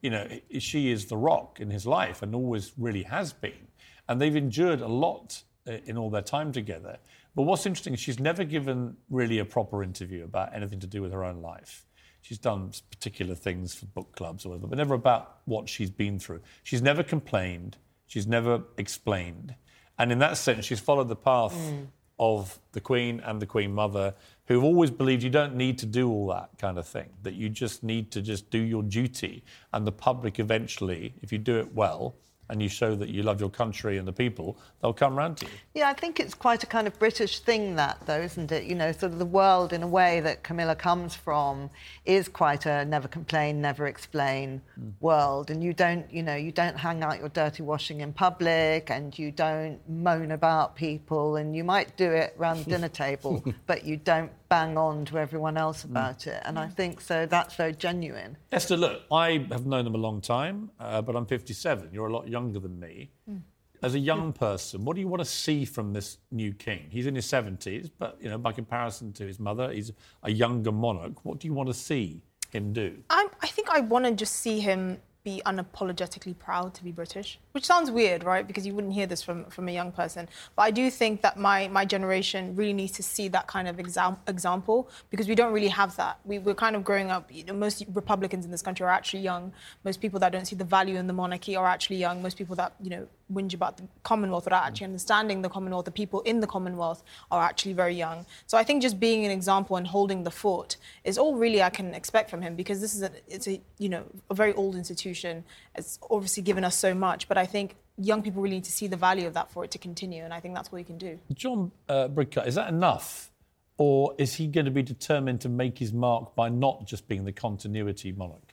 You 0.00 0.08
know, 0.08 0.26
she 0.58 0.90
is 0.90 1.06
the 1.06 1.16
rock 1.18 1.60
in 1.60 1.68
his 1.68 1.86
life 1.86 2.22
and 2.22 2.34
always 2.34 2.72
really 2.78 3.02
has 3.02 3.34
been. 3.34 3.68
And 4.08 4.18
they've 4.18 4.34
endured 4.34 4.80
a 4.80 4.88
lot 4.88 5.42
uh, 5.66 5.72
in 5.84 5.98
all 5.98 6.08
their 6.08 6.22
time 6.22 6.52
together. 6.52 6.98
But 7.34 7.42
what's 7.42 7.66
interesting 7.66 7.94
is 7.94 8.00
she's 8.00 8.18
never 8.18 8.44
given 8.44 8.96
really 9.10 9.38
a 9.38 9.44
proper 9.44 9.82
interview 9.82 10.24
about 10.24 10.54
anything 10.54 10.80
to 10.80 10.86
do 10.86 11.02
with 11.02 11.12
her 11.12 11.24
own 11.24 11.40
life. 11.40 11.84
She's 12.20 12.38
done 12.38 12.72
particular 12.90 13.34
things 13.34 13.74
for 13.74 13.86
book 13.86 14.14
clubs 14.16 14.44
or 14.44 14.50
whatever, 14.50 14.66
but 14.66 14.78
never 14.78 14.94
about 14.94 15.38
what 15.44 15.68
she's 15.68 15.90
been 15.90 16.18
through. 16.18 16.40
She's 16.62 16.82
never 16.82 17.02
complained. 17.02 17.76
She's 18.06 18.26
never 18.26 18.62
explained. 18.76 19.54
And 19.98 20.12
in 20.12 20.18
that 20.18 20.36
sense, 20.36 20.64
she's 20.64 20.80
followed 20.80 21.08
the 21.08 21.16
path 21.16 21.54
mm. 21.54 21.86
of 22.18 22.58
the 22.72 22.80
Queen 22.80 23.20
and 23.20 23.40
the 23.40 23.46
Queen 23.46 23.72
Mother, 23.72 24.14
who've 24.46 24.64
always 24.64 24.90
believed 24.90 25.22
you 25.22 25.30
don't 25.30 25.54
need 25.54 25.78
to 25.78 25.86
do 25.86 26.10
all 26.10 26.26
that 26.28 26.50
kind 26.58 26.78
of 26.78 26.86
thing, 26.86 27.10
that 27.22 27.34
you 27.34 27.48
just 27.48 27.82
need 27.82 28.10
to 28.12 28.22
just 28.22 28.50
do 28.50 28.58
your 28.58 28.82
duty. 28.82 29.44
And 29.72 29.86
the 29.86 29.92
public 29.92 30.38
eventually, 30.38 31.14
if 31.22 31.32
you 31.32 31.38
do 31.38 31.58
it 31.58 31.74
well, 31.74 32.16
and 32.50 32.62
you 32.62 32.68
show 32.68 32.94
that 32.94 33.08
you 33.08 33.22
love 33.22 33.40
your 33.40 33.50
country 33.50 33.98
and 33.98 34.08
the 34.08 34.12
people, 34.12 34.56
they'll 34.80 34.92
come 34.92 35.16
round 35.16 35.36
to 35.38 35.46
you. 35.46 35.52
Yeah, 35.74 35.88
I 35.88 35.92
think 35.92 36.18
it's 36.18 36.34
quite 36.34 36.62
a 36.62 36.66
kind 36.66 36.86
of 36.86 36.98
British 36.98 37.40
thing, 37.40 37.76
that, 37.76 37.98
though, 38.06 38.20
isn't 38.20 38.50
it? 38.50 38.64
You 38.64 38.74
know, 38.74 38.92
sort 38.92 39.12
of 39.12 39.18
the 39.18 39.26
world, 39.26 39.72
in 39.72 39.82
a 39.82 39.86
way, 39.86 40.20
that 40.20 40.42
Camilla 40.42 40.74
comes 40.74 41.14
from 41.14 41.70
is 42.04 42.28
quite 42.28 42.66
a 42.66 42.84
never 42.84 43.08
complain, 43.08 43.60
never 43.60 43.86
explain 43.86 44.62
mm. 44.80 44.92
world. 45.00 45.50
And 45.50 45.62
you 45.62 45.72
don't, 45.72 46.10
you 46.12 46.22
know, 46.22 46.36
you 46.36 46.52
don't 46.52 46.76
hang 46.76 47.02
out 47.02 47.18
your 47.18 47.28
dirty 47.28 47.62
washing 47.62 48.00
in 48.00 48.12
public 48.12 48.90
and 48.90 49.16
you 49.18 49.30
don't 49.30 49.78
moan 49.88 50.30
about 50.30 50.74
people. 50.74 51.36
And 51.36 51.54
you 51.54 51.64
might 51.64 51.96
do 51.96 52.10
it 52.10 52.34
around 52.38 52.64
the 52.64 52.70
dinner 52.70 52.88
table, 52.88 53.44
but 53.66 53.84
you 53.84 53.96
don't 53.96 54.32
bang 54.48 54.76
on 54.76 55.04
to 55.06 55.18
everyone 55.18 55.56
else 55.56 55.82
mm. 55.82 55.90
about 55.90 56.20
mm. 56.20 56.28
it. 56.28 56.42
And 56.44 56.58
I 56.58 56.68
think 56.68 57.00
so 57.00 57.26
that's 57.26 57.54
very 57.54 57.74
genuine. 57.74 58.36
Esther, 58.52 58.76
look, 58.76 59.02
I 59.12 59.46
have 59.50 59.66
known 59.66 59.84
them 59.84 59.94
a 59.94 59.98
long 59.98 60.20
time, 60.20 60.70
uh, 60.80 61.02
but 61.02 61.16
I'm 61.16 61.26
57. 61.26 61.90
You're 61.92 62.06
a 62.06 62.12
lot 62.12 62.28
younger 62.28 62.58
than 62.58 62.78
me. 62.78 63.10
Mm. 63.30 63.42
As 63.80 63.94
a 63.94 63.98
young 63.98 64.32
person, 64.32 64.84
what 64.84 64.96
do 64.96 65.00
you 65.00 65.06
want 65.06 65.20
to 65.20 65.28
see 65.28 65.64
from 65.64 65.92
this 65.92 66.18
new 66.32 66.52
king? 66.52 66.88
He's 66.90 67.06
in 67.06 67.14
his 67.14 67.26
70s, 67.26 67.88
but 67.96 68.18
you 68.20 68.28
know, 68.28 68.36
by 68.36 68.50
comparison 68.50 69.12
to 69.12 69.24
his 69.24 69.38
mother, 69.38 69.72
he's 69.72 69.92
a 70.24 70.32
younger 70.32 70.72
monarch. 70.72 71.24
What 71.24 71.38
do 71.38 71.46
you 71.46 71.54
want 71.54 71.68
to 71.68 71.74
see 71.74 72.22
him 72.50 72.72
do? 72.72 72.98
I'm, 73.08 73.28
I 73.40 73.46
think 73.46 73.70
I 73.70 73.80
want 73.80 74.04
to 74.06 74.12
just 74.12 74.34
see 74.34 74.58
him 74.58 74.98
be 75.22 75.42
unapologetically 75.46 76.36
proud 76.38 76.74
to 76.74 76.82
be 76.82 76.90
British, 76.90 77.38
which 77.58 77.66
sounds 77.66 77.90
weird, 77.90 78.22
right? 78.22 78.46
Because 78.46 78.64
you 78.64 78.72
wouldn't 78.72 78.92
hear 78.92 79.08
this 79.08 79.20
from, 79.20 79.44
from 79.46 79.68
a 79.68 79.72
young 79.72 79.90
person. 79.90 80.28
But 80.54 80.62
I 80.62 80.70
do 80.70 80.92
think 80.92 81.22
that 81.22 81.36
my, 81.36 81.66
my 81.66 81.84
generation 81.84 82.54
really 82.54 82.72
needs 82.72 82.92
to 82.92 83.02
see 83.02 83.26
that 83.30 83.48
kind 83.48 83.66
of 83.66 83.80
exam- 83.80 84.18
example 84.28 84.88
because 85.10 85.26
we 85.26 85.34
don't 85.34 85.52
really 85.52 85.66
have 85.66 85.96
that. 85.96 86.20
We, 86.24 86.38
we're 86.38 86.54
kind 86.54 86.76
of 86.76 86.84
growing 86.84 87.10
up, 87.10 87.28
you 87.32 87.42
know, 87.42 87.54
most 87.54 87.82
Republicans 87.92 88.44
in 88.44 88.52
this 88.52 88.62
country 88.62 88.86
are 88.86 88.90
actually 88.90 89.22
young. 89.22 89.52
Most 89.82 90.00
people 90.00 90.20
that 90.20 90.30
don't 90.30 90.46
see 90.46 90.54
the 90.54 90.62
value 90.62 90.94
in 90.94 91.08
the 91.08 91.12
monarchy 91.12 91.56
are 91.56 91.66
actually 91.66 91.96
young. 91.96 92.22
Most 92.22 92.38
people 92.38 92.54
that, 92.54 92.74
you 92.80 92.90
know, 92.90 93.08
whinge 93.32 93.54
about 93.54 93.76
the 93.76 93.82
Commonwealth 94.02 94.44
without 94.44 94.64
actually 94.64 94.86
understanding 94.86 95.42
the 95.42 95.48
Commonwealth, 95.48 95.84
the 95.84 95.90
people 95.90 96.20
in 96.22 96.40
the 96.40 96.46
Commonwealth 96.46 97.02
are 97.30 97.42
actually 97.42 97.72
very 97.72 97.94
young. 97.94 98.24
So 98.46 98.56
I 98.56 98.64
think 98.64 98.82
just 98.82 98.98
being 98.98 99.24
an 99.24 99.30
example 99.30 99.76
and 99.76 99.86
holding 99.86 100.22
the 100.24 100.30
fort 100.30 100.76
is 101.04 101.18
all 101.18 101.34
really 101.34 101.62
I 101.62 101.70
can 101.70 101.94
expect 101.94 102.30
from 102.30 102.42
him 102.42 102.54
because 102.54 102.80
this 102.80 102.94
is 102.94 103.02
a, 103.02 103.10
it's 103.26 103.48
a, 103.48 103.60
you 103.78 103.88
know, 103.88 104.04
a 104.30 104.34
very 104.34 104.54
old 104.54 104.76
institution. 104.76 105.44
It's 105.74 105.98
obviously 106.10 106.42
given 106.42 106.64
us 106.64 106.76
so 106.76 106.94
much, 106.94 107.28
but 107.28 107.36
I 107.36 107.46
think 107.48 107.74
young 107.96 108.22
people 108.22 108.40
really 108.42 108.56
need 108.56 108.64
to 108.64 108.72
see 108.72 108.86
the 108.86 108.96
value 108.96 109.26
of 109.26 109.34
that 109.34 109.50
for 109.50 109.64
it 109.64 109.72
to 109.72 109.78
continue, 109.78 110.22
and 110.22 110.32
I 110.32 110.40
think 110.40 110.54
that's 110.54 110.70
what 110.70 110.76
we 110.76 110.84
can 110.84 110.98
do. 110.98 111.18
John 111.34 111.72
uh, 111.88 112.08
is 112.46 112.54
that 112.54 112.68
enough? 112.68 113.30
Or 113.78 114.14
is 114.18 114.34
he 114.34 114.48
going 114.48 114.64
to 114.64 114.72
be 114.72 114.82
determined 114.82 115.40
to 115.42 115.48
make 115.48 115.78
his 115.78 115.92
mark 115.92 116.34
by 116.34 116.48
not 116.48 116.84
just 116.84 117.06
being 117.06 117.24
the 117.24 117.32
continuity 117.32 118.10
monarch? 118.10 118.52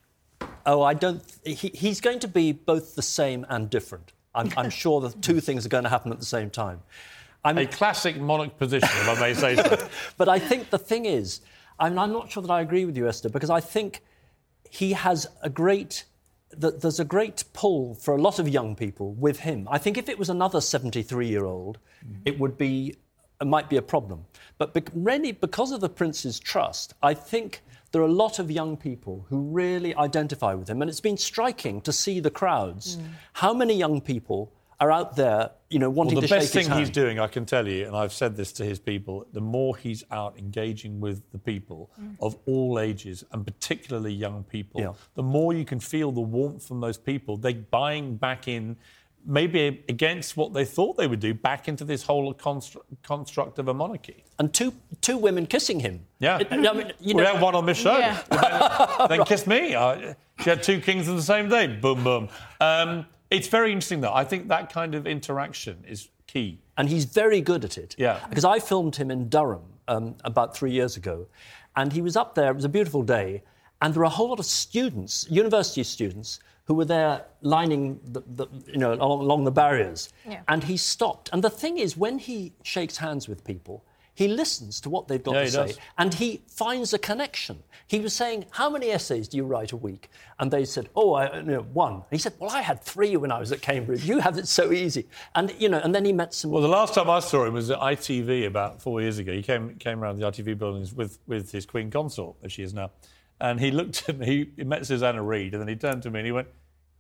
Oh, 0.68 0.84
I 0.84 0.94
don't. 0.94 1.24
He, 1.44 1.72
he's 1.74 2.00
going 2.00 2.20
to 2.20 2.28
be 2.28 2.52
both 2.52 2.96
the 2.96 3.02
same 3.02 3.46
and 3.50 3.70
different. 3.70 4.14
I'm, 4.36 4.52
I'm 4.56 4.70
sure 4.82 5.02
the 5.02 5.10
two 5.10 5.40
things 5.40 5.66
are 5.66 5.70
going 5.70 5.84
to 5.84 5.90
happen 5.90 6.12
at 6.12 6.20
the 6.20 6.26
same 6.26 6.50
time. 6.52 6.82
I'm, 7.44 7.58
a 7.60 7.66
classic 7.68 8.20
monarch 8.20 8.58
position, 8.58 8.90
if 8.92 9.10
I 9.10 9.20
may 9.20 9.34
say 9.36 9.56
so. 9.56 9.88
but 10.18 10.28
I 10.28 10.40
think 10.40 10.72
the 10.72 10.80
thing 10.80 11.06
is, 11.06 11.42
I'm, 11.80 11.98
I'm 12.00 12.12
not 12.12 12.32
sure 12.32 12.42
that 12.42 12.52
I 12.52 12.62
agree 12.62 12.86
with 12.86 12.98
you, 12.98 13.08
Esther, 13.08 13.30
because 13.30 13.52
I 13.52 13.60
think 13.60 14.02
he 14.70 14.94
has 14.94 15.28
a 15.44 15.50
great 15.50 16.06
that 16.60 16.82
there's 16.82 17.00
a 17.00 17.06
great 17.06 17.44
pull 17.54 17.96
for 17.96 18.16
a 18.16 18.22
lot 18.22 18.40
of 18.40 18.48
young 18.48 18.76
people 18.76 19.14
with 19.14 19.40
him. 19.40 19.68
I 19.70 19.78
think 19.78 19.98
if 19.98 20.10
it 20.10 20.18
was 20.18 20.30
another 20.30 20.62
73 20.62 21.28
year 21.28 21.46
old, 21.46 21.78
mm. 22.06 22.18
it 22.26 22.40
would 22.40 22.58
be 22.58 22.96
it 23.42 23.48
might 23.48 23.70
be 23.70 23.78
a 23.78 23.82
problem. 23.82 24.26
But 24.58 24.74
be- 24.74 24.84
really, 24.94 25.32
because 25.34 25.72
of 25.72 25.82
the 25.82 25.90
prince's 25.90 26.40
trust, 26.40 26.94
I 27.04 27.14
think 27.14 27.62
there 27.92 28.02
are 28.02 28.06
a 28.06 28.12
lot 28.12 28.40
of 28.40 28.50
young 28.50 28.78
people 28.78 29.26
who 29.30 29.40
really 29.40 29.96
identify 29.96 30.54
with 30.54 30.70
him. 30.70 30.82
And 30.82 30.90
it's 30.90 31.02
been 31.02 31.18
striking 31.18 31.82
to 31.82 31.94
see 31.94 32.20
the 32.20 32.30
crowds. 32.30 32.98
Mm. 32.98 33.04
How 33.34 33.54
many 33.54 33.74
young 33.76 34.02
people 34.02 34.52
are 34.80 34.92
out 34.92 35.16
there, 35.16 35.52
you 35.70 35.80
know, 35.80 35.90
wanting 35.90 36.16
well, 36.16 36.22
the 36.22 36.28
to 36.28 36.36
best 36.36 36.54
thing 36.54 36.70
he's 36.72 36.90
doing, 36.90 37.20
I 37.20 37.28
can 37.28 37.46
tell 37.46 37.68
you, 37.68 37.88
and 37.88 37.96
I've 37.96 38.14
said 38.14 38.36
this 38.36 38.52
to 38.54 38.66
his 38.66 38.80
people, 38.80 39.26
the 39.32 39.42
more 39.42 39.78
he's 39.78 40.04
out 40.12 40.38
engaging 40.38 41.00
with 41.00 41.24
the 41.32 41.38
people 41.38 41.90
mm. 42.00 42.16
of 42.22 42.38
all 42.46 42.80
ages, 42.80 43.24
and 43.32 43.46
particularly 43.46 44.14
young 44.14 44.44
people, 44.44 44.82
yeah. 44.82 44.94
the 45.16 45.24
more 45.24 45.54
you 45.54 45.66
can 45.66 45.80
feel 45.80 46.12
the 46.12 46.22
warmth 46.22 46.68
from 46.68 46.82
those 46.82 46.98
people. 46.98 47.38
They're 47.38 47.54
buying 47.54 48.18
back 48.18 48.48
in 48.48 48.76
maybe 49.26 49.84
against 49.90 50.38
what 50.38 50.54
they 50.54 50.66
thought 50.66 50.98
they 50.98 51.08
would 51.08 51.20
do, 51.20 51.34
back 51.34 51.68
into 51.68 51.84
this 51.84 52.04
whole 52.04 52.34
constru- 52.34 52.82
construct 53.02 53.60
of 53.60 53.68
a 53.68 53.74
monarchy. 53.74 54.24
And 54.38 54.54
two 54.54 54.74
two 55.02 55.18
women 55.18 55.48
kissing 55.48 55.80
him. 55.80 56.06
Yeah, 56.20 56.40
it, 56.40 56.52
I 56.52 56.58
mean, 56.58 56.92
you 57.00 57.16
we 57.16 57.24
know, 57.24 57.34
had 57.34 57.42
one 57.42 57.56
on 57.56 57.66
this 57.66 57.78
show. 57.78 57.98
Yeah. 57.98 58.22
then, 58.30 59.08
then 59.10 59.26
kiss 59.26 59.48
me. 59.48 59.76
I, 59.76 60.16
she 60.42 60.50
had 60.50 60.62
two 60.62 60.80
kings 60.80 61.08
on 61.08 61.16
the 61.16 61.22
same 61.22 61.50
day. 61.50 61.68
Boom, 61.68 62.04
boom. 62.04 62.30
Um, 62.60 63.06
it's 63.30 63.48
very 63.48 63.72
interesting, 63.72 64.02
though. 64.02 64.14
I 64.14 64.24
think 64.24 64.48
that 64.48 64.72
kind 64.72 64.96
of 64.96 65.08
interaction 65.08 65.84
is 65.88 66.10
key. 66.28 66.60
And 66.78 66.90
he's 66.90 67.06
very 67.06 67.42
good 67.42 67.64
at 67.64 67.78
it. 67.78 67.96
Yeah. 67.98 68.20
Because 68.30 68.46
I 68.46 68.60
filmed 68.60 68.96
him 68.96 69.10
in 69.12 69.30
Durham 69.30 69.64
um, 69.88 70.16
about 70.24 70.56
three 70.56 70.72
years 70.72 70.98
ago, 70.98 71.28
and 71.76 71.92
he 71.94 72.02
was 72.02 72.16
up 72.16 72.36
there. 72.36 72.52
It 72.52 72.56
was 72.56 72.66
a 72.66 72.70
beautiful 72.70 73.04
day, 73.04 73.44
and 73.82 73.94
there 73.94 74.00
were 74.00 74.06
a 74.06 74.10
whole 74.10 74.30
lot 74.30 74.40
of 74.40 74.46
students, 74.46 75.26
university 75.30 75.84
students, 75.84 76.40
who 76.66 76.74
were 76.74 76.86
there 76.86 77.26
lining 77.42 78.00
the, 78.06 78.22
the 78.36 78.48
you 78.68 78.78
know, 78.78 78.94
along, 78.94 79.20
along 79.20 79.44
the 79.44 79.52
barriers. 79.52 80.10
Yeah. 80.28 80.42
And 80.48 80.64
he 80.64 80.78
stopped. 80.78 81.30
And 81.32 81.44
the 81.44 81.50
thing 81.50 81.78
is, 81.78 81.96
when 81.96 82.18
he 82.18 82.54
shakes 82.64 82.98
hands 82.98 83.28
with 83.28 83.44
people, 83.44 83.86
he 84.16 84.30
listens 84.30 84.80
to 84.82 84.90
what 84.90 85.08
they've 85.08 85.22
got 85.22 85.36
yeah, 85.36 85.44
to 85.44 85.52
say 85.52 85.68
does. 85.68 85.80
and 85.98 86.14
he 86.14 86.42
finds 86.48 86.94
a 86.94 86.98
connection. 86.98 87.62
He 87.88 88.00
was 88.00 88.14
saying, 88.14 88.46
How 88.52 88.70
many 88.70 88.90
essays 88.90 89.28
do 89.28 89.38
you 89.38 89.44
write 89.44 89.72
a 89.74 89.78
week? 89.78 90.10
And 90.40 90.50
they 90.50 90.66
said, 90.66 90.90
Oh, 90.96 91.14
I, 91.14 91.38
you 91.38 91.44
know, 91.44 91.62
one. 91.62 92.04
he 92.10 92.18
said, 92.18 92.34
Well, 92.40 92.50
I 92.50 92.62
had 92.62 92.82
three 92.82 93.16
when 93.18 93.32
I 93.32 93.40
was 93.40 93.52
at 93.52 93.62
Cambridge. 93.62 94.06
You 94.06 94.20
have 94.20 94.38
it 94.38 94.48
so 94.48 94.72
easy. 94.72 95.08
And, 95.36 95.54
you 95.60 95.70
know, 95.70 95.80
and 95.84 95.94
then 95.94 96.06
he 96.06 96.14
met 96.14 96.34
some. 96.34 96.50
Well, 96.50 96.62
the 96.62 96.68
last 96.68 96.94
time 96.96 97.10
I 97.10 97.20
saw 97.20 97.46
him 97.46 97.54
was 97.54 97.70
at 97.70 97.80
ITV 97.80 98.48
about 98.48 98.82
four 98.82 99.02
years 99.02 99.20
ago. 99.20 99.34
He 99.34 99.44
came, 99.44 99.76
came 99.76 100.02
around 100.02 100.18
the 100.18 100.26
ITV 100.26 100.58
buildings 100.58 100.94
with, 100.94 101.20
with 101.28 101.52
his 101.52 101.66
Queen 101.66 101.92
Consort, 101.92 102.38
as 102.44 102.52
she 102.54 102.64
is 102.64 102.74
now. 102.74 102.92
And 103.40 103.60
he 103.60 103.70
looked 103.70 104.08
at 104.08 104.18
me, 104.18 104.52
he 104.56 104.64
met 104.64 104.86
Susanna 104.86 105.22
Reid, 105.22 105.54
and 105.54 105.62
then 105.62 105.68
he 105.68 105.76
turned 105.76 106.04
to 106.04 106.10
me 106.10 106.20
and 106.22 106.26
he 106.26 106.32
went, 106.32 106.48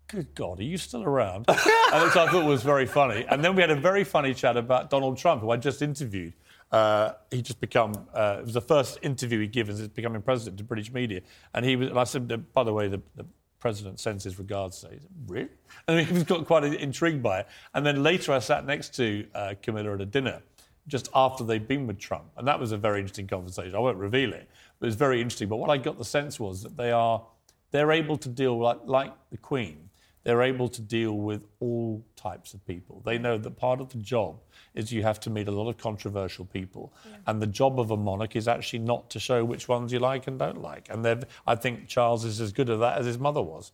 Good 0.07 0.35
God, 0.35 0.59
are 0.59 0.63
you 0.63 0.77
still 0.77 1.03
around? 1.03 1.45
and 1.47 2.03
which 2.03 2.15
I 2.15 2.29
thought 2.29 2.45
was 2.45 2.61
very 2.61 2.85
funny. 2.85 3.25
And 3.27 3.43
then 3.43 3.55
we 3.55 3.61
had 3.61 3.71
a 3.71 3.75
very 3.75 4.03
funny 4.03 4.35
chat 4.35 4.55
about 4.55 4.91
Donald 4.91 5.17
Trump, 5.17 5.41
who 5.41 5.49
I 5.49 5.57
just 5.57 5.81
interviewed. 5.81 6.33
Uh, 6.71 7.13
he 7.31 7.41
just 7.41 7.59
become 7.59 8.07
uh, 8.13 8.37
it 8.39 8.45
was 8.45 8.53
the 8.53 8.61
first 8.61 8.99
interview 9.01 9.39
he'd 9.39 9.69
as 9.69 9.87
becoming 9.89 10.21
president 10.21 10.57
to 10.57 10.63
British 10.63 10.91
media, 10.91 11.21
and 11.53 11.65
he 11.65 11.75
was. 11.75 11.89
And 11.89 11.99
I 11.99 12.03
said, 12.03 12.53
by 12.53 12.63
the 12.63 12.73
way, 12.73 12.87
the, 12.87 13.01
the 13.15 13.25
president 13.59 13.99
sends 13.99 14.23
his 14.23 14.37
regards. 14.37 14.77
So 14.77 14.89
he 14.89 14.99
said, 14.99 15.09
really? 15.27 15.49
And 15.87 16.05
he 16.05 16.13
was 16.13 16.23
got 16.23 16.45
quite 16.45 16.63
intrigued 16.63 17.23
by 17.23 17.41
it. 17.41 17.47
And 17.73 17.85
then 17.85 18.03
later, 18.03 18.33
I 18.33 18.39
sat 18.39 18.65
next 18.65 18.95
to 18.95 19.25
uh, 19.33 19.53
Camilla 19.61 19.93
at 19.93 20.01
a 20.01 20.05
dinner 20.05 20.41
just 20.87 21.09
after 21.15 21.43
they'd 21.43 21.67
been 21.67 21.87
with 21.87 21.97
Trump, 21.97 22.25
and 22.37 22.47
that 22.47 22.59
was 22.59 22.71
a 22.71 22.77
very 22.77 22.99
interesting 22.99 23.27
conversation. 23.27 23.75
I 23.75 23.79
won't 23.79 23.97
reveal 23.97 24.33
it, 24.33 24.47
but 24.79 24.85
it 24.85 24.89
was 24.89 24.95
very 24.95 25.21
interesting. 25.21 25.49
But 25.49 25.57
what 25.57 25.69
I 25.69 25.77
got 25.77 25.97
the 25.97 26.05
sense 26.05 26.39
was 26.39 26.61
that 26.63 26.77
they 26.77 26.91
are 26.91 27.25
they're 27.71 27.91
able 27.91 28.17
to 28.17 28.29
deal 28.29 28.57
like 28.57 28.79
like 28.85 29.13
the 29.31 29.37
Queen 29.37 29.84
they're 30.25 30.41
able 30.41 30.67
to 30.67 30.81
deal 30.81 31.13
with 31.13 31.45
all 31.59 32.03
types 32.17 32.53
of 32.53 32.65
people. 32.65 33.01
They 33.05 33.17
know 33.17 33.37
that 33.37 33.51
part 33.51 33.79
of 33.79 33.89
the 33.89 33.99
job 33.99 34.41
is 34.73 34.91
you 34.91 35.03
have 35.03 35.19
to 35.21 35.29
meet 35.29 35.47
a 35.47 35.51
lot 35.51 35.69
of 35.69 35.77
controversial 35.77 36.45
people. 36.45 36.93
Yeah. 37.09 37.17
And 37.27 37.41
the 37.41 37.47
job 37.47 37.79
of 37.79 37.91
a 37.91 37.97
monarch 37.97 38.35
is 38.35 38.47
actually 38.47 38.79
not 38.79 39.09
to 39.11 39.19
show 39.19 39.45
which 39.45 39.69
ones 39.69 39.93
you 39.93 39.99
like 39.99 40.27
and 40.27 40.37
don't 40.37 40.61
like. 40.61 40.89
And 40.89 41.25
I 41.47 41.55
think 41.55 41.87
Charles 41.87 42.25
is 42.25 42.41
as 42.41 42.51
good 42.51 42.69
at 42.69 42.79
that 42.79 42.97
as 42.97 43.05
his 43.05 43.19
mother 43.19 43.41
was. 43.41 43.71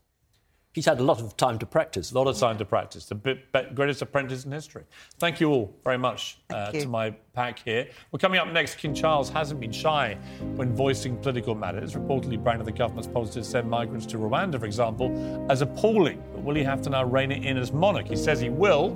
He's 0.73 0.85
had 0.85 1.01
a 1.01 1.03
lot 1.03 1.19
of 1.19 1.35
time 1.35 1.59
to 1.59 1.65
practice. 1.65 2.11
A 2.11 2.15
lot 2.15 2.27
of 2.27 2.37
time 2.37 2.57
to 2.57 2.63
practice. 2.65 3.05
The 3.05 3.37
greatest 3.73 4.01
apprentice 4.01 4.45
in 4.45 4.53
history. 4.53 4.83
Thank 5.19 5.41
you 5.41 5.49
all 5.49 5.75
very 5.83 5.97
much 5.97 6.37
uh, 6.49 6.71
to 6.71 6.87
my 6.87 7.09
pack 7.33 7.59
here. 7.59 7.89
Well, 8.11 8.19
coming 8.19 8.39
up 8.39 8.47
next, 8.47 8.75
King 8.75 8.93
Charles 8.93 9.29
hasn't 9.29 9.59
been 9.59 9.73
shy 9.73 10.17
when 10.55 10.73
voicing 10.73 11.17
political 11.17 11.55
matters. 11.55 11.93
Reportedly 11.93 12.41
branded 12.41 12.67
the 12.67 12.71
government's 12.71 13.09
policy 13.09 13.41
to 13.41 13.43
send 13.43 13.69
migrants 13.69 14.05
to 14.07 14.17
Rwanda, 14.17 14.59
for 14.59 14.65
example, 14.65 15.45
as 15.49 15.61
appalling. 15.61 16.23
But 16.33 16.43
will 16.43 16.55
he 16.55 16.63
have 16.63 16.81
to 16.83 16.89
now 16.89 17.03
rein 17.03 17.33
it 17.33 17.43
in 17.43 17.57
as 17.57 17.73
monarch? 17.73 18.07
He 18.07 18.15
says 18.15 18.39
he 18.39 18.49
will, 18.49 18.91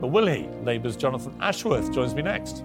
but 0.00 0.06
will 0.06 0.26
he? 0.26 0.48
Labour's 0.64 0.96
Jonathan 0.96 1.36
Ashworth 1.40 1.92
joins 1.92 2.14
me 2.14 2.22
next. 2.22 2.64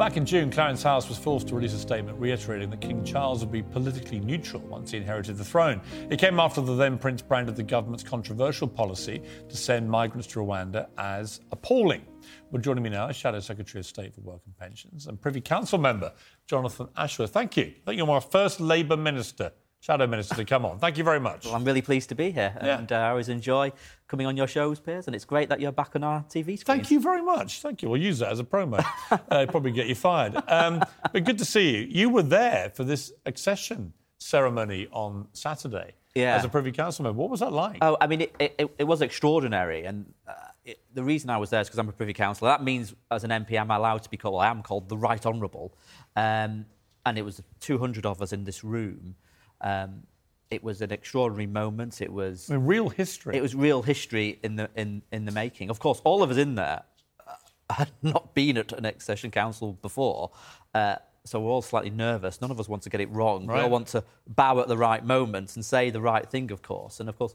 back 0.00 0.16
in 0.16 0.24
June, 0.24 0.50
Clarence 0.50 0.82
House 0.82 1.10
was 1.10 1.18
forced 1.18 1.48
to 1.48 1.54
release 1.54 1.74
a 1.74 1.78
statement 1.78 2.18
reiterating 2.18 2.70
that 2.70 2.80
King 2.80 3.04
Charles 3.04 3.40
would 3.40 3.52
be 3.52 3.62
politically 3.62 4.18
neutral 4.18 4.62
once 4.62 4.92
he 4.92 4.96
inherited 4.96 5.36
the 5.36 5.44
throne. 5.44 5.78
It 6.08 6.18
came 6.18 6.40
after 6.40 6.62
the 6.62 6.74
then 6.74 6.96
Prince 6.96 7.20
branded 7.20 7.54
the 7.54 7.62
government's 7.62 8.02
controversial 8.02 8.66
policy 8.66 9.20
to 9.46 9.56
send 9.58 9.90
migrants 9.90 10.26
to 10.28 10.38
Rwanda 10.38 10.86
as 10.96 11.42
appalling. 11.52 12.06
Well, 12.50 12.62
joining 12.62 12.82
me 12.82 12.88
now 12.88 13.08
is 13.08 13.16
Shadow 13.16 13.40
Secretary 13.40 13.80
of 13.80 13.86
State 13.86 14.14
for 14.14 14.22
Work 14.22 14.40
and 14.46 14.56
Pensions 14.56 15.06
and 15.06 15.20
Privy 15.20 15.42
Council 15.42 15.78
member 15.78 16.14
Jonathan 16.46 16.88
Ashworth. 16.96 17.32
Thank 17.32 17.58
you. 17.58 17.64
I 17.64 17.84
think 17.84 17.98
you're 17.98 18.06
my 18.06 18.20
first 18.20 18.58
Labour 18.58 18.96
minister, 18.96 19.52
Shadow 19.80 20.06
Minister, 20.06 20.34
to 20.34 20.44
come 20.44 20.66
on. 20.66 20.78
Thank 20.78 20.98
you 20.98 21.04
very 21.04 21.20
much. 21.20 21.46
Well, 21.46 21.54
I'm 21.54 21.64
really 21.64 21.80
pleased 21.80 22.10
to 22.10 22.14
be 22.14 22.30
here, 22.30 22.52
Yeah. 22.62 22.78
and 22.78 22.92
uh, 22.92 22.96
I 22.96 23.08
always 23.10 23.30
enjoy 23.30 23.72
coming 24.08 24.26
on 24.26 24.36
your 24.36 24.46
shows, 24.46 24.78
Piers, 24.78 25.06
and 25.06 25.16
it's 25.16 25.24
great 25.24 25.48
that 25.48 25.58
you're 25.58 25.72
back 25.72 25.96
on 25.96 26.04
our 26.04 26.20
TV 26.24 26.58
screen. 26.58 26.76
Thank 26.78 26.90
you 26.90 27.00
very 27.00 27.22
much. 27.22 27.62
Thank 27.62 27.80
you. 27.80 27.88
We'll 27.88 28.00
use 28.00 28.18
that 28.18 28.30
as 28.30 28.38
a 28.40 28.44
promo. 28.44 28.84
uh, 29.30 29.46
probably 29.46 29.72
get 29.72 29.86
you 29.86 29.94
fired. 29.94 30.36
Um, 30.48 30.82
but 31.12 31.24
good 31.24 31.38
to 31.38 31.46
see 31.46 31.76
you. 31.78 31.86
You 31.88 32.10
were 32.10 32.22
there 32.22 32.70
for 32.74 32.84
this 32.84 33.10
accession 33.24 33.94
ceremony 34.18 34.86
on 34.92 35.28
Saturday 35.32 35.92
Yeah. 36.14 36.36
as 36.36 36.44
a 36.44 36.50
Privy 36.50 36.72
Council 36.72 37.04
member. 37.04 37.18
What 37.18 37.30
was 37.30 37.40
that 37.40 37.52
like? 37.54 37.78
Oh, 37.80 37.96
I 38.02 38.06
mean, 38.06 38.20
it, 38.20 38.34
it, 38.38 38.70
it 38.78 38.84
was 38.84 39.00
extraordinary, 39.00 39.86
and 39.86 40.12
uh, 40.28 40.32
it, 40.62 40.78
the 40.92 41.02
reason 41.02 41.30
I 41.30 41.38
was 41.38 41.48
there 41.48 41.62
is 41.62 41.68
because 41.68 41.78
I'm 41.78 41.88
a 41.88 41.92
Privy 41.92 42.12
Councillor. 42.12 42.50
That 42.50 42.62
means, 42.62 42.94
as 43.10 43.24
an 43.24 43.30
MP, 43.30 43.58
I'm 43.58 43.70
allowed 43.70 44.02
to 44.02 44.10
be 44.10 44.18
called, 44.18 44.42
I 44.42 44.48
am 44.50 44.62
called 44.62 44.90
the 44.90 44.98
Right 44.98 45.24
Honourable. 45.24 45.72
Um, 46.16 46.66
and 47.06 47.16
it 47.16 47.22
was 47.22 47.40
200 47.60 48.04
of 48.04 48.20
us 48.20 48.34
in 48.34 48.44
this 48.44 48.62
room. 48.62 49.14
Um, 49.60 50.02
it 50.50 50.64
was 50.64 50.82
an 50.82 50.90
extraordinary 50.90 51.46
moment. 51.46 52.00
It 52.00 52.12
was 52.12 52.50
mean, 52.50 52.66
real 52.66 52.88
history. 52.88 53.36
It 53.36 53.42
was 53.42 53.54
real 53.54 53.82
history 53.82 54.38
in 54.42 54.56
the 54.56 54.68
in, 54.74 55.02
in 55.12 55.24
the 55.24 55.32
making. 55.32 55.70
Of 55.70 55.78
course, 55.78 56.00
all 56.04 56.22
of 56.22 56.30
us 56.30 56.36
in 56.36 56.56
there 56.56 56.82
uh, 57.28 57.34
had 57.74 57.90
not 58.02 58.34
been 58.34 58.56
at 58.56 58.72
an 58.72 58.84
accession 58.84 59.30
council 59.30 59.74
before, 59.74 60.32
uh, 60.74 60.96
so 61.24 61.40
we're 61.40 61.50
all 61.50 61.62
slightly 61.62 61.90
nervous. 61.90 62.40
None 62.40 62.50
of 62.50 62.58
us 62.58 62.68
want 62.68 62.82
to 62.82 62.90
get 62.90 63.00
it 63.00 63.10
wrong. 63.10 63.46
We 63.46 63.54
all 63.54 63.70
want 63.70 63.88
to 63.88 64.02
bow 64.26 64.58
at 64.60 64.68
the 64.68 64.76
right 64.76 65.04
moment 65.04 65.54
and 65.54 65.64
say 65.64 65.90
the 65.90 66.00
right 66.00 66.28
thing, 66.28 66.50
of 66.50 66.62
course. 66.62 66.98
And 66.98 67.08
of 67.08 67.18
course, 67.18 67.34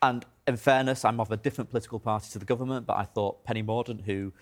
and 0.00 0.24
in 0.46 0.56
fairness, 0.56 1.04
I'm 1.04 1.20
of 1.20 1.30
a 1.30 1.36
different 1.36 1.70
political 1.70 1.98
party 1.98 2.28
to 2.32 2.38
the 2.38 2.44
government, 2.44 2.86
but 2.86 2.96
I 2.96 3.04
thought 3.04 3.44
Penny 3.44 3.62
Mordaunt, 3.62 4.04
who 4.04 4.32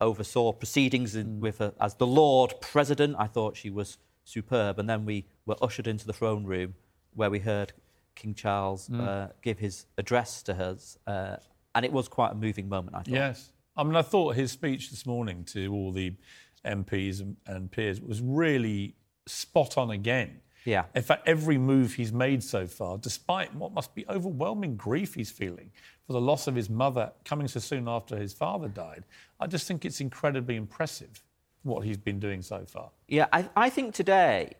oversaw 0.00 0.52
proceedings 0.52 1.14
in, 1.14 1.40
with 1.40 1.58
her, 1.58 1.74
as 1.80 1.94
the 1.94 2.06
Lord 2.06 2.54
President, 2.60 3.16
I 3.18 3.26
thought 3.26 3.56
she 3.56 3.70
was 3.70 3.98
superb. 4.24 4.78
And 4.78 4.88
then 4.88 5.04
we 5.04 5.26
were 5.46 5.56
ushered 5.62 5.86
into 5.86 6.06
the 6.06 6.12
throne 6.12 6.44
room 6.44 6.74
where 7.14 7.30
we 7.30 7.38
heard 7.40 7.72
King 8.14 8.34
Charles 8.34 8.88
Mm. 8.88 9.00
uh, 9.06 9.28
give 9.42 9.58
his 9.58 9.86
address 9.98 10.42
to 10.44 10.54
us. 10.54 10.98
Uh, 11.06 11.36
and 11.74 11.84
it 11.84 11.92
was 11.92 12.08
quite 12.08 12.32
a 12.32 12.34
moving 12.34 12.68
moment, 12.68 12.94
I 12.96 13.00
thought. 13.00 13.08
Yes. 13.08 13.52
I 13.76 13.82
mean, 13.84 13.96
I 13.96 14.02
thought 14.02 14.34
his 14.34 14.50
speech 14.52 14.90
this 14.90 15.06
morning 15.06 15.44
to 15.46 15.72
all 15.72 15.92
the 15.92 16.14
MPs 16.64 17.20
and, 17.20 17.36
and 17.46 17.70
peers 17.70 18.00
was 18.00 18.20
really 18.20 18.94
spot 19.26 19.78
on 19.78 19.90
again. 19.90 20.40
Yeah. 20.66 20.84
In 20.94 21.02
fact, 21.02 21.26
every 21.26 21.56
move 21.56 21.94
he's 21.94 22.12
made 22.12 22.42
so 22.42 22.66
far, 22.66 22.98
despite 22.98 23.54
what 23.54 23.72
must 23.72 23.94
be 23.94 24.04
overwhelming 24.08 24.76
grief 24.76 25.14
he's 25.14 25.30
feeling 25.30 25.70
for 26.06 26.12
the 26.12 26.20
loss 26.20 26.46
of 26.46 26.54
his 26.54 26.68
mother 26.68 27.12
coming 27.24 27.48
so 27.48 27.60
soon 27.60 27.88
after 27.88 28.16
his 28.18 28.34
father 28.34 28.68
died, 28.68 29.04
I 29.38 29.46
just 29.46 29.66
think 29.66 29.84
it's 29.86 30.00
incredibly 30.02 30.56
impressive 30.56 31.22
what 31.62 31.84
he's 31.84 31.98
been 31.98 32.18
doing 32.18 32.42
so 32.42 32.64
far. 32.66 32.90
Yeah, 33.08 33.26
I, 33.32 33.48
I 33.56 33.70
think 33.70 33.94
today, 33.94 34.54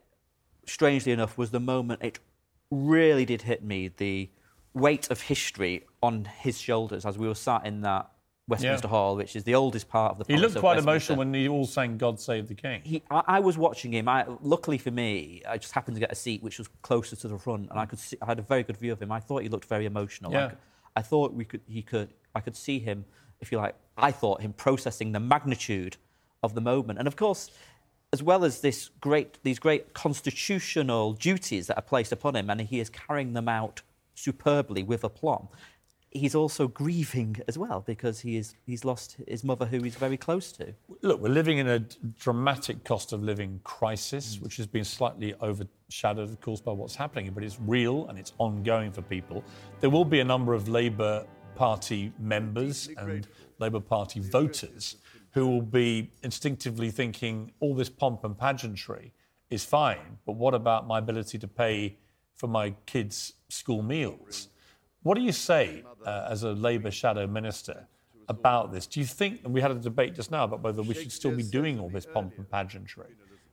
strangely 0.67 1.13
enough, 1.13 1.39
was 1.39 1.51
the 1.51 1.61
moment 1.61 2.03
it 2.03 2.19
really 2.71 3.25
did 3.25 3.43
hit 3.43 3.65
me 3.65 3.89
the 3.89 4.31
weight 4.75 5.11
of 5.11 5.23
history 5.23 5.87
on 6.03 6.25
his 6.25 6.61
shoulders 6.61 7.05
as 7.05 7.19
we 7.19 7.27
were 7.27 7.35
sat 7.35 7.67
in 7.67 7.81
that 7.83 8.11
Westminster 8.49 8.89
Yeah. 8.89 8.91
Hall, 8.91 9.17
which 9.17 9.37
is 9.37 9.45
the 9.45 9.55
oldest 9.55 9.89
part 9.89 10.13
of 10.13 10.27
the 10.27 10.33
He 10.33 10.39
looked 10.39 10.57
quite 10.57 10.79
emotional 10.79 11.19
when 11.19 11.33
he 11.33 11.49
all 11.49 11.67
sang 11.67 11.97
God 11.97 12.19
Save 12.21 12.49
the 12.49 12.55
King. 12.55 12.81
He, 12.85 13.03
I, 13.11 13.23
I 13.27 13.41
was 13.41 13.57
watching 13.57 13.93
him. 13.93 14.09
I, 14.09 14.27
luckily 14.43 14.77
for 14.77 14.91
me, 14.91 15.43
I 15.49 15.57
just 15.57 15.73
happened 15.73 15.97
to 15.97 16.01
get 16.01 16.11
a 16.11 16.17
seat 16.17 16.43
which 16.43 16.59
was 16.59 16.69
closer 16.83 17.15
to 17.17 17.29
the 17.29 17.39
front, 17.39 17.71
and 17.71 17.79
I 17.79 17.87
could 17.87 18.01
see, 18.01 18.17
I 18.21 18.27
had 18.27 18.39
a 18.41 18.43
very 18.43 18.65
good 18.65 18.77
view 18.77 18.93
of 18.93 19.01
him. 19.01 19.13
I 19.13 19.21
thought 19.21 19.43
he 19.43 19.49
looked 19.49 19.67
very 19.67 19.87
emotional. 19.87 20.33
Yeah. 20.33 20.53
I, 20.97 21.03
thought 21.03 21.33
we 21.33 21.45
could, 21.45 21.61
he 21.69 21.83
could, 21.83 22.13
I 22.35 22.41
could 22.41 22.57
see 22.57 22.81
him, 22.81 23.05
if 23.41 23.53
you 23.53 23.59
like. 23.59 23.77
I 23.97 24.11
thought 24.11 24.41
him 24.41 24.53
processing 24.53 25.13
the 25.13 25.21
magnitude 25.21 25.97
of 26.43 26.55
the 26.55 26.61
moment, 26.61 26.99
and 26.99 27.09
of 27.09 27.17
course, 27.17 27.51
as 28.13 28.23
well 28.23 28.45
as 28.45 28.61
this 28.61 28.91
great, 29.01 29.39
these 29.43 29.59
great 29.59 29.95
constitutional 29.95 31.13
duties 31.13 31.69
that 31.69 31.79
are 31.79 31.83
placed 31.83 32.13
upon 32.13 32.35
him, 32.37 32.51
and 32.51 32.61
he 32.61 32.81
is 32.81 32.91
carrying 32.91 33.33
them 33.33 33.49
out 33.49 33.83
superbly 34.15 34.83
with 34.83 35.05
aplomb. 35.05 35.49
He's 36.13 36.35
also 36.35 36.67
grieving 36.67 37.37
as 37.47 37.57
well 37.57 37.85
because 37.87 38.21
he 38.21 38.37
is, 38.37 38.57
he's 38.67 38.85
lost 38.85 39.17
his 39.29 39.45
mother, 39.45 39.65
who 39.65 39.81
he's 39.81 39.95
very 39.95 40.17
close 40.17 40.51
to. 40.53 40.75
Look, 41.03 41.21
we're 41.21 41.29
living 41.29 41.59
in 41.59 41.69
a 41.69 41.79
dramatic 42.19 42.83
cost 42.83 43.13
of 43.13 43.23
living 43.23 43.61
crisis, 43.63 44.41
which 44.41 44.57
has 44.57 44.67
been 44.67 44.83
slightly 44.83 45.35
overshadowed, 45.41 46.31
of 46.31 46.41
course, 46.41 46.61
by 46.61 46.73
what's 46.73 46.97
happening, 46.97 47.31
but 47.33 47.45
it's 47.45 47.61
real 47.61 48.09
and 48.09 48.19
it's 48.19 48.33
ongoing 48.39 48.91
for 48.91 49.03
people. 49.03 49.45
There 49.79 49.91
will 49.91 50.05
be 50.05 50.19
a 50.19 50.25
number 50.25 50.53
of 50.53 50.69
Labour 50.69 51.27
Party 51.55 52.13
members 52.19 52.89
and 52.97 53.29
Labour 53.61 53.81
Party 53.81 54.19
voters 54.19 54.97
who 55.33 55.47
will 55.47 55.63
be 55.63 56.11
instinctively 56.23 56.91
thinking 56.91 57.53
all 57.61 57.75
this 57.75 57.89
pomp 57.89 58.25
and 58.25 58.37
pageantry 58.37 59.13
is 59.49 59.65
fine, 59.65 60.19
but 60.27 60.33
what 60.33 60.55
about 60.55 60.87
my 60.87 60.99
ability 60.99 61.39
to 61.39 61.49
pay 61.49 61.97
for 62.35 62.47
my 62.47 62.75
kids' 62.87 63.35
school 63.49 63.83
meals? 63.83 64.49
What 65.03 65.17
do 65.17 65.23
you 65.23 65.33
say 65.33 65.83
uh, 66.05 66.29
as 66.29 66.43
a 66.43 66.53
Labour 66.53 66.91
shadow 66.91 67.27
minister 67.27 67.87
about 68.29 68.73
this? 68.73 68.87
Do 68.87 69.01
you 69.01 69.07
think, 69.07 69.41
and 69.45 69.53
we 69.53 69.61
had 69.61 69.71
a 69.71 69.75
debate 69.75 70.15
just 70.15 70.31
now 70.31 70.45
about 70.45 70.63
whether 70.63 70.83
we 70.83 70.95
should 70.95 71.13
still 71.13 71.35
be 71.35 71.43
doing 71.43 71.81
all 71.81 71.89
this 71.89 72.07
pomp 72.07 72.35
and 72.37 72.49
pageantry. 72.51 73.07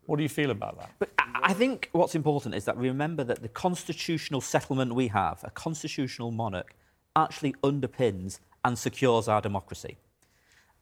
What 0.06 0.18
do 0.18 0.24
you 0.24 0.30
feel 0.30 0.52
about 0.52 0.78
that? 0.80 0.92
But 1.00 1.10
I 1.18 1.54
think 1.54 1.90
what's 1.92 2.16
important 2.16 2.56
is 2.56 2.66
that 2.66 2.78
we 2.78 2.88
remember 2.88 3.24
that 3.26 3.42
the 3.42 3.50
constitutional 3.50 4.42
settlement 4.42 4.96
we 4.96 5.08
have, 5.10 5.44
a 5.44 5.50
constitutional 5.52 6.32
monarch, 6.32 6.76
actually 7.16 7.54
underpins 7.64 8.40
and 8.64 8.78
secures 8.78 9.28
our 9.28 9.42
democracy. 9.42 9.98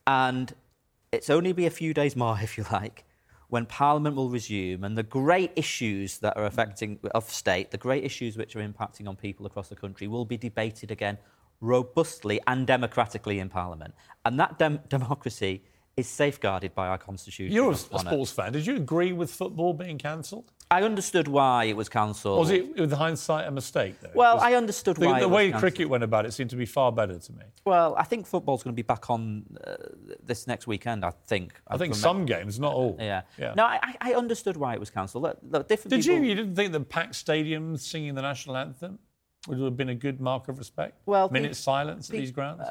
And 0.05 0.53
it's 1.11 1.29
only 1.29 1.53
be 1.53 1.65
a 1.65 1.71
few 1.71 1.93
days 1.93 2.15
more, 2.15 2.37
if 2.41 2.57
you 2.57 2.65
like, 2.71 3.05
when 3.49 3.65
Parliament 3.65 4.15
will 4.15 4.29
resume 4.29 4.83
and 4.83 4.97
the 4.97 5.03
great 5.03 5.51
issues 5.55 6.17
that 6.19 6.35
are 6.35 6.45
affecting 6.45 6.99
of 7.13 7.29
state, 7.29 7.71
the 7.71 7.77
great 7.77 8.03
issues 8.03 8.37
which 8.37 8.55
are 8.55 8.67
impacting 8.67 9.07
on 9.07 9.15
people 9.15 9.45
across 9.45 9.69
the 9.69 9.75
country, 9.75 10.07
will 10.07 10.25
be 10.25 10.37
debated 10.37 10.91
again 10.91 11.17
robustly 11.61 12.39
and 12.47 12.67
democratically 12.67 13.39
in 13.39 13.49
Parliament. 13.49 13.93
And 14.25 14.39
that 14.39 14.57
dem- 14.57 14.81
democracy 14.89 15.63
is 15.97 16.07
safeguarded 16.07 16.75
by 16.75 16.87
our 16.87 16.97
constitution. 16.97 17.53
You're 17.53 17.71
a, 17.71 17.73
a 17.73 17.99
sports 17.99 18.31
fan. 18.31 18.51
Did 18.51 18.67
you 18.67 18.75
agree 18.75 19.13
with 19.13 19.31
football 19.31 19.73
being 19.73 19.97
cancelled? 19.97 20.51
I 20.69 20.81
understood 20.81 21.27
why 21.27 21.65
it 21.65 21.77
was 21.77 21.87
cancelled. 21.87 22.39
Was 22.39 22.49
it, 22.49 22.77
with 22.77 22.91
hindsight, 22.91 23.47
a 23.47 23.51
mistake? 23.51 24.01
Though? 24.01 24.09
Well, 24.13 24.39
I 24.39 24.55
understood 24.55 24.97
the, 24.97 25.05
why 25.05 25.19
The 25.19 25.29
way 25.29 25.51
cricket 25.51 25.87
went 25.87 26.03
about 26.03 26.25
it 26.25 26.33
seemed 26.33 26.49
to 26.49 26.55
be 26.55 26.65
far 26.65 26.91
better 26.91 27.17
to 27.17 27.33
me. 27.33 27.45
Well, 27.65 27.95
I 27.97 28.03
think 28.03 28.25
football's 28.25 28.63
going 28.63 28.73
to 28.73 28.75
be 28.75 28.85
back 28.85 29.09
on 29.09 29.45
uh, 29.65 29.75
this 30.23 30.47
next 30.47 30.67
weekend. 30.67 31.05
I 31.05 31.11
think. 31.27 31.53
I 31.67 31.77
think 31.77 31.93
From- 31.93 32.01
some 32.01 32.25
games, 32.25 32.59
not 32.59 32.73
all. 32.73 32.97
Yeah. 32.99 33.21
Yeah. 33.37 33.53
No, 33.55 33.63
I, 33.65 33.79
I 33.81 34.11
I 34.11 34.13
understood 34.15 34.57
why 34.57 34.73
it 34.73 34.79
was 34.79 34.89
cancelled. 34.89 35.23
Look, 35.23 35.37
look, 35.43 35.67
different 35.67 35.91
Did 35.91 36.01
people... 36.01 36.17
you? 36.17 36.29
You 36.29 36.35
didn't 36.35 36.55
think 36.55 36.73
the 36.73 36.81
packed 36.81 37.13
stadiums 37.13 37.81
singing 37.81 38.15
the 38.15 38.21
national 38.21 38.57
anthem 38.57 38.99
would 39.47 39.59
have 39.59 39.77
been 39.77 39.89
a 39.89 39.95
good 39.95 40.19
mark 40.19 40.47
of 40.47 40.57
respect? 40.57 40.99
Well, 41.05 41.29
minute 41.29 41.55
silence 41.55 42.09
at 42.09 42.15
these 42.15 42.31
grounds. 42.31 42.63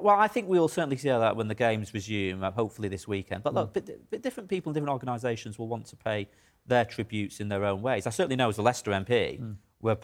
Well, 0.00 0.16
I 0.18 0.28
think 0.28 0.48
we 0.48 0.58
will 0.58 0.68
certainly 0.68 0.96
see 0.96 1.08
that 1.08 1.36
when 1.36 1.48
the 1.48 1.54
games 1.54 1.92
resume, 1.94 2.42
uh, 2.42 2.50
hopefully 2.50 2.88
this 2.88 3.06
weekend. 3.08 3.42
But 3.42 3.54
look, 3.54 3.74
but, 3.74 3.88
but 4.10 4.22
different 4.22 4.48
people 4.48 4.70
in 4.70 4.74
different 4.74 4.92
organisations 4.92 5.58
will 5.58 5.68
want 5.68 5.86
to 5.86 5.96
pay 5.96 6.28
their 6.66 6.84
tributes 6.84 7.40
in 7.40 7.48
their 7.48 7.64
own 7.64 7.82
ways. 7.82 8.06
I 8.06 8.10
certainly 8.10 8.36
know 8.36 8.48
as 8.48 8.58
a 8.58 8.62
Leicester 8.62 8.90
MP, 8.90 9.56
where 9.80 9.96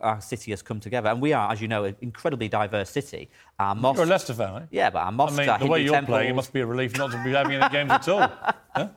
our 0.00 0.20
city 0.20 0.50
has 0.50 0.62
come 0.62 0.80
together, 0.80 1.10
and 1.10 1.20
we 1.20 1.32
are, 1.32 1.52
as 1.52 1.60
you 1.60 1.68
know, 1.68 1.84
an 1.84 1.96
incredibly 2.00 2.48
diverse 2.48 2.90
city. 2.90 3.30
Our 3.58 3.74
mosques, 3.74 3.98
You're 3.98 4.06
a 4.06 4.10
Leicester 4.10 4.34
fan, 4.34 4.62
eh? 4.62 4.66
Yeah, 4.70 4.90
but 4.90 5.00
our 5.00 5.12
mosques 5.12 5.38
I 5.38 5.46
mean, 5.46 5.58
the 5.60 5.66
way 5.66 5.84
you're 5.84 6.02
playing, 6.02 6.30
it 6.30 6.34
must 6.34 6.52
be 6.52 6.60
a 6.60 6.66
relief 6.66 6.96
not 6.96 7.12
to 7.12 7.22
be 7.22 7.30
having 7.32 7.52
any 7.54 7.68
games 7.72 7.90
at 7.90 8.08
all. 8.08 8.30
Huh? 8.74 8.88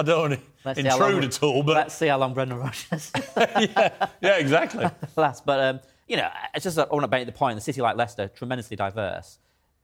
I 0.00 0.02
don't 0.02 0.30
want 0.30 0.40
Let's 0.64 0.80
to 0.80 0.82
see 0.90 0.98
long- 0.98 1.12
intrude 1.12 1.24
at 1.24 1.42
all, 1.44 1.62
but 1.62 1.76
let's 1.76 1.94
see 1.94 2.08
how 2.08 2.18
long 2.18 2.34
Brendan 2.34 2.58
Rodgers. 2.58 3.12
yeah, 3.36 4.36
exactly. 4.36 4.86
lasts. 5.16 5.42
But 5.44 5.60
um, 5.60 5.80
you 6.10 6.16
know, 6.16 6.28
it's 6.54 6.64
just 6.64 6.76
I 6.76 6.84
want 6.86 7.04
to 7.04 7.08
make 7.08 7.24
the 7.26 7.32
point: 7.32 7.54
the 7.56 7.60
city 7.60 7.80
like 7.80 7.96
Leicester, 7.96 8.26
tremendously 8.28 8.76
diverse, 8.76 9.38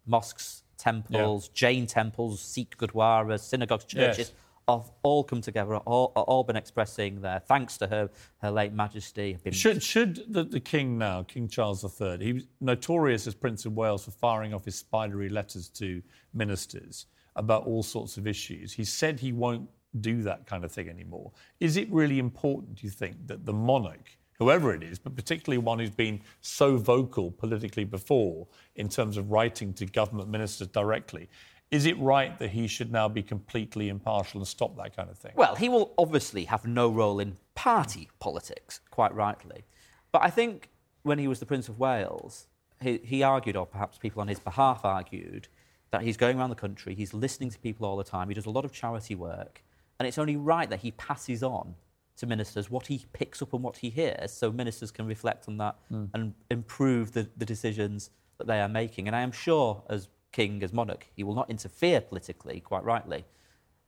mosques, 0.06 0.64
temples, 0.76 1.48
Jain 1.48 1.86
temples, 1.86 2.40
Sikh 2.40 2.76
gurdwaras, 2.76 3.40
synagogues, 3.40 3.86
Yes. 3.88 4.16
churches. 4.16 4.32
Have 4.68 4.90
all 5.04 5.22
come 5.22 5.40
together, 5.40 5.76
all, 5.76 6.06
all 6.16 6.42
been 6.42 6.56
expressing 6.56 7.20
their 7.20 7.38
thanks 7.38 7.78
to 7.78 7.86
her, 7.86 8.10
her 8.38 8.50
late 8.50 8.72
Majesty. 8.72 9.38
Should 9.52 9.80
should 9.80 10.24
the, 10.26 10.42
the 10.42 10.58
king 10.58 10.98
now, 10.98 11.22
King 11.22 11.46
Charles 11.46 11.84
III, 11.84 12.18
he 12.18 12.32
was 12.32 12.42
notorious 12.60 13.28
as 13.28 13.34
Prince 13.36 13.64
of 13.64 13.76
Wales 13.76 14.04
for 14.06 14.10
firing 14.10 14.52
off 14.52 14.64
his 14.64 14.74
spidery 14.74 15.28
letters 15.28 15.68
to 15.68 16.02
ministers 16.34 17.06
about 17.36 17.64
all 17.64 17.84
sorts 17.84 18.16
of 18.16 18.26
issues. 18.26 18.72
He 18.72 18.82
said 18.82 19.20
he 19.20 19.30
won't 19.30 19.68
do 20.00 20.22
that 20.22 20.46
kind 20.46 20.64
of 20.64 20.72
thing 20.72 20.88
anymore. 20.88 21.30
Is 21.60 21.76
it 21.76 21.88
really 21.92 22.18
important, 22.18 22.74
do 22.80 22.86
you 22.88 22.90
think, 22.90 23.24
that 23.28 23.46
the 23.46 23.52
monarch, 23.52 24.18
whoever 24.38 24.74
it 24.74 24.82
is, 24.82 24.98
but 24.98 25.16
particularly 25.16 25.58
one 25.58 25.78
who's 25.78 25.90
been 25.90 26.20
so 26.40 26.76
vocal 26.76 27.30
politically 27.30 27.84
before 27.84 28.46
in 28.74 28.88
terms 28.88 29.16
of 29.16 29.30
writing 29.30 29.72
to 29.74 29.86
government 29.86 30.28
ministers 30.28 30.68
directly, 30.68 31.28
is 31.70 31.86
it 31.86 31.98
right 31.98 32.38
that 32.38 32.50
he 32.50 32.66
should 32.66 32.92
now 32.92 33.08
be 33.08 33.22
completely 33.22 33.88
impartial 33.88 34.40
and 34.40 34.46
stop 34.46 34.76
that 34.76 34.96
kind 34.96 35.10
of 35.10 35.18
thing? 35.18 35.32
Well, 35.34 35.56
he 35.56 35.68
will 35.68 35.94
obviously 35.98 36.44
have 36.44 36.64
no 36.64 36.88
role 36.88 37.18
in 37.18 37.36
party 37.54 38.08
politics, 38.20 38.80
quite 38.90 39.14
rightly. 39.14 39.64
But 40.12 40.22
I 40.22 40.30
think 40.30 40.70
when 41.02 41.18
he 41.18 41.26
was 41.26 41.40
the 41.40 41.46
Prince 41.46 41.68
of 41.68 41.78
Wales, 41.78 42.46
he, 42.80 42.98
he 43.02 43.22
argued, 43.22 43.56
or 43.56 43.66
perhaps 43.66 43.98
people 43.98 44.20
on 44.20 44.28
his 44.28 44.38
behalf 44.38 44.84
argued, 44.84 45.48
that 45.90 46.02
he's 46.02 46.16
going 46.16 46.38
around 46.38 46.50
the 46.50 46.56
country, 46.56 46.94
he's 46.94 47.14
listening 47.14 47.50
to 47.50 47.58
people 47.58 47.86
all 47.86 47.96
the 47.96 48.04
time, 48.04 48.28
he 48.28 48.34
does 48.34 48.46
a 48.46 48.50
lot 48.50 48.64
of 48.64 48.72
charity 48.72 49.14
work, 49.14 49.62
and 49.98 50.06
it's 50.06 50.18
only 50.18 50.36
right 50.36 50.68
that 50.70 50.80
he 50.80 50.92
passes 50.92 51.42
on 51.42 51.74
to 52.16 52.26
ministers 52.26 52.70
what 52.70 52.86
he 52.86 53.04
picks 53.12 53.42
up 53.42 53.52
and 53.52 53.62
what 53.62 53.76
he 53.78 53.90
hears 53.90 54.32
so 54.32 54.50
ministers 54.50 54.90
can 54.90 55.06
reflect 55.06 55.48
on 55.48 55.58
that 55.58 55.76
Mm. 55.92 56.08
and 56.14 56.34
improve 56.50 57.12
the, 57.12 57.28
the 57.36 57.44
decisions 57.44 58.10
that 58.38 58.46
they 58.46 58.60
are 58.60 58.68
making. 58.68 59.06
And 59.06 59.14
I 59.16 59.20
am 59.22 59.32
sure, 59.32 59.82
as 59.88 60.08
king, 60.32 60.62
as 60.62 60.72
monarch, 60.72 61.06
he 61.14 61.22
will 61.24 61.34
not 61.34 61.48
interfere 61.50 62.00
politically, 62.00 62.60
quite 62.60 62.84
rightly. 62.84 63.24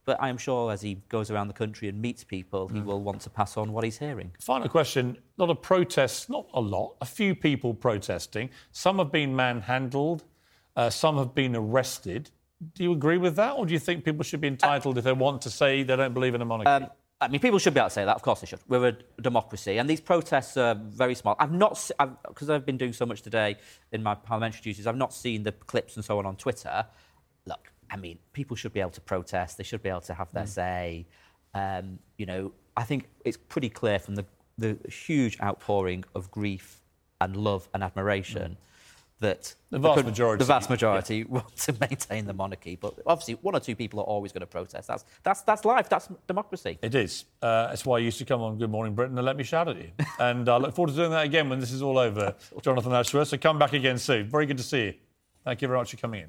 But 0.04 0.22
I 0.22 0.30
am 0.30 0.38
sure 0.38 0.72
as 0.72 0.80
he 0.80 0.94
goes 1.10 1.30
around 1.30 1.48
the 1.48 1.54
country 1.54 1.86
and 1.88 2.00
meets 2.00 2.24
people, 2.24 2.68
he 2.68 2.80
will 2.80 3.02
want 3.02 3.20
to 3.22 3.30
pass 3.30 3.58
on 3.58 3.72
what 3.74 3.84
he's 3.84 3.98
hearing. 3.98 4.32
Final 4.40 4.68
question. 4.70 5.18
A 5.38 5.42
lot 5.42 5.50
of 5.50 5.60
protests, 5.60 6.30
not 6.30 6.46
a 6.54 6.60
lot, 6.60 6.96
a 7.02 7.04
few 7.04 7.34
people 7.34 7.74
protesting. 7.74 8.48
Some 8.72 8.96
have 8.98 9.12
been 9.12 9.36
manhandled, 9.36 10.24
uh, 10.76 10.88
some 10.88 11.18
have 11.18 11.34
been 11.34 11.54
arrested. 11.54 12.30
Do 12.74 12.82
you 12.84 12.92
agree 12.92 13.18
with 13.18 13.36
that, 13.36 13.52
or 13.56 13.66
do 13.66 13.72
you 13.74 13.78
think 13.78 14.02
people 14.02 14.24
should 14.24 14.40
be 14.40 14.48
entitled 14.48 14.96
if 14.96 15.04
they 15.04 15.12
want 15.12 15.42
to 15.42 15.50
say 15.50 15.82
they 15.82 15.94
don't 15.96 16.14
believe 16.14 16.34
in 16.34 16.40
a 16.40 16.44
monarchy? 16.46 16.84
Um, 16.86 16.90
I 17.20 17.28
mean, 17.28 17.40
people 17.40 17.58
should 17.58 17.74
be 17.74 17.80
able 17.80 17.88
to 17.88 17.94
say 17.94 18.04
that. 18.04 18.14
Of 18.14 18.22
course 18.22 18.40
they 18.40 18.46
should. 18.46 18.60
We're 18.68 18.88
a 18.88 18.96
democracy, 19.20 19.78
and 19.78 19.90
these 19.90 20.00
protests 20.00 20.56
are 20.56 20.74
very 20.74 21.14
small. 21.16 21.34
I've 21.38 21.52
not, 21.52 21.90
because 22.28 22.48
I've 22.48 22.64
been 22.64 22.76
doing 22.76 22.92
so 22.92 23.06
much 23.06 23.22
today 23.22 23.56
in 23.90 24.02
my 24.02 24.14
parliamentary 24.14 24.62
duties, 24.62 24.86
I've 24.86 24.96
not 24.96 25.12
seen 25.12 25.42
the 25.42 25.52
clips 25.52 25.96
and 25.96 26.04
so 26.04 26.18
on 26.18 26.26
on 26.26 26.36
Twitter. 26.36 26.86
Look, 27.44 27.72
I 27.90 27.96
mean, 27.96 28.18
people 28.32 28.56
should 28.56 28.72
be 28.72 28.80
able 28.80 28.92
to 28.92 29.00
protest. 29.00 29.58
They 29.58 29.64
should 29.64 29.82
be 29.82 29.88
able 29.88 30.02
to 30.02 30.14
have 30.14 30.32
their 30.32 30.46
say. 30.46 31.06
Um, 31.54 31.98
you 32.18 32.26
know, 32.26 32.52
I 32.76 32.84
think 32.84 33.08
it's 33.24 33.36
pretty 33.36 33.70
clear 33.70 33.98
from 33.98 34.14
the, 34.14 34.24
the 34.56 34.78
huge 34.88 35.40
outpouring 35.42 36.04
of 36.14 36.30
grief 36.30 36.82
and 37.20 37.36
love 37.36 37.68
and 37.74 37.82
admiration 37.82 38.58
that 39.20 39.54
The 39.70 39.78
vast 39.78 40.04
majority, 40.04 40.38
the 40.38 40.44
vast 40.46 40.70
majority 40.70 41.24
want 41.28 41.56
to 41.56 41.74
maintain 41.80 42.26
the 42.26 42.32
monarchy. 42.32 42.76
But 42.76 42.94
obviously, 43.06 43.34
one 43.34 43.54
or 43.54 43.60
two 43.60 43.74
people 43.74 44.00
are 44.00 44.04
always 44.04 44.32
going 44.32 44.40
to 44.40 44.46
protest. 44.46 44.88
That's 44.88 45.04
that's 45.22 45.42
that's 45.42 45.64
life. 45.64 45.88
That's 45.88 46.08
democracy. 46.26 46.78
It 46.82 46.94
is. 46.94 47.24
Uh, 47.42 47.68
that's 47.68 47.84
why 47.84 47.98
you 47.98 48.06
used 48.06 48.18
to 48.18 48.24
come 48.24 48.40
on 48.40 48.58
Good 48.58 48.70
Morning 48.70 48.94
Britain 48.94 49.16
and 49.18 49.26
let 49.26 49.36
me 49.36 49.44
shout 49.44 49.68
at 49.68 49.76
you. 49.76 49.90
and 50.20 50.48
I 50.48 50.56
look 50.56 50.74
forward 50.74 50.90
to 50.90 50.96
doing 50.96 51.10
that 51.10 51.24
again 51.24 51.48
when 51.48 51.60
this 51.60 51.72
is 51.72 51.82
all 51.82 51.98
over, 51.98 52.34
Jonathan 52.62 52.92
Ashworth. 52.92 53.28
So 53.28 53.38
come 53.38 53.58
back 53.58 53.72
again 53.72 53.98
soon. 53.98 54.28
Very 54.28 54.46
good 54.46 54.58
to 54.58 54.62
see 54.64 54.84
you. 54.84 54.94
Thank 55.44 55.62
you 55.62 55.68
very 55.68 55.78
much 55.78 55.90
for 55.90 55.96
coming 55.96 56.22
in. 56.22 56.28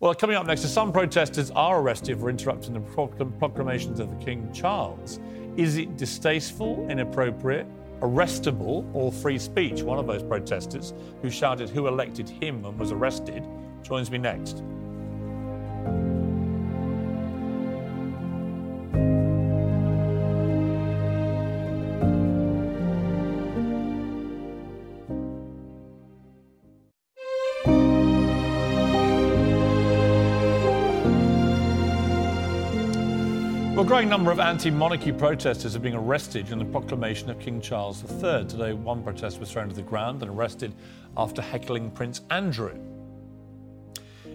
Well, 0.00 0.14
coming 0.14 0.36
up 0.36 0.46
next, 0.46 0.62
some 0.62 0.92
protesters 0.92 1.50
are 1.50 1.80
arrested 1.80 2.18
for 2.18 2.30
interrupting 2.30 2.72
the 2.72 2.80
proclamations 3.38 4.00
of 4.00 4.08
the 4.08 4.24
King 4.24 4.50
Charles. 4.52 5.20
Is 5.56 5.76
it 5.76 5.98
distasteful, 5.98 6.88
inappropriate, 6.88 7.66
arrestable, 8.00 8.88
or 8.94 9.12
free 9.12 9.38
speech? 9.38 9.82
One 9.82 9.98
of 9.98 10.06
those 10.06 10.22
protesters 10.22 10.94
who 11.22 11.30
shouted 11.30 11.68
who 11.68 11.86
elected 11.86 12.28
him 12.28 12.64
and 12.64 12.78
was 12.78 12.92
arrested 12.92 13.44
joins 13.82 14.10
me 14.10 14.18
next. 14.18 14.62
Growing 33.90 34.08
number 34.08 34.30
of 34.30 34.38
anti 34.38 34.70
monarchy 34.70 35.10
protesters 35.10 35.74
are 35.74 35.80
being 35.80 35.96
arrested 35.96 36.52
in 36.52 36.60
the 36.60 36.64
proclamation 36.64 37.28
of 37.28 37.40
King 37.40 37.60
Charles 37.60 38.04
III. 38.04 38.44
Today, 38.44 38.72
one 38.72 39.02
protester 39.02 39.40
was 39.40 39.50
thrown 39.50 39.68
to 39.68 39.74
the 39.74 39.82
ground 39.82 40.22
and 40.22 40.30
arrested 40.30 40.72
after 41.16 41.42
heckling 41.42 41.90
Prince 41.90 42.20
Andrew. 42.30 42.78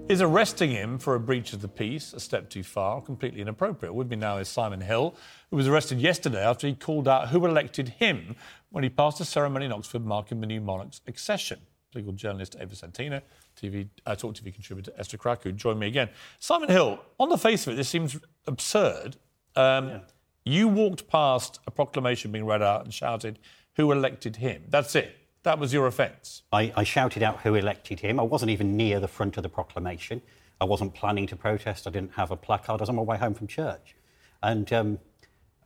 Is 0.10 0.22
arresting 0.22 0.72
him 0.72 1.00
for 1.00 1.16
a 1.16 1.22
breach 1.22 1.54
of 1.54 1.62
the 1.62 1.70
peace 1.70 2.12
a 2.12 2.20
step 2.20 2.50
too 2.50 2.64
far, 2.64 3.00
completely 3.00 3.40
inappropriate? 3.40 3.96
With 3.96 4.10
me 4.10 4.18
now 4.18 4.40
is 4.40 4.50
Simon 4.50 4.82
Hill, 4.82 5.16
who 5.52 5.56
was 5.56 5.70
arrested 5.70 6.02
yesterday 6.02 6.44
after 6.44 6.68
he 6.68 6.76
called 6.76 7.08
out 7.08 7.30
who 7.30 7.46
elected 7.46 7.88
him 7.88 8.36
when 8.72 8.84
he 8.84 8.90
passed 8.90 9.22
a 9.22 9.26
ceremony 9.26 9.68
in 9.68 9.72
Oxford 9.72 10.06
marking 10.06 10.42
the 10.42 10.48
new 10.48 10.60
monarch's 10.60 11.00
accession. 11.08 11.62
Legal 11.94 12.12
journalist 12.12 12.58
Ava 12.60 12.76
Santina, 12.76 13.24
TV, 13.58 13.88
uh, 14.06 14.16
Talk 14.16 14.36
TV 14.36 14.54
contributor 14.54 14.92
Esther 14.98 15.18
Krakue 15.18 15.56
join 15.56 15.80
me 15.80 15.88
again. 15.88 16.10
Simon 16.40 16.68
Hill, 16.68 17.00
on 17.22 17.30
the 17.30 17.38
face 17.38 17.66
of 17.66 17.72
it, 17.72 17.76
this 17.78 17.88
seems 17.88 18.20
absurd. 18.48 19.16
Um, 19.56 20.02
You 20.44 20.68
walked 20.68 21.08
past 21.08 21.60
a 21.66 21.72
proclamation 21.72 22.32
being 22.32 22.46
read 22.46 22.62
out 22.62 22.84
and 22.84 22.94
shouted, 22.94 23.40
Who 23.76 23.92
elected 23.92 24.36
him? 24.38 24.64
That's 24.70 24.96
it. 24.96 25.16
That 25.44 25.60
was 25.60 25.74
your 25.74 25.88
offence. 25.88 26.44
I, 26.52 26.74
I 26.76 26.84
shouted 26.84 27.22
out 27.24 27.42
who 27.42 27.56
elected 27.56 28.00
him. 28.00 28.20
I 28.20 28.24
wasn't 28.24 28.52
even 28.52 28.76
near 28.78 29.00
the 29.00 29.08
front 29.08 29.38
of 29.38 29.44
the 29.44 29.50
proclamation. 29.50 30.22
I 30.60 30.66
wasn't 30.66 30.94
planning 30.94 31.28
to 31.28 31.36
protest. 31.36 31.86
I 31.88 31.92
didn't 31.92 32.14
have 32.14 32.32
a 32.32 32.36
placard. 32.36 32.74
I 32.80 32.84
was 32.84 32.90
on 32.90 32.96
my 32.96 33.02
way 33.02 33.18
home 33.18 33.34
from 33.34 33.48
church. 33.48 33.96
And 34.42 34.72
um, 34.74 35.00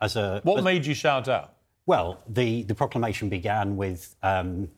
as 0.02 0.16
a. 0.16 0.42
What 0.44 0.58
as- 0.60 0.64
made 0.64 0.86
you 0.86 0.94
shout 0.94 1.28
out? 1.28 1.54
Well, 1.86 2.22
the, 2.28 2.64
the 2.64 2.76
proclamation 2.76 3.30
began 3.30 3.76
with 3.76 4.16
um, 4.22 4.70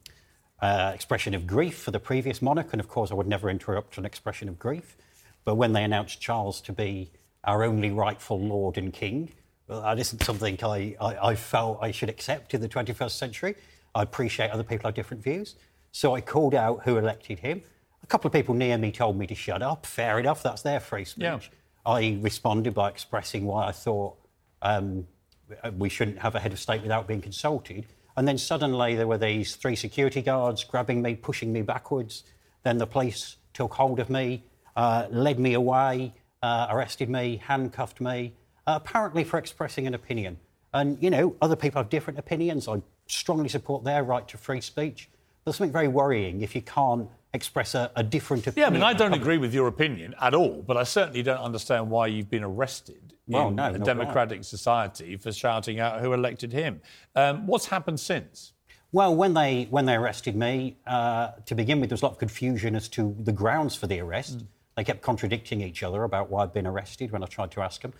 uh, 0.61 0.91
expression 0.93 1.33
of 1.33 1.45
grief 1.45 1.77
for 1.77 1.91
the 1.91 1.99
previous 1.99 2.41
monarch, 2.41 2.69
and 2.71 2.79
of 2.79 2.87
course, 2.87 3.11
I 3.11 3.15
would 3.15 3.27
never 3.27 3.49
interrupt 3.49 3.97
an 3.97 4.05
expression 4.05 4.47
of 4.47 4.57
grief. 4.57 4.95
But 5.43 5.55
when 5.55 5.73
they 5.73 5.83
announced 5.83 6.21
Charles 6.21 6.61
to 6.61 6.71
be 6.71 7.11
our 7.43 7.63
only 7.63 7.91
rightful 7.91 8.39
lord 8.39 8.77
and 8.77 8.93
king, 8.93 9.31
well, 9.67 9.81
that 9.81 9.99
isn't 9.99 10.23
something 10.23 10.57
I, 10.63 10.95
I, 10.99 11.29
I 11.29 11.35
felt 11.35 11.79
I 11.81 11.91
should 11.91 12.09
accept 12.09 12.53
in 12.53 12.61
the 12.61 12.67
21st 12.69 13.11
century. 13.11 13.55
I 13.95 14.03
appreciate 14.03 14.51
other 14.51 14.63
people 14.63 14.87
have 14.87 14.95
different 14.95 15.23
views. 15.23 15.55
So 15.91 16.15
I 16.15 16.21
called 16.21 16.55
out 16.55 16.81
who 16.83 16.97
elected 16.97 17.39
him. 17.39 17.63
A 18.03 18.07
couple 18.07 18.27
of 18.27 18.33
people 18.33 18.55
near 18.55 18.77
me 18.77 18.91
told 18.91 19.17
me 19.17 19.27
to 19.27 19.35
shut 19.35 19.61
up. 19.61 19.85
Fair 19.85 20.19
enough, 20.19 20.43
that's 20.43 20.61
their 20.61 20.79
free 20.79 21.05
speech. 21.05 21.23
Yeah. 21.23 21.39
I 21.85 22.17
responded 22.21 22.73
by 22.73 22.89
expressing 22.89 23.45
why 23.45 23.67
I 23.67 23.71
thought 23.71 24.17
um, 24.61 25.07
we 25.77 25.89
shouldn't 25.89 26.19
have 26.19 26.35
a 26.35 26.39
head 26.39 26.53
of 26.53 26.59
state 26.59 26.81
without 26.81 27.07
being 27.07 27.21
consulted. 27.21 27.85
And 28.17 28.27
then 28.27 28.37
suddenly 28.37 28.95
there 28.95 29.07
were 29.07 29.17
these 29.17 29.55
three 29.55 29.75
security 29.75 30.21
guards 30.21 30.63
grabbing 30.63 31.01
me, 31.01 31.15
pushing 31.15 31.51
me 31.53 31.61
backwards. 31.61 32.23
Then 32.63 32.77
the 32.77 32.87
police 32.87 33.37
took 33.53 33.73
hold 33.73 33.99
of 33.99 34.09
me, 34.09 34.43
uh, 34.75 35.07
led 35.09 35.39
me 35.39 35.53
away, 35.53 36.13
uh, 36.41 36.67
arrested 36.69 37.09
me, 37.09 37.41
handcuffed 37.45 38.01
me, 38.01 38.33
uh, 38.67 38.79
apparently 38.81 39.23
for 39.23 39.37
expressing 39.37 39.87
an 39.87 39.93
opinion. 39.93 40.37
And, 40.73 41.01
you 41.01 41.09
know, 41.09 41.35
other 41.41 41.55
people 41.55 41.81
have 41.81 41.89
different 41.89 42.17
opinions. 42.17 42.67
I 42.67 42.81
strongly 43.07 43.49
support 43.49 43.83
their 43.83 44.03
right 44.03 44.27
to 44.29 44.37
free 44.37 44.61
speech. 44.61 45.09
There's 45.43 45.57
something 45.57 45.73
very 45.73 45.87
worrying 45.87 46.41
if 46.41 46.55
you 46.55 46.61
can't 46.61 47.09
express 47.33 47.75
a, 47.75 47.91
a 47.95 48.03
different 48.03 48.45
opinion. 48.47 48.61
Yeah, 48.61 48.67
I 48.67 48.73
mean, 48.73 48.83
I 48.83 48.97
don't 48.97 49.13
agree 49.13 49.37
with 49.37 49.53
your 49.53 49.67
opinion 49.67 50.15
at 50.21 50.33
all, 50.33 50.63
but 50.65 50.77
I 50.77 50.83
certainly 50.83 51.23
don't 51.23 51.39
understand 51.39 51.89
why 51.89 52.07
you've 52.07 52.29
been 52.29 52.43
arrested 52.43 53.13
Well, 53.27 53.49
in 53.49 53.55
no, 53.55 53.73
a 53.73 53.79
democratic 53.79 54.43
society 54.43 55.17
for 55.17 55.31
shouting 55.31 55.79
out 55.79 56.01
who 56.01 56.13
elected 56.13 56.51
him. 56.51 56.81
Um, 57.15 57.47
what's 57.47 57.67
happened 57.67 57.99
since? 57.99 58.53
Well, 58.93 59.15
when 59.15 59.33
they 59.33 59.67
when 59.69 59.85
they 59.85 59.95
arrested 59.95 60.35
me, 60.35 60.77
uh, 60.85 61.31
to 61.45 61.55
begin 61.55 61.79
with, 61.79 61.89
there 61.89 61.93
was 61.93 62.01
a 62.01 62.05
lot 62.05 62.11
of 62.11 62.17
confusion 62.17 62.75
as 62.75 62.89
to 62.89 63.15
the 63.17 63.31
grounds 63.31 63.73
for 63.73 63.87
the 63.87 63.99
arrest. 64.01 64.39
Mm. 64.39 64.47
They 64.75 64.83
kept 64.83 65.01
contradicting 65.01 65.61
each 65.61 65.83
other 65.83 66.03
about 66.03 66.29
why 66.29 66.43
I'd 66.43 66.53
been 66.53 66.67
arrested 66.67 67.11
when 67.11 67.23
I 67.23 67.27
tried 67.27 67.51
to 67.51 67.61
ask 67.61 67.81
them. 67.81 67.93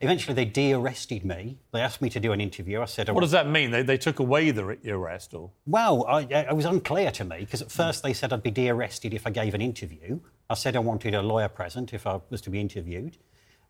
Eventually, 0.00 0.34
they 0.34 0.44
de-arrested 0.44 1.24
me. 1.24 1.58
They 1.72 1.80
asked 1.80 2.00
me 2.00 2.08
to 2.10 2.20
do 2.20 2.32
an 2.32 2.40
interview. 2.40 2.80
I 2.80 2.84
said, 2.84 3.08
I 3.08 3.12
What 3.12 3.22
does 3.22 3.32
that 3.32 3.48
mean? 3.48 3.72
They, 3.72 3.82
they 3.82 3.98
took 3.98 4.20
away 4.20 4.52
the 4.52 4.78
arrest, 4.86 5.34
or 5.34 5.50
Well, 5.66 6.04
I, 6.06 6.20
it 6.20 6.54
was 6.54 6.66
unclear 6.66 7.10
to 7.12 7.24
me 7.24 7.40
because 7.40 7.62
at 7.62 7.72
first 7.72 8.04
they 8.04 8.12
said 8.12 8.32
I'd 8.32 8.42
be 8.42 8.52
de-arrested 8.52 9.12
if 9.12 9.26
I 9.26 9.30
gave 9.30 9.54
an 9.54 9.60
interview. 9.60 10.20
I 10.48 10.54
said 10.54 10.76
I 10.76 10.78
wanted 10.78 11.14
a 11.14 11.22
lawyer 11.22 11.48
present 11.48 11.92
if 11.92 12.06
I 12.06 12.20
was 12.30 12.40
to 12.42 12.50
be 12.50 12.60
interviewed. 12.60 13.16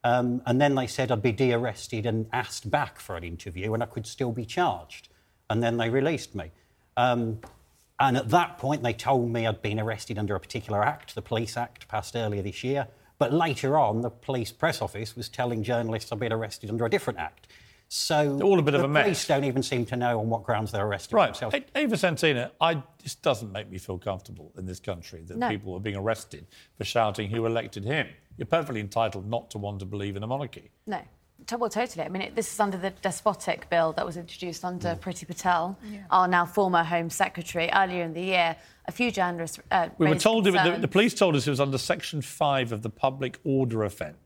Um, 0.04 0.42
and 0.44 0.60
then 0.60 0.74
they 0.74 0.86
said 0.86 1.10
I'd 1.10 1.22
be 1.22 1.32
de-arrested 1.32 2.04
and 2.04 2.26
asked 2.32 2.70
back 2.70 3.00
for 3.00 3.16
an 3.16 3.24
interview 3.24 3.72
and 3.72 3.82
I 3.82 3.86
could 3.86 4.06
still 4.06 4.32
be 4.32 4.44
charged. 4.44 5.08
And 5.48 5.62
then 5.62 5.78
they 5.78 5.88
released 5.88 6.34
me. 6.34 6.50
Um, 6.98 7.40
and 8.00 8.16
at 8.16 8.28
that 8.30 8.58
point, 8.58 8.82
they 8.82 8.92
told 8.92 9.30
me 9.30 9.46
I'd 9.46 9.62
been 9.62 9.80
arrested 9.80 10.18
under 10.18 10.34
a 10.34 10.40
particular 10.40 10.82
act, 10.84 11.14
the 11.14 11.22
Police 11.22 11.56
Act, 11.56 11.88
passed 11.88 12.14
earlier 12.16 12.42
this 12.42 12.62
year. 12.62 12.86
But 13.18 13.32
later 13.32 13.76
on, 13.76 14.02
the 14.02 14.10
police 14.10 14.52
press 14.52 14.80
office 14.80 15.16
was 15.16 15.28
telling 15.28 15.62
journalists 15.64 16.12
I'd 16.12 16.20
been 16.20 16.32
arrested 16.32 16.70
under 16.70 16.84
a 16.86 16.90
different 16.90 17.18
act. 17.18 17.48
So 17.90 18.38
All 18.42 18.58
a 18.58 18.62
bit 18.62 18.74
of 18.74 18.80
the 18.82 18.84
a 18.84 18.88
mess. 18.88 19.02
police 19.04 19.26
don't 19.26 19.44
even 19.44 19.62
seem 19.62 19.86
to 19.86 19.96
know 19.96 20.20
on 20.20 20.28
what 20.28 20.44
grounds 20.44 20.70
they're 20.72 20.86
arresting 20.86 21.16
right? 21.16 21.26
themselves. 21.28 21.54
A- 21.56 21.78
Ava 21.78 21.96
Santina, 21.96 22.52
I 22.60 22.82
this 23.02 23.14
doesn't 23.14 23.50
make 23.50 23.70
me 23.70 23.78
feel 23.78 23.96
comfortable 23.98 24.52
in 24.58 24.66
this 24.66 24.78
country 24.78 25.22
that 25.26 25.38
No. 25.38 25.48
people 25.48 25.74
are 25.74 25.80
being 25.80 25.96
arrested 25.96 26.46
for 26.76 26.84
shouting 26.84 27.30
who 27.30 27.46
elected 27.46 27.84
him. 27.84 28.06
You're 28.36 28.44
perfectly 28.46 28.80
entitled 28.80 29.26
not 29.26 29.50
to 29.52 29.58
want 29.58 29.80
to 29.80 29.86
believe 29.86 30.16
in 30.16 30.22
a 30.22 30.26
monarchy. 30.26 30.70
No. 30.86 31.00
To- 31.48 31.56
Well, 31.58 31.70
totally. 31.70 32.04
I 32.04 32.08
mean, 32.08 32.22
it, 32.22 32.34
this 32.34 32.52
is 32.52 32.60
under 32.60 32.76
the 32.76 32.90
despotic 32.90 33.68
bill 33.70 33.92
that 33.94 34.06
was 34.06 34.16
introduced 34.16 34.64
under 34.64 34.88
Mm. 34.90 35.00
Priti 35.00 35.26
Patel, 35.26 35.76
our 36.10 36.28
now 36.28 36.46
former 36.46 36.84
Home 36.84 37.10
Secretary. 37.10 37.68
Earlier 37.72 38.04
in 38.04 38.12
the 38.12 38.22
year, 38.22 38.56
a 38.86 38.92
few 38.92 39.10
journalists. 39.10 39.58
Uh, 39.70 39.88
We 39.98 40.08
were 40.08 40.14
told 40.14 40.46
it, 40.46 40.52
the, 40.52 40.76
the 40.80 40.88
police 40.88 41.14
told 41.14 41.34
us 41.36 41.46
it 41.46 41.50
was 41.50 41.60
under 41.60 41.78
Section 41.78 42.22
5 42.22 42.72
of 42.72 42.82
the 42.82 42.90
Public 42.90 43.38
Order 43.44 43.84
Offence. 43.84 44.16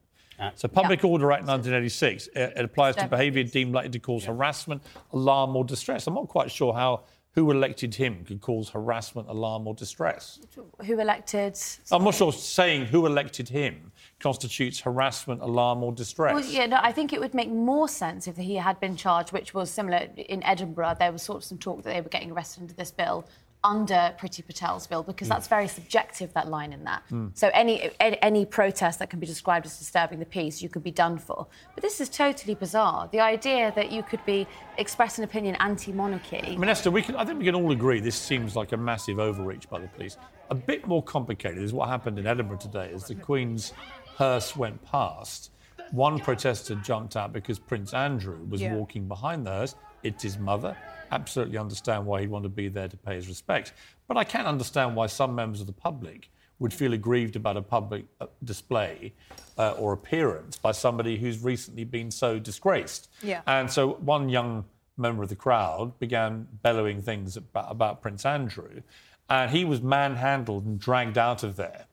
Ah. 0.40 0.50
So, 0.56 0.66
Public 0.66 1.04
Order 1.04 1.30
Act 1.30 1.42
1986, 1.46 2.26
it, 2.28 2.52
it 2.56 2.64
applies 2.64 2.96
to 2.96 3.06
behaviour 3.06 3.44
deemed 3.44 3.72
likely 3.74 3.90
to 3.90 3.98
cause 4.00 4.24
harassment, 4.24 4.82
alarm, 5.12 5.54
or 5.56 5.64
distress. 5.64 6.06
I'm 6.06 6.14
not 6.14 6.28
quite 6.28 6.50
sure 6.50 6.72
how 6.74 7.02
who 7.34 7.50
elected 7.50 7.94
him 7.94 8.24
could 8.24 8.40
cause 8.40 8.68
harassment, 8.68 9.28
alarm, 9.28 9.66
or 9.66 9.74
distress. 9.74 10.38
who 10.84 11.00
elected. 11.00 11.56
I'm 11.90 12.04
not 12.04 12.14
sure 12.14 12.32
saying 12.32 12.86
who 12.86 13.06
elected 13.06 13.48
him 13.48 13.92
constitutes 14.22 14.80
harassment, 14.80 15.42
alarm, 15.42 15.82
or 15.82 15.92
distress. 15.92 16.34
Well, 16.34 16.44
yeah, 16.44 16.66
no, 16.66 16.78
I 16.80 16.92
think 16.92 17.12
it 17.12 17.20
would 17.20 17.34
make 17.34 17.50
more 17.50 17.88
sense 17.88 18.26
if 18.28 18.36
he 18.36 18.54
had 18.54 18.78
been 18.80 18.96
charged, 18.96 19.32
which 19.32 19.52
was 19.52 19.70
similar 19.70 20.08
in 20.16 20.42
Edinburgh. 20.44 20.96
There 20.98 21.12
was 21.12 21.22
sort 21.22 21.38
of 21.38 21.44
some 21.44 21.58
talk 21.58 21.82
that 21.82 21.92
they 21.92 22.00
were 22.00 22.08
getting 22.08 22.30
arrested 22.30 22.62
under 22.62 22.74
this 22.74 22.90
bill, 22.90 23.26
under 23.64 24.12
Priti 24.20 24.44
Patel's 24.44 24.86
bill, 24.88 25.02
because 25.04 25.28
Hmm. 25.28 25.34
that's 25.34 25.46
very 25.48 25.68
subjective, 25.68 26.32
that 26.34 26.48
line 26.48 26.72
in 26.72 26.82
that. 26.84 27.02
Mm. 27.12 27.30
So 27.34 27.48
any, 27.54 27.90
any 28.00 28.20
any 28.20 28.44
protest 28.44 28.98
that 28.98 29.08
can 29.08 29.20
be 29.20 29.26
described 29.26 29.66
as 29.66 29.78
disturbing 29.78 30.18
the 30.18 30.26
peace, 30.26 30.60
you 30.62 30.68
could 30.68 30.82
be 30.82 30.90
done 30.90 31.16
for. 31.18 31.46
But 31.74 31.82
this 31.82 32.00
is 32.00 32.08
totally 32.08 32.54
bizarre. 32.56 33.08
The 33.12 33.20
idea 33.20 33.72
that 33.76 33.92
you 33.92 34.02
could 34.02 34.24
be 34.26 34.48
express 34.78 35.18
an 35.18 35.24
opinion 35.24 35.56
anti-monarchy. 35.60 36.42
I 36.54 36.56
mean, 36.56 36.68
Esther, 36.68 36.90
we 36.90 37.02
can, 37.02 37.14
I 37.14 37.24
think 37.24 37.38
we 37.38 37.44
can 37.44 37.54
all 37.54 37.70
agree 37.70 38.00
this 38.00 38.16
seems 38.16 38.56
like 38.56 38.72
a 38.72 38.76
massive 38.76 39.18
overreach 39.20 39.68
by 39.70 39.78
the 39.78 39.86
police. 39.88 40.16
A 40.50 40.54
bit 40.56 40.86
more 40.88 41.02
complicated 41.02 41.62
is 41.62 41.72
what 41.72 41.88
happened 41.88 42.18
in 42.18 42.26
Edinburgh 42.26 42.58
today 42.58 42.90
as 42.92 43.06
the 43.06 43.14
Queen's 43.14 43.72
hearse 44.16 44.56
went 44.56 44.82
past. 44.84 45.50
One 45.90 46.18
protester 46.18 46.74
jumped 46.76 47.16
out 47.16 47.32
because 47.32 47.58
Prince 47.58 47.92
Andrew 47.92 48.38
was 48.48 48.60
Yeah. 48.62 48.74
walking 48.74 49.08
behind 49.08 49.46
the 49.46 49.50
hearse. 49.50 49.74
It's 50.02 50.22
his 50.22 50.38
mother. 50.38 50.76
Absolutely 51.10 51.58
understand 51.58 52.06
why 52.06 52.20
he'd 52.22 52.30
want 52.30 52.44
to 52.44 52.48
be 52.48 52.68
there 52.68 52.88
to 52.88 52.96
pay 52.96 53.14
his 53.16 53.28
respects. 53.28 53.72
But 54.08 54.16
I 54.16 54.24
can't 54.24 54.46
understand 54.48 54.96
why 54.96 55.06
some 55.06 55.34
members 55.34 55.60
of 55.60 55.66
the 55.66 55.72
public 55.72 56.30
would 56.58 56.72
feel 56.72 56.92
aggrieved 56.92 57.36
about 57.36 57.56
a 57.56 57.62
public 57.62 58.06
uh, 58.20 58.26
display 58.44 59.12
uh, 59.58 59.72
or 59.72 59.92
appearance 59.92 60.56
by 60.56 60.72
somebody 60.72 61.18
who's 61.18 61.42
recently 61.42 61.84
been 61.84 62.10
so 62.10 62.38
disgraced. 62.38 63.10
Yeah. 63.22 63.42
And 63.46 63.70
so 63.70 63.94
one 63.94 64.28
young 64.28 64.64
member 64.96 65.22
of 65.22 65.28
the 65.28 65.36
crowd 65.36 65.98
began 65.98 66.46
bellowing 66.62 67.02
things 67.02 67.36
about, 67.36 67.70
about 67.70 68.00
Prince 68.00 68.24
Andrew, 68.24 68.82
and 69.28 69.50
he 69.50 69.64
was 69.64 69.82
manhandled 69.82 70.64
and 70.64 70.78
dragged 70.78 71.18
out 71.18 71.42
of 71.42 71.56
there. 71.56 71.86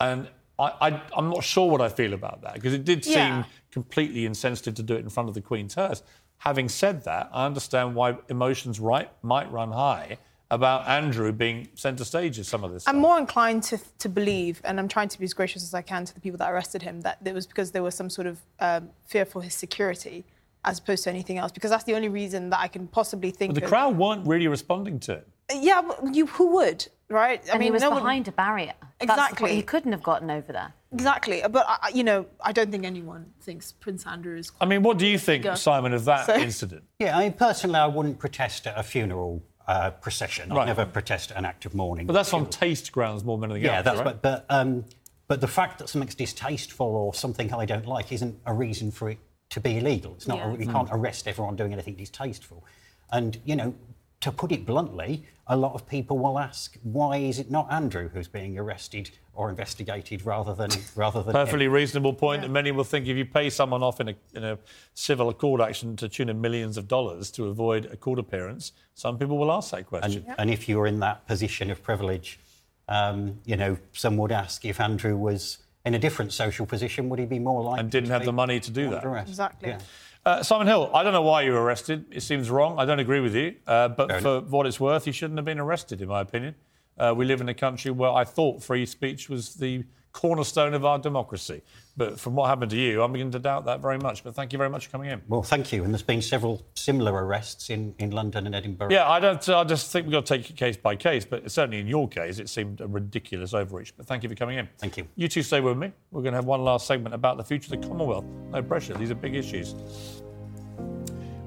And 0.00 0.28
I, 0.58 0.72
I, 0.80 1.02
I'm 1.16 1.28
not 1.28 1.44
sure 1.44 1.70
what 1.70 1.80
I 1.80 1.88
feel 1.88 2.14
about 2.14 2.42
that 2.42 2.54
because 2.54 2.72
it 2.72 2.84
did 2.84 3.04
seem 3.04 3.14
Yeah. 3.14 3.44
completely 3.70 4.24
insensitive 4.26 4.74
to 4.74 4.82
do 4.82 4.94
it 4.94 5.00
in 5.00 5.08
front 5.10 5.28
of 5.28 5.34
the 5.34 5.40
Queen's 5.42 5.74
hearse. 5.74 6.02
Having 6.38 6.68
said 6.70 7.04
that, 7.04 7.30
I 7.32 7.46
understand 7.46 7.94
why 7.94 8.16
emotions 8.28 8.78
right, 8.80 9.10
might 9.22 9.50
run 9.50 9.72
high 9.72 10.18
about 10.50 10.86
Andrew 10.86 11.32
being 11.32 11.68
centre 11.74 12.04
stage 12.04 12.38
of 12.38 12.46
some 12.46 12.62
of 12.62 12.72
this. 12.72 12.86
I'm 12.86 12.98
more 12.98 13.18
inclined 13.18 13.64
to, 13.64 13.78
to 13.98 14.08
believe, 14.08 14.60
and 14.64 14.78
I'm 14.78 14.86
trying 14.86 15.08
to 15.08 15.18
be 15.18 15.24
as 15.24 15.34
gracious 15.34 15.62
as 15.64 15.74
I 15.74 15.82
can 15.82 16.04
to 16.04 16.14
the 16.14 16.20
people 16.20 16.38
that 16.38 16.50
arrested 16.52 16.82
him, 16.82 17.00
that 17.00 17.18
it 17.24 17.34
was 17.34 17.46
because 17.46 17.72
there 17.72 17.82
was 17.82 17.94
some 17.94 18.08
sort 18.08 18.26
of 18.28 18.38
um, 18.60 18.90
fear 19.06 19.24
for 19.24 19.42
his 19.42 19.54
security 19.54 20.24
as 20.64 20.78
opposed 20.78 21.04
to 21.04 21.10
anything 21.10 21.38
else. 21.38 21.50
Because 21.52 21.70
that's 21.70 21.84
the 21.84 21.94
only 21.94 22.08
reason 22.08 22.50
that 22.50 22.60
I 22.60 22.68
can 22.68 22.86
possibly 22.86 23.30
think 23.30 23.54
But 23.54 23.60
the 23.60 23.64
of. 23.66 23.70
crowd 23.70 23.98
weren't 23.98 24.26
really 24.26 24.46
responding 24.48 25.00
to 25.00 25.14
it. 25.14 25.28
Yeah, 25.52 25.82
you, 26.12 26.26
who 26.26 26.54
would, 26.54 26.86
right? 27.08 27.42
and 27.52 27.62
he 27.62 27.70
was 27.70 27.82
no 27.82 27.90
one- 27.90 28.00
behind 28.02 28.28
a 28.28 28.32
barrier. 28.32 28.74
Exactly. 29.00 29.48
point. 29.48 29.52
He 29.56 29.62
couldn't 29.62 29.92
have 29.92 30.02
gotten 30.02 30.30
over 30.30 30.52
there. 30.52 30.72
Exactly. 30.92 31.42
But, 31.50 31.66
I- 31.68 31.78
I- 31.82 31.88
you 31.94 32.02
know, 32.04 32.26
I 32.40 32.52
don't 32.52 32.70
think 32.70 32.84
anyone 32.84 33.26
thinks 33.40 33.72
Prince 33.72 34.06
Andrew 34.06 34.36
is. 34.38 34.50
I 34.60 34.64
mean, 34.64 34.82
what 34.82 34.98
do 34.98 35.06
you 35.06 35.18
think, 35.18 35.44
Go. 35.44 35.54
Simon, 35.54 35.92
of 35.92 36.04
that 36.06 36.26
So- 36.26 36.34
incident? 36.50 36.84
Yeah, 36.98 37.16
I 37.16 37.24
mean, 37.24 37.32
personally, 37.34 37.76
I 37.78 37.86
wouldn't 37.86 38.18
protest 38.18 38.66
at 38.66 38.78
a 38.78 38.82
funeral 38.82 39.42
uh, 39.68 39.90
procession. 39.90 40.52
I'd 40.52 40.66
never 40.66 40.86
protest 40.86 41.32
at 41.32 41.36
an 41.38 41.44
act 41.44 41.66
of 41.66 41.74
mourning. 41.74 42.06
But 42.06 42.12
that's 42.12 42.32
on 42.32 42.46
taste 42.48 42.92
grounds 42.92 43.24
more 43.24 43.36
than 43.38 43.50
anything 43.50 43.66
yeah, 43.66 43.76
else, 43.78 43.84
that's 43.84 43.96
right? 43.98 44.22
but 44.22 44.46
but, 44.46 44.46
um, 44.48 44.84
but 45.26 45.40
the 45.40 45.48
fact 45.48 45.80
that 45.80 45.88
something's 45.88 46.14
distasteful 46.14 46.86
or 46.86 47.12
something 47.14 47.52
I 47.52 47.64
don't 47.66 47.84
like 47.84 48.12
isn't 48.12 48.38
a 48.46 48.54
reason 48.54 48.92
for 48.92 49.10
it 49.10 49.18
to 49.50 49.58
be 49.60 49.78
illegal. 49.78 50.14
It's 50.14 50.28
not. 50.28 50.38
Yeah. 50.38 50.52
You 50.52 50.66
Mm. 50.68 50.72
can't 50.72 50.88
arrest 50.92 51.26
everyone 51.26 51.56
doing 51.56 51.72
anything 51.72 51.96
distasteful. 51.96 52.64
And 53.10 53.40
you 53.44 53.56
know, 53.56 53.74
to 54.20 54.32
put 54.32 54.52
it 54.52 54.66
bluntly, 54.66 55.26
a 55.46 55.56
lot 55.56 55.74
of 55.74 55.86
people 55.86 56.18
will 56.18 56.38
ask, 56.38 56.76
why 56.82 57.18
is 57.18 57.38
it 57.38 57.50
not 57.50 57.70
Andrew 57.70 58.08
who's 58.08 58.26
being 58.26 58.58
arrested 58.58 59.10
or 59.34 59.48
investigated 59.48 60.24
rather 60.26 60.54
than 60.54 60.70
rather 60.96 61.22
than 61.22 61.36
him? 61.36 61.44
Perfectly 61.44 61.68
reasonable 61.68 62.12
point. 62.12 62.40
point, 62.40 62.44
and 62.44 62.52
many 62.52 62.72
will 62.72 62.84
think 62.84 63.06
if 63.06 63.16
you 63.16 63.24
pay 63.24 63.50
someone 63.50 63.82
off 63.82 64.00
in 64.00 64.08
a, 64.08 64.14
in 64.34 64.42
a 64.42 64.58
civil 64.94 65.32
court 65.32 65.60
action 65.60 65.94
to 65.96 66.08
tune 66.08 66.28
in 66.28 66.40
millions 66.40 66.76
of 66.76 66.88
dollars 66.88 67.30
to 67.32 67.46
avoid 67.46 67.86
a 67.86 67.96
court 67.96 68.18
appearance, 68.18 68.72
some 68.94 69.18
people 69.18 69.38
will 69.38 69.52
ask 69.52 69.70
that 69.70 69.86
question. 69.86 70.24
And, 70.26 70.34
and 70.38 70.50
if 70.50 70.68
you're 70.68 70.86
in 70.86 71.00
that 71.00 71.26
position 71.26 71.70
of 71.70 71.82
privilege, 71.82 72.40
um, 72.88 73.38
you 73.44 73.56
know, 73.56 73.78
some 73.92 74.16
would 74.16 74.32
ask 74.32 74.64
if 74.64 74.80
Andrew 74.80 75.16
was 75.16 75.58
in 75.84 75.94
a 75.94 75.98
different 75.98 76.32
social 76.32 76.66
position, 76.66 77.08
would 77.08 77.20
he 77.20 77.26
be 77.26 77.38
more 77.38 77.62
likely 77.62 77.80
and 77.80 77.90
didn't 77.90 78.08
to 78.08 78.12
have 78.14 78.22
be 78.22 78.26
the 78.26 78.32
money 78.32 78.58
to 78.58 78.70
do 78.72 78.90
that. 78.90 79.04
arrest? 79.04 79.28
Exactly. 79.28 79.68
Yeah. 79.70 79.78
Uh, 80.26 80.42
Simon 80.42 80.66
Hill, 80.66 80.90
I 80.92 81.04
don't 81.04 81.12
know 81.12 81.22
why 81.22 81.42
you 81.42 81.52
were 81.52 81.62
arrested. 81.62 82.04
It 82.10 82.20
seems 82.20 82.50
wrong. 82.50 82.80
I 82.80 82.84
don't 82.84 82.98
agree 82.98 83.20
with 83.20 83.32
you. 83.36 83.54
Uh, 83.64 83.86
but 83.86 84.10
Fair 84.10 84.20
for 84.20 84.40
what 84.40 84.66
it's 84.66 84.80
worth, 84.80 85.06
you 85.06 85.12
shouldn't 85.12 85.38
have 85.38 85.44
been 85.44 85.60
arrested, 85.60 86.02
in 86.02 86.08
my 86.08 86.20
opinion. 86.20 86.56
Uh, 86.98 87.14
we 87.16 87.24
live 87.24 87.40
in 87.40 87.48
a 87.48 87.54
country 87.54 87.92
where 87.92 88.10
I 88.10 88.24
thought 88.24 88.60
free 88.60 88.86
speech 88.86 89.28
was 89.28 89.54
the 89.54 89.84
cornerstone 90.16 90.72
of 90.72 90.84
our 90.86 90.98
democracy. 90.98 91.60
But 91.94 92.18
from 92.18 92.34
what 92.34 92.48
happened 92.48 92.70
to 92.70 92.76
you, 92.76 93.02
I'm 93.02 93.12
beginning 93.12 93.32
to 93.32 93.38
doubt 93.38 93.66
that 93.66 93.80
very 93.80 93.98
much. 93.98 94.24
But 94.24 94.34
thank 94.34 94.52
you 94.52 94.56
very 94.56 94.70
much 94.70 94.86
for 94.86 94.92
coming 94.92 95.10
in. 95.10 95.20
Well, 95.28 95.42
thank 95.42 95.72
you. 95.72 95.84
And 95.84 95.92
there's 95.92 96.02
been 96.02 96.22
several 96.22 96.66
similar 96.74 97.12
arrests 97.12 97.68
in, 97.68 97.94
in 97.98 98.10
London 98.12 98.46
and 98.46 98.54
Edinburgh. 98.54 98.88
Yeah, 98.90 99.08
I 99.08 99.20
don't. 99.20 99.46
I 99.48 99.64
just 99.64 99.92
think 99.92 100.06
we've 100.06 100.12
got 100.12 100.24
to 100.24 100.38
take 100.38 100.48
it 100.48 100.56
case 100.56 100.76
by 100.78 100.96
case. 100.96 101.26
But 101.26 101.50
certainly 101.50 101.80
in 101.80 101.86
your 101.86 102.08
case, 102.08 102.38
it 102.38 102.48
seemed 102.48 102.80
a 102.80 102.86
ridiculous 102.86 103.52
overreach. 103.52 103.94
But 103.94 104.06
thank 104.06 104.22
you 104.22 104.30
for 104.30 104.34
coming 104.34 104.56
in. 104.58 104.68
Thank 104.78 104.96
you. 104.96 105.06
You 105.16 105.28
two 105.28 105.42
stay 105.42 105.60
with 105.60 105.76
me. 105.76 105.92
We're 106.10 106.22
going 106.22 106.32
to 106.32 106.38
have 106.38 106.46
one 106.46 106.64
last 106.64 106.86
segment 106.86 107.14
about 107.14 107.36
the 107.36 107.44
future 107.44 107.74
of 107.74 107.80
the 107.80 107.86
Commonwealth. 107.86 108.24
No 108.50 108.62
pressure. 108.62 108.94
These 108.94 109.10
are 109.10 109.14
big 109.14 109.34
issues. 109.34 109.74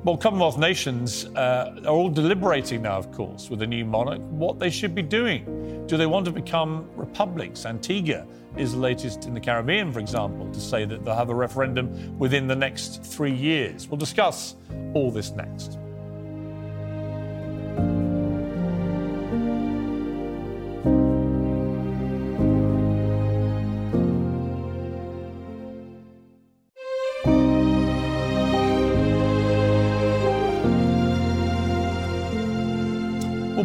Well, 0.04 0.16
Commonwealth 0.16 0.58
nations 0.58 1.26
uh, 1.26 1.82
are 1.86 1.90
all 1.90 2.10
deliberating 2.10 2.84
now, 2.84 2.98
of 2.98 3.12
course, 3.12 3.50
with 3.50 3.62
a 3.64 3.68
new 3.68 3.84
monarch, 3.84 4.22
what 4.30 4.58
they 4.58 4.70
should 4.70 4.96
be 4.96 5.02
doing. 5.02 5.86
Do 5.88 5.98
they 5.98 6.06
want 6.06 6.26
to 6.26 6.32
become 6.32 6.88
republics? 6.96 7.66
Antigua 7.66 8.26
is 8.60 8.74
the 8.74 8.80
latest 8.80 9.26
in 9.26 9.34
the 9.34 9.40
Caribbean, 9.40 9.92
for 9.92 10.00
example, 10.00 10.52
to 10.52 10.60
say 10.60 10.86
that 10.86 11.06
they'll 11.06 11.16
have 11.16 11.30
a 11.30 11.36
referendum 11.36 12.18
within 12.20 12.48
the 12.48 12.56
next 12.56 13.04
three 13.04 13.34
years. 13.34 13.88
We'll 13.88 13.98
discuss 13.98 14.56
all 14.94 15.12
this 15.12 15.32
next. 15.32 15.80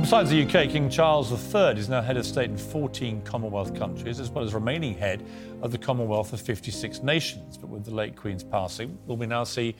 Besides 0.04 0.28
the 0.28 0.42
UK, 0.42 0.68
King 0.68 0.90
Charles 0.90 1.32
III 1.32 1.78
is 1.78 1.88
now 1.88 2.02
head 2.02 2.18
of 2.18 2.26
state 2.26 2.50
in 2.50 2.58
14 2.58 3.22
Commonwealth 3.22 3.74
countries, 3.74 4.20
as 4.20 4.28
well 4.28 4.44
as 4.44 4.52
remaining 4.52 4.92
head 4.92 5.24
of 5.62 5.72
the 5.72 5.78
Commonwealth 5.78 6.34
of 6.34 6.42
56 6.42 7.02
nations. 7.02 7.56
But 7.56 7.70
with 7.70 7.86
the 7.86 7.90
late 7.90 8.14
Queen's 8.14 8.44
passing, 8.44 8.98
will 9.06 9.16
we 9.16 9.24
now 9.24 9.44
see 9.44 9.74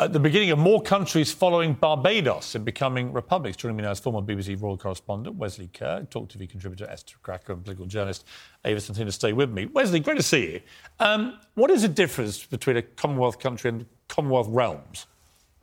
at 0.00 0.12
the 0.12 0.18
beginning 0.18 0.50
of 0.50 0.58
more 0.58 0.82
countries 0.82 1.32
following 1.32 1.74
Barbados 1.74 2.56
in 2.56 2.64
becoming 2.64 3.12
republics. 3.12 3.56
Joining 3.56 3.76
me 3.76 3.84
now 3.84 3.92
is 3.92 4.00
former 4.00 4.20
BBC 4.20 4.60
royal 4.60 4.76
correspondent 4.76 5.36
Wesley 5.36 5.68
Kerr, 5.72 6.02
Talk 6.10 6.28
TV 6.28 6.50
contributor 6.50 6.90
Esther 6.90 7.14
Krakue, 7.22 7.50
and 7.50 7.62
political 7.62 7.86
journalist 7.86 8.26
Ava 8.64 8.80
Santina. 8.80 9.12
Stay 9.12 9.32
with 9.32 9.50
me. 9.50 9.66
Wesley, 9.66 10.00
great 10.00 10.16
to 10.16 10.24
see 10.24 10.54
you. 10.54 10.60
Um, 10.98 11.38
what 11.54 11.70
is 11.70 11.82
the 11.82 11.88
difference 11.88 12.44
between 12.44 12.78
a 12.78 12.82
Commonwealth 12.82 13.38
country 13.38 13.68
and 13.68 13.86
Commonwealth 14.08 14.48
realms? 14.50 15.06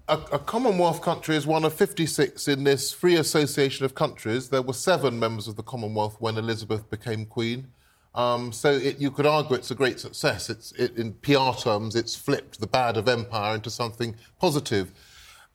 A, 0.10 0.16
a, 0.34 0.40
Commonwealth 0.40 1.02
country 1.02 1.38
is 1.38 1.48
one 1.48 1.64
of 1.64 1.74
56 1.74 2.50
in 2.50 2.66
this 2.66 2.92
free 2.92 3.16
association 3.16 3.86
of 3.86 3.96
countries. 3.96 4.50
There 4.50 4.62
were 4.62 4.74
seven 4.74 5.18
members 5.18 5.48
of 5.48 5.56
the 5.56 5.64
Commonwealth 5.64 6.18
when 6.20 6.38
Elizabeth 6.38 6.90
became 6.90 7.26
Queen. 7.26 7.68
Um, 8.14 8.52
so 8.52 8.72
it, 8.72 9.00
you 9.00 9.12
could 9.12 9.26
argue 9.26 9.56
it's 9.56 9.72
a 9.72 9.76
great 9.76 10.02
success. 10.02 10.50
It's, 10.50 10.74
it, 10.74 10.98
in 10.98 11.14
PR 11.14 11.52
terms, 11.58 11.96
it's 11.96 12.16
flipped 12.16 12.60
the 12.60 12.68
bad 12.68 12.98
of 12.98 13.08
empire 13.08 13.56
into 13.56 13.70
something 13.70 14.16
positive. 14.40 14.92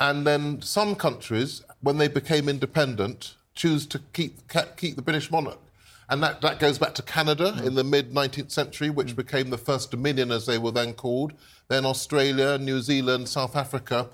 And 0.00 0.26
then 0.26 0.62
some 0.62 0.94
countries, 0.94 1.62
when 1.82 1.98
they 1.98 2.08
became 2.08 2.48
independent, 2.48 3.34
choose 3.54 3.86
to 3.88 4.00
keep, 4.14 4.38
keep 4.76 4.96
the 4.96 5.02
British 5.02 5.30
monarch. 5.30 5.58
And 6.08 6.22
that, 6.22 6.40
that 6.40 6.58
goes 6.58 6.78
back 6.78 6.94
to 6.94 7.02
Canada 7.02 7.52
mm. 7.52 7.66
in 7.66 7.74
the 7.74 7.84
mid 7.84 8.12
19th 8.12 8.50
century, 8.50 8.88
which 8.88 9.08
mm. 9.08 9.16
became 9.16 9.50
the 9.50 9.58
first 9.58 9.90
Dominion, 9.90 10.32
as 10.32 10.46
they 10.46 10.56
were 10.56 10.70
then 10.70 10.94
called. 10.94 11.34
Then 11.68 11.84
Australia, 11.84 12.56
New 12.56 12.80
Zealand, 12.80 13.28
South 13.28 13.54
Africa. 13.54 14.08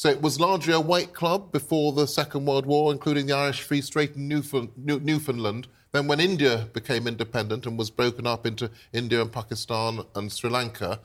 So 0.00 0.08
it 0.08 0.22
was 0.22 0.40
largely 0.40 0.72
a 0.72 0.80
white 0.80 1.12
club 1.12 1.52
before 1.52 1.92
the 1.92 2.06
Second 2.06 2.46
World 2.46 2.64
War, 2.64 2.90
including 2.90 3.26
the 3.26 3.34
Irish 3.34 3.60
Free 3.60 3.82
State 3.82 4.16
and 4.16 4.30
Newfoundland. 4.30 5.68
Then, 5.92 6.06
when 6.06 6.20
India 6.20 6.70
became 6.72 7.06
independent 7.06 7.66
and 7.66 7.78
was 7.78 7.90
broken 7.90 8.26
up 8.26 8.46
into 8.46 8.70
India 8.94 9.20
and 9.20 9.30
Pakistan 9.30 10.00
and 10.14 10.32
Sri 10.32 10.48
Lanka, 10.48 11.00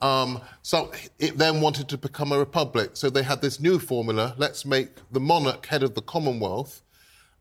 um, 0.00 0.40
so 0.62 0.90
it 1.20 1.38
then 1.38 1.60
wanted 1.60 1.88
to 1.90 1.96
become 1.96 2.32
a 2.32 2.40
republic. 2.40 2.90
So 2.94 3.08
they 3.08 3.22
had 3.22 3.40
this 3.40 3.60
new 3.60 3.78
formula 3.78 4.34
let's 4.36 4.64
make 4.64 4.88
the 5.12 5.20
monarch 5.20 5.66
head 5.66 5.84
of 5.84 5.94
the 5.94 6.02
Commonwealth, 6.02 6.82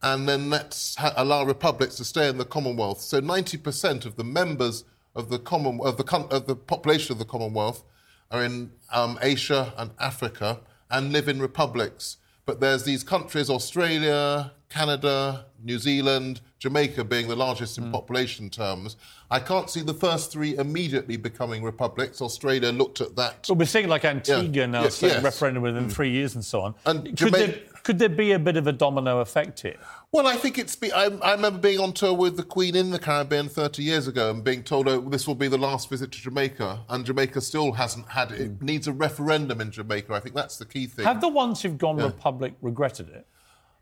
and 0.03 0.29
then 0.29 0.51
let's 0.51 0.93
ha- 0.93 1.15
allow 1.17 1.43
republics 1.43 1.95
to 1.95 2.05
stay 2.05 2.29
in 2.29 2.37
the 2.37 2.45
Commonwealth. 2.45 3.01
So 3.01 3.19
90% 3.19 4.05
of 4.05 4.15
the 4.15 4.23
members 4.23 4.83
of 5.15 5.29
the, 5.29 5.39
common, 5.39 5.79
of 5.81 5.97
the, 5.97 6.27
of 6.29 6.45
the 6.45 6.55
population 6.55 7.13
of 7.13 7.17
the 7.17 7.25
Commonwealth 7.25 7.83
are 8.29 8.43
in 8.43 8.69
um, 8.93 9.17
Asia 9.23 9.73
and 9.75 9.89
Africa 9.99 10.59
and 10.89 11.11
live 11.11 11.27
in 11.27 11.39
republics. 11.39 12.17
But 12.45 12.59
there's 12.59 12.83
these 12.83 13.03
countries 13.03 13.49
Australia, 13.49 14.51
Canada, 14.69 15.45
New 15.63 15.77
Zealand, 15.77 16.41
Jamaica 16.57 17.03
being 17.03 17.27
the 17.27 17.35
largest 17.35 17.77
in 17.77 17.85
mm. 17.85 17.91
population 17.91 18.49
terms. 18.49 18.97
I 19.31 19.39
can't 19.39 19.69
see 19.69 19.81
the 19.81 19.93
first 19.93 20.31
three 20.31 20.57
immediately 20.57 21.15
becoming 21.15 21.63
republics. 21.63 22.21
Australia 22.21 22.71
looked 22.71 23.01
at 23.01 23.15
that. 23.15 23.45
Well, 23.47 23.57
we're 23.57 23.65
seeing 23.65 23.87
like 23.87 24.03
Antigua 24.03 24.63
yeah. 24.63 24.65
now, 24.65 24.83
yes, 24.83 25.01
yes. 25.01 25.23
referendum 25.23 25.63
within 25.63 25.85
mm. 25.85 25.91
three 25.91 26.09
years 26.09 26.35
and 26.35 26.43
so 26.43 26.61
on. 26.61 26.75
And 26.85 27.03
could, 27.03 27.15
Jamaica... 27.15 27.37
there, 27.37 27.59
could 27.83 27.99
there 27.99 28.09
be 28.09 28.31
a 28.31 28.39
bit 28.39 28.57
of 28.57 28.67
a 28.67 28.71
domino 28.73 29.19
effect 29.19 29.61
here? 29.61 29.77
Well, 30.11 30.25
I 30.25 30.37
think 30.37 30.57
it's. 30.57 30.75
Be, 30.75 30.91
I, 30.91 31.05
I, 31.05 31.33
remember 31.33 31.59
being 31.59 31.79
on 31.79 31.93
tour 31.93 32.13
with 32.13 32.35
the 32.35 32.43
Queen 32.43 32.75
in 32.75 32.89
the 32.89 32.97
Caribbean 32.97 33.47
30 33.47 33.83
years 33.83 34.07
ago 34.07 34.31
and 34.31 34.43
being 34.43 34.63
told, 34.63 34.87
oh, 34.87 35.01
this 35.01 35.27
will 35.27 35.35
be 35.35 35.47
the 35.47 35.57
last 35.57 35.87
visit 35.87 36.11
to 36.11 36.19
Jamaica. 36.19 36.79
And 36.89 37.05
Jamaica 37.05 37.41
still 37.41 37.73
hasn't 37.73 38.09
had 38.09 38.31
it. 38.31 38.41
It 38.41 38.59
mm. 38.59 38.63
needs 38.63 38.87
a 38.87 38.93
referendum 38.93 39.61
in 39.61 39.69
Jamaica. 39.69 40.11
I 40.13 40.19
think 40.19 40.35
that's 40.35 40.57
the 40.57 40.65
key 40.65 40.87
thing. 40.87 41.05
Have 41.05 41.21
the 41.21 41.29
ones 41.29 41.61
who've 41.61 41.77
gone 41.77 41.99
yeah. 41.99 42.05
Republic 42.05 42.55
regretted 42.61 43.09
it? 43.09 43.27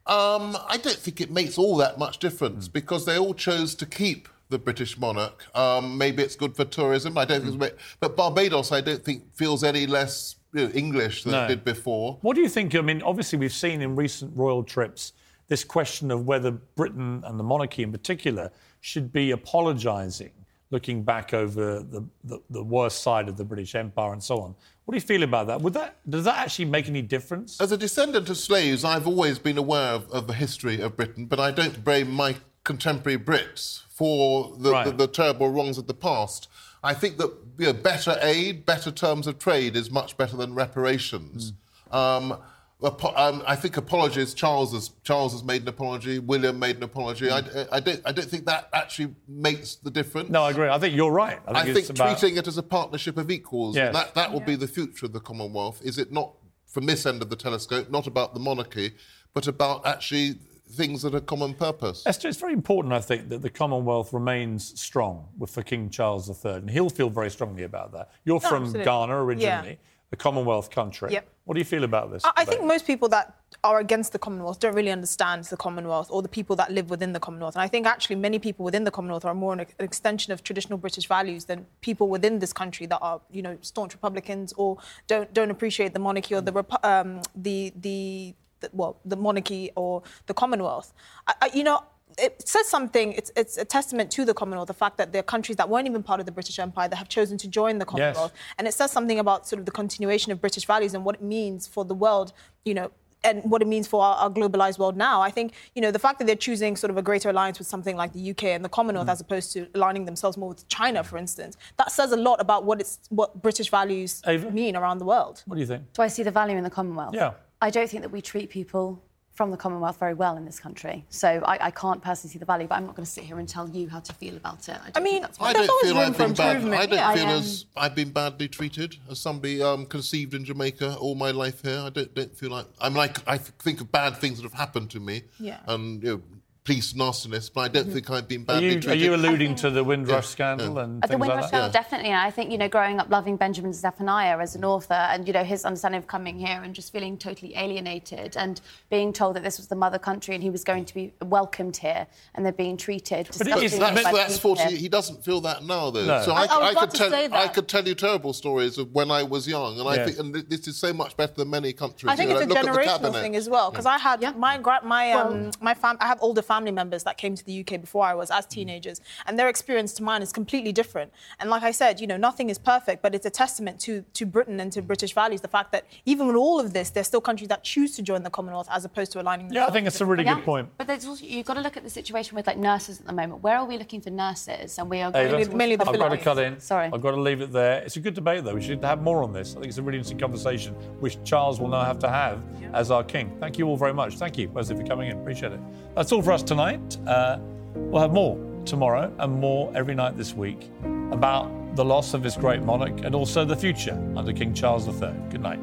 Um, 0.06 0.58
I 0.68 0.78
don't 0.82 0.98
think 0.98 1.22
it 1.22 1.32
makes 1.32 1.58
all 1.58 1.78
that 1.78 1.98
much 1.98 2.20
difference 2.20 2.68
mm. 2.68 2.74
because 2.74 3.06
they 3.06 3.18
all 3.18 3.34
chose 3.34 3.74
to 3.76 3.86
keep 3.86 4.28
the 4.49 4.60
British 4.60 4.98
monarch. 4.98 5.45
Um, 5.56 5.98
maybe 5.98 6.24
it's 6.24 6.36
good 6.36 6.58
for 6.58 6.66
tourism. 6.66 7.18
I 7.18 7.24
don't 7.24 7.45
mm. 7.45 7.58
think, 7.58 7.74
but 8.02 8.18
Barbados, 8.18 8.74
I 8.74 8.82
don't 8.82 9.04
think 9.04 9.34
feels 9.34 9.64
any 9.64 9.88
less 9.88 10.36
you 10.54 10.68
know, 10.68 10.74
English 10.74 11.24
than 11.24 11.32
no. 11.32 11.45
it 11.45 11.48
did 11.48 11.64
before. 11.64 12.18
What 12.22 12.36
do 12.36 12.41
you 12.41 12.49
think? 12.49 12.76
I 12.76 12.82
mean, 12.82 13.02
obviously, 13.02 13.40
we've 13.40 13.54
seen 13.54 13.82
in 13.82 13.95
recent 13.95 14.36
royal 14.36 14.64
trips 14.64 15.14
this 15.48 15.64
question 15.64 16.11
of 16.11 16.26
whether 16.26 16.52
Britain 16.52 17.24
and 17.26 17.40
the 17.40 17.44
monarchy 17.44 17.84
in 17.84 17.91
particular 17.91 18.52
should 18.82 19.11
be 19.11 19.32
apologising, 19.32 20.32
looking 20.72 21.03
back 21.03 21.34
over 21.34 21.80
the, 21.80 22.06
the, 22.24 22.41
the, 22.49 22.64
worst 22.64 23.02
side 23.02 23.30
of 23.30 23.38
the 23.38 23.45
British 23.45 23.74
Empire 23.76 24.14
and 24.14 24.24
so 24.24 24.40
on. 24.40 24.56
What 24.86 24.94
do 24.94 24.98
you 24.98 25.02
feel 25.02 25.24
about 25.24 25.48
that? 25.48 25.61
Would 25.61 25.74
that 25.74 25.98
does 26.10 26.26
that 26.26 26.38
actually 26.38 26.65
make 26.65 26.88
any 26.88 27.02
difference? 27.02 27.60
As 27.60 27.72
a 27.72 27.78
descendant 27.78 28.30
of 28.30 28.38
slaves, 28.38 28.84
I've 28.84 29.07
always 29.07 29.40
been 29.40 29.57
aware 29.57 29.91
of, 29.91 30.10
of 30.11 30.28
the 30.28 30.34
history 30.34 30.80
of 30.82 30.95
Britain, 30.95 31.26
but 31.26 31.40
I 31.40 31.52
don't 31.52 31.84
blame 31.84 32.11
my 32.11 32.36
contemporary 32.64 33.18
Brits 33.18 33.84
for 33.90 34.56
the, 34.57 34.72
right. 34.72 34.86
the, 34.86 34.91
the 34.91 35.07
terrible 35.07 35.49
wrongs 35.49 35.78
of 35.78 35.88
the 35.88 35.94
past. 35.94 36.49
I 36.84 36.94
think 36.94 37.18
that 37.18 37.34
you 37.57 37.68
know, 37.68 37.74
better 37.74 38.18
aid, 38.22 38.65
better 38.65 38.91
terms 38.91 39.28
of 39.28 39.40
trade 39.40 39.76
is 39.76 39.90
much 39.90 40.15
better 40.18 40.38
than 40.38 40.53
reparations. 40.53 41.53
Mm. 41.91 41.95
Um, 41.95 42.40
um, 42.84 43.44
I 43.48 43.56
think 43.56 43.78
apologies. 43.78 44.34
Charles 44.34 44.74
has 44.74 44.91
Charles 45.04 45.32
has 45.32 45.44
made 45.44 45.64
an 45.64 45.68
apology. 45.68 46.20
William 46.20 46.60
made 46.60 46.78
an 46.78 46.84
apology. 46.84 47.28
Mm. 47.28 47.68
I, 47.72 47.78
I, 47.78 47.80
don't 47.80 48.02
I 48.06 48.12
don't 48.12 48.30
think 48.30 48.45
that 48.45 48.70
actually 48.72 49.16
makes 49.28 49.76
the 49.76 49.90
difference. 49.90 50.30
No, 50.30 50.44
I 50.44 50.52
agree. 50.52 50.70
I 50.70 50.78
think 50.78 50.95
you're 50.95 51.12
right. 51.12 51.40
I 51.48 51.64
think, 51.64 51.78
I 51.78 51.82
think 51.82 51.90
about... 51.90 52.20
treating 52.20 52.38
it 52.38 52.48
as 52.48 52.58
a 52.58 52.64
partnership 52.64 53.18
of 53.18 53.32
equals. 53.32 53.76
Yes. 53.76 53.94
That 53.94 54.14
that 54.14 54.32
will 54.32 54.41
yeah. 54.41 54.45
be 54.45 54.56
the 54.58 54.68
future 54.68 55.08
of 55.08 55.14
the 55.14 55.20
Commonwealth. 55.20 55.82
Is 55.84 55.98
it 55.98 56.12
not 56.12 56.34
from 56.68 56.86
this 56.86 57.06
end 57.08 57.24
of 57.24 57.30
the 57.32 57.36
telescope? 57.36 57.90
Not 57.90 58.06
about 58.06 58.36
the 58.36 58.40
monarchy, 58.40 58.94
but 59.34 59.48
about 59.48 59.86
actually 59.88 60.36
things 60.70 61.02
that 61.02 61.16
are 61.16 61.22
common 61.22 61.56
purpose. 61.56 62.04
Esther, 62.06 62.28
it's 62.28 62.38
very 62.38 62.54
important, 62.54 62.94
I 62.94 62.99
think, 62.99 63.30
that 63.30 63.41
the 63.41 63.49
Commonwealth 63.49 64.14
remains 64.14 64.80
strong 64.80 65.30
for 65.48 65.64
King 65.64 65.90
Charles 65.90 66.30
III, 66.30 66.52
and 66.52 66.70
he'll 66.70 66.90
feel 66.90 67.10
very 67.10 67.32
strongly 67.32 67.64
about 67.64 67.94
that. 67.94 68.12
You're 68.26 68.41
from 68.41 68.66
absolutely. 68.66 68.86
Ghana 68.86 69.24
originally. 69.24 69.70
Yeah 69.70 69.76
a 70.12 70.16
Commonwealth 70.16 70.70
country. 70.70 71.12
Yep. 71.12 71.28
What 71.46 71.56
do 71.56 71.60
you 71.60 71.66
feel 71.66 71.84
about 71.84 72.12
this? 72.12 72.24
I, 72.36 72.46
think 72.46 72.64
most 72.64 72.86
people 72.86 73.10
that 73.10 73.36
are 73.64 73.80
against 73.80 74.14
the 74.14 74.20
Commonwealth 74.20 74.60
don't 74.60 74.74
really 74.74 74.92
understand 74.92 75.46
the 75.46 75.58
Commonwealth 75.58 76.08
or 76.10 76.22
the 76.22 76.30
people 76.30 76.56
that 76.58 76.72
live 76.72 76.90
within 76.90 77.14
the 77.14 77.20
Commonwealth. 77.20 77.56
And 77.56 77.62
I 77.62 77.68
think 77.68 77.86
actually 77.86 78.16
many 78.18 78.40
people 78.40 78.64
within 78.64 78.84
the 78.84 78.92
Commonwealth 78.92 79.26
are 79.26 79.34
more 79.34 79.54
an, 79.54 79.66
extension 79.80 80.32
of 80.32 80.44
traditional 80.44 80.78
British 80.78 81.08
values 81.08 81.46
than 81.46 81.66
people 81.82 82.08
within 82.08 82.40
this 82.40 82.54
country 82.54 82.86
that 82.88 83.00
are, 83.02 83.22
you 83.32 83.42
know, 83.42 83.58
staunch 83.62 83.94
Republicans 83.94 84.54
or 84.54 84.78
don't 85.08 85.34
don't 85.34 85.52
appreciate 85.52 85.94
the 85.94 86.00
monarchy 86.00 86.36
or 86.36 86.42
the 86.42 86.66
um, 86.84 87.22
the, 87.36 87.74
the 87.76 88.34
the 88.60 88.70
well 88.74 89.00
the 89.06 89.16
monarchy 89.16 89.72
or 89.76 90.04
the 90.26 90.34
Commonwealth. 90.34 90.94
I, 91.28 91.34
I, 91.42 91.50
you 91.54 91.64
know 91.64 91.84
it 92.18 92.48
says 92.48 92.68
something. 92.68 93.14
It's, 93.14 93.31
it's 93.35 93.57
a 93.57 93.65
testament 93.65 94.11
to 94.11 94.26
the 94.26 94.34
Commonwealth, 94.34 94.68
the 94.68 94.73
fact 94.73 94.98
that 94.98 95.11
there 95.11 95.19
are 95.19 95.23
countries 95.23 95.57
that 95.57 95.69
weren't 95.69 95.88
even 95.88 96.03
part 96.03 96.19
of 96.19 96.26
the 96.26 96.31
British 96.31 96.60
Empire 96.60 96.88
that 96.88 96.95
have 96.95 97.10
chosen 97.10 97.38
to 97.39 97.48
join 97.48 97.77
the 97.77 97.85
Commonwealth, 97.85 98.31
yes. 98.34 98.53
and 98.57 98.68
it 98.68 98.73
says 98.73 98.91
something 98.91 99.19
about 99.19 99.48
sort 99.48 99.60
of 99.60 99.65
the 99.65 99.72
continuation 99.72 100.31
of 100.31 100.41
British 100.41 100.65
values 100.65 100.94
and 100.94 101.06
what 101.06 101.15
it 101.15 101.22
means 101.22 101.68
for 101.68 101.85
the 101.85 101.95
world. 101.95 102.34
You 102.65 102.73
know, 102.73 102.91
and 103.23 103.44
what 103.49 103.61
it 103.61 103.68
means 103.68 103.88
for 103.88 104.03
our, 104.03 104.15
our, 104.15 104.30
globalized 104.30 104.80
world 104.80 104.95
now. 104.95 105.22
I 105.22 105.31
think, 105.31 105.53
you 105.76 105.81
know, 105.81 105.91
the 105.91 105.99
fact 105.99 106.19
that 106.19 106.26
they're 106.26 106.35
choosing 106.35 106.76
sort 106.76 106.91
of 106.91 106.98
a 106.98 107.02
greater 107.02 107.30
alliance 107.30 107.60
with 107.60 107.68
something 107.68 107.95
like 107.95 108.14
the 108.14 108.31
UK 108.31 108.45
and 108.45 108.64
the 108.64 108.69
Commonwealth 108.69 109.07
mm. 109.07 109.11
as 109.11 109.22
opposed 109.22 109.52
to 109.53 109.68
aligning 109.73 110.06
themselves 110.06 110.38
more 110.38 110.49
with 110.49 110.68
China, 110.68 111.03
for 111.03 111.18
instance, 111.18 111.57
that 111.77 111.91
says 111.91 112.11
a 112.11 112.18
lot 112.18 112.39
about 112.39 112.64
what 112.64 112.80
it's 112.80 112.99
what 113.10 113.41
British 113.41 113.69
values 113.69 114.22
Ava? 114.26 114.52
mean 114.52 114.76
around 114.76 114.99
the 114.99 115.06
world. 115.06 115.44
What 115.45 115.56
do 115.56 115.61
you 115.61 115.68
think? 115.68 115.91
Do 115.94 116.02
I 116.02 116.07
see 116.07 116.23
the 116.23 116.31
value 116.31 116.57
in 116.57 116.64
the 116.64 116.69
Commonwealth? 116.69 117.15
Yeah. 117.15 117.34
I 117.61 117.69
don't 117.69 117.89
think 117.89 118.03
that 118.03 118.11
we 118.11 118.22
treat 118.22 118.49
people 118.49 119.02
from 119.38 119.52
the 119.52 119.58
Commonwealth 119.58 120.00
very 120.00 120.16
well 120.16 120.36
in 120.36 120.46
this 120.46 120.60
country. 120.60 121.06
So 121.10 121.44
I, 121.46 121.68
I, 121.68 121.72
can't 121.72 122.02
personally 122.02 122.34
see 122.34 122.40
the 122.40 122.46
value, 122.46 122.68
but 122.68 122.74
I'm 122.74 122.88
not 122.88 122.96
going 122.96 123.06
to 123.06 123.12
sit 123.12 123.24
here 123.24 123.38
and 123.38 123.48
tell 123.48 123.70
you 123.70 123.88
how 123.88 124.00
to 124.00 124.12
feel 124.12 124.36
about 124.36 124.68
it. 124.68 124.76
I, 124.84 124.92
I 124.96 125.00
mean, 125.00 125.24
I 125.40 125.54
don't 125.54 125.86
feel 125.86 125.98
I've 126.00 126.18
been 126.18 126.34
bad. 126.34 126.58
I 126.58 126.86
don't 126.88 126.94
yeah, 126.94 127.14
feel 127.14 127.28
I, 127.28 127.34
as 127.34 127.66
I've 127.78 127.94
been 127.94 128.10
badly 128.10 128.48
treated 128.48 128.98
as 129.12 129.20
somebody 129.20 129.62
um, 129.62 129.86
conceived 129.86 130.34
in 130.34 130.44
Jamaica 130.44 130.98
all 130.98 131.14
my 131.14 131.30
life 131.30 131.62
here. 131.62 131.80
I 131.80 131.92
don't, 131.92 132.12
don't 132.16 132.36
feel 132.36 132.50
like 132.50 132.66
I'm 132.82 132.96
like 132.96 133.20
I 133.28 133.38
think 133.38 133.80
of 133.80 133.92
bad 133.92 134.18
things 134.18 134.38
that 134.38 134.44
have 134.44 134.54
happened 134.54 134.90
to 134.92 135.00
me. 135.00 135.22
Yeah. 135.40 135.60
And 135.68 136.02
you 136.02 136.10
know, 136.10 136.22
police 136.68 136.94
nastiness, 136.95 137.49
but 137.49 137.61
I 137.61 137.68
don't 137.69 137.85
mm-hmm. 137.85 137.94
think 137.94 138.10
I've 138.10 138.27
been 138.27 138.44
badly 138.44 138.68
are 138.68 138.72
you, 138.72 138.81
treated. 138.81 138.91
Are 138.91 139.06
you 139.06 139.15
alluding 139.15 139.56
to 139.56 139.69
the 139.69 139.85
Windrush 139.85 140.26
yeah, 140.26 140.30
scandal 140.30 140.76
yeah. 140.76 140.84
and 140.84 141.03
uh, 141.03 141.07
the 141.07 141.18
Windrush 141.18 141.44
like 141.44 141.48
scandal, 141.48 141.69
yeah. 141.69 141.72
definitely. 141.72 142.10
And 142.10 142.19
I 142.19 142.30
think 142.30 142.52
you 142.52 142.57
know, 142.57 142.68
growing 142.68 142.99
up 142.99 143.10
loving 143.10 143.38
Benjamin 143.38 143.72
Zephaniah 143.72 144.38
as 144.38 144.53
an 144.53 144.65
author, 144.65 144.94
and 144.94 145.26
you 145.26 145.34
know 145.34 145.45
his 145.45 145.64
understanding 145.64 145.99
of 145.99 146.07
coming 146.07 146.38
here 146.38 146.61
and 146.61 146.76
just 146.76 146.91
feeling 146.91 147.18
totally 147.18 147.56
alienated, 147.56 148.35
and 148.35 148.60
being 148.89 149.14
told 149.14 149.38
that 149.38 149.44
this 149.44 149.57
was 149.57 149.68
the 149.68 149.77
mother 149.77 149.98
country 149.98 150.35
and 150.35 150.44
he 150.44 150.49
was 150.49 150.65
going 150.65 150.84
to 150.84 150.94
be 150.94 151.14
welcomed 151.22 151.77
here, 151.77 152.06
and 152.35 152.45
they're 152.45 152.52
being 152.52 152.76
treated. 152.76 153.27
But 153.27 153.48
that's, 153.48 153.77
that's, 153.77 154.03
that's 154.03 154.38
40, 154.38 154.76
He 154.76 154.89
doesn't 154.89 155.23
feel 155.23 155.39
that 155.41 155.64
now, 155.64 155.89
though. 155.89 156.06
No. 156.06 156.22
So 156.23 156.34
I, 156.34 156.48
I, 156.48 156.68
I 156.68 156.73
could 156.73 156.91
tell 156.91 157.14
I 157.14 157.48
could 157.48 157.69
tell 157.69 157.88
you 157.88 157.95
terrible 157.95 158.34
stories 158.34 158.77
of 158.77 158.94
when 158.94 159.10
I 159.10 159.23
was 159.23 159.48
young, 159.48 159.80
and 159.80 159.88
I 159.88 160.03
think 160.03 160.19
and 160.19 160.35
this 160.35 160.68
is 160.68 160.76
so 160.76 160.91
much 160.91 161.15
better 161.15 161.34
than 161.34 161.49
many 161.49 161.72
countries. 161.72 162.11
I 162.11 162.18
think 162.18 162.30
you 162.30 162.35
know, 162.35 162.41
it's 162.41 162.52
a 162.52 162.56
generational 162.56 163.14
thing 163.14 163.38
as 163.38 163.48
well, 163.48 163.72
because 163.72 163.85
I 163.85 163.98
had 163.98 164.38
my 164.38 164.60
my 164.84 165.11
um, 165.14 165.52
my 165.61 165.73
fam- 165.73 165.98
I 166.02 166.07
have 166.07 166.19
older 166.22 166.41
family 166.41 166.57
family 166.58 166.72
members 166.72 167.04
that 167.04 167.18
came 167.18 167.36
to 167.36 167.46
the 167.46 167.56
UK 167.62 167.80
before 167.80 168.06
I 168.06 168.16
was 168.16 168.32
as 168.32 168.46
mm. 168.46 168.50
teenagers, 168.50 169.02
and 169.26 169.38
their 169.38 169.50
experience 169.50 169.94
to 169.94 170.04
mine 170.04 170.22
is 170.22 170.32
completely 170.32 170.74
different. 170.82 171.12
And 171.40 171.50
like 171.50 171.64
I 171.64 171.74
said, 171.82 172.00
you 172.02 172.08
know, 172.08 172.18
nothing 172.18 172.50
is 172.50 172.58
perfect, 172.58 173.02
but 173.04 173.14
it's 173.14 173.26
a 173.26 173.30
testament 173.44 173.80
to 173.82 173.94
to 174.20 174.26
Britain 174.26 174.60
and 174.60 174.72
to 174.74 174.82
mm. 174.82 174.88
British 174.92 175.14
values. 175.14 175.42
The 175.42 175.54
fact 175.58 175.72
that 175.74 175.84
even 176.06 176.24
with 176.28 176.36
all 176.36 176.60
of 176.60 176.74
this, 176.74 176.90
there's 176.90 177.08
still 177.08 177.22
countries 177.30 177.50
that 177.50 177.64
choose 177.64 177.96
to 177.98 178.02
join 178.02 178.24
the 178.24 178.34
Commonwealth 178.38 178.70
as 178.72 178.86
opposed 178.86 179.12
to 179.14 179.22
aligning. 179.22 179.54
Yeah, 179.54 179.68
I 179.68 179.72
think 179.72 179.86
it's 179.88 180.02
a 180.02 180.06
really 180.06 180.24
Yeah, 180.24 180.36
good 180.36 180.46
point. 180.46 180.70
But 180.78 180.88
there's 180.88 181.06
also, 181.06 181.24
you've 181.26 181.46
got 181.46 181.56
to 181.56 181.62
look 181.62 181.78
at 181.78 181.84
the 181.84 181.90
situation 182.00 182.36
with 182.36 182.48
like 182.48 182.58
nurses 182.58 183.00
at 183.02 183.06
the 183.06 183.14
moment. 183.14 183.44
Where 183.44 183.58
are 183.58 183.66
we 183.66 183.78
looking 183.78 184.02
for 184.02 184.10
nurses? 184.10 184.78
And 184.80 184.90
we 184.90 185.02
are 185.02 185.12
Ava, 185.16 185.46
going 185.46 185.82
I've 185.82 186.00
got 186.06 186.10
to 186.10 186.18
cut 186.18 186.40
in. 186.40 186.60
Sorry. 186.60 186.90
I've 186.94 187.02
got 187.02 187.12
to 187.12 187.22
leave 187.30 187.42
it 187.42 187.52
there. 187.52 187.84
It's 187.86 187.98
a 187.98 188.00
good 188.00 188.16
debate, 188.16 188.44
though. 188.44 188.56
We 188.56 188.62
should 188.62 188.84
have 188.84 189.02
more 189.02 189.24
on 189.24 189.32
this. 189.34 189.52
I 189.52 189.56
think 189.56 189.68
it's 189.68 189.78
a 189.78 189.84
really 189.84 189.98
interesting 189.98 190.20
conversation, 190.20 190.74
which 191.04 191.18
Charles 191.24 191.60
will 191.60 191.70
now 191.70 191.84
have 191.84 192.00
to 192.00 192.10
have 192.10 192.42
as 192.74 192.92
our 192.92 193.04
king. 193.04 193.36
Thank 193.40 193.58
you 193.58 193.68
all 193.68 193.78
very 193.78 193.94
much. 193.94 194.18
Thank 194.18 194.38
you, 194.38 194.50
Wesley, 194.50 194.76
for 194.76 194.86
coming 194.86 195.10
in. 195.10 195.20
Appreciate 195.20 195.54
it. 195.54 195.60
That's 195.98 196.11
all 196.11 196.22
for 196.22 196.32
us 196.32 196.44
tonight. 196.44 196.95
Uh, 197.07 197.40
we'll 197.74 198.03
have 198.03 198.14
more 198.14 198.38
tomorrow 198.65 199.11
and 199.18 199.34
more 199.34 199.72
every 199.76 199.95
night 199.95 200.15
this 200.15 200.32
week 200.32 200.69
about 201.10 201.76
the 201.76 201.84
loss 201.84 202.14
of 202.14 202.22
this 202.22 202.36
great 202.36 202.61
monarch 202.61 203.03
and 203.03 203.15
also 203.15 203.44
the 203.44 203.56
future 203.56 203.99
under 204.15 204.32
King 204.32 204.53
Charles 204.53 204.88
III. 204.88 205.11
Good 205.32 205.41
night. 205.41 205.60